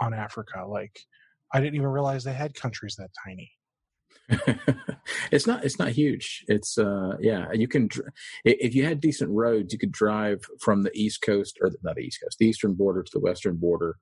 on 0.00 0.12
Africa. 0.12 0.66
Like, 0.68 0.98
I 1.54 1.60
didn't 1.60 1.76
even 1.76 1.86
realize 1.86 2.24
they 2.24 2.32
had 2.32 2.54
countries 2.54 2.96
that 2.96 3.10
tiny. 3.24 3.52
it's 5.30 5.46
not 5.46 5.64
it's 5.64 5.78
not 5.78 5.90
huge. 5.90 6.44
It's 6.48 6.78
uh 6.78 7.16
yeah, 7.20 7.52
you 7.52 7.68
can 7.68 7.88
if 8.44 8.74
you 8.74 8.84
had 8.84 9.00
decent 9.00 9.30
roads, 9.30 9.72
you 9.72 9.78
could 9.78 9.92
drive 9.92 10.44
from 10.60 10.82
the 10.82 10.90
east 10.94 11.22
coast 11.22 11.58
or 11.62 11.70
not 11.84 11.94
the 11.94 12.02
east 12.02 12.18
coast, 12.24 12.38
the 12.40 12.46
eastern 12.46 12.74
border 12.74 13.04
to 13.04 13.10
the 13.12 13.20
western 13.20 13.56
border 13.56 13.98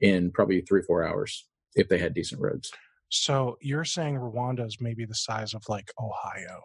in 0.00 0.30
probably 0.30 0.60
3 0.60 0.82
4 0.82 1.04
hours 1.04 1.48
if 1.74 1.88
they 1.88 1.98
had 1.98 2.14
decent 2.14 2.40
roads. 2.40 2.70
So 3.08 3.56
you're 3.60 3.84
saying 3.84 4.16
Rwanda 4.16 4.66
is 4.66 4.78
maybe 4.80 5.04
the 5.04 5.14
size 5.14 5.54
of 5.54 5.62
like 5.68 5.90
Ohio? 6.00 6.60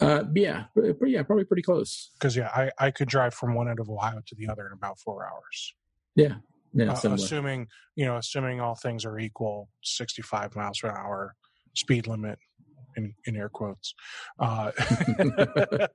Uh 0.00 0.24
yeah, 0.34 0.64
yeah, 1.06 1.22
probably 1.22 1.44
pretty 1.44 1.62
close. 1.62 2.10
Because 2.18 2.36
yeah, 2.36 2.48
I 2.54 2.70
I 2.78 2.90
could 2.90 3.08
drive 3.08 3.34
from 3.34 3.54
one 3.54 3.68
end 3.68 3.78
of 3.80 3.88
Ohio 3.88 4.20
to 4.26 4.34
the 4.34 4.48
other 4.48 4.66
in 4.66 4.72
about 4.72 4.98
four 4.98 5.24
hours. 5.26 5.74
Yeah. 6.16 6.36
Yeah, 6.76 6.90
uh, 6.90 6.96
assuming 7.14 7.68
you 7.94 8.04
know 8.04 8.16
assuming 8.16 8.60
all 8.60 8.74
things 8.74 9.04
are 9.04 9.16
equal 9.18 9.68
65 9.84 10.56
miles 10.56 10.80
per 10.80 10.88
hour 10.90 11.36
speed 11.76 12.08
limit 12.08 12.36
in, 12.96 13.14
in 13.26 13.36
air 13.36 13.48
quotes 13.48 13.94
uh, 14.40 14.72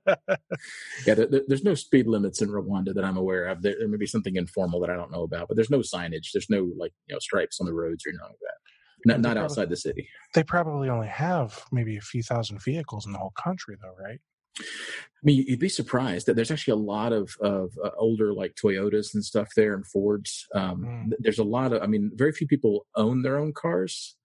Yeah, 1.06 1.14
there, 1.14 1.26
there- 1.26 1.42
there's 1.48 1.64
no 1.64 1.74
speed 1.74 2.06
limits 2.06 2.40
in 2.42 2.48
Rwanda 2.48 2.94
that 2.94 3.04
I'm 3.04 3.16
aware 3.16 3.46
of. 3.46 3.62
There, 3.62 3.74
there 3.78 3.88
may 3.88 3.96
be 3.98 4.06
something 4.06 4.36
informal 4.36 4.80
that 4.80 4.90
I 4.90 4.96
don't 4.96 5.10
know 5.12 5.22
about, 5.22 5.48
but 5.48 5.56
there's 5.56 5.70
no 5.70 5.78
signage. 5.80 6.32
There's 6.32 6.48
no 6.50 6.70
like 6.78 6.92
you 7.08 7.14
know 7.14 7.18
stripes 7.18 7.60
on 7.60 7.66
the 7.66 7.74
roads 7.74 8.04
or 8.06 8.10
anything 8.10 8.26
like 8.26 8.38
that. 8.40 8.58
Not, 9.04 9.20
not 9.20 9.32
probably- 9.32 9.44
outside 9.44 9.68
the 9.70 9.76
city. 9.76 10.08
they 10.34 10.42
probably 10.44 10.88
only 10.88 11.08
have 11.08 11.64
maybe 11.72 11.96
a 11.96 12.00
few 12.00 12.22
thousand 12.22 12.62
vehicles 12.62 13.06
in 13.06 13.12
the 13.12 13.18
whole 13.18 13.32
country 13.42 13.76
though 13.80 13.94
right 14.02 14.20
I 14.58 15.22
mean, 15.22 15.44
you'd 15.46 15.58
be 15.60 15.68
surprised 15.68 16.26
that 16.26 16.34
there's 16.34 16.50
actually 16.50 16.72
a 16.72 16.84
lot 16.94 17.12
of 17.12 17.30
of 17.40 17.70
uh, 17.82 17.90
older 17.96 18.34
like 18.34 18.56
Toyotas 18.56 19.14
and 19.14 19.24
stuff 19.24 19.48
there 19.56 19.74
and 19.74 19.86
Fords. 19.86 20.46
Um, 20.54 20.84
Mm. 20.84 21.12
There's 21.20 21.38
a 21.38 21.44
lot 21.44 21.72
of. 21.72 21.82
I 21.82 21.86
mean, 21.86 22.10
very 22.14 22.32
few 22.32 22.46
people 22.46 22.86
own 22.96 23.22
their 23.22 23.38
own 23.38 23.52
cars, 23.54 24.16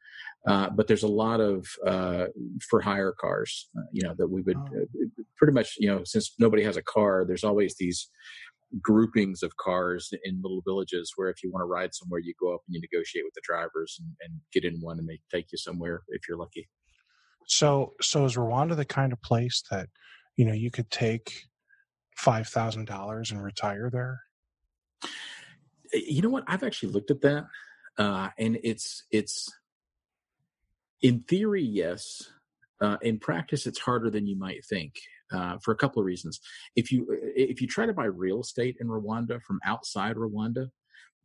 uh, 0.48 0.70
but 0.72 0.88
there's 0.88 1.04
a 1.04 1.08
lot 1.08 1.40
of 1.42 1.68
uh, 1.86 2.26
for 2.70 2.82
hire 2.82 3.14
cars. 3.14 3.70
Uh, 3.78 3.84
you 3.92 4.02
know 4.06 4.16
that 4.18 4.28
we 4.28 4.42
would 4.42 4.58
Oh. 4.58 4.82
uh, 4.82 5.08
pretty 5.38 5.54
much. 5.54 5.76
You 5.78 5.88
know, 5.90 6.04
since 6.04 6.34
nobody 6.40 6.64
has 6.64 6.76
a 6.76 6.82
car, 6.82 7.24
there's 7.26 7.44
always 7.44 7.76
these 7.76 8.10
groupings 8.82 9.44
of 9.44 9.56
cars 9.58 10.12
in 10.24 10.42
little 10.42 10.62
villages 10.66 11.14
where 11.16 11.30
if 11.30 11.44
you 11.44 11.52
want 11.52 11.62
to 11.62 11.66
ride 11.66 11.94
somewhere, 11.94 12.20
you 12.20 12.34
go 12.40 12.54
up 12.54 12.62
and 12.68 12.76
you 12.76 12.82
negotiate 12.82 13.24
with 13.26 13.34
the 13.34 13.42
drivers 13.44 13.98
and, 14.00 14.10
and 14.22 14.40
get 14.54 14.66
in 14.66 14.80
one, 14.82 15.00
and 15.00 15.08
they 15.08 15.20
take 15.32 15.52
you 15.52 15.58
somewhere 15.58 16.04
if 16.10 16.28
you're 16.28 16.38
lucky. 16.38 16.68
so 17.48 17.94
so 18.02 18.26
is 18.26 18.36
rwanda 18.36 18.76
the 18.76 18.86
kind 18.86 19.14
of 19.14 19.22
place 19.22 19.64
that 19.70 19.88
you 20.36 20.46
know 20.46 20.54
you 20.54 20.72
could 20.72 20.90
take 20.90 21.44
five 22.18 22.48
thousand 22.48 22.86
dollars 22.86 23.32
and 23.32 23.44
retire 23.44 23.90
there? 23.92 24.22
You 25.94 26.22
know 26.22 26.30
what? 26.30 26.44
I've 26.48 26.64
actually 26.64 26.92
looked 26.92 27.12
at 27.12 27.22
that 27.22 27.46
uh 27.98 28.30
and 28.38 28.58
it's 28.64 29.04
it's 29.12 29.48
in 31.02 31.22
theory 31.22 31.64
yes. 31.64 32.24
Uh 32.82 32.98
in 33.02 33.20
practice 33.20 33.66
it's 33.68 33.80
harder 33.80 34.10
than 34.10 34.28
you 34.28 34.38
might 34.38 34.66
think 34.66 34.94
uh 35.34 35.58
for 35.64 35.72
a 35.72 35.78
couple 35.78 36.00
of 36.00 36.06
reasons 36.06 36.40
if 36.76 36.92
you 36.92 37.06
if 37.36 37.62
you 37.62 37.68
try 37.68 37.86
to 37.86 37.94
buy 37.94 38.06
real 38.06 38.42
estate 38.42 38.76
in 38.80 38.88
rwanda 38.88 39.42
from 39.42 39.60
outside 39.66 40.16
rwanda 40.16 40.68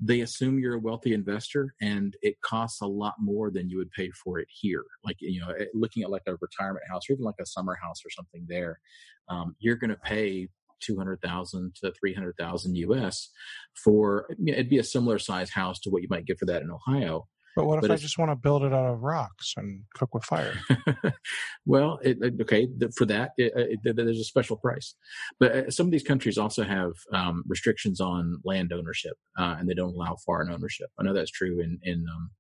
they 0.03 0.23
assume 0.23 0.59
you're 0.59 0.77
a 0.77 0.81
wealthy 0.81 1.13
investor 1.13 1.75
and 1.83 2.17
it 2.23 2.35
costs 2.43 2.81
a 2.81 2.87
lot 2.87 3.15
more 3.21 3.51
than 3.51 3.69
you 3.69 3.77
would 3.77 3.91
pay 3.91 4.11
for 4.13 4.39
it 4.39 4.49
here 4.51 4.85
like 5.05 5.17
you 5.21 5.41
know 5.41 5.51
eh, 5.51 5.67
looking 5.75 6.03
at 6.03 6.11
like 6.11 6.23
a 6.27 6.37
retirement 6.41 6.85
house 6.89 7.03
or 7.09 7.13
even 7.13 7.25
like 7.25 7.35
a 7.41 7.47
summer 7.47 7.77
house 7.83 8.01
or 8.05 8.11
something 8.11 8.45
there 8.49 8.81
um, 9.29 9.55
you're 9.61 9.77
going 9.77 9.91
to 9.91 9.97
pay 9.97 10.49
200,000 10.81 11.75
to 11.77 11.93
300,000 11.93 12.77
US 12.77 13.31
for 13.75 14.27
it'd 14.47 14.71
be 14.71 14.79
a 14.79 14.85
similar 14.85 15.19
size 15.19 15.51
house 15.51 15.79
to 15.81 15.91
what 15.91 16.03
you 16.03 16.09
might 16.11 16.27
get 16.27 16.39
for 16.39 16.47
that 16.47 16.63
in 16.63 16.71
Ohio. 16.71 17.29
But 17.57 17.67
what 17.67 17.77
if 17.77 17.83
But 17.83 17.93
i 17.93 17.97
just 17.97 18.19
want 18.19 18.31
to 18.31 18.37
build 18.37 18.63
it 18.63 18.73
out 18.73 18.87
of 18.87 19.03
rocks 19.03 19.55
and 19.57 19.85
cook 19.95 20.15
with 20.15 20.25
fire 20.25 20.55
well, 21.67 21.99
it, 22.03 22.19
okay, 22.41 22.69
for 22.97 23.05
that 23.07 23.33
it, 23.37 23.81
it, 23.85 23.97
there's 23.97 24.19
a 24.19 24.25
special 24.25 24.57
price. 24.57 24.95
But 25.39 25.53
uh, 25.53 25.71
some 25.71 25.87
of 25.87 25.93
these 25.93 26.03
countries 26.03 26.39
also 26.39 26.65
have 26.65 26.93
um, 27.13 27.45
restrictions 27.47 28.01
on 28.01 28.41
land 28.45 28.73
ownership, 28.73 29.17
uh, 29.39 29.57
and 29.59 29.69
they 29.69 29.75
don't 29.75 29.95
allow 29.95 30.17
foreign 30.25 30.53
ownership. 30.53 30.89
I 30.99 31.03
know 31.03 31.13
that's 31.13 31.31
true 31.31 31.61
in 31.61 31.79
in 31.83 32.07
um, 32.13 32.31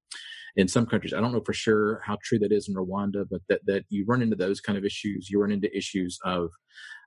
in 0.56 0.68
some 0.68 0.86
countries. 0.86 1.14
I 1.14 1.20
don't 1.20 1.32
know 1.32 1.42
for 1.44 1.52
sure 1.52 2.00
how 2.04 2.18
true 2.22 2.38
that 2.40 2.52
is 2.52 2.68
in 2.68 2.74
Rwanda, 2.74 3.26
but 3.30 3.42
that 3.48 3.60
that 3.66 3.84
you 3.88 4.04
run 4.06 4.22
into 4.22 4.36
those 4.36 4.60
kind 4.60 4.78
of 4.78 4.84
issues. 4.84 5.28
You 5.30 5.40
run 5.40 5.52
into 5.52 5.74
issues 5.76 6.18
of 6.24 6.50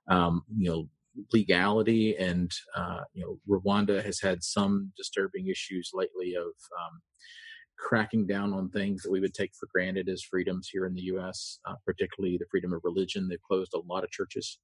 um, 0.08 0.42
you 0.56 0.70
know 0.70 0.88
legality, 1.32 2.16
and 2.16 2.50
uh, 2.76 3.00
you 3.12 3.24
know 3.24 3.60
Rwanda 3.60 4.04
has 4.04 4.20
had 4.20 4.42
some 4.42 4.92
disturbing 4.96 5.48
issues 5.48 5.90
lately 5.94 6.34
of 6.34 6.46
um, 6.46 7.00
cracking 7.78 8.26
down 8.26 8.52
on 8.52 8.68
things 8.68 9.02
that 9.02 9.10
we 9.10 9.20
would 9.20 9.34
take 9.34 9.52
for 9.54 9.68
granted 9.72 10.08
as 10.08 10.22
freedoms 10.22 10.68
here 10.72 10.86
in 10.86 10.94
the 10.94 11.02
U.S., 11.02 11.58
uh, 11.66 11.74
particularly 11.84 12.36
the 12.38 12.46
freedom 12.50 12.72
of 12.72 12.80
religion. 12.84 13.28
They've 13.28 13.40
closed 13.42 13.74
a 13.74 13.80
lot 13.92 14.04
of 14.04 14.10
churches. 14.10 14.58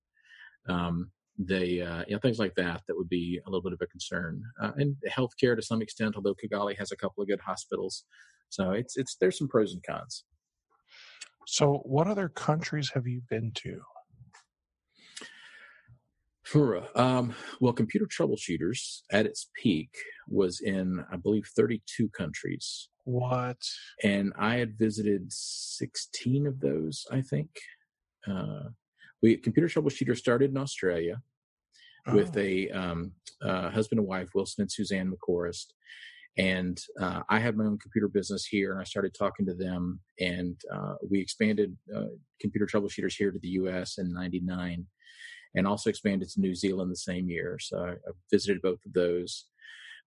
Um, 0.69 1.11
they, 1.39 1.81
uh, 1.81 2.05
you 2.07 2.15
know, 2.15 2.21
things 2.21 2.39
like 2.39 2.55
that 2.57 2.83
that 2.87 2.97
would 2.97 3.09
be 3.09 3.41
a 3.47 3.51
little 3.51 3.63
bit 3.63 3.73
of 3.73 3.81
a 3.81 3.87
concern. 3.87 4.43
Uh, 4.61 4.73
and 4.77 4.97
healthcare 5.09 5.57
to 5.57 5.63
some 5.63 5.81
extent, 5.81 6.17
although 6.17 6.35
Kigali 6.35 6.77
has 6.79 6.93
a 6.93 6.97
couple 6.97 7.23
of 7.23 7.29
good 7.29 7.41
hospitals, 7.41 8.05
so 8.51 8.73
it's 8.73 8.97
it's 8.97 9.17
there's 9.21 9.39
some 9.39 9.49
pros 9.49 9.73
and 9.73 9.83
cons. 9.83 10.25
So, 11.47 11.81
what 11.85 12.07
other 12.07 12.29
countries 12.29 12.91
have 12.95 13.07
you 13.07 13.23
been 13.29 13.53
to? 13.57 13.81
Um, 16.97 17.35
well, 17.61 17.73
Computer 17.73 18.07
Troubleshooters 18.07 19.03
at 19.13 19.25
its 19.25 19.49
peak 19.55 19.95
was 20.29 20.61
in, 20.61 21.05
I 21.13 21.17
believe, 21.17 21.47
32 21.57 22.09
countries. 22.11 22.89
What? 23.11 23.59
And 24.05 24.33
I 24.39 24.57
had 24.57 24.79
visited 24.79 25.33
16 25.33 26.47
of 26.47 26.61
those, 26.61 27.07
I 27.11 27.21
think. 27.23 27.51
Uh, 28.27 28.69
we 29.23 29.37
Computer 29.37 29.69
Troubleshooter 29.69 30.17
started 30.17 30.51
in 30.51 30.57
Australia 30.57 31.21
oh. 32.07 32.15
with 32.15 32.37
a 32.37 32.71
um, 32.71 33.13
uh, 33.43 33.71
husband 33.71 33.99
and 33.99 34.09
wife, 34.09 34.29
Wilson 34.35 34.63
and 34.63 34.71
Suzanne 34.71 35.13
McCorist. 35.13 35.67
And 36.39 36.81
uh, 37.01 37.23
I 37.29 37.41
had 37.41 37.57
my 37.57 37.65
own 37.65 37.79
computer 37.79 38.07
business 38.07 38.47
here, 38.47 38.71
and 38.71 38.81
I 38.81 38.85
started 38.85 39.13
talking 39.13 39.45
to 39.47 39.55
them. 39.55 39.99
And 40.21 40.61
uh, 40.73 40.95
we 41.11 41.21
expanded 41.21 41.77
uh, 41.95 42.13
Computer 42.41 42.67
Troubleshooters 42.67 43.15
here 43.15 43.33
to 43.33 43.39
the 43.41 43.49
U.S. 43.49 43.99
in 43.99 44.13
'99 44.13 44.87
and 45.57 45.67
also 45.67 45.91
expanded 45.91 46.29
to 46.29 46.41
New 46.41 46.55
Zealand 46.55 46.93
the 46.93 46.97
same 46.97 47.29
year. 47.29 47.59
So 47.61 47.81
I, 47.85 47.91
I 47.91 48.13
visited 48.31 48.63
both 48.63 48.79
of 48.87 48.93
those. 48.93 49.47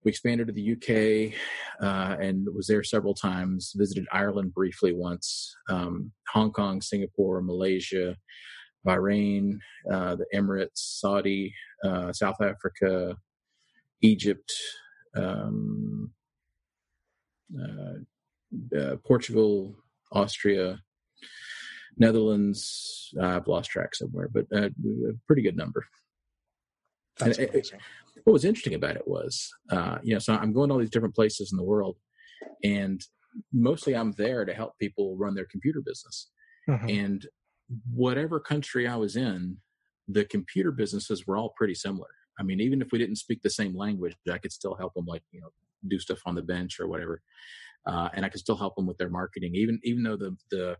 We 0.03 0.09
expanded 0.09 0.47
to 0.47 0.53
the 0.53 0.73
UK 0.73 1.33
uh, 1.81 2.17
and 2.19 2.47
was 2.53 2.67
there 2.67 2.83
several 2.83 3.13
times. 3.13 3.73
Visited 3.75 4.05
Ireland 4.11 4.53
briefly 4.53 4.93
once, 4.93 5.55
um, 5.69 6.11
Hong 6.33 6.51
Kong, 6.51 6.81
Singapore, 6.81 7.41
Malaysia, 7.41 8.15
Bahrain, 8.85 9.57
uh, 9.91 10.15
the 10.15 10.25
Emirates, 10.35 10.99
Saudi, 10.99 11.53
uh, 11.83 12.11
South 12.11 12.41
Africa, 12.41 13.15
Egypt, 14.01 14.51
um, 15.15 16.11
uh, 17.57 18.77
uh, 18.77 18.95
Portugal, 19.05 19.75
Austria, 20.11 20.79
Netherlands, 21.97 23.13
uh, 23.19 23.27
I've 23.37 23.47
lost 23.47 23.69
track 23.69 23.95
somewhere, 23.95 24.29
but 24.31 24.45
uh, 24.53 24.67
a 24.67 25.13
pretty 25.27 25.41
good 25.41 25.57
number. 25.57 25.85
That's 27.19 27.37
and 27.37 27.49
amazing. 27.49 27.79
It, 27.79 27.85
what 28.23 28.33
was 28.33 28.45
interesting 28.45 28.75
about 28.75 28.95
it 28.95 29.07
was, 29.07 29.49
uh, 29.69 29.97
you 30.03 30.13
know, 30.13 30.19
so 30.19 30.33
I'm 30.33 30.53
going 30.53 30.69
to 30.69 30.73
all 30.73 30.79
these 30.79 30.89
different 30.89 31.15
places 31.15 31.51
in 31.51 31.57
the 31.57 31.63
world, 31.63 31.97
and 32.63 33.01
mostly 33.51 33.95
I'm 33.95 34.13
there 34.13 34.45
to 34.45 34.53
help 34.53 34.77
people 34.79 35.17
run 35.17 35.35
their 35.35 35.45
computer 35.45 35.81
business. 35.85 36.29
Mm-hmm. 36.69 36.89
And 36.89 37.27
whatever 37.93 38.39
country 38.39 38.87
I 38.87 38.95
was 38.95 39.15
in, 39.15 39.57
the 40.07 40.25
computer 40.25 40.71
businesses 40.71 41.25
were 41.25 41.37
all 41.37 41.53
pretty 41.57 41.75
similar. 41.75 42.09
I 42.39 42.43
mean, 42.43 42.59
even 42.61 42.81
if 42.81 42.89
we 42.91 42.99
didn't 42.99 43.17
speak 43.17 43.41
the 43.41 43.49
same 43.49 43.75
language, 43.75 44.15
I 44.31 44.37
could 44.37 44.51
still 44.51 44.75
help 44.75 44.93
them, 44.93 45.05
like 45.05 45.23
you 45.31 45.41
know, 45.41 45.49
do 45.87 45.99
stuff 45.99 46.19
on 46.25 46.35
the 46.35 46.41
bench 46.41 46.79
or 46.79 46.87
whatever, 46.87 47.21
uh, 47.85 48.09
and 48.13 48.25
I 48.25 48.29
could 48.29 48.39
still 48.39 48.55
help 48.55 48.75
them 48.75 48.87
with 48.87 48.97
their 48.97 49.09
marketing, 49.09 49.53
even 49.55 49.79
even 49.83 50.03
though 50.03 50.17
the 50.17 50.35
the 50.49 50.77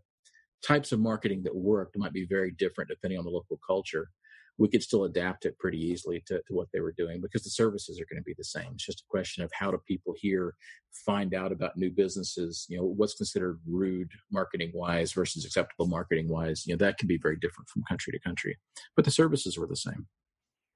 types 0.66 0.92
of 0.92 0.98
marketing 0.98 1.42
that 1.44 1.54
worked 1.54 1.96
might 1.98 2.12
be 2.12 2.26
very 2.28 2.50
different 2.52 2.88
depending 2.88 3.18
on 3.18 3.24
the 3.24 3.30
local 3.30 3.58
culture. 3.66 4.10
We 4.58 4.68
could 4.68 4.82
still 4.82 5.04
adapt 5.04 5.46
it 5.46 5.58
pretty 5.58 5.78
easily 5.78 6.22
to, 6.26 6.36
to 6.46 6.54
what 6.54 6.68
they 6.72 6.80
were 6.80 6.94
doing 6.96 7.20
because 7.20 7.42
the 7.42 7.50
services 7.50 8.00
are 8.00 8.06
going 8.10 8.20
to 8.20 8.24
be 8.24 8.34
the 8.36 8.44
same. 8.44 8.72
It's 8.74 8.86
just 8.86 9.00
a 9.00 9.10
question 9.10 9.42
of 9.42 9.50
how 9.52 9.70
do 9.70 9.78
people 9.86 10.14
here 10.16 10.54
find 11.04 11.34
out 11.34 11.50
about 11.50 11.76
new 11.76 11.90
businesses? 11.90 12.66
You 12.68 12.78
know, 12.78 12.84
what's 12.84 13.14
considered 13.14 13.58
rude 13.66 14.10
marketing 14.30 14.70
wise 14.74 15.12
versus 15.12 15.44
acceptable 15.44 15.88
marketing 15.88 16.28
wise. 16.28 16.66
You 16.66 16.74
know, 16.74 16.84
that 16.84 16.98
can 16.98 17.08
be 17.08 17.18
very 17.18 17.36
different 17.36 17.68
from 17.68 17.82
country 17.88 18.12
to 18.12 18.18
country, 18.20 18.56
but 18.94 19.04
the 19.04 19.10
services 19.10 19.58
were 19.58 19.66
the 19.66 19.76
same. 19.76 20.06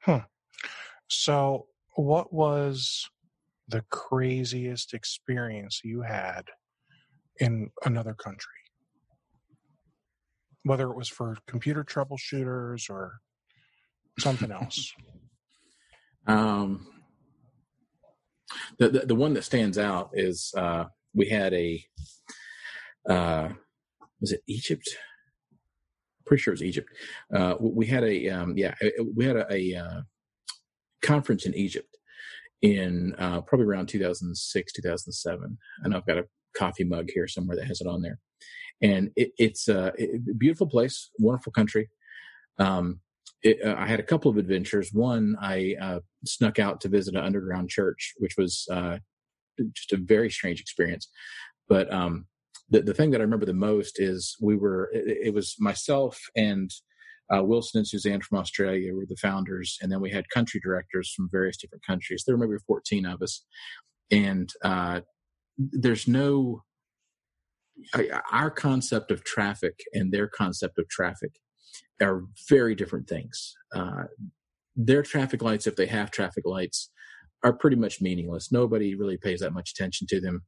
Huh. 0.03 0.23
So, 1.09 1.67
what 1.95 2.33
was 2.33 3.09
the 3.69 3.85
craziest 3.91 4.95
experience 4.95 5.83
you 5.85 6.03
had 6.03 6.45
in 7.39 7.71
another 7.85 8.15
country? 8.15 8.53
whether 10.69 10.91
it 10.91 10.97
was 10.97 11.09
for 11.09 11.37
computer 11.47 11.83
troubleshooters 11.83 12.91
or 12.91 13.21
something 14.19 14.51
else? 14.51 14.93
um, 16.27 16.87
the, 18.79 18.89
the, 18.89 18.99
the 19.01 19.15
one 19.15 19.35
that 19.35 19.45
stands 19.45 19.79
out 19.79 20.11
is 20.13 20.53
uh, 20.57 20.85
we 21.15 21.29
had 21.29 21.53
a 21.55 21.83
uh, 23.09 23.49
was 24.21 24.33
it 24.33 24.43
Egypt? 24.47 24.89
Pretty 26.27 26.43
sure 26.43 26.53
it 26.53 26.57
was 26.57 26.63
Egypt. 26.63 26.89
Uh, 27.35 27.55
we 27.61 27.87
had 27.87 28.05
a 28.05 28.29
um, 28.29 28.57
yeah 28.57 28.75
we 29.15 29.25
had 29.25 29.37
a, 29.37 29.47
a 29.53 29.75
uh, 29.75 30.01
conference 31.03 31.47
in 31.47 31.55
Egypt 31.55 31.97
in 32.61 33.15
uh, 33.19 33.41
probably 33.43 33.67
around 33.67 33.87
2006 33.87 34.73
2007 34.73 35.57
and 35.85 35.95
i've 35.95 36.05
got 36.07 36.19
a 36.19 36.25
coffee 36.57 36.83
mug 36.83 37.09
here 37.15 37.29
somewhere 37.29 37.57
that 37.57 37.69
has 37.69 37.81
it 37.81 37.87
on 37.87 38.03
there 38.03 38.19
and 38.81 39.11
it, 39.17 39.33
it's 39.39 39.69
a, 39.69 39.93
a, 39.99 40.19
beautiful 40.37 40.67
place, 40.67 41.11
wonderful 41.19 41.53
country. 41.53 41.89
Um, 42.59 43.01
it, 43.43 43.59
uh, 43.65 43.75
I 43.79 43.87
had 43.87 44.01
a 44.01 44.05
couple 44.05 44.31
of 44.31 44.37
adventures. 44.37 44.91
One, 44.93 45.37
I 45.41 45.75
uh, 45.81 46.01
snuck 46.25 46.59
out 46.59 46.81
to 46.83 46.89
visit 46.89 47.15
an 47.15 47.25
underground 47.25 47.69
church, 47.69 48.15
which 48.19 48.35
was 48.37 48.67
uh, 48.71 48.99
just 49.75 49.93
a 49.93 49.97
very 49.97 50.31
strange 50.31 50.61
experience. 50.61 51.09
But 51.69 51.93
um, 51.93 52.27
the 52.69 52.83
the 52.83 52.95
thing 52.95 53.11
that 53.11 53.21
I 53.21 53.25
remember 53.25 53.47
the 53.47 53.55
most 53.55 54.01
is 54.01 54.37
we 54.41 54.57
were. 54.57 54.91
It, 54.93 55.29
it 55.29 55.35
was 55.35 55.57
myself 55.59 56.19
and 56.37 56.71
uh, 57.35 57.43
Wilson 57.43 57.79
and 57.79 57.89
Suzanne 57.89 58.23
from 58.23 58.39
Australia 58.39 58.95
were 58.95 59.07
the 59.07 59.17
founders, 59.17 59.79
and 59.83 59.93
then 59.93 60.01
we 60.01 60.11
had 60.11 60.29
country 60.31 60.61
directors 60.63 61.13
from 61.15 61.29
various 61.31 61.59
different 61.59 61.85
countries. 61.85 62.25
There 62.27 62.37
were 62.37 62.47
maybe 62.47 62.59
fourteen 62.67 63.05
of 63.07 63.23
us, 63.23 63.45
and 64.11 64.51
uh, 64.65 65.01
there's 65.59 66.09
no 66.09 66.63
our 68.33 68.51
concept 68.51 69.11
of 69.11 69.23
traffic 69.25 69.81
and 69.93 70.13
their 70.13 70.27
concept 70.27 70.79
of 70.79 70.89
traffic 70.89 71.33
are 72.01 72.25
very 72.49 72.75
different 72.75 73.09
things. 73.09 73.55
Uh, 73.75 74.05
their 74.77 75.03
traffic 75.03 75.43
lights, 75.43 75.67
if 75.67 75.77
they 75.77 75.87
have 75.87 76.11
traffic 76.11 76.45
lights, 76.47 76.91
are 77.45 77.53
pretty 77.53 77.77
much 77.77 78.01
meaningless. 78.01 78.53
Nobody 78.53 78.95
really 78.95 79.17
pays 79.17 79.41
that 79.41 79.53
much 79.53 79.73
attention 79.73 80.07
to 80.09 80.21
them. 80.21 80.43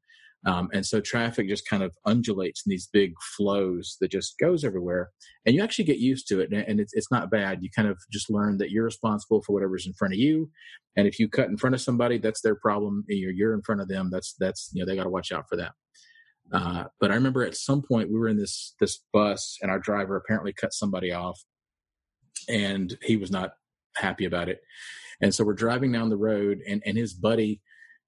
Um, 0.47 0.71
and 0.73 0.87
so 0.87 1.01
traffic 1.01 1.49
just 1.49 1.69
kind 1.69 1.83
of 1.83 1.95
undulates 2.07 2.63
in 2.65 2.71
these 2.71 2.89
big 2.91 3.13
flows 3.37 3.97
that 4.01 4.11
just 4.11 4.39
goes 4.41 4.65
everywhere. 4.65 5.11
And 5.45 5.55
you 5.55 5.63
actually 5.63 5.85
get 5.85 5.99
used 5.99 6.27
to 6.29 6.41
it. 6.41 6.51
And 6.51 6.81
it's, 6.81 6.95
it's 6.95 7.11
not 7.11 7.31
bad. 7.31 7.63
You 7.63 7.69
kind 7.77 7.89
of 7.89 7.99
just 8.11 8.31
learn 8.31 8.57
that 8.59 8.71
you're 8.71 8.85
responsible 8.85 9.43
for 9.43 9.53
whatever's 9.53 9.87
in 9.87 9.93
front 9.93 10.15
of 10.15 10.19
you. 10.19 10.51
And 10.97 11.07
if 11.07 11.19
you 11.19 11.29
cut 11.29 11.49
in 11.49 11.59
front 11.59 11.75
of 11.75 11.81
somebody, 11.83 12.17
that's 12.19 12.41
their 12.41 12.55
problem. 12.55 13.05
You're, 13.09 13.33
you're 13.33 13.55
in 13.55 13.63
front 13.63 13.83
of 13.83 13.89
them. 13.89 14.09
That's, 14.11 14.35
that's, 14.39 14.71
you 14.73 14.83
know, 14.83 14.87
they 14.91 14.97
got 14.97 15.05
to 15.05 15.11
watch 15.11 15.31
out 15.31 15.45
for 15.49 15.57
that. 15.57 15.73
Uh, 16.53 16.85
but 17.01 17.11
I 17.11 17.15
remember 17.15 17.45
at 17.45 17.57
some 17.57 17.83
point 17.83 18.11
we 18.11 18.19
were 18.19 18.29
in 18.29 18.37
this 18.37 18.75
this 18.81 19.03
bus 19.13 19.57
and 19.63 19.71
our 19.71 19.79
driver 19.79 20.17
apparently 20.17 20.53
cut 20.53 20.73
somebody 20.73 21.13
off, 21.13 21.41
and 22.49 22.97
he 23.03 23.17
was 23.17 23.31
not 23.31 23.53
happy 23.97 24.25
about 24.25 24.49
it. 24.49 24.61
And 25.21 25.35
so 25.35 25.45
we're 25.45 25.55
driving 25.55 25.93
down 25.93 26.09
the 26.11 26.17
road, 26.17 26.59
and 26.67 26.83
and 26.85 26.97
his 26.97 27.15
buddy 27.15 27.61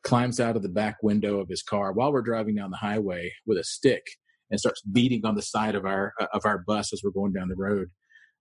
climbs 0.03 0.41
out 0.41 0.57
of 0.57 0.63
the 0.63 0.69
back 0.69 0.97
window 1.03 1.39
of 1.39 1.49
his 1.49 1.63
car 1.63 1.93
while 1.93 2.13
we're 2.13 2.23
driving 2.23 2.57
down 2.57 2.71
the 2.71 2.77
highway 2.77 3.33
with 3.47 3.57
a 3.57 3.63
stick 3.65 4.03
and 4.51 4.59
starts 4.59 4.83
beating 4.83 5.25
on 5.25 5.37
the 5.37 5.43
side 5.43 5.75
of 5.77 5.85
our 5.85 6.13
uh, 6.21 6.27
of 6.33 6.45
our 6.45 6.59
bus 6.59 6.93
as 6.93 7.01
we're 7.05 7.11
going 7.11 7.33
down 7.33 7.49
the 7.49 7.57
road. 7.57 7.89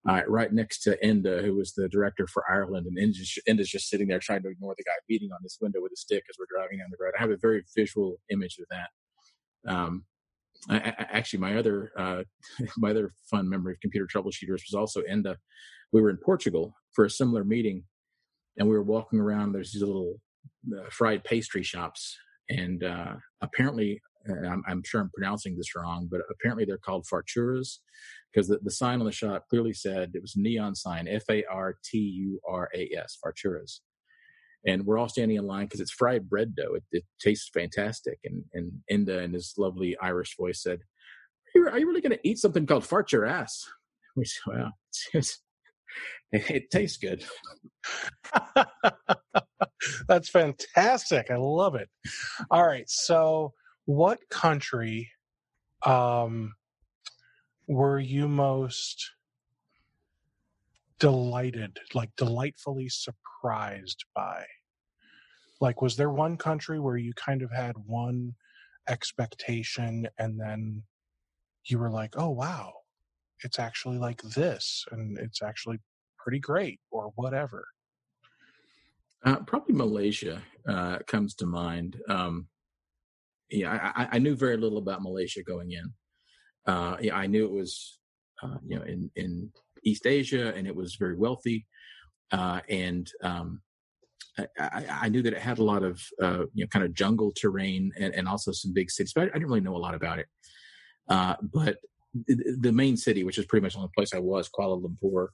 Uh, 0.09 0.21
right 0.27 0.51
next 0.51 0.81
to 0.81 0.97
Enda, 1.05 1.43
who 1.43 1.55
was 1.55 1.73
the 1.73 1.87
director 1.87 2.25
for 2.25 2.43
Ireland, 2.51 2.87
and 2.87 2.97
Enda's, 2.97 3.37
Enda's 3.47 3.69
just 3.69 3.87
sitting 3.87 4.07
there 4.07 4.17
trying 4.17 4.41
to 4.41 4.49
ignore 4.49 4.73
the 4.75 4.83
guy 4.83 4.93
beating 5.07 5.29
on 5.31 5.37
this 5.43 5.59
window 5.61 5.79
with 5.79 5.91
a 5.91 5.95
stick 5.95 6.23
as 6.27 6.37
we're 6.39 6.47
driving 6.57 6.79
down 6.79 6.87
the 6.89 6.97
road. 6.99 7.13
I 7.15 7.21
have 7.21 7.29
a 7.29 7.37
very 7.39 7.63
visual 7.77 8.15
image 8.31 8.57
of 8.59 8.65
that. 8.71 8.89
Um, 9.67 10.05
I, 10.69 10.93
actually, 11.11 11.39
my 11.39 11.57
other 11.57 11.91
uh, 11.97 12.23
my 12.77 12.91
other 12.91 13.13
fun 13.29 13.49
memory 13.49 13.73
of 13.73 13.79
computer 13.79 14.07
troubleshooters 14.07 14.63
was 14.69 14.75
also 14.75 15.01
in 15.01 15.23
the. 15.23 15.37
We 15.91 16.01
were 16.01 16.09
in 16.09 16.17
Portugal 16.17 16.73
for 16.93 17.05
a 17.05 17.09
similar 17.09 17.43
meeting, 17.43 17.83
and 18.57 18.67
we 18.67 18.75
were 18.75 18.83
walking 18.83 19.19
around. 19.19 19.51
There's 19.51 19.73
these 19.73 19.83
little 19.83 20.21
uh, 20.73 20.89
fried 20.89 21.23
pastry 21.23 21.63
shops, 21.63 22.17
and 22.49 22.83
uh, 22.83 23.15
apparently, 23.41 24.01
I'm, 24.29 24.63
I'm, 24.67 24.83
sure 24.85 25.01
I'm 25.01 25.11
pronouncing 25.13 25.57
this 25.57 25.75
wrong, 25.75 26.07
but 26.09 26.21
apparently 26.29 26.63
they're 26.63 26.77
called 26.77 27.05
farturas 27.11 27.79
because 28.31 28.47
the, 28.47 28.59
the 28.63 28.71
sign 28.71 28.99
on 28.99 29.05
the 29.05 29.11
shop 29.11 29.45
clearly 29.49 29.73
said 29.73 30.11
it 30.13 30.21
was 30.21 30.35
neon 30.37 30.75
sign 30.75 31.07
F 31.07 31.23
A 31.29 31.43
R 31.51 31.75
T 31.83 31.97
U 31.97 32.39
R 32.47 32.69
A 32.73 32.89
S 32.95 33.17
farturas 33.23 33.79
and 34.65 34.85
we're 34.85 34.97
all 34.97 35.09
standing 35.09 35.37
in 35.37 35.45
line 35.45 35.65
because 35.65 35.79
it's 35.79 35.91
fried 35.91 36.29
bread 36.29 36.55
dough. 36.55 36.75
It, 36.75 36.83
it, 36.91 37.03
tastes 37.19 37.49
fantastic. 37.53 38.19
And 38.23 38.43
and 38.53 38.71
Enda 38.91 39.23
in 39.23 39.33
his 39.33 39.53
lovely 39.57 39.97
Irish 40.01 40.35
voice 40.37 40.61
said, 40.61 40.79
"Are 40.79 41.59
you, 41.59 41.69
are 41.69 41.79
you 41.79 41.87
really 41.87 42.01
going 42.01 42.17
to 42.17 42.27
eat 42.27 42.39
something 42.39 42.65
called 42.65 42.85
fart 42.85 43.11
your 43.11 43.25
ass?" 43.25 43.65
We 44.15 44.25
said, 44.25 44.41
"Well, 44.45 44.71
it, 45.13 45.29
it 46.31 46.71
tastes 46.71 46.97
good." 46.97 47.23
That's 50.07 50.29
fantastic. 50.29 51.31
I 51.31 51.37
love 51.37 51.75
it. 51.75 51.89
All 52.49 52.65
right, 52.65 52.89
so 52.89 53.53
what 53.85 54.19
country 54.29 55.09
um, 55.85 56.53
were 57.67 57.99
you 57.99 58.27
most 58.27 59.11
delighted, 61.01 61.79
like 61.95 62.11
delightfully 62.15 62.87
surprised 62.87 64.05
by? 64.15 64.45
Like, 65.59 65.81
was 65.81 65.97
there 65.97 66.11
one 66.11 66.37
country 66.37 66.79
where 66.79 66.95
you 66.95 67.11
kind 67.15 67.41
of 67.41 67.51
had 67.51 67.75
one 67.85 68.35
expectation 68.87 70.07
and 70.17 70.39
then 70.39 70.83
you 71.65 71.79
were 71.79 71.89
like, 71.89 72.13
oh, 72.17 72.29
wow, 72.29 72.71
it's 73.43 73.59
actually 73.59 73.97
like 73.97 74.21
this 74.21 74.85
and 74.91 75.17
it's 75.17 75.41
actually 75.41 75.79
pretty 76.17 76.39
great 76.39 76.79
or 76.91 77.11
whatever? 77.15 77.65
Uh, 79.23 79.37
probably 79.37 79.75
Malaysia 79.75 80.41
uh, 80.67 80.99
comes 81.07 81.33
to 81.35 81.45
mind. 81.45 81.99
Um, 82.07 82.47
yeah, 83.49 83.91
I, 83.95 84.07
I, 84.13 84.19
knew 84.19 84.35
very 84.35 84.57
little 84.57 84.77
about 84.77 85.03
Malaysia 85.03 85.43
going 85.43 85.71
in. 85.71 85.93
Uh, 86.65 86.97
yeah, 87.01 87.15
I 87.15 87.27
knew 87.27 87.45
it 87.45 87.51
was, 87.51 87.99
uh, 88.41 88.57
you 88.65 88.77
know, 88.77 88.83
in 88.83 89.11
in 89.15 89.51
East 89.83 90.05
Asia, 90.05 90.53
and 90.55 90.67
it 90.67 90.75
was 90.75 90.95
very 90.95 91.15
wealthy, 91.15 91.65
uh, 92.31 92.61
and 92.69 93.11
um, 93.23 93.61
I, 94.59 94.85
I, 94.89 95.09
knew 95.09 95.21
that 95.21 95.33
it 95.33 95.41
had 95.41 95.59
a 95.59 95.63
lot 95.63 95.83
of 95.83 96.01
uh, 96.21 96.45
you 96.53 96.63
know 96.63 96.67
kind 96.67 96.85
of 96.85 96.93
jungle 96.93 97.33
terrain 97.35 97.91
and, 97.99 98.13
and 98.13 98.27
also 98.27 98.51
some 98.51 98.73
big 98.73 98.89
cities, 98.89 99.13
but 99.13 99.23
I, 99.23 99.25
didn't 99.25 99.47
really 99.47 99.61
know 99.61 99.75
a 99.75 99.77
lot 99.77 99.95
about 99.95 100.19
it. 100.19 100.27
Uh, 101.09 101.35
but 101.41 101.77
the 102.13 102.71
main 102.71 102.97
city, 102.97 103.23
which 103.23 103.37
is 103.37 103.45
pretty 103.45 103.63
much 103.63 103.73
the 103.73 103.79
only 103.79 103.91
place 103.95 104.13
I 104.13 104.19
was, 104.19 104.49
Kuala 104.49 104.81
Lumpur, 104.81 105.27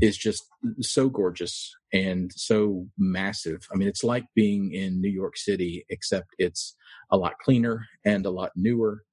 is 0.00 0.16
just 0.16 0.44
so 0.80 1.08
gorgeous 1.08 1.74
and 1.92 2.32
so 2.34 2.86
massive. 2.96 3.66
I 3.72 3.76
mean, 3.76 3.88
it's 3.88 4.04
like 4.04 4.24
being 4.34 4.72
in 4.72 5.00
New 5.00 5.10
York 5.10 5.36
City, 5.36 5.84
except 5.90 6.28
it's 6.38 6.76
a 7.10 7.16
lot 7.16 7.34
cleaner 7.44 7.86
and 8.04 8.24
a 8.24 8.30
lot 8.30 8.52
newer, 8.56 9.04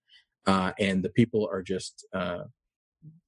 uh, 0.47 0.71
and 0.79 1.03
the 1.03 1.09
people 1.09 1.49
are 1.51 1.61
just 1.61 2.05
uh, 2.13 2.43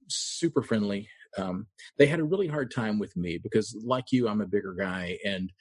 super 0.07 0.61
friendly. 0.61 1.09
Um, 1.37 1.67
they 1.97 2.07
had 2.07 2.19
a 2.19 2.25
really 2.25 2.47
hard 2.47 2.73
time 2.73 2.99
with 2.99 3.15
me 3.15 3.37
because, 3.37 3.75
like 3.85 4.11
you, 4.11 4.27
I'm 4.27 4.41
a 4.41 4.47
bigger 4.47 4.73
guy, 4.77 5.17
and 5.25 5.51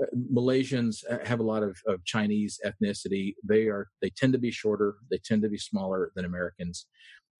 uh, 0.00 0.06
Malaysians 0.32 0.98
uh, 1.10 1.18
have 1.24 1.40
a 1.40 1.44
lot 1.44 1.62
of, 1.62 1.76
of, 1.86 2.04
Chinese 2.04 2.60
ethnicity. 2.64 3.34
They 3.42 3.66
are 3.66 3.88
they 4.02 4.10
tend 4.10 4.32
to 4.34 4.38
be 4.38 4.50
shorter. 4.50 4.96
They 5.10 5.18
tend 5.24 5.42
to 5.42 5.48
be 5.48 5.58
smaller 5.58 6.12
than 6.14 6.24
Americans. 6.24 6.86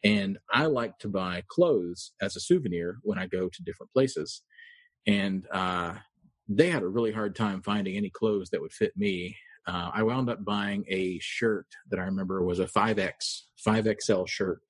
And 0.04 0.38
I 0.52 0.66
like 0.66 0.98
to 0.98 1.08
buy 1.08 1.42
clothes 1.48 2.12
as 2.20 2.36
a 2.36 2.40
souvenir 2.40 2.98
when 3.02 3.18
I 3.18 3.26
go 3.26 3.48
to 3.48 3.62
different 3.62 3.92
places. 3.92 4.42
And 5.06 5.46
uh, 5.52 5.94
they 6.48 6.70
had 6.70 6.82
a 6.82 6.88
really 6.88 7.12
hard 7.12 7.34
time 7.34 7.62
finding 7.62 7.96
any 7.96 8.10
clothes 8.10 8.50
that 8.50 8.60
would 8.60 8.72
fit 8.72 8.92
me. 8.96 9.36
Uh, 9.66 9.90
I 9.92 10.02
wound 10.04 10.30
up 10.30 10.44
buying 10.44 10.84
a 10.88 11.18
shirt 11.20 11.66
that 11.90 11.98
I 11.98 12.04
remember 12.04 12.44
was 12.44 12.60
a 12.60 12.66
5X, 12.66 13.40
5XL 13.66 14.28
shirt 14.28 14.60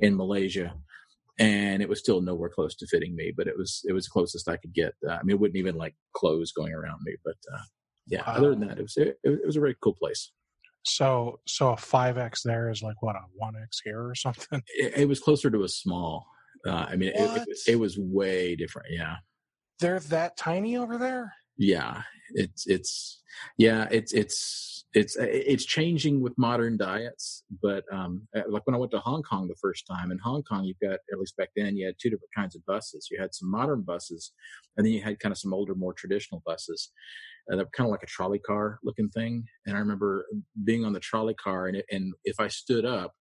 in 0.00 0.16
Malaysia. 0.16 0.74
And 1.38 1.82
it 1.82 1.88
was 1.88 1.98
still 1.98 2.20
nowhere 2.20 2.50
close 2.50 2.76
to 2.76 2.86
fitting 2.86 3.16
me, 3.16 3.32
but 3.34 3.46
it 3.46 3.56
was 3.56 3.80
it 3.84 3.92
was 3.92 4.04
the 4.04 4.10
closest 4.10 4.48
I 4.48 4.58
could 4.58 4.74
get. 4.74 4.92
Uh, 5.06 5.12
I 5.12 5.22
mean, 5.22 5.36
it 5.36 5.40
wouldn't 5.40 5.56
even 5.56 5.76
like 5.76 5.94
clothes 6.14 6.52
going 6.52 6.74
around 6.74 7.00
me, 7.04 7.16
but 7.24 7.36
uh, 7.52 7.62
yeah. 8.06 8.22
Wow. 8.26 8.36
Other 8.36 8.50
than 8.50 8.68
that, 8.68 8.78
it 8.78 8.82
was 8.82 8.96
it, 8.96 9.18
it 9.24 9.46
was 9.46 9.56
a 9.56 9.60
very 9.60 9.76
cool 9.82 9.94
place. 9.94 10.30
So 10.84 11.40
so 11.46 11.70
a 11.70 11.76
five 11.76 12.18
X 12.18 12.42
there 12.42 12.70
is 12.70 12.82
like 12.82 13.00
what 13.02 13.16
a 13.16 13.20
one 13.34 13.54
X 13.62 13.80
here 13.82 14.06
or 14.06 14.14
something. 14.14 14.62
It, 14.74 14.92
it, 14.98 15.08
was 15.08 15.20
closer 15.20 15.50
to 15.50 15.62
a 15.62 15.68
small. 15.68 16.26
Uh, 16.66 16.86
I 16.88 16.96
mean, 16.96 17.10
it, 17.10 17.48
it, 17.48 17.58
it, 17.68 17.76
was 17.76 17.98
way 17.98 18.54
different. 18.56 18.88
Yeah, 18.90 19.16
they're 19.80 20.00
that 20.00 20.36
tiny 20.36 20.76
over 20.76 20.98
there. 20.98 21.32
Yeah, 21.62 22.02
it's 22.34 22.66
it's 22.66 23.22
yeah 23.56 23.86
it's 23.90 24.12
it's 24.12 24.84
it's 24.94 25.16
it's 25.18 25.64
changing 25.64 26.20
with 26.20 26.36
modern 26.36 26.76
diets. 26.76 27.44
But 27.62 27.84
um, 27.92 28.26
uh, 28.36 28.42
like 28.48 28.66
when 28.66 28.74
I 28.74 28.78
went 28.78 28.90
to 28.92 28.98
Hong 28.98 29.22
Kong 29.22 29.46
the 29.46 29.54
first 29.60 29.86
time, 29.86 30.10
in 30.10 30.18
Hong 30.18 30.42
Kong 30.42 30.64
you've 30.64 30.80
got 30.80 30.98
at 31.12 31.18
least 31.18 31.36
back 31.36 31.50
then 31.56 31.76
you 31.76 31.86
had 31.86 31.94
two 32.00 32.10
different 32.10 32.34
kinds 32.36 32.56
of 32.56 32.66
buses. 32.66 33.08
You 33.10 33.20
had 33.20 33.32
some 33.32 33.50
modern 33.50 33.82
buses, 33.82 34.32
and 34.76 34.84
then 34.84 34.92
you 34.92 35.02
had 35.02 35.20
kind 35.20 35.32
of 35.32 35.38
some 35.38 35.54
older, 35.54 35.74
more 35.76 35.94
traditional 35.94 36.42
buses 36.44 36.90
uh, 37.50 37.56
they're 37.56 37.66
kind 37.76 37.86
of 37.86 37.90
like 37.90 38.02
a 38.02 38.06
trolley 38.06 38.38
car 38.38 38.78
looking 38.82 39.08
thing. 39.08 39.44
And 39.66 39.76
I 39.76 39.80
remember 39.80 40.26
being 40.64 40.84
on 40.84 40.92
the 40.92 41.00
trolley 41.00 41.34
car, 41.34 41.66
and, 41.66 41.76
it, 41.78 41.86
and 41.90 42.14
if 42.24 42.38
I 42.38 42.48
stood 42.48 42.84
up, 42.84 43.14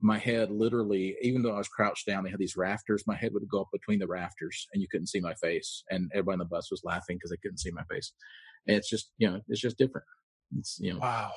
my 0.00 0.18
head 0.18 0.50
literally, 0.50 1.16
even 1.22 1.42
though 1.42 1.54
I 1.54 1.58
was 1.58 1.68
crouched 1.68 2.06
down, 2.06 2.24
they 2.24 2.30
had 2.30 2.38
these 2.38 2.56
rafters. 2.56 3.04
My 3.06 3.16
head 3.16 3.32
would 3.34 3.48
go 3.48 3.62
up 3.62 3.68
between 3.72 3.98
the 3.98 4.06
rafters, 4.06 4.68
and 4.72 4.80
you 4.80 4.88
couldn't 4.88 5.08
see 5.08 5.20
my 5.20 5.34
face. 5.34 5.82
And 5.90 6.10
everybody 6.12 6.34
on 6.34 6.38
the 6.40 6.44
bus 6.44 6.70
was 6.70 6.82
laughing 6.84 7.16
because 7.16 7.30
they 7.30 7.36
couldn't 7.36 7.58
see 7.58 7.70
my 7.70 7.82
face. 7.90 8.12
And 8.66 8.76
it's 8.76 8.88
just, 8.88 9.12
you 9.18 9.28
know, 9.28 9.40
it's 9.48 9.60
just 9.60 9.78
different. 9.78 10.06
It's, 10.58 10.78
you 10.80 10.92
know, 10.92 11.00
wow, 11.00 11.32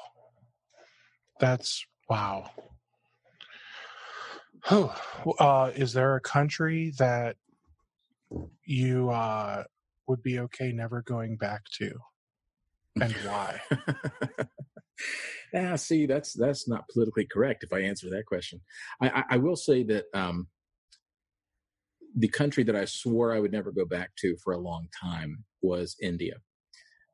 that's 1.39 1.85
wow. 2.09 2.51
Oh, 4.69 4.95
uh, 5.39 5.71
is 5.75 5.93
there 5.93 6.15
a 6.15 6.21
country 6.21 6.93
that 6.99 7.35
you 8.63 9.09
uh, 9.09 9.63
would 10.07 10.21
be 10.21 10.39
okay 10.39 10.71
never 10.71 11.01
going 11.01 11.35
back 11.35 11.63
to? 11.79 11.91
and 12.99 13.13
why? 13.25 13.61
ah, 15.55 15.75
see, 15.75 16.05
that's 16.05 16.33
that's 16.33 16.67
not 16.67 16.87
politically 16.89 17.25
correct. 17.25 17.63
If 17.63 17.73
I 17.73 17.81
answer 17.81 18.09
that 18.09 18.25
question, 18.25 18.61
I, 19.01 19.09
I, 19.09 19.23
I 19.31 19.37
will 19.37 19.55
say 19.55 19.83
that 19.83 20.05
um, 20.13 20.47
the 22.15 22.27
country 22.27 22.63
that 22.63 22.75
I 22.75 22.85
swore 22.85 23.33
I 23.33 23.39
would 23.39 23.51
never 23.51 23.71
go 23.71 23.85
back 23.85 24.11
to 24.19 24.35
for 24.43 24.53
a 24.53 24.59
long 24.59 24.87
time 25.01 25.43
was 25.61 25.95
India. 26.01 26.35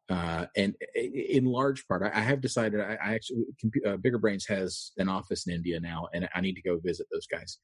Uh, 0.09 0.45
and 0.55 0.73
in 0.95 1.45
large 1.45 1.85
part, 1.85 2.01
I, 2.01 2.21
have 2.21 2.39
decided 2.39 2.79
I, 2.79 2.97
I 3.03 3.13
actually 3.13 3.43
uh, 3.85 3.97
Bigger 3.97 4.17
Brains 4.17 4.45
has 4.47 4.91
an 4.97 5.09
office 5.09 5.45
in 5.47 5.53
India 5.53 5.81
now, 5.81 6.07
and 6.13 6.29
I 6.33 6.39
need 6.39 6.53
to 6.53 6.61
go 6.61 6.79
visit 6.79 7.07
those 7.11 7.27
guys. 7.27 7.57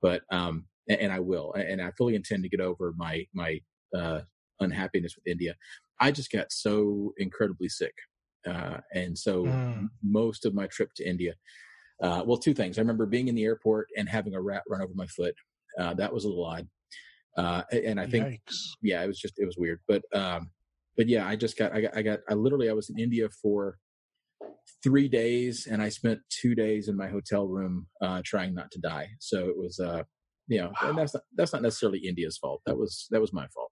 But 0.00 0.22
um, 0.30 0.66
and, 0.88 1.00
and 1.00 1.12
I 1.12 1.18
will, 1.18 1.52
and 1.54 1.82
I 1.82 1.90
fully 1.98 2.14
intend 2.14 2.44
to 2.44 2.48
get 2.48 2.60
over 2.60 2.94
my 2.96 3.26
my 3.34 3.60
uh, 3.96 4.20
unhappiness 4.60 5.16
with 5.16 5.26
India. 5.26 5.56
I 5.98 6.12
just 6.12 6.30
got 6.30 6.52
so 6.52 7.12
incredibly 7.18 7.68
sick. 7.68 7.94
Uh, 8.46 8.78
and 8.94 9.16
so 9.18 9.44
mm. 9.44 9.88
most 10.02 10.46
of 10.46 10.54
my 10.54 10.66
trip 10.66 10.90
to 10.96 11.08
India, 11.08 11.34
uh, 12.02 12.22
well, 12.24 12.38
two 12.38 12.54
things. 12.54 12.78
I 12.78 12.80
remember 12.80 13.06
being 13.06 13.28
in 13.28 13.34
the 13.34 13.44
airport 13.44 13.88
and 13.96 14.08
having 14.08 14.34
a 14.34 14.40
rat 14.40 14.62
run 14.68 14.82
over 14.82 14.92
my 14.94 15.06
foot. 15.06 15.34
Uh, 15.78 15.94
that 15.94 16.12
was 16.12 16.24
a 16.24 16.28
little 16.28 16.44
odd. 16.44 16.66
Uh, 17.36 17.62
and 17.70 18.00
I 18.00 18.06
think, 18.06 18.26
Yikes. 18.26 18.56
yeah, 18.82 19.02
it 19.02 19.06
was 19.06 19.18
just, 19.18 19.34
it 19.38 19.46
was 19.46 19.56
weird. 19.58 19.80
But, 19.86 20.02
um, 20.14 20.50
but 20.96 21.08
yeah, 21.08 21.26
I 21.26 21.36
just 21.36 21.56
got, 21.56 21.72
I 21.72 21.82
got, 21.82 21.96
I 21.96 22.02
got, 22.02 22.20
I 22.28 22.34
literally, 22.34 22.68
I 22.68 22.72
was 22.72 22.90
in 22.90 22.98
India 22.98 23.28
for 23.42 23.78
three 24.82 25.08
days 25.08 25.68
and 25.70 25.80
I 25.80 25.88
spent 25.90 26.20
two 26.30 26.54
days 26.54 26.88
in 26.88 26.96
my 26.96 27.08
hotel 27.08 27.46
room, 27.46 27.86
uh, 28.00 28.22
trying 28.24 28.54
not 28.54 28.70
to 28.72 28.80
die. 28.80 29.10
So 29.20 29.48
it 29.48 29.56
was, 29.56 29.78
uh, 29.78 30.02
you 30.48 30.58
know, 30.60 30.72
wow. 30.82 30.88
and 30.88 30.98
that's 30.98 31.14
not, 31.14 31.22
that's 31.36 31.52
not 31.52 31.62
necessarily 31.62 32.00
India's 32.00 32.38
fault. 32.38 32.62
That 32.66 32.76
was, 32.76 33.06
that 33.10 33.20
was 33.20 33.32
my 33.32 33.46
fault. 33.48 33.69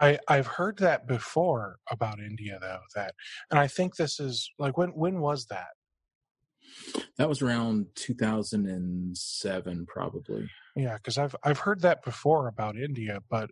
I 0.00 0.18
I've 0.28 0.46
heard 0.46 0.78
that 0.78 1.06
before 1.06 1.78
about 1.90 2.18
India 2.20 2.58
though 2.60 2.80
that 2.94 3.14
and 3.50 3.58
I 3.58 3.66
think 3.66 3.96
this 3.96 4.20
is 4.20 4.50
like 4.58 4.76
when 4.76 4.90
when 4.90 5.20
was 5.20 5.46
that? 5.46 5.68
That 7.16 7.28
was 7.28 7.42
around 7.42 7.86
2007 7.94 9.86
probably. 9.86 10.50
Yeah, 10.74 10.98
cuz 10.98 11.18
I've 11.18 11.36
I've 11.42 11.60
heard 11.60 11.80
that 11.82 12.04
before 12.04 12.48
about 12.48 12.76
India 12.76 13.20
but 13.30 13.50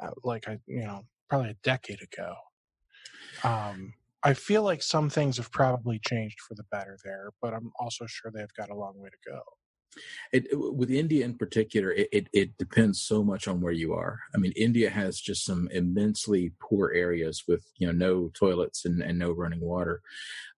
uh, 0.00 0.10
like 0.24 0.48
I 0.48 0.58
you 0.66 0.84
know 0.84 1.02
probably 1.28 1.50
a 1.50 1.54
decade 1.62 2.02
ago. 2.02 2.34
Um 3.44 3.94
I 4.24 4.34
feel 4.34 4.62
like 4.62 4.82
some 4.84 5.10
things 5.10 5.36
have 5.38 5.50
probably 5.50 5.98
changed 5.98 6.40
for 6.40 6.54
the 6.54 6.62
better 6.70 6.96
there, 7.02 7.30
but 7.40 7.54
I'm 7.54 7.72
also 7.80 8.06
sure 8.06 8.30
they've 8.30 8.54
got 8.56 8.70
a 8.70 8.74
long 8.76 8.96
way 9.00 9.10
to 9.10 9.30
go. 9.30 9.40
It, 10.32 10.46
with 10.52 10.90
India 10.90 11.24
in 11.24 11.36
particular, 11.36 11.92
it, 11.92 12.08
it, 12.12 12.28
it, 12.32 12.56
depends 12.58 13.02
so 13.02 13.22
much 13.22 13.46
on 13.46 13.60
where 13.60 13.72
you 13.72 13.92
are. 13.92 14.20
I 14.34 14.38
mean, 14.38 14.52
India 14.56 14.88
has 14.88 15.20
just 15.20 15.44
some 15.44 15.68
immensely 15.70 16.52
poor 16.60 16.92
areas 16.94 17.44
with 17.46 17.62
you 17.76 17.86
know 17.86 17.92
no 17.92 18.30
toilets 18.34 18.86
and, 18.86 19.02
and 19.02 19.18
no 19.18 19.32
running 19.32 19.60
water. 19.60 20.00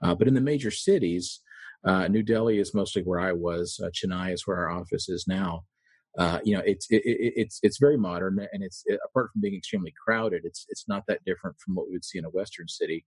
Uh, 0.03 0.15
but 0.15 0.29
in 0.29 0.35
the 0.35 0.41
major 0.41 0.71
cities, 0.71 1.41
uh, 1.85 2.09
New 2.09 2.23
Delhi 2.23 2.59
is 2.59 2.75
mostly 2.75 3.03
where 3.03 3.21
I 3.21 3.33
was. 3.33 3.81
Uh, 3.83 3.91
Chennai 3.91 4.33
is 4.33 4.47
where 4.47 4.57
our 4.59 4.71
office 4.71 5.09
is 5.09 5.27
now. 5.27 5.65
Uh, 6.17 6.39
you 6.45 6.57
know, 6.57 6.63
it's 6.65 6.87
it, 6.91 7.03
it's 7.05 7.59
it's 7.63 7.79
very 7.79 7.97
modern, 7.97 8.39
and 8.53 8.63
it's 8.63 8.85
apart 9.05 9.31
from 9.33 9.43
being 9.43 9.57
extremely 9.57 9.93
crowded, 10.05 10.43
it's 10.45 10.65
it's 10.69 10.87
not 10.87 11.03
that 11.09 11.25
different 11.25 11.57
from 11.59 11.75
what 11.75 11.89
we 11.89 11.95
would 11.95 12.05
see 12.05 12.19
in 12.19 12.25
a 12.25 12.31
Western 12.31 12.69
city. 12.69 13.05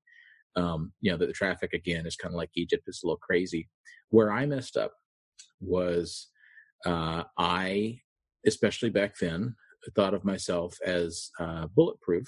Um, 0.57 0.91
you 1.01 1.11
know, 1.11 1.17
the, 1.17 1.27
the 1.27 1.33
traffic 1.33 1.73
again 1.73 2.05
is 2.05 2.17
kind 2.17 2.33
of 2.33 2.37
like 2.37 2.49
Egypt; 2.55 2.83
it's 2.87 3.03
a 3.03 3.05
little 3.05 3.17
crazy. 3.17 3.69
Where 4.09 4.31
I 4.31 4.45
messed 4.45 4.75
up 4.75 4.93
was 5.59 6.27
uh, 6.85 7.23
I, 7.38 7.99
especially 8.45 8.89
back 8.89 9.18
then, 9.19 9.55
thought 9.95 10.14
of 10.14 10.26
myself 10.26 10.77
as 10.85 11.30
uh, 11.39 11.68
bulletproof, 11.76 12.27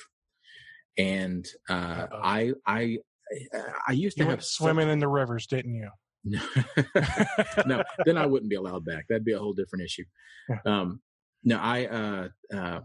and 0.97 1.47
uh, 1.69 2.07
I 2.11 2.53
I 2.65 2.97
I 3.87 3.91
used 3.91 4.17
to 4.17 4.23
you 4.23 4.29
have 4.29 4.43
swimming 4.43 4.89
in 4.89 4.99
the 4.99 5.07
rivers, 5.07 5.47
didn't 5.47 5.75
you? 5.75 5.89
no, 7.65 7.83
then 8.05 8.17
I 8.17 8.25
wouldn't 8.25 8.49
be 8.49 8.55
allowed 8.55 8.85
back. 8.85 9.05
That'd 9.07 9.25
be 9.25 9.33
a 9.33 9.39
whole 9.39 9.53
different 9.53 9.85
issue. 9.85 10.03
Um, 10.65 11.01
no, 11.43 11.57
I 11.57 11.85
uh, 11.85 12.27
uh, 12.53 12.79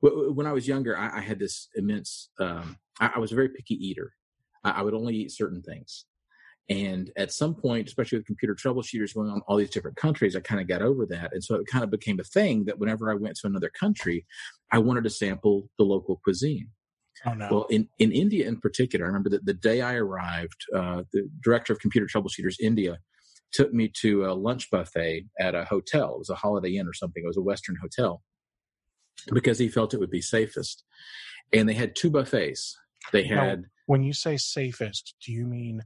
when 0.00 0.46
I 0.46 0.52
was 0.52 0.68
younger, 0.68 0.96
I, 0.96 1.18
I 1.18 1.20
had 1.20 1.38
this 1.38 1.68
immense. 1.76 2.30
Um, 2.38 2.76
I, 3.00 3.12
I, 3.16 3.18
was 3.18 3.32
a 3.32 3.34
very 3.34 3.48
picky 3.48 3.74
eater. 3.74 4.12
I, 4.62 4.70
I, 4.72 4.82
would 4.82 4.94
only 4.94 5.16
eat 5.16 5.32
certain 5.32 5.62
things, 5.62 6.04
And 6.70 7.10
at 7.16 7.32
some 7.32 7.54
point, 7.54 7.88
especially 7.88 8.18
with 8.18 8.26
computer 8.26 8.54
troubleshooters 8.54 9.14
going 9.14 9.30
on 9.30 9.42
all 9.46 9.56
these 9.56 9.70
different 9.70 9.98
countries, 9.98 10.34
I 10.34 10.40
kind 10.40 10.60
of 10.60 10.68
got 10.68 10.80
over 10.80 11.04
that. 11.06 11.32
And 11.32 11.44
so 11.44 11.56
it 11.56 11.66
kind 11.66 11.84
of 11.84 11.90
became 11.90 12.18
a 12.18 12.24
thing 12.24 12.64
that 12.64 12.78
whenever 12.78 13.10
I 13.10 13.14
went 13.14 13.36
to 13.36 13.46
another 13.46 13.70
country, 13.78 14.24
I 14.72 14.78
wanted 14.78 15.04
to 15.04 15.10
sample 15.10 15.68
the 15.76 15.84
local 15.84 16.20
cuisine. 16.24 16.70
Oh, 17.26 17.34
no. 17.34 17.48
Well, 17.50 17.66
in, 17.70 17.88
in 17.98 18.12
India 18.12 18.48
in 18.48 18.60
particular, 18.60 19.04
I 19.04 19.08
remember 19.08 19.30
that 19.30 19.44
the 19.44 19.54
day 19.54 19.82
I 19.82 19.94
arrived, 19.94 20.64
uh, 20.74 21.02
the 21.12 21.28
director 21.42 21.72
of 21.72 21.80
computer 21.80 22.06
troubleshooters 22.06 22.56
India 22.60 22.98
took 23.52 23.72
me 23.72 23.90
to 24.00 24.24
a 24.24 24.32
lunch 24.32 24.70
buffet 24.70 25.26
at 25.38 25.54
a 25.54 25.64
hotel. 25.64 26.14
It 26.14 26.18
was 26.18 26.30
a 26.30 26.34
Holiday 26.34 26.76
Inn 26.76 26.88
or 26.88 26.92
something. 26.92 27.22
It 27.22 27.26
was 27.26 27.36
a 27.36 27.42
Western 27.42 27.76
hotel 27.80 28.22
because 29.32 29.58
he 29.58 29.68
felt 29.68 29.94
it 29.94 30.00
would 30.00 30.10
be 30.10 30.20
safest. 30.20 30.82
And 31.52 31.68
they 31.68 31.74
had 31.74 31.94
two 31.94 32.10
buffets. 32.10 32.76
They 33.12 33.24
had. 33.24 33.60
Now, 33.60 33.66
when 33.86 34.02
you 34.02 34.12
say 34.12 34.36
safest, 34.36 35.14
do 35.24 35.32
you 35.32 35.46
mean 35.46 35.82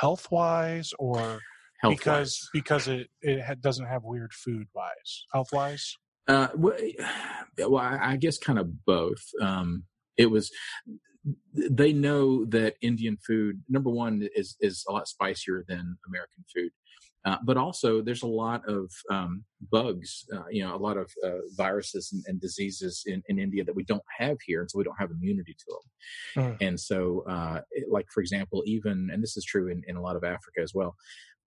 health 0.00 0.28
wise 0.30 0.92
or 0.98 1.40
health 1.80 1.96
because 1.96 2.48
because 2.52 2.88
it 2.88 3.08
it 3.20 3.60
doesn't 3.60 3.86
have 3.86 4.02
weird 4.04 4.32
food 4.32 4.66
wise? 4.74 5.26
Health 5.32 5.52
wise 5.52 5.96
uh 6.28 6.48
well, 6.54 6.76
well 7.58 7.76
i 7.78 8.16
guess 8.16 8.38
kind 8.38 8.58
of 8.58 8.84
both. 8.84 9.22
Um 9.40 9.84
it 10.16 10.30
was 10.30 10.50
they 11.54 11.92
know 11.92 12.44
that 12.46 12.74
indian 12.82 13.16
food 13.24 13.62
number 13.68 13.90
one 13.90 14.28
is 14.34 14.56
is 14.60 14.84
a 14.88 14.92
lot 14.92 15.06
spicier 15.06 15.64
than 15.68 15.96
american 16.06 16.44
food 16.52 16.70
uh, 17.24 17.36
but 17.44 17.56
also, 17.56 18.02
there's 18.02 18.22
a 18.22 18.26
lot 18.26 18.68
of 18.68 18.90
um, 19.08 19.44
bugs, 19.70 20.24
uh, 20.34 20.42
you 20.50 20.64
know, 20.64 20.74
a 20.74 20.76
lot 20.76 20.96
of 20.96 21.10
uh, 21.24 21.38
viruses 21.56 22.10
and, 22.12 22.24
and 22.26 22.40
diseases 22.40 23.04
in, 23.06 23.22
in, 23.28 23.38
India 23.38 23.62
that 23.64 23.76
we 23.76 23.84
don't 23.84 24.02
have 24.18 24.38
here, 24.44 24.60
and 24.60 24.70
so 24.70 24.78
we 24.78 24.84
don't 24.84 24.98
have 24.98 25.10
immunity 25.12 25.54
to 25.54 25.64
them. 26.34 26.44
Mm. 26.44 26.66
And 26.66 26.80
so, 26.80 27.24
uh, 27.28 27.60
it, 27.70 27.86
like 27.90 28.06
for 28.12 28.20
example, 28.20 28.62
even 28.66 29.10
and 29.12 29.22
this 29.22 29.36
is 29.36 29.44
true 29.44 29.68
in, 29.68 29.82
in 29.86 29.96
a 29.96 30.02
lot 30.02 30.16
of 30.16 30.24
Africa 30.24 30.60
as 30.62 30.74
well. 30.74 30.96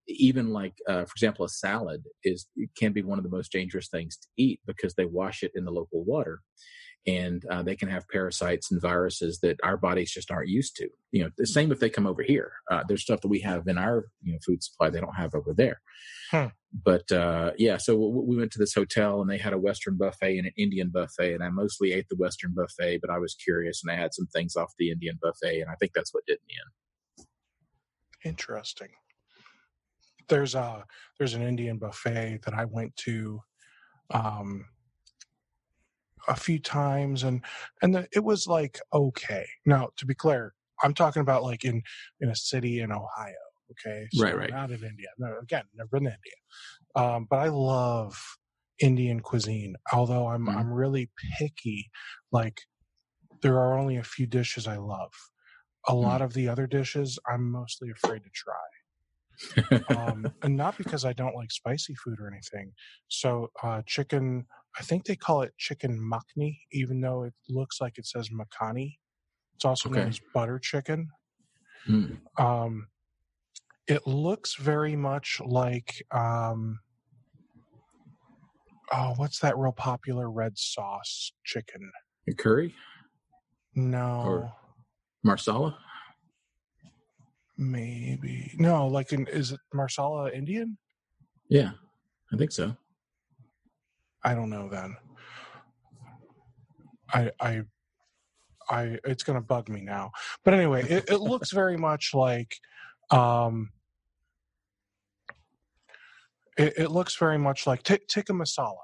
Even 0.07 0.51
like, 0.51 0.75
uh, 0.87 1.03
for 1.03 1.13
example, 1.15 1.43
a 1.45 1.49
salad 1.49 2.03
is 2.23 2.47
can 2.77 2.93
be 2.93 3.01
one 3.01 3.17
of 3.17 3.23
the 3.23 3.29
most 3.29 3.51
dangerous 3.51 3.89
things 3.89 4.17
to 4.17 4.27
eat 4.37 4.61
because 4.65 4.93
they 4.93 5.05
wash 5.05 5.43
it 5.43 5.51
in 5.55 5.65
the 5.65 5.71
local 5.71 6.05
water 6.05 6.41
and 7.07 7.45
uh, 7.51 7.61
they 7.61 7.75
can 7.75 7.87
have 7.87 8.07
parasites 8.09 8.71
and 8.71 8.81
viruses 8.81 9.39
that 9.39 9.57
our 9.63 9.77
bodies 9.77 10.11
just 10.11 10.31
aren't 10.31 10.49
used 10.49 10.75
to. 10.77 10.89
You 11.11 11.23
know, 11.23 11.29
the 11.37 11.45
same 11.45 11.71
if 11.71 11.79
they 11.79 11.89
come 11.89 12.07
over 12.07 12.23
here. 12.23 12.51
Uh, 12.69 12.83
there's 12.87 13.03
stuff 13.03 13.21
that 13.21 13.27
we 13.27 13.39
have 13.41 13.67
in 13.67 13.77
our 13.77 14.05
you 14.21 14.33
know 14.33 14.39
food 14.45 14.63
supply 14.63 14.89
they 14.89 14.99
don't 14.99 15.15
have 15.15 15.35
over 15.35 15.53
there. 15.53 15.81
Hmm. 16.31 16.47
But 16.83 17.09
uh, 17.11 17.51
yeah, 17.57 17.77
so 17.77 17.95
we 17.95 18.35
went 18.35 18.51
to 18.53 18.59
this 18.59 18.73
hotel 18.73 19.21
and 19.21 19.29
they 19.29 19.37
had 19.37 19.53
a 19.53 19.57
Western 19.57 19.97
buffet 19.97 20.37
and 20.37 20.47
an 20.47 20.53
Indian 20.57 20.89
buffet, 20.89 21.33
and 21.33 21.43
I 21.43 21.49
mostly 21.49 21.93
ate 21.93 22.07
the 22.09 22.17
Western 22.17 22.53
buffet, 22.53 22.99
but 23.01 23.09
I 23.09 23.19
was 23.19 23.35
curious 23.35 23.81
and 23.83 23.91
I 23.91 24.01
had 24.01 24.13
some 24.13 24.27
things 24.27 24.55
off 24.55 24.73
the 24.77 24.91
Indian 24.91 25.17
buffet, 25.21 25.61
and 25.61 25.69
I 25.69 25.75
think 25.75 25.93
that's 25.93 26.13
what 26.13 26.25
did 26.25 26.39
me 26.47 26.55
in. 28.25 28.29
Interesting. 28.29 28.89
There's 30.27 30.55
a 30.55 30.83
there's 31.17 31.35
an 31.35 31.43
Indian 31.43 31.77
buffet 31.77 32.41
that 32.45 32.53
I 32.53 32.65
went 32.65 32.95
to. 32.97 33.39
Um, 34.11 34.65
a 36.27 36.35
few 36.35 36.59
times 36.59 37.23
and 37.23 37.41
and 37.81 37.95
the, 37.95 38.07
it 38.13 38.23
was 38.23 38.47
like 38.47 38.79
okay. 38.93 39.45
Now 39.65 39.89
to 39.97 40.05
be 40.05 40.15
clear 40.15 40.53
i'm 40.83 40.93
talking 40.93 41.21
about 41.21 41.43
like 41.43 41.63
in 41.63 41.81
in 42.21 42.29
a 42.29 42.35
city 42.35 42.79
in 42.79 42.91
ohio 42.91 43.33
okay? 43.71 44.07
So 44.13 44.23
right. 44.23 44.37
right 44.37 44.49
not 44.49 44.71
in 44.71 44.83
india. 44.83 45.07
No, 45.17 45.37
again 45.41 45.63
never 45.75 45.89
been 45.91 46.03
to 46.03 46.09
india. 46.09 46.35
Um, 46.95 47.27
but 47.29 47.39
i 47.39 47.49
love 47.49 48.21
indian 48.79 49.21
cuisine 49.21 49.75
although 49.93 50.27
i'm 50.27 50.45
mm-hmm. 50.45 50.57
i'm 50.57 50.71
really 50.71 51.09
picky 51.37 51.89
like 52.31 52.61
there 53.41 53.55
are 53.55 53.77
only 53.77 53.97
a 53.97 54.03
few 54.03 54.25
dishes 54.25 54.67
i 54.67 54.77
love. 54.77 55.11
A 55.87 55.91
mm-hmm. 55.91 56.01
lot 56.01 56.21
of 56.21 56.33
the 56.33 56.47
other 56.49 56.67
dishes 56.67 57.19
i'm 57.27 57.51
mostly 57.51 57.89
afraid 57.91 58.23
to 58.23 58.29
try 58.33 58.53
um, 59.89 60.31
and 60.43 60.55
not 60.55 60.77
because 60.77 61.05
I 61.05 61.13
don't 61.13 61.35
like 61.35 61.51
spicy 61.51 61.95
food 61.95 62.19
or 62.19 62.27
anything. 62.27 62.73
So, 63.07 63.49
uh, 63.63 63.81
chicken, 63.85 64.45
I 64.79 64.83
think 64.83 65.05
they 65.05 65.15
call 65.15 65.41
it 65.41 65.53
chicken 65.57 65.99
makhni, 65.99 66.57
even 66.71 67.01
though 67.01 67.23
it 67.23 67.33
looks 67.49 67.79
like 67.81 67.97
it 67.97 68.05
says 68.05 68.29
makhani. 68.29 68.95
It's 69.55 69.65
also 69.65 69.89
okay. 69.89 69.99
known 69.99 70.09
as 70.09 70.19
butter 70.33 70.59
chicken. 70.59 71.09
Mm. 71.87 72.17
Um, 72.37 72.87
it 73.87 74.05
looks 74.07 74.55
very 74.55 74.95
much 74.95 75.39
like, 75.45 76.03
um, 76.11 76.79
oh, 78.91 79.13
what's 79.17 79.39
that 79.39 79.57
real 79.57 79.71
popular 79.71 80.29
red 80.29 80.57
sauce 80.57 81.31
chicken? 81.45 81.91
A 82.29 82.33
curry? 82.33 82.73
No. 83.75 84.23
Or 84.25 84.53
marsala? 85.23 85.77
Maybe 87.57 88.53
no. 88.57 88.87
Like, 88.87 89.13
in, 89.13 89.27
is 89.27 89.51
it 89.51 89.59
Marsala 89.73 90.31
Indian? 90.31 90.77
Yeah, 91.49 91.71
I 92.33 92.37
think 92.37 92.51
so. 92.51 92.75
I 94.23 94.33
don't 94.33 94.49
know. 94.49 94.67
Then 94.69 94.95
I 97.13 97.31
I 97.39 97.61
I 98.69 98.97
it's 99.03 99.23
gonna 99.23 99.41
bug 99.41 99.69
me 99.69 99.81
now. 99.81 100.11
But 100.43 100.53
anyway, 100.53 100.83
it, 100.89 101.09
it 101.09 101.19
looks 101.21 101.51
very 101.51 101.77
much 101.77 102.11
like 102.13 102.55
um. 103.11 103.71
It, 106.57 106.73
it 106.77 106.91
looks 106.91 107.17
very 107.17 107.37
much 107.37 107.67
like 107.67 107.83
t- 107.83 107.99
tikka 108.07 108.31
masala. 108.31 108.77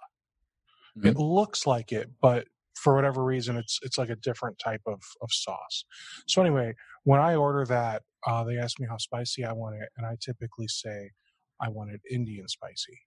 Mm-hmm. 0.97 1.07
It 1.07 1.17
looks 1.17 1.65
like 1.65 1.93
it, 1.93 2.09
but 2.21 2.47
for 2.75 2.95
whatever 2.95 3.23
reason, 3.23 3.55
it's 3.55 3.79
it's 3.81 3.97
like 3.97 4.09
a 4.09 4.15
different 4.15 4.59
type 4.59 4.81
of 4.85 5.01
of 5.21 5.29
sauce. 5.31 5.85
So 6.27 6.41
anyway, 6.41 6.73
when 7.03 7.19
I 7.19 7.35
order 7.35 7.65
that, 7.65 8.03
uh, 8.27 8.43
they 8.43 8.57
ask 8.57 8.79
me 8.79 8.87
how 8.89 8.97
spicy 8.97 9.43
I 9.43 9.53
want 9.53 9.75
it, 9.81 9.89
and 9.97 10.05
I 10.05 10.17
typically 10.21 10.67
say 10.67 11.11
I 11.59 11.69
want 11.69 11.91
it 11.91 12.01
Indian 12.09 12.47
spicy. 12.47 12.99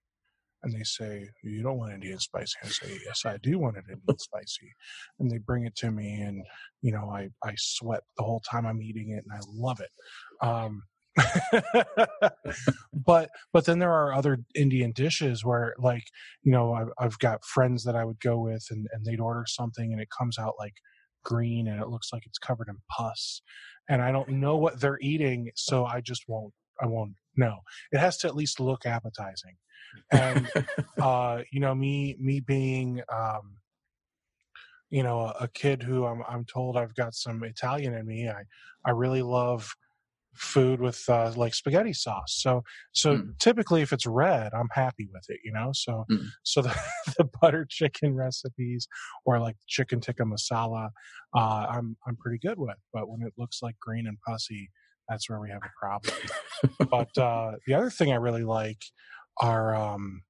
And 0.63 0.73
they 0.73 0.83
say, 0.83 1.29
You 1.43 1.61
don't 1.61 1.77
want 1.77 1.93
Indian 1.93 2.19
spicy. 2.19 2.55
I 2.63 2.67
say, 2.67 2.97
Yes, 3.05 3.23
I 3.25 3.37
do 3.37 3.59
want 3.59 3.77
it 3.77 3.83
Indian 3.89 4.17
spicy. 4.19 4.73
And 5.19 5.29
they 5.29 5.37
bring 5.37 5.65
it 5.65 5.75
to 5.77 5.91
me, 5.91 6.21
and, 6.21 6.43
you 6.81 6.91
know, 6.91 7.09
I, 7.09 7.29
I 7.43 7.53
sweat 7.57 8.01
the 8.17 8.23
whole 8.23 8.41
time 8.41 8.65
I'm 8.65 8.81
eating 8.81 9.11
it, 9.11 9.23
and 9.27 9.33
I 9.33 9.41
love 9.47 9.79
it. 9.79 9.91
Um, 10.45 10.83
but 12.93 13.29
but 13.53 13.65
then 13.65 13.79
there 13.79 13.93
are 13.93 14.13
other 14.13 14.39
Indian 14.53 14.91
dishes 14.91 15.45
where 15.45 15.73
like 15.79 16.03
you 16.43 16.51
know 16.51 16.73
I've, 16.73 16.89
I've 16.99 17.19
got 17.19 17.45
friends 17.45 17.85
that 17.85 17.95
I 17.95 18.03
would 18.03 18.19
go 18.19 18.37
with 18.37 18.65
and, 18.69 18.85
and 18.91 19.05
they'd 19.05 19.21
order 19.21 19.45
something 19.47 19.93
and 19.93 20.01
it 20.01 20.09
comes 20.09 20.37
out 20.37 20.55
like 20.59 20.73
green 21.25 21.67
and 21.67 21.81
it 21.81 21.89
looks 21.89 22.13
like 22.13 22.25
it's 22.25 22.37
covered 22.37 22.69
in 22.69 22.77
pus 22.89 23.41
and 23.89 24.01
I 24.01 24.11
don't 24.11 24.29
know 24.29 24.57
what 24.57 24.79
they're 24.79 24.99
eating, 25.01 25.51
so 25.55 25.85
I 25.85 26.01
just 26.01 26.23
won't. 26.27 26.53
I 26.81 26.87
won't 26.87 27.13
know. 27.37 27.59
It 27.91 27.99
has 27.99 28.17
to 28.17 28.27
at 28.27 28.35
least 28.35 28.59
look 28.59 28.85
appetizing, 28.85 29.55
and 30.11 30.49
uh, 31.01 31.41
you 31.51 31.59
know, 31.59 31.75
me 31.75 32.15
me 32.19 32.39
being 32.39 33.01
um, 33.13 33.57
you 34.89 35.03
know 35.03 35.21
a, 35.21 35.35
a 35.41 35.47
kid 35.49 35.83
who 35.83 36.05
I'm 36.05 36.23
I'm 36.27 36.45
told 36.45 36.77
I've 36.77 36.95
got 36.95 37.13
some 37.13 37.43
Italian 37.43 37.93
in 37.93 38.05
me. 38.05 38.29
I 38.29 38.43
I 38.85 38.91
really 38.91 39.21
love 39.21 39.73
food 40.35 40.79
with 40.79 41.03
uh, 41.09 41.31
like 41.35 41.53
spaghetti 41.53 41.93
sauce. 41.93 42.35
So 42.37 42.63
so 42.93 43.17
mm. 43.17 43.39
typically 43.39 43.81
if 43.81 43.93
it's 43.93 44.05
red, 44.05 44.53
I'm 44.53 44.69
happy 44.71 45.07
with 45.11 45.25
it, 45.29 45.39
you 45.43 45.51
know. 45.51 45.71
So 45.73 46.05
mm. 46.11 46.27
so 46.43 46.61
the, 46.61 46.75
the 47.17 47.29
butter 47.41 47.65
chicken 47.69 48.15
recipes 48.15 48.87
or 49.25 49.39
like 49.39 49.55
chicken 49.67 49.99
tikka 49.99 50.23
masala, 50.23 50.89
uh, 51.35 51.65
I'm 51.69 51.97
I'm 52.07 52.15
pretty 52.17 52.39
good 52.39 52.59
with. 52.59 52.77
But 52.93 53.09
when 53.09 53.21
it 53.21 53.33
looks 53.37 53.59
like 53.61 53.75
green 53.79 54.07
and 54.07 54.17
pussy, 54.27 54.69
that's 55.09 55.29
where 55.29 55.39
we 55.39 55.49
have 55.49 55.61
a 55.63 55.71
problem. 55.79 56.17
but 56.89 57.17
uh, 57.21 57.53
the 57.67 57.73
other 57.73 57.89
thing 57.89 58.11
I 58.11 58.17
really 58.17 58.43
like 58.43 58.81
are 59.41 59.75
um, 59.75 60.21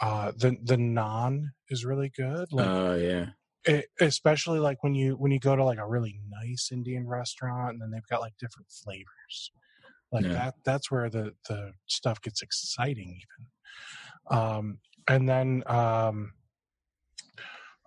uh, 0.00 0.32
the 0.36 0.56
the 0.62 0.76
naan 0.76 1.46
is 1.68 1.84
really 1.84 2.10
good. 2.14 2.52
Like, 2.52 2.68
oh 2.68 2.94
yeah 2.94 3.26
it, 3.64 3.86
especially 4.00 4.58
like 4.58 4.82
when 4.82 4.94
you 4.94 5.12
when 5.14 5.30
you 5.30 5.38
go 5.38 5.54
to 5.54 5.64
like 5.64 5.78
a 5.78 5.86
really 5.86 6.20
nice 6.28 6.70
Indian 6.72 7.06
restaurant 7.06 7.72
and 7.72 7.82
then 7.82 7.90
they've 7.90 8.06
got 8.08 8.20
like 8.20 8.34
different 8.38 8.70
flavors. 8.70 9.52
Like 10.10 10.24
yeah. 10.24 10.32
that 10.32 10.54
that's 10.64 10.90
where 10.90 11.08
the 11.08 11.34
the 11.48 11.72
stuff 11.86 12.20
gets 12.20 12.42
exciting 12.42 13.20
even. 13.20 14.38
Um 14.38 14.78
and 15.08 15.28
then 15.28 15.62
um 15.66 16.32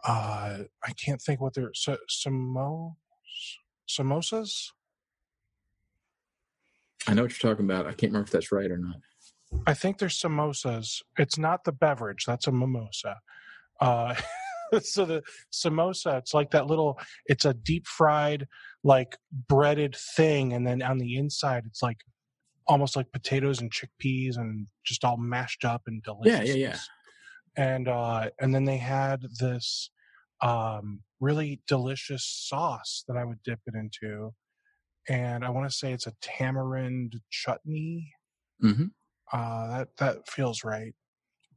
uh 0.07 0.59
I 0.83 0.91
can't 1.03 1.21
think 1.21 1.41
what 1.41 1.53
they're 1.53 1.71
so, 1.73 1.97
samo 2.09 2.95
samosas. 3.89 4.69
I 7.07 7.13
know 7.13 7.23
what 7.23 7.43
you're 7.43 7.51
talking 7.51 7.65
about. 7.65 7.85
I 7.85 7.89
can't 7.89 8.11
remember 8.11 8.25
if 8.25 8.31
that's 8.31 8.51
right 8.51 8.71
or 8.71 8.77
not. 8.77 8.95
I 9.67 9.73
think 9.73 9.99
there's 9.99 10.19
samosas. 10.19 11.01
It's 11.17 11.37
not 11.37 11.63
the 11.63 11.71
beverage. 11.71 12.25
That's 12.25 12.47
a 12.47 12.51
mimosa. 12.51 13.19
Uh, 13.79 14.15
so 14.81 15.05
the 15.05 15.21
samosa, 15.53 16.17
it's 16.19 16.33
like 16.33 16.51
that 16.51 16.67
little, 16.67 16.99
it's 17.25 17.45
a 17.45 17.53
deep 17.53 17.87
fried, 17.87 18.47
like 18.83 19.17
breaded 19.47 19.95
thing. 20.15 20.53
And 20.53 20.65
then 20.65 20.81
on 20.81 20.97
the 20.97 21.15
inside, 21.17 21.63
it's 21.65 21.81
like 21.83 21.97
almost 22.67 22.95
like 22.95 23.11
potatoes 23.11 23.61
and 23.61 23.71
chickpeas 23.71 24.37
and 24.37 24.67
just 24.85 25.03
all 25.05 25.17
mashed 25.17 25.65
up 25.65 25.83
and 25.87 26.01
delicious. 26.03 26.49
Yeah, 26.49 26.55
yeah, 26.55 26.67
yeah. 26.69 26.79
And, 27.57 27.87
uh, 27.87 28.29
and 28.39 28.53
then 28.53 28.65
they 28.65 28.77
had 28.77 29.21
this, 29.39 29.89
um, 30.41 31.01
really 31.19 31.61
delicious 31.67 32.25
sauce 32.25 33.03
that 33.07 33.17
I 33.17 33.23
would 33.23 33.41
dip 33.43 33.59
it 33.67 33.75
into. 33.75 34.33
and 35.07 35.45
I 35.45 35.49
want 35.49 35.69
to 35.69 35.75
say 35.75 35.93
it's 35.93 36.07
a 36.07 36.13
tamarind 36.21 37.21
chutney. 37.29 38.11
Mhm. 38.63 38.91
Uh, 39.31 39.67
that 39.77 39.89
that 39.97 40.29
feels 40.29 40.63
right. 40.63 40.93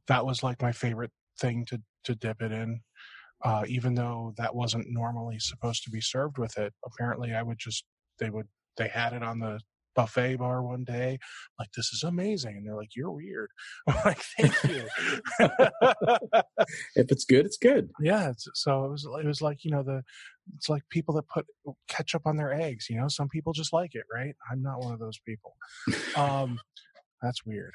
That 0.07 0.25
was 0.25 0.43
like 0.43 0.61
my 0.61 0.71
favorite 0.71 1.11
thing 1.39 1.65
to 1.67 1.81
to 2.05 2.15
dip 2.15 2.41
it 2.41 2.51
in. 2.51 2.81
Uh, 3.43 3.63
even 3.67 3.95
though 3.95 4.33
that 4.37 4.53
wasn't 4.53 4.85
normally 4.89 5.39
supposed 5.39 5.83
to 5.83 5.89
be 5.89 6.01
served 6.01 6.37
with 6.37 6.57
it, 6.57 6.73
apparently 6.85 7.33
I 7.33 7.41
would 7.41 7.57
just 7.57 7.85
they 8.19 8.29
would 8.29 8.47
they 8.77 8.89
had 8.89 9.13
it 9.13 9.23
on 9.23 9.39
the 9.39 9.59
buffet 9.95 10.37
bar 10.37 10.63
one 10.63 10.83
day. 10.83 11.19
Like 11.57 11.69
this 11.75 11.91
is 11.93 12.03
amazing, 12.03 12.57
and 12.57 12.65
they're 12.65 12.75
like, 12.75 12.95
"You're 12.95 13.11
weird." 13.11 13.49
I'm 13.87 13.95
like, 14.05 14.21
"Thank 14.37 14.63
you." 14.63 14.87
If 16.95 17.11
it's 17.11 17.25
good, 17.25 17.45
it's 17.45 17.57
good. 17.57 17.89
yeah, 18.01 18.29
it's, 18.29 18.47
so 18.53 18.85
it 18.85 18.91
was 18.91 19.07
it 19.23 19.25
was 19.25 19.41
like 19.41 19.63
you 19.63 19.71
know 19.71 19.83
the 19.83 20.03
it's 20.55 20.69
like 20.69 20.83
people 20.89 21.15
that 21.15 21.27
put 21.27 21.45
ketchup 21.87 22.23
on 22.25 22.37
their 22.37 22.53
eggs. 22.53 22.87
You 22.89 22.97
know, 22.99 23.07
some 23.07 23.29
people 23.29 23.53
just 23.53 23.73
like 23.73 23.95
it, 23.95 24.03
right? 24.13 24.35
I'm 24.51 24.61
not 24.61 24.79
one 24.79 24.93
of 24.93 24.99
those 24.99 25.19
people. 25.25 25.55
Um, 26.15 26.59
that's 27.21 27.45
weird. 27.45 27.73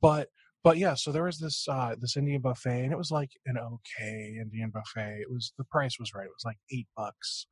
but 0.00 0.28
but 0.68 0.76
yeah, 0.76 0.92
so 0.92 1.10
there 1.12 1.24
was 1.24 1.38
this 1.38 1.66
uh 1.66 1.94
this 1.98 2.18
Indian 2.18 2.42
buffet, 2.42 2.82
and 2.84 2.92
it 2.92 2.98
was 2.98 3.10
like 3.10 3.30
an 3.46 3.56
okay 3.56 4.36
Indian 4.38 4.68
buffet. 4.68 5.20
It 5.22 5.30
was 5.30 5.54
the 5.56 5.64
price 5.64 5.98
was 5.98 6.12
right. 6.14 6.26
It 6.26 6.36
was 6.36 6.44
like 6.44 6.58
eight 6.70 6.88
bucks 6.94 7.46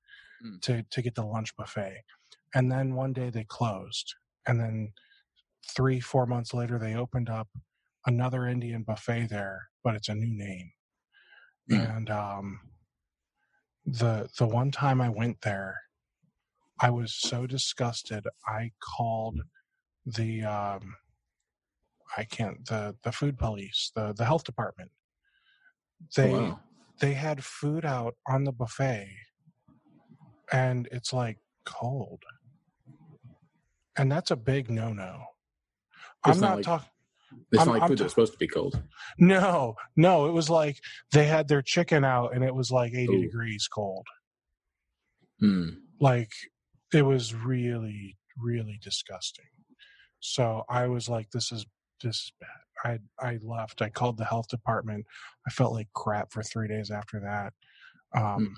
Mm. 0.45 0.61
to 0.65 0.83
to 0.91 1.01
get 1.01 1.15
the 1.15 1.25
lunch 1.25 1.57
buffet, 1.57 2.03
and 2.55 2.71
then 2.71 2.95
one 2.95 3.15
day 3.15 3.31
they 3.31 3.45
closed, 3.45 4.15
and 4.47 4.61
then 4.61 4.93
three 5.75 5.99
four 5.99 6.27
months 6.27 6.53
later 6.53 6.79
they 6.79 6.95
opened 6.95 7.31
up 7.31 7.49
another 8.05 8.47
Indian 8.47 8.83
buffet 8.83 9.29
there, 9.31 9.71
but 9.83 9.95
it's 9.95 10.11
a 10.11 10.15
new 10.15 10.37
name. 10.37 10.73
Mm. 11.71 11.97
And 11.97 12.11
um, 12.11 12.61
the 13.87 14.29
the 14.39 14.47
one 14.47 14.71
time 14.71 15.01
I 15.01 15.09
went 15.09 15.41
there, 15.41 15.75
I 16.81 16.91
was 16.91 17.15
so 17.15 17.47
disgusted. 17.47 18.27
I 18.47 18.73
called 18.99 19.41
the 20.05 20.45
um, 20.45 20.97
I 22.16 22.24
can't 22.24 22.65
the 22.66 22.95
the 23.03 23.12
food 23.12 23.39
police, 23.39 23.91
the 23.95 24.12
the 24.16 24.24
health 24.24 24.45
department. 24.45 24.91
They 26.16 26.33
Oh, 26.33 26.41
wow. 26.43 26.61
they 27.01 27.15
had 27.15 27.45
food 27.45 27.85
out 27.85 28.15
on 28.28 28.45
the 28.45 28.53
buffet, 28.53 29.09
and 30.53 30.89
it's 30.93 31.12
like 31.12 31.39
cold, 31.65 32.23
and 33.97 34.11
that's 34.11 34.31
a 34.31 34.37
big 34.37 34.70
no 34.70 34.93
no. 34.93 35.24
I'm 36.24 36.41
not 36.41 36.49
not 36.49 36.57
like- 36.57 36.65
talking. 36.65 36.89
It's 37.53 37.59
I'm- 37.59 37.66
not 37.66 37.73
like 37.74 37.83
I'm 37.83 37.89
food 37.89 37.99
that's 37.99 38.12
supposed 38.12 38.33
to 38.35 38.39
be 38.39 38.47
cold. 38.47 38.81
No, 39.19 39.74
no, 39.97 40.27
it 40.27 40.33
was 40.33 40.49
like 40.49 40.78
they 41.12 41.24
had 41.27 41.49
their 41.49 41.61
chicken 41.62 42.05
out 42.05 42.35
and 42.35 42.45
it 42.45 42.55
was 42.55 42.70
like 42.70 42.95
80 42.95 43.15
Ooh. 43.16 43.20
degrees 43.23 43.66
cold. 43.69 44.07
Hmm. 45.41 45.70
Like 46.01 46.31
it 46.95 47.03
was 47.03 47.35
really, 47.35 48.16
really 48.39 48.78
disgusting. 48.81 49.45
So 50.20 50.62
I 50.70 50.87
was 50.87 51.09
like, 51.09 51.31
this 51.31 51.51
is 51.51 51.66
bad. 52.02 53.01
I 53.20 53.27
I 53.27 53.39
left. 53.43 53.82
I 53.82 53.89
called 53.89 54.18
the 54.18 54.24
health 54.24 54.48
department. 54.48 55.06
I 55.47 55.51
felt 55.51 55.73
like 55.73 55.89
crap 55.94 56.32
for 56.32 56.43
three 56.43 56.68
days 56.68 56.90
after 56.90 57.20
that. 57.20 57.52
Um 58.14 58.55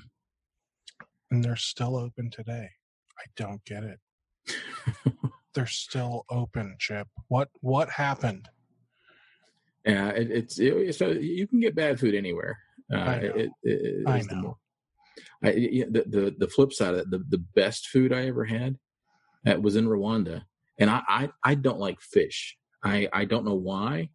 and 1.31 1.45
they're 1.45 1.57
still 1.57 1.97
open 1.97 2.31
today. 2.31 2.71
I 3.19 3.25
don't 3.37 3.65
get 3.65 3.85
it. 3.85 3.99
They're 5.55 5.67
still 5.67 6.25
open, 6.31 6.77
Chip. 6.79 7.09
What 7.29 7.49
what 7.61 7.91
happened? 7.91 8.49
Yeah, 9.85 10.11
it, 10.11 10.31
it's 10.31 10.59
it, 10.59 10.95
so 10.95 11.09
you 11.09 11.47
can 11.47 11.61
get 11.61 11.75
bad 11.75 11.99
food 11.99 12.15
anywhere. 12.15 12.59
Uh, 12.93 12.97
I 12.97 13.19
know. 13.21 13.29
It, 13.29 13.51
it, 13.63 14.07
I 14.07 14.19
it's 14.19 14.27
the 14.29 14.55
I, 15.43 15.51
yeah, 15.53 15.85
the, 15.91 16.05
the 16.07 16.35
the 16.39 16.49
flip 16.49 16.73
side 16.73 16.95
of 16.95 17.01
it, 17.01 17.11
the 17.11 17.25
the 17.29 17.39
best 17.39 17.89
food 17.89 18.13
I 18.13 18.27
ever 18.27 18.45
had, 18.45 18.77
uh, 19.47 19.59
was 19.61 19.77
in 19.77 19.87
Rwanda, 19.87 20.43
and 20.79 20.91
I, 20.91 21.03
I 21.09 21.29
I 21.43 21.55
don't 21.55 21.81
like 21.81 22.01
fish. 22.01 22.57
I 22.85 23.09
I 23.13 23.25
don't 23.25 23.45
know 23.45 23.55
why, 23.55 24.11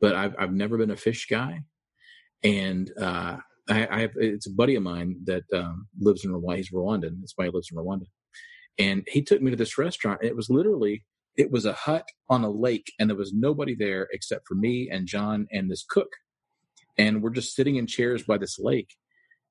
but 0.00 0.14
I've 0.14 0.34
I've 0.38 0.52
never 0.52 0.78
been 0.78 0.90
a 0.90 0.96
fish 0.96 1.26
guy, 1.28 1.62
and 2.42 2.90
uh, 3.00 3.38
I, 3.68 3.88
I 3.90 4.00
have 4.00 4.12
it's 4.16 4.46
a 4.46 4.52
buddy 4.54 4.74
of 4.74 4.82
mine 4.82 5.16
that 5.24 5.44
um, 5.54 5.88
lives 6.00 6.24
in 6.24 6.32
Rwanda. 6.32 6.56
He's 6.56 6.70
Rwandan. 6.70 7.20
That's 7.20 7.34
why 7.36 7.46
he 7.46 7.50
lives 7.50 7.70
in 7.70 7.78
Rwanda, 7.78 8.06
and 8.78 9.06
he 9.08 9.22
took 9.22 9.42
me 9.42 9.50
to 9.50 9.56
this 9.56 9.78
restaurant. 9.78 10.20
It 10.22 10.36
was 10.36 10.50
literally 10.50 11.04
it 11.36 11.50
was 11.50 11.64
a 11.64 11.72
hut 11.72 12.06
on 12.28 12.44
a 12.44 12.50
lake, 12.50 12.92
and 12.98 13.08
there 13.08 13.16
was 13.16 13.32
nobody 13.32 13.74
there 13.74 14.08
except 14.12 14.46
for 14.46 14.54
me 14.54 14.88
and 14.90 15.06
John 15.06 15.46
and 15.52 15.70
this 15.70 15.84
cook, 15.88 16.10
and 16.98 17.22
we're 17.22 17.30
just 17.30 17.54
sitting 17.54 17.76
in 17.76 17.86
chairs 17.86 18.22
by 18.24 18.38
this 18.38 18.58
lake. 18.58 18.90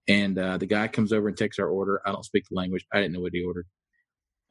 And 0.08 0.40
uh, 0.40 0.58
the 0.58 0.66
guy 0.66 0.88
comes 0.88 1.14
over 1.14 1.28
and 1.28 1.38
takes 1.38 1.60
our 1.60 1.68
order. 1.70 2.02
I 2.06 2.12
don't 2.12 2.26
speak 2.26 2.46
the 2.50 2.56
language. 2.56 2.84
I 2.92 2.98
didn't 2.98 3.14
know 3.14 3.22
what 3.22 3.34
he 3.34 3.44
ordered. 3.44 3.68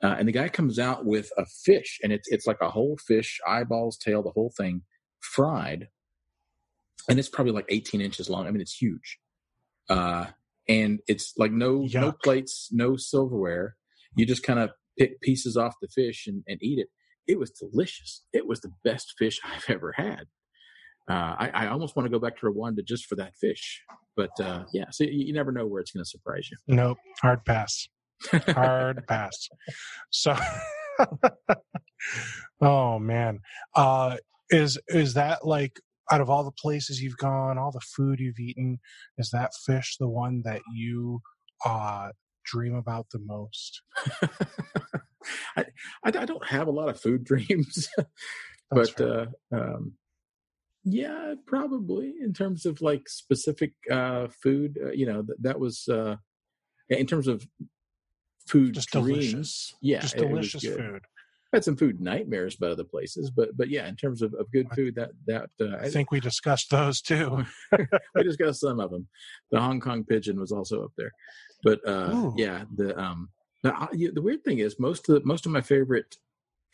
Uh, 0.03 0.15
and 0.19 0.29
the 0.29 0.33
guy 0.33 0.49
comes 0.49 0.79
out 0.79 1.05
with 1.05 1.31
a 1.37 1.45
fish, 1.45 1.99
and 2.03 2.13
it's 2.13 2.29
it's 2.29 2.47
like 2.47 2.61
a 2.61 2.71
whole 2.71 2.97
fish, 2.97 3.41
eyeballs, 3.47 3.97
tail, 3.97 4.23
the 4.23 4.31
whole 4.31 4.53
thing, 4.57 4.83
fried, 5.21 5.89
and 7.09 7.19
it's 7.19 7.29
probably 7.29 7.53
like 7.53 7.67
18 7.69 8.01
inches 8.01 8.31
long. 8.31 8.47
I 8.47 8.51
mean, 8.51 8.61
it's 8.61 8.77
huge. 8.77 9.19
Uh, 9.89 10.27
and 10.69 11.01
it's 11.09 11.33
like 11.37 11.51
no 11.51 11.87
no 11.93 12.13
plates, 12.13 12.69
no 12.71 12.97
silverware. 12.97 13.77
You 14.17 14.27
just 14.27 14.43
kind 14.43 14.59
of 14.59 14.71
pick 14.99 15.21
pieces 15.21 15.57
off 15.57 15.75
the 15.81 15.89
fish 15.89 16.27
and, 16.27 16.43
and 16.47 16.59
eat 16.63 16.79
it. 16.79 16.89
It 17.27 17.39
was 17.39 17.51
delicious. 17.51 18.25
It 18.33 18.47
was 18.47 18.61
the 18.61 18.73
best 18.85 19.15
fish 19.19 19.41
I've 19.45 19.69
ever 19.69 19.95
had. 19.97 20.27
Uh, 21.09 21.35
I, 21.39 21.51
I 21.55 21.67
almost 21.69 21.97
want 21.97 22.05
to 22.05 22.11
go 22.11 22.19
back 22.19 22.39
to 22.39 22.47
Rwanda 22.47 22.85
just 22.87 23.07
for 23.07 23.17
that 23.17 23.35
fish. 23.41 23.83
But 24.15 24.31
uh, 24.41 24.65
yeah, 24.75 24.85
so 24.91 25.05
you, 25.05 25.27
you 25.27 25.33
never 25.33 25.53
know 25.53 25.67
where 25.67 25.81
it's 25.81 25.91
going 25.91 26.05
to 26.05 26.09
surprise 26.09 26.51
you. 26.51 26.59
Nope. 26.67 26.99
Hard 27.23 27.47
pass. 27.47 27.89
Hard 28.33 29.07
pass. 29.07 29.49
So, 30.11 30.37
oh 32.61 32.99
man, 32.99 33.41
uh, 33.75 34.17
is 34.51 34.79
is 34.89 35.15
that 35.15 35.47
like 35.47 35.81
out 36.11 36.21
of 36.21 36.31
all 36.31 36.45
the 36.45 36.51
places 36.51 37.03
you've 37.03 37.17
gone, 37.17 37.59
all 37.59 37.71
the 37.71 37.81
food 37.81 38.19
you've 38.19 38.39
eaten, 38.39 38.79
is 39.19 39.31
that 39.31 39.53
fish 39.67 39.97
the 39.99 40.09
one 40.09 40.43
that 40.45 40.63
you 40.75 41.21
uh, 41.65 42.09
dream 42.45 42.75
about 42.75 43.07
the 43.13 43.19
most? 43.19 43.83
I, 45.57 45.65
I 46.05 46.07
I 46.07 46.11
don't 46.25 46.47
have 46.49 46.69
a 46.69 46.73
lot 46.73 46.89
of 46.89 47.01
food 47.01 47.25
dreams, 47.31 47.89
but 48.71 49.01
uh, 49.01 49.27
um, 49.53 49.95
yeah, 50.85 51.35
probably 51.47 52.15
in 52.21 52.33
terms 52.33 52.65
of 52.65 52.81
like 52.81 53.09
specific 53.09 53.73
uh, 53.91 54.29
food. 54.43 54.79
Uh, 54.83 54.93
you 54.93 55.07
know, 55.07 55.23
that, 55.23 55.43
that 55.43 55.61
was 55.61 55.87
uh, 55.89 56.17
in 56.89 57.07
terms 57.07 57.29
of 57.29 57.47
food 58.49 58.75
just 58.75 58.91
dreams. 58.91 59.09
delicious, 59.33 59.75
Yeah, 59.81 60.01
just 60.01 60.17
it- 60.17 60.23
it 60.23 60.31
was 60.31 60.51
delicious 60.53 60.77
food. 60.77 61.03
I 61.51 61.57
had 61.57 61.65
some 61.65 61.77
food 61.79 61.99
nightmares 61.99 62.57
about 62.57 62.73
other 62.73 62.85
places, 62.85 63.31
but 63.31 63.57
but 63.57 63.71
yeah, 63.71 63.89
in 63.89 63.97
terms 63.97 64.21
of, 64.21 64.35
of 64.35 64.51
good 64.53 64.69
food, 64.75 64.95
that 64.97 65.13
that 65.27 65.49
uh, 65.61 65.77
I 65.79 65.89
think 65.89 66.11
we 66.11 66.21
discussed 66.21 66.69
those 66.71 67.01
too. 67.01 67.47
we 68.15 68.23
just 68.23 68.39
got 68.39 68.55
some 68.57 68.81
of 68.81 68.91
them. 68.91 69.09
The 69.51 69.59
Hong 69.59 69.81
Kong 69.81 70.05
pigeon 70.05 70.39
was 70.39 70.53
also 70.53 70.85
up 70.85 70.93
there, 70.99 71.11
but 71.63 71.81
uh, 71.89 72.11
Ooh. 72.15 72.35
yeah, 72.37 72.65
the 72.77 72.99
um, 73.01 73.31
the, 73.63 73.75
uh, 73.75 73.87
the 74.13 74.21
weird 74.21 74.45
thing 74.45 74.59
is 74.59 74.79
most 74.79 75.09
of 75.09 75.15
the, 75.15 75.27
most 75.27 75.47
of 75.47 75.53
my 75.53 75.63
favorite 75.63 76.19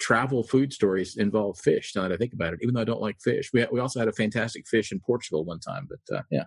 travel 0.01 0.43
food 0.43 0.73
stories 0.73 1.17
involve 1.19 1.57
fish. 1.57 1.93
Now 1.95 2.03
that 2.03 2.13
I 2.13 2.17
think 2.17 2.33
about 2.33 2.53
it, 2.55 2.59
even 2.61 2.75
though 2.75 2.81
I 2.81 2.85
don't 2.85 3.01
like 3.01 3.21
fish, 3.21 3.51
we 3.53 3.65
we 3.71 3.79
also 3.79 4.01
had 4.01 4.09
a 4.09 4.13
fantastic 4.13 4.67
fish 4.67 4.91
in 4.91 4.99
Portugal 4.99 5.45
one 5.45 5.61
time. 5.61 5.87
But 5.89 6.17
uh, 6.19 6.23
yeah, 6.33 6.47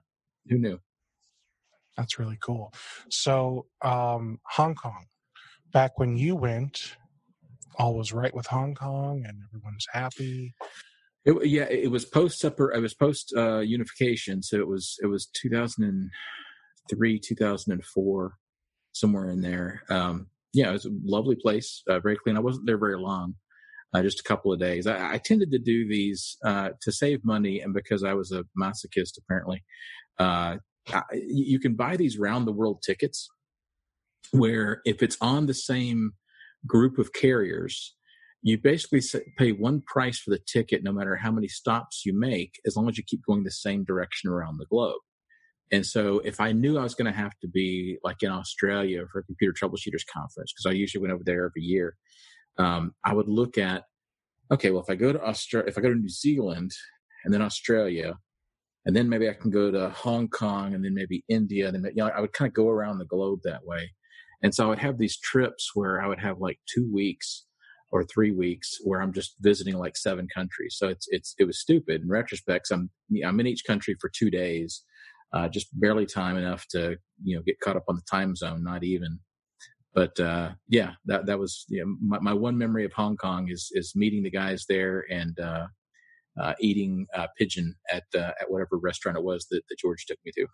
who 0.50 0.58
knew? 0.58 0.80
That's 1.96 2.20
really 2.20 2.38
cool. 2.42 2.74
So, 3.10 3.68
um, 3.82 4.40
Hong 4.44 4.76
Kong, 4.76 5.06
back 5.78 6.00
when 6.00 6.18
you 6.18 6.36
went, 6.36 6.96
all 7.78 7.94
was 7.94 8.12
right 8.12 8.34
with 8.34 8.48
Hong 8.48 8.74
Kong 8.74 9.24
and 9.28 9.38
everyone's 9.48 9.86
happy. 9.94 10.56
It, 11.24 11.46
yeah, 11.46 11.68
it 11.70 11.92
was 11.92 12.04
post 12.04 12.40
separ. 12.40 12.72
It 12.72 12.80
was 12.80 12.96
post 12.96 13.32
uh, 13.38 13.60
unification, 13.60 14.42
so 14.42 14.58
it 14.58 14.68
was 14.68 14.96
it 15.04 15.06
was 15.06 15.28
two 15.40 15.50
thousand 15.50 15.84
and 15.84 16.10
three, 16.90 17.20
two 17.20 17.36
thousand 17.36 17.74
and 17.74 17.86
four, 17.86 18.38
somewhere 18.94 19.30
in 19.30 19.40
there. 19.42 19.84
Um, 19.92 20.30
yeah, 20.52 20.70
it 20.70 20.74
was 20.74 20.86
a 20.88 20.98
lovely 21.04 21.36
place, 21.36 21.84
uh, 21.88 22.00
very 22.00 22.18
clean. 22.18 22.38
I 22.38 22.40
wasn't 22.48 22.66
there 22.66 22.80
very 22.80 22.98
long, 22.98 23.36
uh, 23.94 24.02
just 24.02 24.22
a 24.22 24.24
couple 24.24 24.52
of 24.52 24.60
days. 24.60 24.88
I, 24.88 25.14
I 25.14 25.18
tended 25.20 25.52
to 25.52 25.60
do 25.60 25.88
these 25.88 26.38
uh, 26.44 26.70
to 26.82 26.92
save 26.92 27.24
money, 27.24 27.60
and 27.60 27.72
because 27.72 28.04
I 28.04 28.14
was 28.16 28.32
a 28.32 28.44
masochist, 28.60 29.20
apparently, 29.20 29.64
uh, 30.18 30.58
I, 30.92 31.02
you 31.14 31.60
can 31.60 31.76
buy 31.76 31.98
these 31.98 32.18
round 32.18 32.48
the 32.48 32.60
world 32.60 32.82
tickets, 32.84 33.30
where 34.32 34.82
if 34.86 35.02
it's 35.02 35.18
on 35.22 35.46
the 35.46 35.54
same 35.54 36.14
group 36.66 36.98
of 36.98 37.14
carriers, 37.14 37.96
you 38.42 38.58
basically 38.58 39.02
pay 39.38 39.52
one 39.52 39.82
price 39.82 40.20
for 40.20 40.30
the 40.30 40.40
ticket 40.40 40.84
no 40.84 40.92
matter 40.92 41.16
how 41.16 41.32
many 41.32 41.48
stops 41.48 42.04
you 42.06 42.18
make 42.18 42.60
as 42.66 42.76
long 42.76 42.88
as 42.88 42.98
you 42.98 43.04
keep 43.06 43.22
going 43.26 43.44
the 43.44 43.52
same 43.52 43.84
direction 43.84 44.30
around 44.30 44.58
the 44.58 44.66
globe. 44.66 45.02
And 45.72 45.86
so 45.86 46.20
if 46.20 46.40
i 46.40 46.52
knew 46.52 46.78
i 46.78 46.84
was 46.84 46.96
going 46.96 47.12
to 47.12 47.18
have 47.18 47.38
to 47.42 47.48
be 47.48 47.98
like 48.04 48.24
in 48.24 48.32
australia 48.32 49.04
for 49.12 49.20
a 49.20 49.24
computer 49.24 49.54
troubleshooters 49.54 50.06
conference 50.12 50.54
because 50.54 50.66
i 50.66 50.72
usually 50.72 51.02
went 51.02 51.14
over 51.14 51.24
there 51.26 51.46
every 51.46 51.62
year 51.62 51.96
um, 52.58 52.94
i 53.04 53.14
would 53.14 53.28
look 53.28 53.58
at 53.58 53.84
okay 54.52 54.72
well 54.72 54.82
if 54.82 54.90
i 54.90 54.96
go 54.96 55.12
to 55.12 55.22
australia 55.22 55.68
if 55.68 55.78
i 55.78 55.82
go 55.82 55.90
to 55.90 55.96
new 55.96 56.10
zealand 56.10 56.72
and 57.26 57.34
then 57.34 57.42
australia 57.42 58.18
and 58.86 58.96
then 58.96 59.10
maybe 59.10 59.30
i 59.30 59.34
can 59.34 59.52
go 59.52 59.70
to 59.70 59.90
hong 59.90 60.30
kong 60.30 60.74
and 60.74 60.86
then 60.86 60.94
maybe 60.94 61.24
india 61.28 61.68
and 61.68 61.76
then 61.76 61.92
you 61.94 62.04
know 62.04 62.10
i 62.16 62.22
would 62.22 62.34
kind 62.34 62.48
of 62.48 62.54
go 62.54 62.70
around 62.70 62.98
the 62.98 63.06
globe 63.06 63.40
that 63.44 63.66
way 63.66 63.92
And 64.44 64.54
so 64.54 64.66
I 64.66 64.70
would 64.70 64.80
have 64.80 64.98
these 64.98 65.18
trips 65.18 65.72
where 65.74 66.02
I 66.02 66.08
would 66.08 66.20
have 66.20 66.40
like 66.40 66.60
two 66.74 66.90
weeks 66.94 67.46
or 67.92 68.04
three 68.04 68.32
weeks 68.32 68.78
where 68.84 69.02
I'm 69.02 69.14
just 69.14 69.36
visiting 69.40 69.78
like 69.78 69.98
seven 69.98 70.28
countries. 70.34 70.76
So 70.78 70.88
it's 70.88 71.08
it's 71.10 71.36
it 71.40 71.46
was 71.46 71.60
stupid 71.60 72.02
in 72.02 72.10
retrospect. 72.10 72.70
I'm 72.72 72.90
I'm 73.26 73.40
in 73.40 73.48
each 73.48 73.64
country 73.66 73.96
for 74.00 74.10
two 74.10 74.30
days, 74.30 74.84
uh, 75.34 75.48
just 75.48 75.68
barely 75.80 76.06
time 76.06 76.38
enough 76.38 76.68
to 76.72 76.98
you 77.24 77.36
know 77.36 77.42
get 77.46 77.60
caught 77.60 77.78
up 77.78 77.86
on 77.88 77.96
the 77.96 78.02
time 78.10 78.36
zone, 78.36 78.64
not 78.64 78.84
even. 78.84 79.20
But 79.94 80.20
uh, 80.20 80.52
yeah, 80.68 80.92
that 81.06 81.26
that 81.26 81.40
was 81.40 81.66
you 81.70 81.84
know, 81.84 81.96
my 82.02 82.20
my 82.20 82.34
one 82.34 82.58
memory 82.58 82.86
of 82.86 82.94
Hong 82.94 83.18
Kong 83.18 83.50
is 83.50 83.70
is 83.74 83.94
meeting 83.96 84.24
the 84.24 84.30
guys 84.30 84.66
there 84.68 85.06
and 85.10 85.40
uh, 85.40 85.68
uh, 86.40 86.54
eating 86.60 87.08
uh, 87.16 87.28
pigeon 87.38 87.74
at 87.92 88.04
at 88.14 88.36
whatever 88.50 88.78
restaurant 88.78 89.18
it 89.18 89.24
was 89.24 89.48
that, 89.50 89.62
that 89.70 89.80
George 89.80 90.06
took 90.06 90.20
me 90.26 90.32
to. 90.36 90.46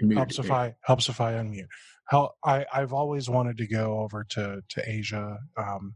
Nope. 0.00 0.16
Helps 0.16 0.38
if 0.38 0.50
I 0.50 0.74
helps 0.82 1.08
if 1.08 1.20
I 1.20 1.34
unmute. 1.34 1.68
How 2.06 2.32
I 2.44 2.66
I've 2.72 2.92
always 2.92 3.28
wanted 3.28 3.58
to 3.58 3.66
go 3.66 4.00
over 4.00 4.24
to 4.30 4.62
to 4.68 4.90
Asia. 4.90 5.38
Um, 5.56 5.94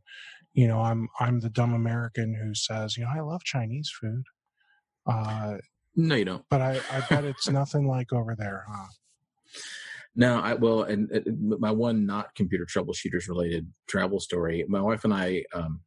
you 0.53 0.69
know, 0.69 0.81
I'm 0.81 1.09
I'm 1.19 1.41
the 1.41 1.51
dumb 1.51 1.75
American 1.75 2.35
who 2.35 2.55
says, 2.55 2.97
you 2.97 3.05
know, 3.05 3.11
I 3.15 3.21
love 3.21 3.43
Chinese 3.45 3.91
food. 4.01 4.25
Uh, 5.07 5.59
no, 5.97 6.15
you 6.15 6.25
don't. 6.25 6.45
But 6.49 6.61
I 6.61 6.81
I 6.91 7.01
bet 7.09 7.25
it's 7.25 7.49
nothing 7.49 7.87
like 7.87 8.13
over 8.13 8.35
there, 8.37 8.65
huh? 8.69 8.87
No, 10.17 10.39
I 10.39 10.55
well, 10.55 10.83
and, 10.83 11.11
and 11.11 11.59
my 11.59 11.73
one 11.73 12.07
not 12.07 12.35
computer 12.35 12.67
troubleshooters 12.67 13.29
related 13.29 13.69
travel 13.89 14.21
story. 14.21 14.65
My 14.69 14.81
wife 14.81 15.05
and 15.05 15.13
I 15.13 15.45
um, 15.53 15.81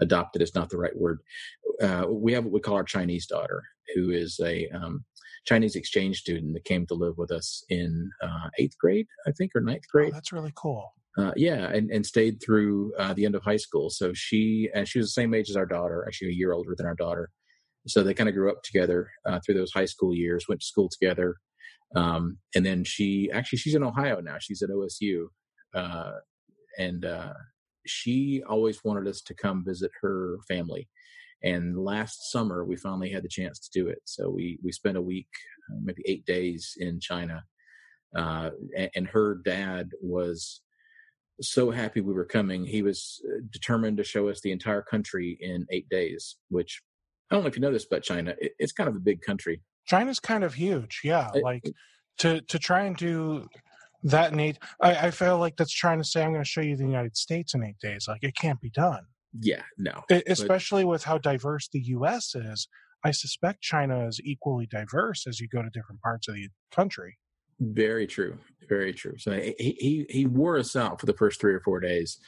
adopted 0.00 0.42
is 0.42 0.54
not 0.54 0.70
the 0.70 0.78
right 0.78 0.96
word. 0.96 1.20
Uh, 1.80 2.06
we 2.08 2.32
have 2.32 2.44
what 2.44 2.52
we 2.52 2.60
call 2.60 2.74
our 2.74 2.84
Chinese 2.84 3.26
daughter, 3.26 3.62
who 3.94 4.10
is 4.10 4.40
a 4.42 4.68
um, 4.70 5.04
Chinese 5.46 5.76
exchange 5.76 6.18
student 6.18 6.54
that 6.54 6.64
came 6.64 6.86
to 6.86 6.94
live 6.94 7.18
with 7.18 7.30
us 7.30 7.64
in 7.68 8.10
uh, 8.22 8.48
eighth 8.58 8.76
grade, 8.78 9.06
I 9.26 9.32
think, 9.32 9.52
or 9.54 9.60
ninth 9.60 9.88
grade. 9.90 10.10
Oh, 10.12 10.14
that's 10.14 10.32
really 10.32 10.52
cool. 10.54 10.92
Uh, 11.16 11.32
yeah, 11.36 11.68
and, 11.70 11.90
and 11.90 12.06
stayed 12.06 12.40
through 12.40 12.92
uh, 12.98 13.12
the 13.12 13.24
end 13.24 13.34
of 13.34 13.42
high 13.42 13.56
school. 13.56 13.90
So 13.90 14.12
she 14.14 14.68
and 14.74 14.86
she 14.86 14.98
was 14.98 15.08
the 15.08 15.20
same 15.20 15.34
age 15.34 15.50
as 15.50 15.56
our 15.56 15.66
daughter, 15.66 16.04
actually 16.06 16.28
a 16.28 16.34
year 16.34 16.52
older 16.52 16.74
than 16.76 16.86
our 16.86 16.94
daughter. 16.94 17.30
So 17.86 18.02
they 18.02 18.14
kind 18.14 18.28
of 18.28 18.34
grew 18.34 18.50
up 18.50 18.62
together 18.62 19.10
uh, 19.26 19.40
through 19.44 19.56
those 19.56 19.72
high 19.72 19.86
school 19.86 20.14
years, 20.14 20.46
went 20.48 20.60
to 20.60 20.66
school 20.66 20.88
together, 20.88 21.36
um, 21.96 22.38
and 22.54 22.64
then 22.64 22.84
she 22.84 23.30
actually 23.32 23.58
she's 23.58 23.74
in 23.74 23.82
Ohio 23.82 24.20
now. 24.20 24.36
She's 24.38 24.62
at 24.62 24.70
OSU, 24.70 25.26
uh, 25.74 26.12
and 26.78 27.04
uh, 27.04 27.32
she 27.86 28.42
always 28.48 28.84
wanted 28.84 29.08
us 29.08 29.20
to 29.22 29.34
come 29.34 29.64
visit 29.66 29.90
her 30.02 30.36
family. 30.46 30.88
And 31.42 31.78
last 31.78 32.30
summer, 32.32 32.64
we 32.64 32.76
finally 32.76 33.10
had 33.10 33.22
the 33.22 33.28
chance 33.28 33.58
to 33.60 33.70
do 33.80 33.88
it. 33.88 33.98
So 34.04 34.28
we 34.28 34.58
we 34.62 34.72
spent 34.72 34.96
a 34.96 35.02
week, 35.02 35.28
uh, 35.70 35.78
maybe 35.82 36.02
eight 36.06 36.26
days 36.26 36.74
in 36.78 37.00
China, 37.00 37.44
uh, 38.16 38.50
and, 38.76 38.90
and 38.94 39.06
her 39.08 39.40
dad 39.44 39.90
was 40.00 40.60
so 41.40 41.70
happy 41.70 42.00
we 42.00 42.12
were 42.12 42.24
coming. 42.24 42.64
He 42.64 42.82
was 42.82 43.20
uh, 43.28 43.40
determined 43.50 43.96
to 43.98 44.04
show 44.04 44.28
us 44.28 44.40
the 44.40 44.52
entire 44.52 44.82
country 44.82 45.38
in 45.40 45.66
eight 45.70 45.88
days, 45.88 46.36
which 46.48 46.82
I 47.30 47.34
don't 47.34 47.44
know 47.44 47.48
if 47.48 47.56
you 47.56 47.62
know 47.62 47.72
this 47.72 47.86
but 47.88 48.02
China. 48.02 48.34
It, 48.40 48.52
it's 48.58 48.72
kind 48.72 48.88
of 48.88 48.96
a 48.96 49.00
big 49.00 49.22
country. 49.22 49.60
China's 49.86 50.20
kind 50.20 50.44
of 50.44 50.54
huge. 50.54 51.00
Yeah. 51.04 51.30
It, 51.34 51.42
like 51.42 51.64
to, 52.18 52.40
to 52.40 52.58
try 52.58 52.82
and 52.82 52.96
do 52.96 53.46
that 54.02 54.32
in 54.32 54.40
eight, 54.40 54.58
I, 54.82 55.06
I 55.06 55.10
feel 55.10 55.38
like 55.38 55.56
that's 55.56 55.72
trying 55.72 55.98
to 55.98 56.04
say, 56.04 56.22
I'm 56.22 56.32
going 56.32 56.42
to 56.42 56.48
show 56.48 56.60
you 56.60 56.76
the 56.76 56.84
United 56.84 57.16
States 57.16 57.54
in 57.54 57.62
eight 57.62 57.78
days. 57.80 58.06
Like 58.08 58.22
it 58.22 58.34
can't 58.34 58.60
be 58.60 58.70
done. 58.70 59.06
Yeah, 59.38 59.62
no. 59.76 60.02
It, 60.08 60.24
especially 60.26 60.84
but, 60.84 60.90
with 60.90 61.04
how 61.04 61.18
diverse 61.18 61.68
the 61.72 61.80
U.S. 61.80 62.34
is. 62.34 62.68
I 63.04 63.12
suspect 63.12 63.62
China 63.62 64.08
is 64.08 64.20
equally 64.24 64.66
diverse 64.66 65.26
as 65.26 65.38
you 65.38 65.48
go 65.48 65.62
to 65.62 65.70
different 65.70 66.00
parts 66.00 66.26
of 66.28 66.34
the 66.34 66.48
country. 66.72 67.18
Very 67.60 68.06
true. 68.06 68.38
Very 68.68 68.92
true. 68.92 69.16
So 69.18 69.32
he 69.32 69.54
he 69.58 70.06
he 70.08 70.26
wore 70.26 70.58
us 70.58 70.76
out 70.76 71.00
for 71.00 71.06
the 71.06 71.14
first 71.14 71.40
three 71.40 71.54
or 71.54 71.60
four 71.60 71.80
days, 71.80 72.18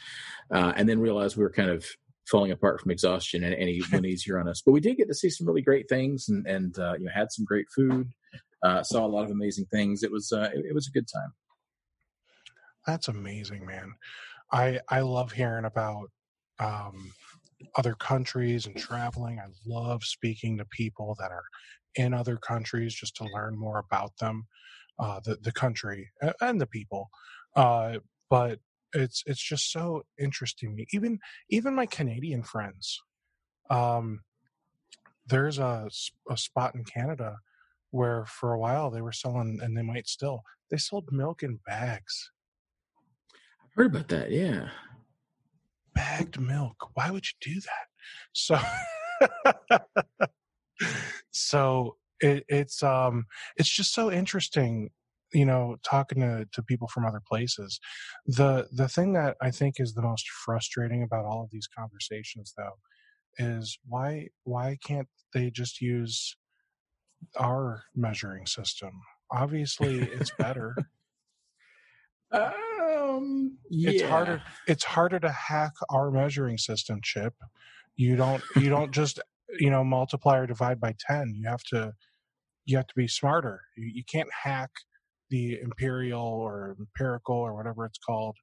uh, 0.52 0.72
and 0.76 0.88
then 0.88 1.00
realized 1.00 1.36
we 1.36 1.42
were 1.42 1.52
kind 1.52 1.70
of 1.70 1.86
falling 2.30 2.50
apart 2.50 2.80
from 2.80 2.90
exhaustion, 2.90 3.44
and, 3.44 3.54
and 3.54 3.68
he 3.68 3.82
went 3.92 4.06
easier 4.12 4.38
on 4.40 4.48
us. 4.48 4.62
But 4.64 4.72
we 4.72 4.80
did 4.80 4.96
get 4.96 5.08
to 5.08 5.14
see 5.14 5.30
some 5.30 5.46
really 5.46 5.62
great 5.62 5.88
things, 5.88 6.28
and 6.28 6.46
and 6.46 6.76
uh, 6.78 6.94
you 6.98 7.04
know 7.04 7.12
had 7.14 7.30
some 7.30 7.44
great 7.44 7.66
food, 7.74 8.10
uh, 8.64 8.82
saw 8.82 9.04
a 9.04 9.08
lot 9.08 9.24
of 9.24 9.30
amazing 9.30 9.66
things. 9.66 10.02
It 10.02 10.10
was 10.10 10.32
uh, 10.32 10.50
it, 10.54 10.64
it 10.70 10.74
was 10.74 10.88
a 10.88 10.92
good 10.92 11.06
time. 11.12 11.32
That's 12.86 13.08
amazing, 13.08 13.66
man. 13.66 13.92
I 14.50 14.80
I 14.88 15.00
love 15.00 15.32
hearing 15.32 15.64
about 15.64 16.10
um, 16.60 17.12
other 17.76 17.94
countries 17.94 18.66
and 18.66 18.76
traveling. 18.76 19.38
I 19.38 19.46
love 19.66 20.04
speaking 20.04 20.58
to 20.58 20.64
people 20.66 21.16
that 21.18 21.30
are 21.30 21.44
in 21.96 22.14
other 22.14 22.36
countries 22.36 22.94
just 22.94 23.16
to 23.16 23.24
learn 23.34 23.58
more 23.58 23.78
about 23.78 24.12
them 24.20 24.46
uh, 25.00 25.20
the 25.24 25.36
the 25.42 25.52
country 25.52 26.10
and 26.40 26.60
the 26.60 26.66
people. 26.66 27.08
Uh, 27.56 27.98
but 28.28 28.60
it's 28.92 29.22
it's 29.26 29.42
just 29.42 29.72
so 29.72 30.02
interesting. 30.18 30.84
Even 30.92 31.18
even 31.48 31.74
my 31.74 31.86
Canadian 31.86 32.42
friends. 32.42 33.00
Um, 33.70 34.20
there's 35.26 35.58
a 35.58 35.88
a 36.28 36.36
spot 36.36 36.74
in 36.74 36.84
Canada 36.84 37.36
where 37.90 38.24
for 38.26 38.52
a 38.52 38.58
while 38.58 38.90
they 38.90 39.00
were 39.00 39.12
selling, 39.12 39.58
and 39.62 39.76
they 39.76 39.82
might 39.82 40.06
still. 40.06 40.42
They 40.70 40.76
sold 40.76 41.08
milk 41.10 41.42
in 41.42 41.58
bags. 41.66 42.30
I've 43.64 43.74
heard 43.74 43.86
about 43.94 44.08
that. 44.08 44.30
Yeah, 44.30 44.68
bagged 45.94 46.40
milk. 46.40 46.90
Why 46.94 47.10
would 47.10 47.24
you 47.26 47.54
do 47.54 47.60
that? 47.60 47.86
So, 48.32 48.58
so 51.30 51.96
it, 52.20 52.44
it's 52.48 52.82
um 52.82 53.26
it's 53.56 53.68
just 53.68 53.94
so 53.94 54.10
interesting 54.10 54.90
you 55.32 55.44
know 55.44 55.76
talking 55.82 56.20
to, 56.20 56.46
to 56.52 56.62
people 56.62 56.88
from 56.88 57.06
other 57.06 57.22
places 57.26 57.80
the 58.26 58.68
the 58.72 58.88
thing 58.88 59.12
that 59.12 59.36
i 59.40 59.50
think 59.50 59.76
is 59.78 59.94
the 59.94 60.02
most 60.02 60.28
frustrating 60.44 61.02
about 61.02 61.24
all 61.24 61.42
of 61.42 61.50
these 61.50 61.68
conversations 61.76 62.52
though 62.56 62.78
is 63.38 63.78
why 63.86 64.28
why 64.44 64.76
can't 64.84 65.08
they 65.32 65.50
just 65.50 65.80
use 65.80 66.36
our 67.38 67.84
measuring 67.94 68.46
system 68.46 68.90
obviously 69.32 70.00
it's 70.00 70.32
better 70.38 70.74
um 73.16 73.58
yeah. 73.70 73.90
it's 73.90 74.02
harder 74.02 74.42
it's 74.66 74.84
harder 74.84 75.18
to 75.18 75.30
hack 75.30 75.72
our 75.90 76.10
measuring 76.10 76.58
system 76.58 77.00
chip 77.02 77.34
you 77.96 78.16
don't 78.16 78.42
you 78.56 78.68
don't 78.76 78.92
just 78.92 79.20
you 79.58 79.70
know 79.70 79.84
multiply 79.84 80.38
or 80.38 80.46
divide 80.46 80.80
by 80.80 80.94
10 81.06 81.34
you 81.36 81.48
have 81.48 81.62
to 81.62 81.92
you 82.70 82.76
have 82.76 82.86
to 82.86 82.94
be 82.96 83.08
smarter. 83.08 83.60
You, 83.76 83.90
you 83.94 84.04
can't 84.04 84.28
hack 84.44 84.70
the 85.30 85.60
imperial 85.60 86.22
or 86.22 86.76
empirical 86.78 87.36
or 87.36 87.54
whatever 87.54 87.84
it's 87.84 87.98
called 87.98 88.36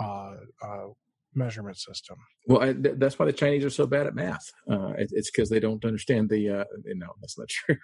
uh, 0.00 0.34
uh, 0.62 0.86
measurement 1.34 1.76
system. 1.76 2.16
Well, 2.46 2.62
I, 2.62 2.72
th- 2.72 2.96
that's 2.98 3.18
why 3.18 3.26
the 3.26 3.32
Chinese 3.32 3.64
are 3.64 3.70
so 3.70 3.86
bad 3.86 4.06
at 4.06 4.14
math. 4.14 4.50
Uh, 4.70 4.92
it, 4.98 5.10
it's 5.12 5.30
because 5.30 5.50
they 5.50 5.60
don't 5.60 5.84
understand 5.84 6.28
the. 6.28 6.60
Uh, 6.60 6.64
no, 6.86 7.08
that's 7.20 7.38
not 7.38 7.48
true. 7.50 7.76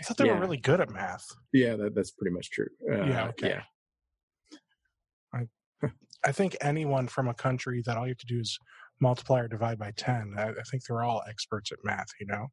I 0.00 0.04
thought 0.04 0.16
they 0.16 0.26
yeah. 0.26 0.34
were 0.34 0.40
really 0.40 0.58
good 0.58 0.80
at 0.80 0.90
math. 0.90 1.24
Yeah, 1.52 1.76
that, 1.76 1.94
that's 1.94 2.10
pretty 2.12 2.34
much 2.34 2.50
true. 2.50 2.68
Uh, 2.90 3.04
yeah. 3.04 3.28
Okay. 3.28 3.48
Yeah. 3.48 3.62
I, 6.24 6.32
think 6.32 6.56
anyone 6.60 7.08
from 7.08 7.28
a 7.28 7.34
country 7.34 7.82
that 7.86 7.96
all 7.96 8.06
you 8.06 8.10
have 8.10 8.18
to 8.18 8.26
do 8.26 8.40
is 8.40 8.58
multiply 9.00 9.40
or 9.40 9.48
divide 9.48 9.78
by 9.78 9.92
10, 9.96 10.34
I, 10.36 10.48
I 10.50 10.62
think 10.70 10.84
they're 10.84 11.02
all 11.02 11.22
experts 11.28 11.72
at 11.72 11.78
math, 11.84 12.08
you 12.20 12.26
know? 12.26 12.48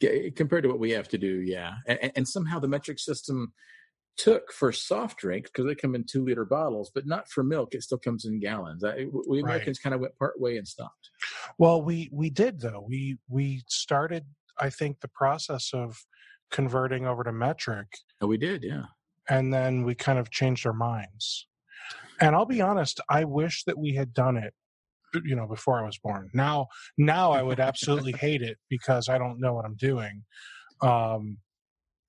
Yeah, 0.00 0.10
eh, 0.10 0.30
compared 0.34 0.64
to 0.64 0.68
what 0.68 0.80
we 0.80 0.90
have 0.90 1.08
to 1.08 1.18
do 1.18 1.40
yeah 1.40 1.74
and, 1.86 2.12
and 2.16 2.28
somehow 2.28 2.58
the 2.58 2.68
metric 2.68 2.98
system 2.98 3.52
took 4.16 4.52
for 4.52 4.72
soft 4.72 5.18
drinks 5.18 5.50
because 5.50 5.66
they 5.66 5.74
come 5.74 5.94
in 5.94 6.04
two 6.04 6.24
liter 6.24 6.44
bottles 6.44 6.90
but 6.94 7.06
not 7.06 7.28
for 7.28 7.44
milk 7.44 7.74
it 7.74 7.82
still 7.82 7.98
comes 7.98 8.24
in 8.24 8.40
gallons 8.40 8.84
I, 8.84 9.06
we 9.28 9.40
americans 9.40 9.78
right. 9.78 9.82
kind 9.82 9.94
of 9.94 10.00
went 10.00 10.18
part 10.18 10.40
way 10.40 10.56
and 10.56 10.66
stopped 10.66 11.10
well 11.58 11.80
we 11.80 12.10
we 12.12 12.28
did 12.28 12.60
though 12.60 12.84
we 12.86 13.18
we 13.28 13.62
started 13.68 14.24
i 14.58 14.68
think 14.68 15.00
the 15.00 15.08
process 15.08 15.70
of 15.72 15.96
converting 16.50 17.06
over 17.06 17.22
to 17.24 17.32
metric 17.32 17.86
oh 18.20 18.26
we 18.26 18.36
did 18.36 18.64
yeah 18.64 18.86
and 19.28 19.54
then 19.54 19.84
we 19.84 19.94
kind 19.94 20.18
of 20.18 20.30
changed 20.30 20.66
our 20.66 20.72
minds 20.72 21.46
and 22.20 22.34
i'll 22.34 22.46
be 22.46 22.60
honest 22.60 23.00
i 23.08 23.24
wish 23.24 23.64
that 23.64 23.78
we 23.78 23.94
had 23.94 24.12
done 24.12 24.36
it 24.36 24.54
you 25.24 25.36
know 25.36 25.46
before 25.46 25.80
I 25.80 25.84
was 25.84 25.98
born. 25.98 26.30
Now 26.34 26.68
now 26.98 27.32
I 27.32 27.42
would 27.42 27.60
absolutely 27.60 28.12
hate 28.18 28.42
it 28.42 28.58
because 28.68 29.08
I 29.08 29.18
don't 29.18 29.40
know 29.40 29.54
what 29.54 29.64
I'm 29.64 29.76
doing. 29.76 30.24
Um, 30.80 31.38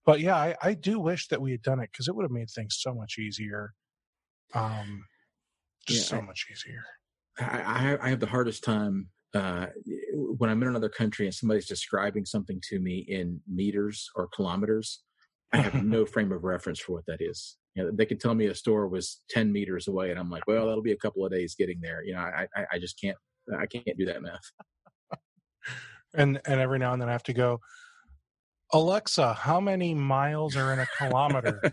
but 0.05 0.19
yeah, 0.19 0.35
I, 0.35 0.55
I 0.61 0.73
do 0.73 0.99
wish 0.99 1.27
that 1.29 1.41
we 1.41 1.51
had 1.51 1.61
done 1.61 1.79
it 1.79 1.89
because 1.91 2.07
it 2.07 2.15
would 2.15 2.23
have 2.23 2.31
made 2.31 2.49
things 2.49 2.77
so 2.79 2.93
much 2.93 3.17
easier. 3.17 3.73
Um, 4.53 5.05
just 5.87 6.11
yeah, 6.11 6.17
so 6.17 6.23
I, 6.23 6.25
much 6.25 6.47
easier. 6.51 6.83
I, 7.39 7.97
I 8.01 8.09
have 8.09 8.19
the 8.19 8.27
hardest 8.27 8.63
time 8.63 9.09
uh, 9.33 9.67
when 10.13 10.49
I'm 10.49 10.61
in 10.61 10.69
another 10.69 10.89
country 10.89 11.25
and 11.25 11.33
somebody's 11.33 11.67
describing 11.67 12.25
something 12.25 12.61
to 12.69 12.79
me 12.79 12.99
in 12.99 13.41
meters 13.51 14.09
or 14.15 14.27
kilometers. 14.27 15.01
I 15.51 15.57
have 15.57 15.73
no 15.83 16.05
frame 16.05 16.31
of 16.31 16.43
reference 16.43 16.79
for 16.79 16.93
what 16.93 17.05
that 17.07 17.19
is 17.19 17.57
you 17.75 17.83
know, 17.83 17.91
they 17.93 18.05
could 18.05 18.21
tell 18.21 18.33
me 18.33 18.47
a 18.47 18.55
store 18.55 18.87
was 18.87 19.21
10 19.29 19.51
meters 19.51 19.87
away 19.87 20.09
and 20.09 20.19
I'm 20.19 20.29
like, 20.29 20.47
well, 20.47 20.65
that'll 20.67 20.81
be 20.81 20.93
a 20.93 20.97
couple 20.97 21.25
of 21.25 21.31
days 21.31 21.55
getting 21.55 21.81
there. 21.81 22.03
You 22.03 22.13
know, 22.13 22.21
I, 22.21 22.47
I, 22.55 22.65
I 22.73 22.79
just 22.79 22.99
can't, 22.99 23.17
I 23.57 23.65
can't 23.65 23.97
do 23.97 24.05
that 24.05 24.21
math. 24.21 24.51
and, 26.13 26.39
and 26.45 26.61
every 26.61 26.79
now 26.79 26.93
and 26.93 27.01
then 27.01 27.09
I 27.09 27.11
have 27.11 27.23
to 27.23 27.33
go, 27.33 27.59
Alexa, 28.71 29.33
how 29.33 29.59
many 29.59 29.93
miles 29.93 30.55
are 30.55 30.73
in 30.73 30.79
a 30.79 30.87
kilometer? 30.97 31.61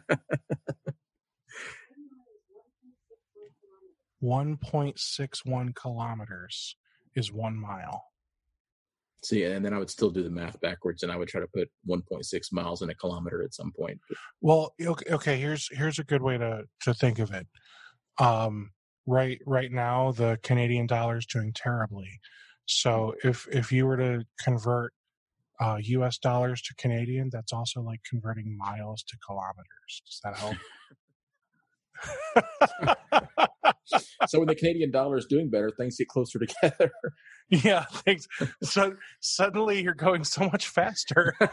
1.61 4.23 5.75
kilometers 5.75 6.77
is 7.17 7.33
one 7.33 7.57
mile. 7.57 8.05
See, 9.25 9.45
and 9.45 9.65
then 9.65 9.73
I 9.73 9.79
would 9.79 9.91
still 9.91 10.11
do 10.11 10.23
the 10.23 10.31
math 10.31 10.61
backwards, 10.61 11.05
and 11.05 11.13
I 11.13 11.17
would 11.17 11.29
try 11.29 11.41
to 11.41 11.47
put 11.47 11.71
1.6 11.89 12.53
miles 12.53 12.83
in 12.83 12.91
a 12.91 12.95
kilometer 12.95 13.43
at 13.43 13.55
some 13.55 13.73
point. 13.79 14.01
Well, 14.41 14.75
okay, 14.81 15.39
here's 15.39 15.69
here's 15.71 16.01
a 16.01 16.05
good 16.05 16.23
way 16.23 16.39
to 16.39 16.65
to 16.83 16.95
think 16.95 17.21
of 17.21 17.33
it. 17.33 17.47
Um, 18.19 18.71
right 19.07 19.39
right 19.47 19.71
now, 19.71 20.13
the 20.13 20.39
Canadian 20.43 20.87
dollar 20.89 21.19
is 21.19 21.27
doing 21.27 21.53
terribly. 21.55 22.11
So 22.67 23.15
if 23.23 23.47
if 23.53 23.71
you 23.71 23.87
were 23.87 23.97
to 23.97 24.25
convert 24.41 24.93
uh, 25.61 25.79
U.S. 25.81 26.19
dollars 26.19 26.61
to 26.63 26.75
Canadian, 26.75 27.31
that's 27.33 27.53
also 27.53 27.81
like 27.81 28.01
converting 28.09 28.57
miles 28.59 29.05
to 29.05 29.17
kilometers. 29.25 30.03
Does 30.05 30.21
that 30.25 30.37
help? 30.37 30.57
so 34.27 34.39
when 34.39 34.49
the 34.49 34.55
Canadian 34.55 34.91
dollar 34.91 35.17
is 35.17 35.27
doing 35.27 35.51
better, 35.51 35.71
things 35.71 35.97
get 35.97 36.09
closer 36.09 36.39
together. 36.39 36.91
Yeah, 37.49 37.85
things. 37.85 38.27
So 38.63 38.95
suddenly 39.21 39.83
you're 39.83 39.95
going 39.95 40.25
so 40.25 40.49
much 40.49 40.69
faster. 40.69 41.35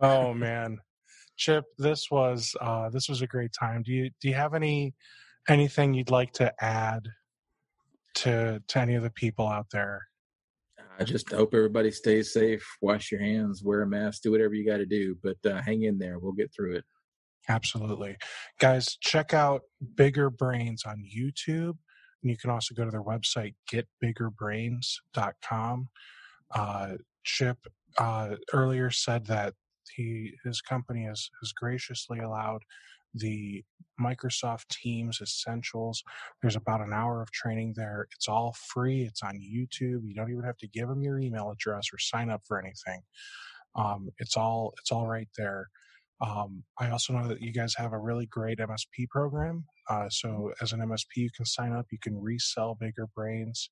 oh 0.00 0.34
man, 0.34 0.78
Chip, 1.36 1.64
this 1.78 2.10
was 2.10 2.56
uh, 2.60 2.90
this 2.90 3.08
was 3.08 3.22
a 3.22 3.26
great 3.26 3.52
time. 3.52 3.82
Do 3.84 3.92
you 3.92 4.10
do 4.20 4.28
you 4.28 4.34
have 4.34 4.54
any 4.54 4.94
anything 5.48 5.94
you'd 5.94 6.10
like 6.10 6.32
to 6.34 6.52
add 6.60 7.08
to 8.16 8.60
to 8.66 8.78
any 8.78 8.96
of 8.96 9.04
the 9.04 9.10
people 9.10 9.46
out 9.46 9.66
there? 9.70 10.08
I 10.98 11.04
just 11.04 11.30
hope 11.30 11.54
everybody 11.54 11.92
stays 11.92 12.32
safe. 12.32 12.66
Wash 12.82 13.12
your 13.12 13.20
hands, 13.20 13.62
wear 13.62 13.82
a 13.82 13.86
mask, 13.86 14.22
do 14.22 14.32
whatever 14.32 14.54
you 14.54 14.66
got 14.66 14.78
to 14.78 14.86
do, 14.86 15.16
but 15.22 15.36
uh, 15.48 15.62
hang 15.62 15.82
in 15.82 15.98
there. 15.98 16.18
We'll 16.18 16.32
get 16.32 16.52
through 16.52 16.74
it. 16.76 16.84
Absolutely. 17.48 18.16
Guys, 18.58 18.96
check 19.00 19.32
out 19.32 19.62
Bigger 19.94 20.28
Brains 20.28 20.82
on 20.84 21.02
YouTube. 21.02 21.76
And 22.22 22.30
you 22.30 22.36
can 22.36 22.50
also 22.50 22.74
go 22.74 22.84
to 22.84 22.90
their 22.90 23.04
website, 23.04 23.54
getbiggerbrains.com. 23.72 25.88
Uh, 26.54 26.92
Chip 27.24 27.58
uh, 27.98 28.36
earlier 28.52 28.90
said 28.90 29.24
that 29.26 29.54
he 29.94 30.34
his 30.44 30.60
company 30.60 31.04
has, 31.04 31.30
has 31.40 31.52
graciously 31.52 32.18
allowed 32.18 32.60
the 33.14 33.64
Microsoft 34.00 34.68
Teams 34.68 35.20
Essentials. 35.20 36.02
There's 36.40 36.56
about 36.56 36.80
an 36.80 36.92
hour 36.92 37.22
of 37.22 37.30
training 37.32 37.74
there. 37.76 38.06
It's 38.14 38.28
all 38.28 38.54
free. 38.72 39.02
It's 39.02 39.22
on 39.22 39.34
YouTube. 39.34 40.02
You 40.04 40.14
don't 40.14 40.30
even 40.30 40.44
have 40.44 40.58
to 40.58 40.68
give 40.68 40.88
them 40.88 41.02
your 41.02 41.18
email 41.18 41.50
address 41.50 41.86
or 41.92 41.98
sign 41.98 42.30
up 42.30 42.42
for 42.46 42.60
anything. 42.60 43.02
Um, 43.76 44.08
it's 44.18 44.36
all 44.36 44.74
it's 44.80 44.92
all 44.92 45.06
right 45.06 45.28
there. 45.36 45.68
Um, 46.20 46.64
I 46.78 46.90
also 46.90 47.12
know 47.12 47.28
that 47.28 47.40
you 47.40 47.52
guys 47.52 47.74
have 47.76 47.92
a 47.92 47.98
really 47.98 48.26
great 48.26 48.58
MSP 48.58 49.08
program. 49.08 49.64
Uh, 49.88 50.08
so, 50.08 50.52
as 50.60 50.72
an 50.72 50.80
MSP, 50.80 51.16
you 51.16 51.30
can 51.34 51.46
sign 51.46 51.72
up, 51.72 51.86
you 51.90 51.98
can 52.02 52.20
resell 52.20 52.76
Bigger 52.78 53.08
Brains 53.14 53.70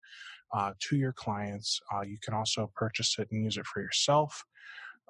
uh, 0.54 0.72
to 0.88 0.96
your 0.96 1.12
clients. 1.12 1.80
Uh, 1.94 2.02
you 2.02 2.18
can 2.22 2.34
also 2.34 2.70
purchase 2.74 3.16
it 3.18 3.28
and 3.30 3.44
use 3.44 3.56
it 3.56 3.66
for 3.66 3.80
yourself. 3.82 4.44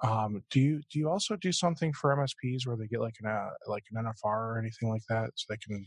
Um, 0.03 0.43
do 0.51 0.59
you 0.59 0.81
do 0.91 0.99
you 0.99 1.09
also 1.09 1.35
do 1.35 1.51
something 1.51 1.91
for 1.93 2.15
MSPs 2.15 2.67
where 2.67 2.77
they 2.77 2.87
get 2.87 3.01
like 3.01 3.15
an 3.21 3.27
uh, 3.27 3.49
like 3.67 3.83
an 3.91 4.03
NFR 4.03 4.25
or 4.25 4.59
anything 4.59 4.89
like 4.89 5.03
that, 5.09 5.31
so 5.35 5.45
they 5.49 5.57
can? 5.57 5.85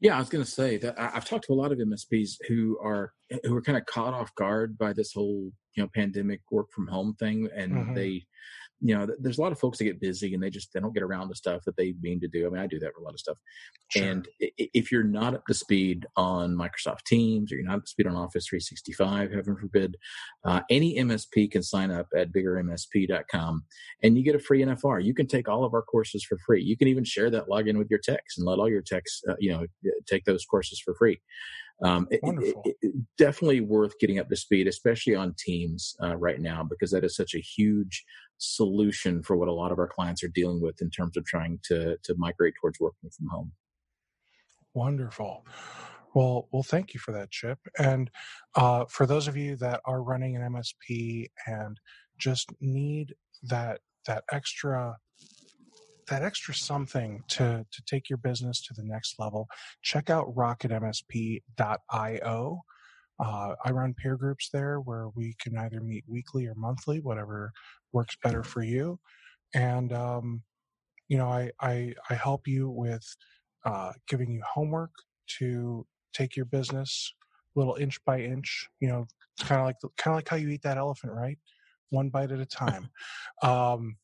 Yeah, 0.00 0.16
I 0.16 0.18
was 0.18 0.28
going 0.28 0.44
to 0.44 0.50
say 0.50 0.78
that 0.78 0.98
I've 0.98 1.24
talked 1.24 1.46
to 1.46 1.52
a 1.52 1.54
lot 1.54 1.70
of 1.70 1.78
MSPs 1.78 2.32
who 2.48 2.76
are 2.82 3.12
who 3.44 3.56
are 3.56 3.62
kind 3.62 3.78
of 3.78 3.86
caught 3.86 4.14
off 4.14 4.34
guard 4.34 4.76
by 4.76 4.92
this 4.92 5.12
whole 5.12 5.52
you 5.76 5.82
know 5.82 5.88
pandemic 5.94 6.40
work 6.50 6.66
from 6.72 6.88
home 6.88 7.14
thing, 7.14 7.48
and 7.54 7.72
mm-hmm. 7.72 7.94
they 7.94 8.24
you 8.84 8.96
know, 8.96 9.06
there's 9.20 9.38
a 9.38 9.40
lot 9.40 9.52
of 9.52 9.60
folks 9.60 9.78
that 9.78 9.84
get 9.84 10.00
busy 10.00 10.34
and 10.34 10.42
they 10.42 10.50
just 10.50 10.72
they 10.72 10.80
don't 10.80 10.92
get 10.92 11.04
around 11.04 11.28
to 11.28 11.34
stuff 11.36 11.62
that 11.64 11.76
they 11.76 11.94
mean 12.02 12.20
to 12.20 12.26
do. 12.26 12.46
I 12.46 12.50
mean, 12.50 12.60
I 12.60 12.66
do 12.66 12.80
that 12.80 12.92
for 12.92 13.00
a 13.00 13.04
lot 13.04 13.14
of 13.14 13.20
stuff. 13.20 13.38
Sure. 13.88 14.02
And 14.04 14.28
if 14.40 14.90
you're 14.90 15.04
not 15.04 15.34
up 15.34 15.46
to 15.46 15.54
speed 15.54 16.04
on 16.16 16.56
Microsoft 16.56 17.04
Teams 17.06 17.52
or 17.52 17.56
you're 17.56 17.64
not 17.64 17.76
up 17.76 17.84
to 17.84 17.90
speed 17.90 18.08
on 18.08 18.16
Office 18.16 18.46
365, 18.48 19.30
heaven 19.30 19.56
forbid, 19.56 19.96
uh, 20.44 20.60
any 20.68 20.96
MSP 20.96 21.52
can 21.52 21.62
sign 21.62 21.92
up 21.92 22.08
at 22.16 22.32
biggermsp.com 22.32 23.64
and 24.02 24.18
you 24.18 24.24
get 24.24 24.34
a 24.34 24.40
free 24.40 24.64
NFR. 24.64 25.04
You 25.04 25.14
can 25.14 25.28
take 25.28 25.48
all 25.48 25.64
of 25.64 25.74
our 25.74 25.82
courses 25.82 26.24
for 26.24 26.36
free. 26.44 26.62
You 26.62 26.76
can 26.76 26.88
even 26.88 27.04
share 27.04 27.30
that 27.30 27.48
login 27.48 27.78
with 27.78 27.88
your 27.88 28.00
techs 28.00 28.36
and 28.36 28.46
let 28.46 28.58
all 28.58 28.68
your 28.68 28.82
techs, 28.82 29.22
uh, 29.28 29.34
you 29.38 29.52
know, 29.52 29.64
take 30.06 30.24
those 30.24 30.44
courses 30.44 30.80
for 30.80 30.94
free. 30.94 31.20
Um, 31.82 32.06
Wonderful. 32.22 32.62
It, 32.64 32.76
it, 32.80 32.94
definitely 33.18 33.60
worth 33.60 33.98
getting 33.98 34.18
up 34.18 34.28
to 34.28 34.36
speed, 34.36 34.68
especially 34.68 35.14
on 35.14 35.34
Teams 35.38 35.96
uh, 36.02 36.16
right 36.16 36.40
now, 36.40 36.62
because 36.62 36.90
that 36.92 37.04
is 37.04 37.16
such 37.16 37.34
a 37.34 37.40
huge 37.40 38.04
solution 38.42 39.22
for 39.22 39.36
what 39.36 39.48
a 39.48 39.52
lot 39.52 39.70
of 39.72 39.78
our 39.78 39.86
clients 39.86 40.24
are 40.24 40.28
dealing 40.28 40.60
with 40.60 40.82
in 40.82 40.90
terms 40.90 41.16
of 41.16 41.24
trying 41.24 41.58
to 41.64 41.96
to 42.02 42.14
migrate 42.16 42.54
towards 42.60 42.80
working 42.80 43.08
from 43.10 43.28
home. 43.28 43.52
Wonderful. 44.74 45.46
Well, 46.14 46.48
well, 46.50 46.62
thank 46.62 46.94
you 46.94 47.00
for 47.00 47.12
that, 47.12 47.30
Chip. 47.30 47.58
And 47.78 48.10
uh, 48.54 48.84
for 48.86 49.04
those 49.06 49.28
of 49.28 49.36
you 49.36 49.56
that 49.56 49.80
are 49.86 50.02
running 50.02 50.36
an 50.36 50.42
MSP 50.52 51.30
and 51.46 51.80
just 52.18 52.52
need 52.60 53.14
that 53.44 53.80
that 54.06 54.24
extra 54.30 54.98
that 56.08 56.22
extra 56.22 56.54
something 56.54 57.22
to 57.28 57.64
to 57.70 57.82
take 57.86 58.10
your 58.10 58.18
business 58.18 58.60
to 58.66 58.74
the 58.74 58.84
next 58.84 59.18
level, 59.18 59.48
check 59.82 60.10
out 60.10 60.34
rocketmsp.io. 60.34 62.60
Uh, 63.20 63.54
I 63.64 63.70
run 63.70 63.94
peer 63.94 64.16
groups 64.16 64.48
there 64.52 64.80
where 64.80 65.08
we 65.14 65.34
can 65.40 65.56
either 65.56 65.80
meet 65.80 66.04
weekly 66.08 66.46
or 66.46 66.54
monthly, 66.56 67.00
whatever 67.00 67.52
works 67.92 68.16
better 68.22 68.42
for 68.42 68.62
you. 68.62 68.98
And 69.54 69.92
um, 69.92 70.42
you 71.08 71.18
know, 71.18 71.28
I, 71.28 71.50
I 71.60 71.94
I 72.10 72.14
help 72.14 72.46
you 72.48 72.70
with 72.70 73.04
uh, 73.64 73.92
giving 74.08 74.30
you 74.32 74.42
homework 74.46 74.92
to 75.38 75.86
take 76.12 76.36
your 76.36 76.46
business 76.46 77.14
little 77.54 77.76
inch 77.76 78.02
by 78.04 78.20
inch. 78.20 78.68
You 78.80 78.88
know, 78.88 79.06
it's 79.36 79.48
kind 79.48 79.60
of 79.60 79.66
like 79.66 79.76
kind 79.98 80.14
of 80.14 80.18
like 80.18 80.28
how 80.28 80.36
you 80.36 80.48
eat 80.48 80.62
that 80.62 80.78
elephant, 80.78 81.12
right? 81.12 81.38
One 81.90 82.08
bite 82.08 82.32
at 82.32 82.40
a 82.40 82.46
time. 82.46 82.88
um, 83.42 83.96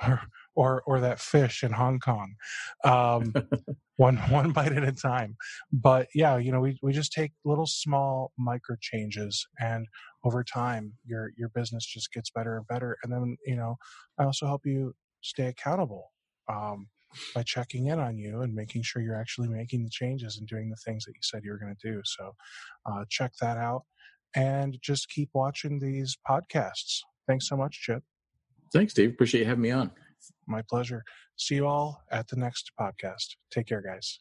or 0.54 0.82
or 0.86 1.00
that 1.00 1.20
fish 1.20 1.62
in 1.62 1.72
Hong 1.72 1.98
Kong, 1.98 2.34
um, 2.84 3.32
one 3.96 4.16
one 4.30 4.52
bite 4.52 4.72
at 4.72 4.84
a 4.84 4.92
time. 4.92 5.36
But 5.72 6.08
yeah, 6.14 6.36
you 6.38 6.52
know, 6.52 6.60
we 6.60 6.78
we 6.82 6.92
just 6.92 7.12
take 7.12 7.32
little 7.44 7.66
small 7.66 8.32
micro 8.38 8.76
changes, 8.80 9.46
and 9.60 9.86
over 10.24 10.44
time, 10.44 10.94
your 11.04 11.30
your 11.36 11.48
business 11.50 11.86
just 11.86 12.12
gets 12.12 12.30
better 12.30 12.56
and 12.56 12.66
better. 12.66 12.96
And 13.02 13.12
then 13.12 13.36
you 13.46 13.56
know, 13.56 13.76
I 14.18 14.24
also 14.24 14.46
help 14.46 14.62
you 14.64 14.94
stay 15.22 15.46
accountable. 15.46 16.12
Um, 16.48 16.88
by 17.34 17.42
checking 17.42 17.88
in 17.88 17.98
on 17.98 18.16
you 18.16 18.40
and 18.40 18.54
making 18.54 18.82
sure 18.82 19.02
you're 19.02 19.20
actually 19.20 19.46
making 19.46 19.84
the 19.84 19.90
changes 19.90 20.38
and 20.38 20.48
doing 20.48 20.70
the 20.70 20.76
things 20.76 21.04
that 21.04 21.12
you 21.12 21.20
said 21.20 21.42
you 21.44 21.50
were 21.50 21.58
going 21.58 21.76
to 21.78 21.92
do. 21.92 22.00
So, 22.04 22.32
uh, 22.86 23.04
check 23.10 23.32
that 23.42 23.58
out 23.58 23.82
and 24.34 24.78
just 24.82 25.08
keep 25.08 25.30
watching 25.34 25.78
these 25.78 26.16
podcasts. 26.28 27.00
Thanks 27.26 27.48
so 27.48 27.56
much, 27.56 27.80
Chip. 27.82 28.02
Thanks, 28.72 28.92
Steve. 28.92 29.10
Appreciate 29.10 29.40
you 29.40 29.46
having 29.46 29.62
me 29.62 29.70
on. 29.70 29.90
My 30.46 30.62
pleasure. 30.62 31.04
See 31.36 31.56
you 31.56 31.66
all 31.66 32.02
at 32.10 32.28
the 32.28 32.36
next 32.36 32.72
podcast. 32.78 33.36
Take 33.50 33.66
care, 33.66 33.82
guys. 33.82 34.20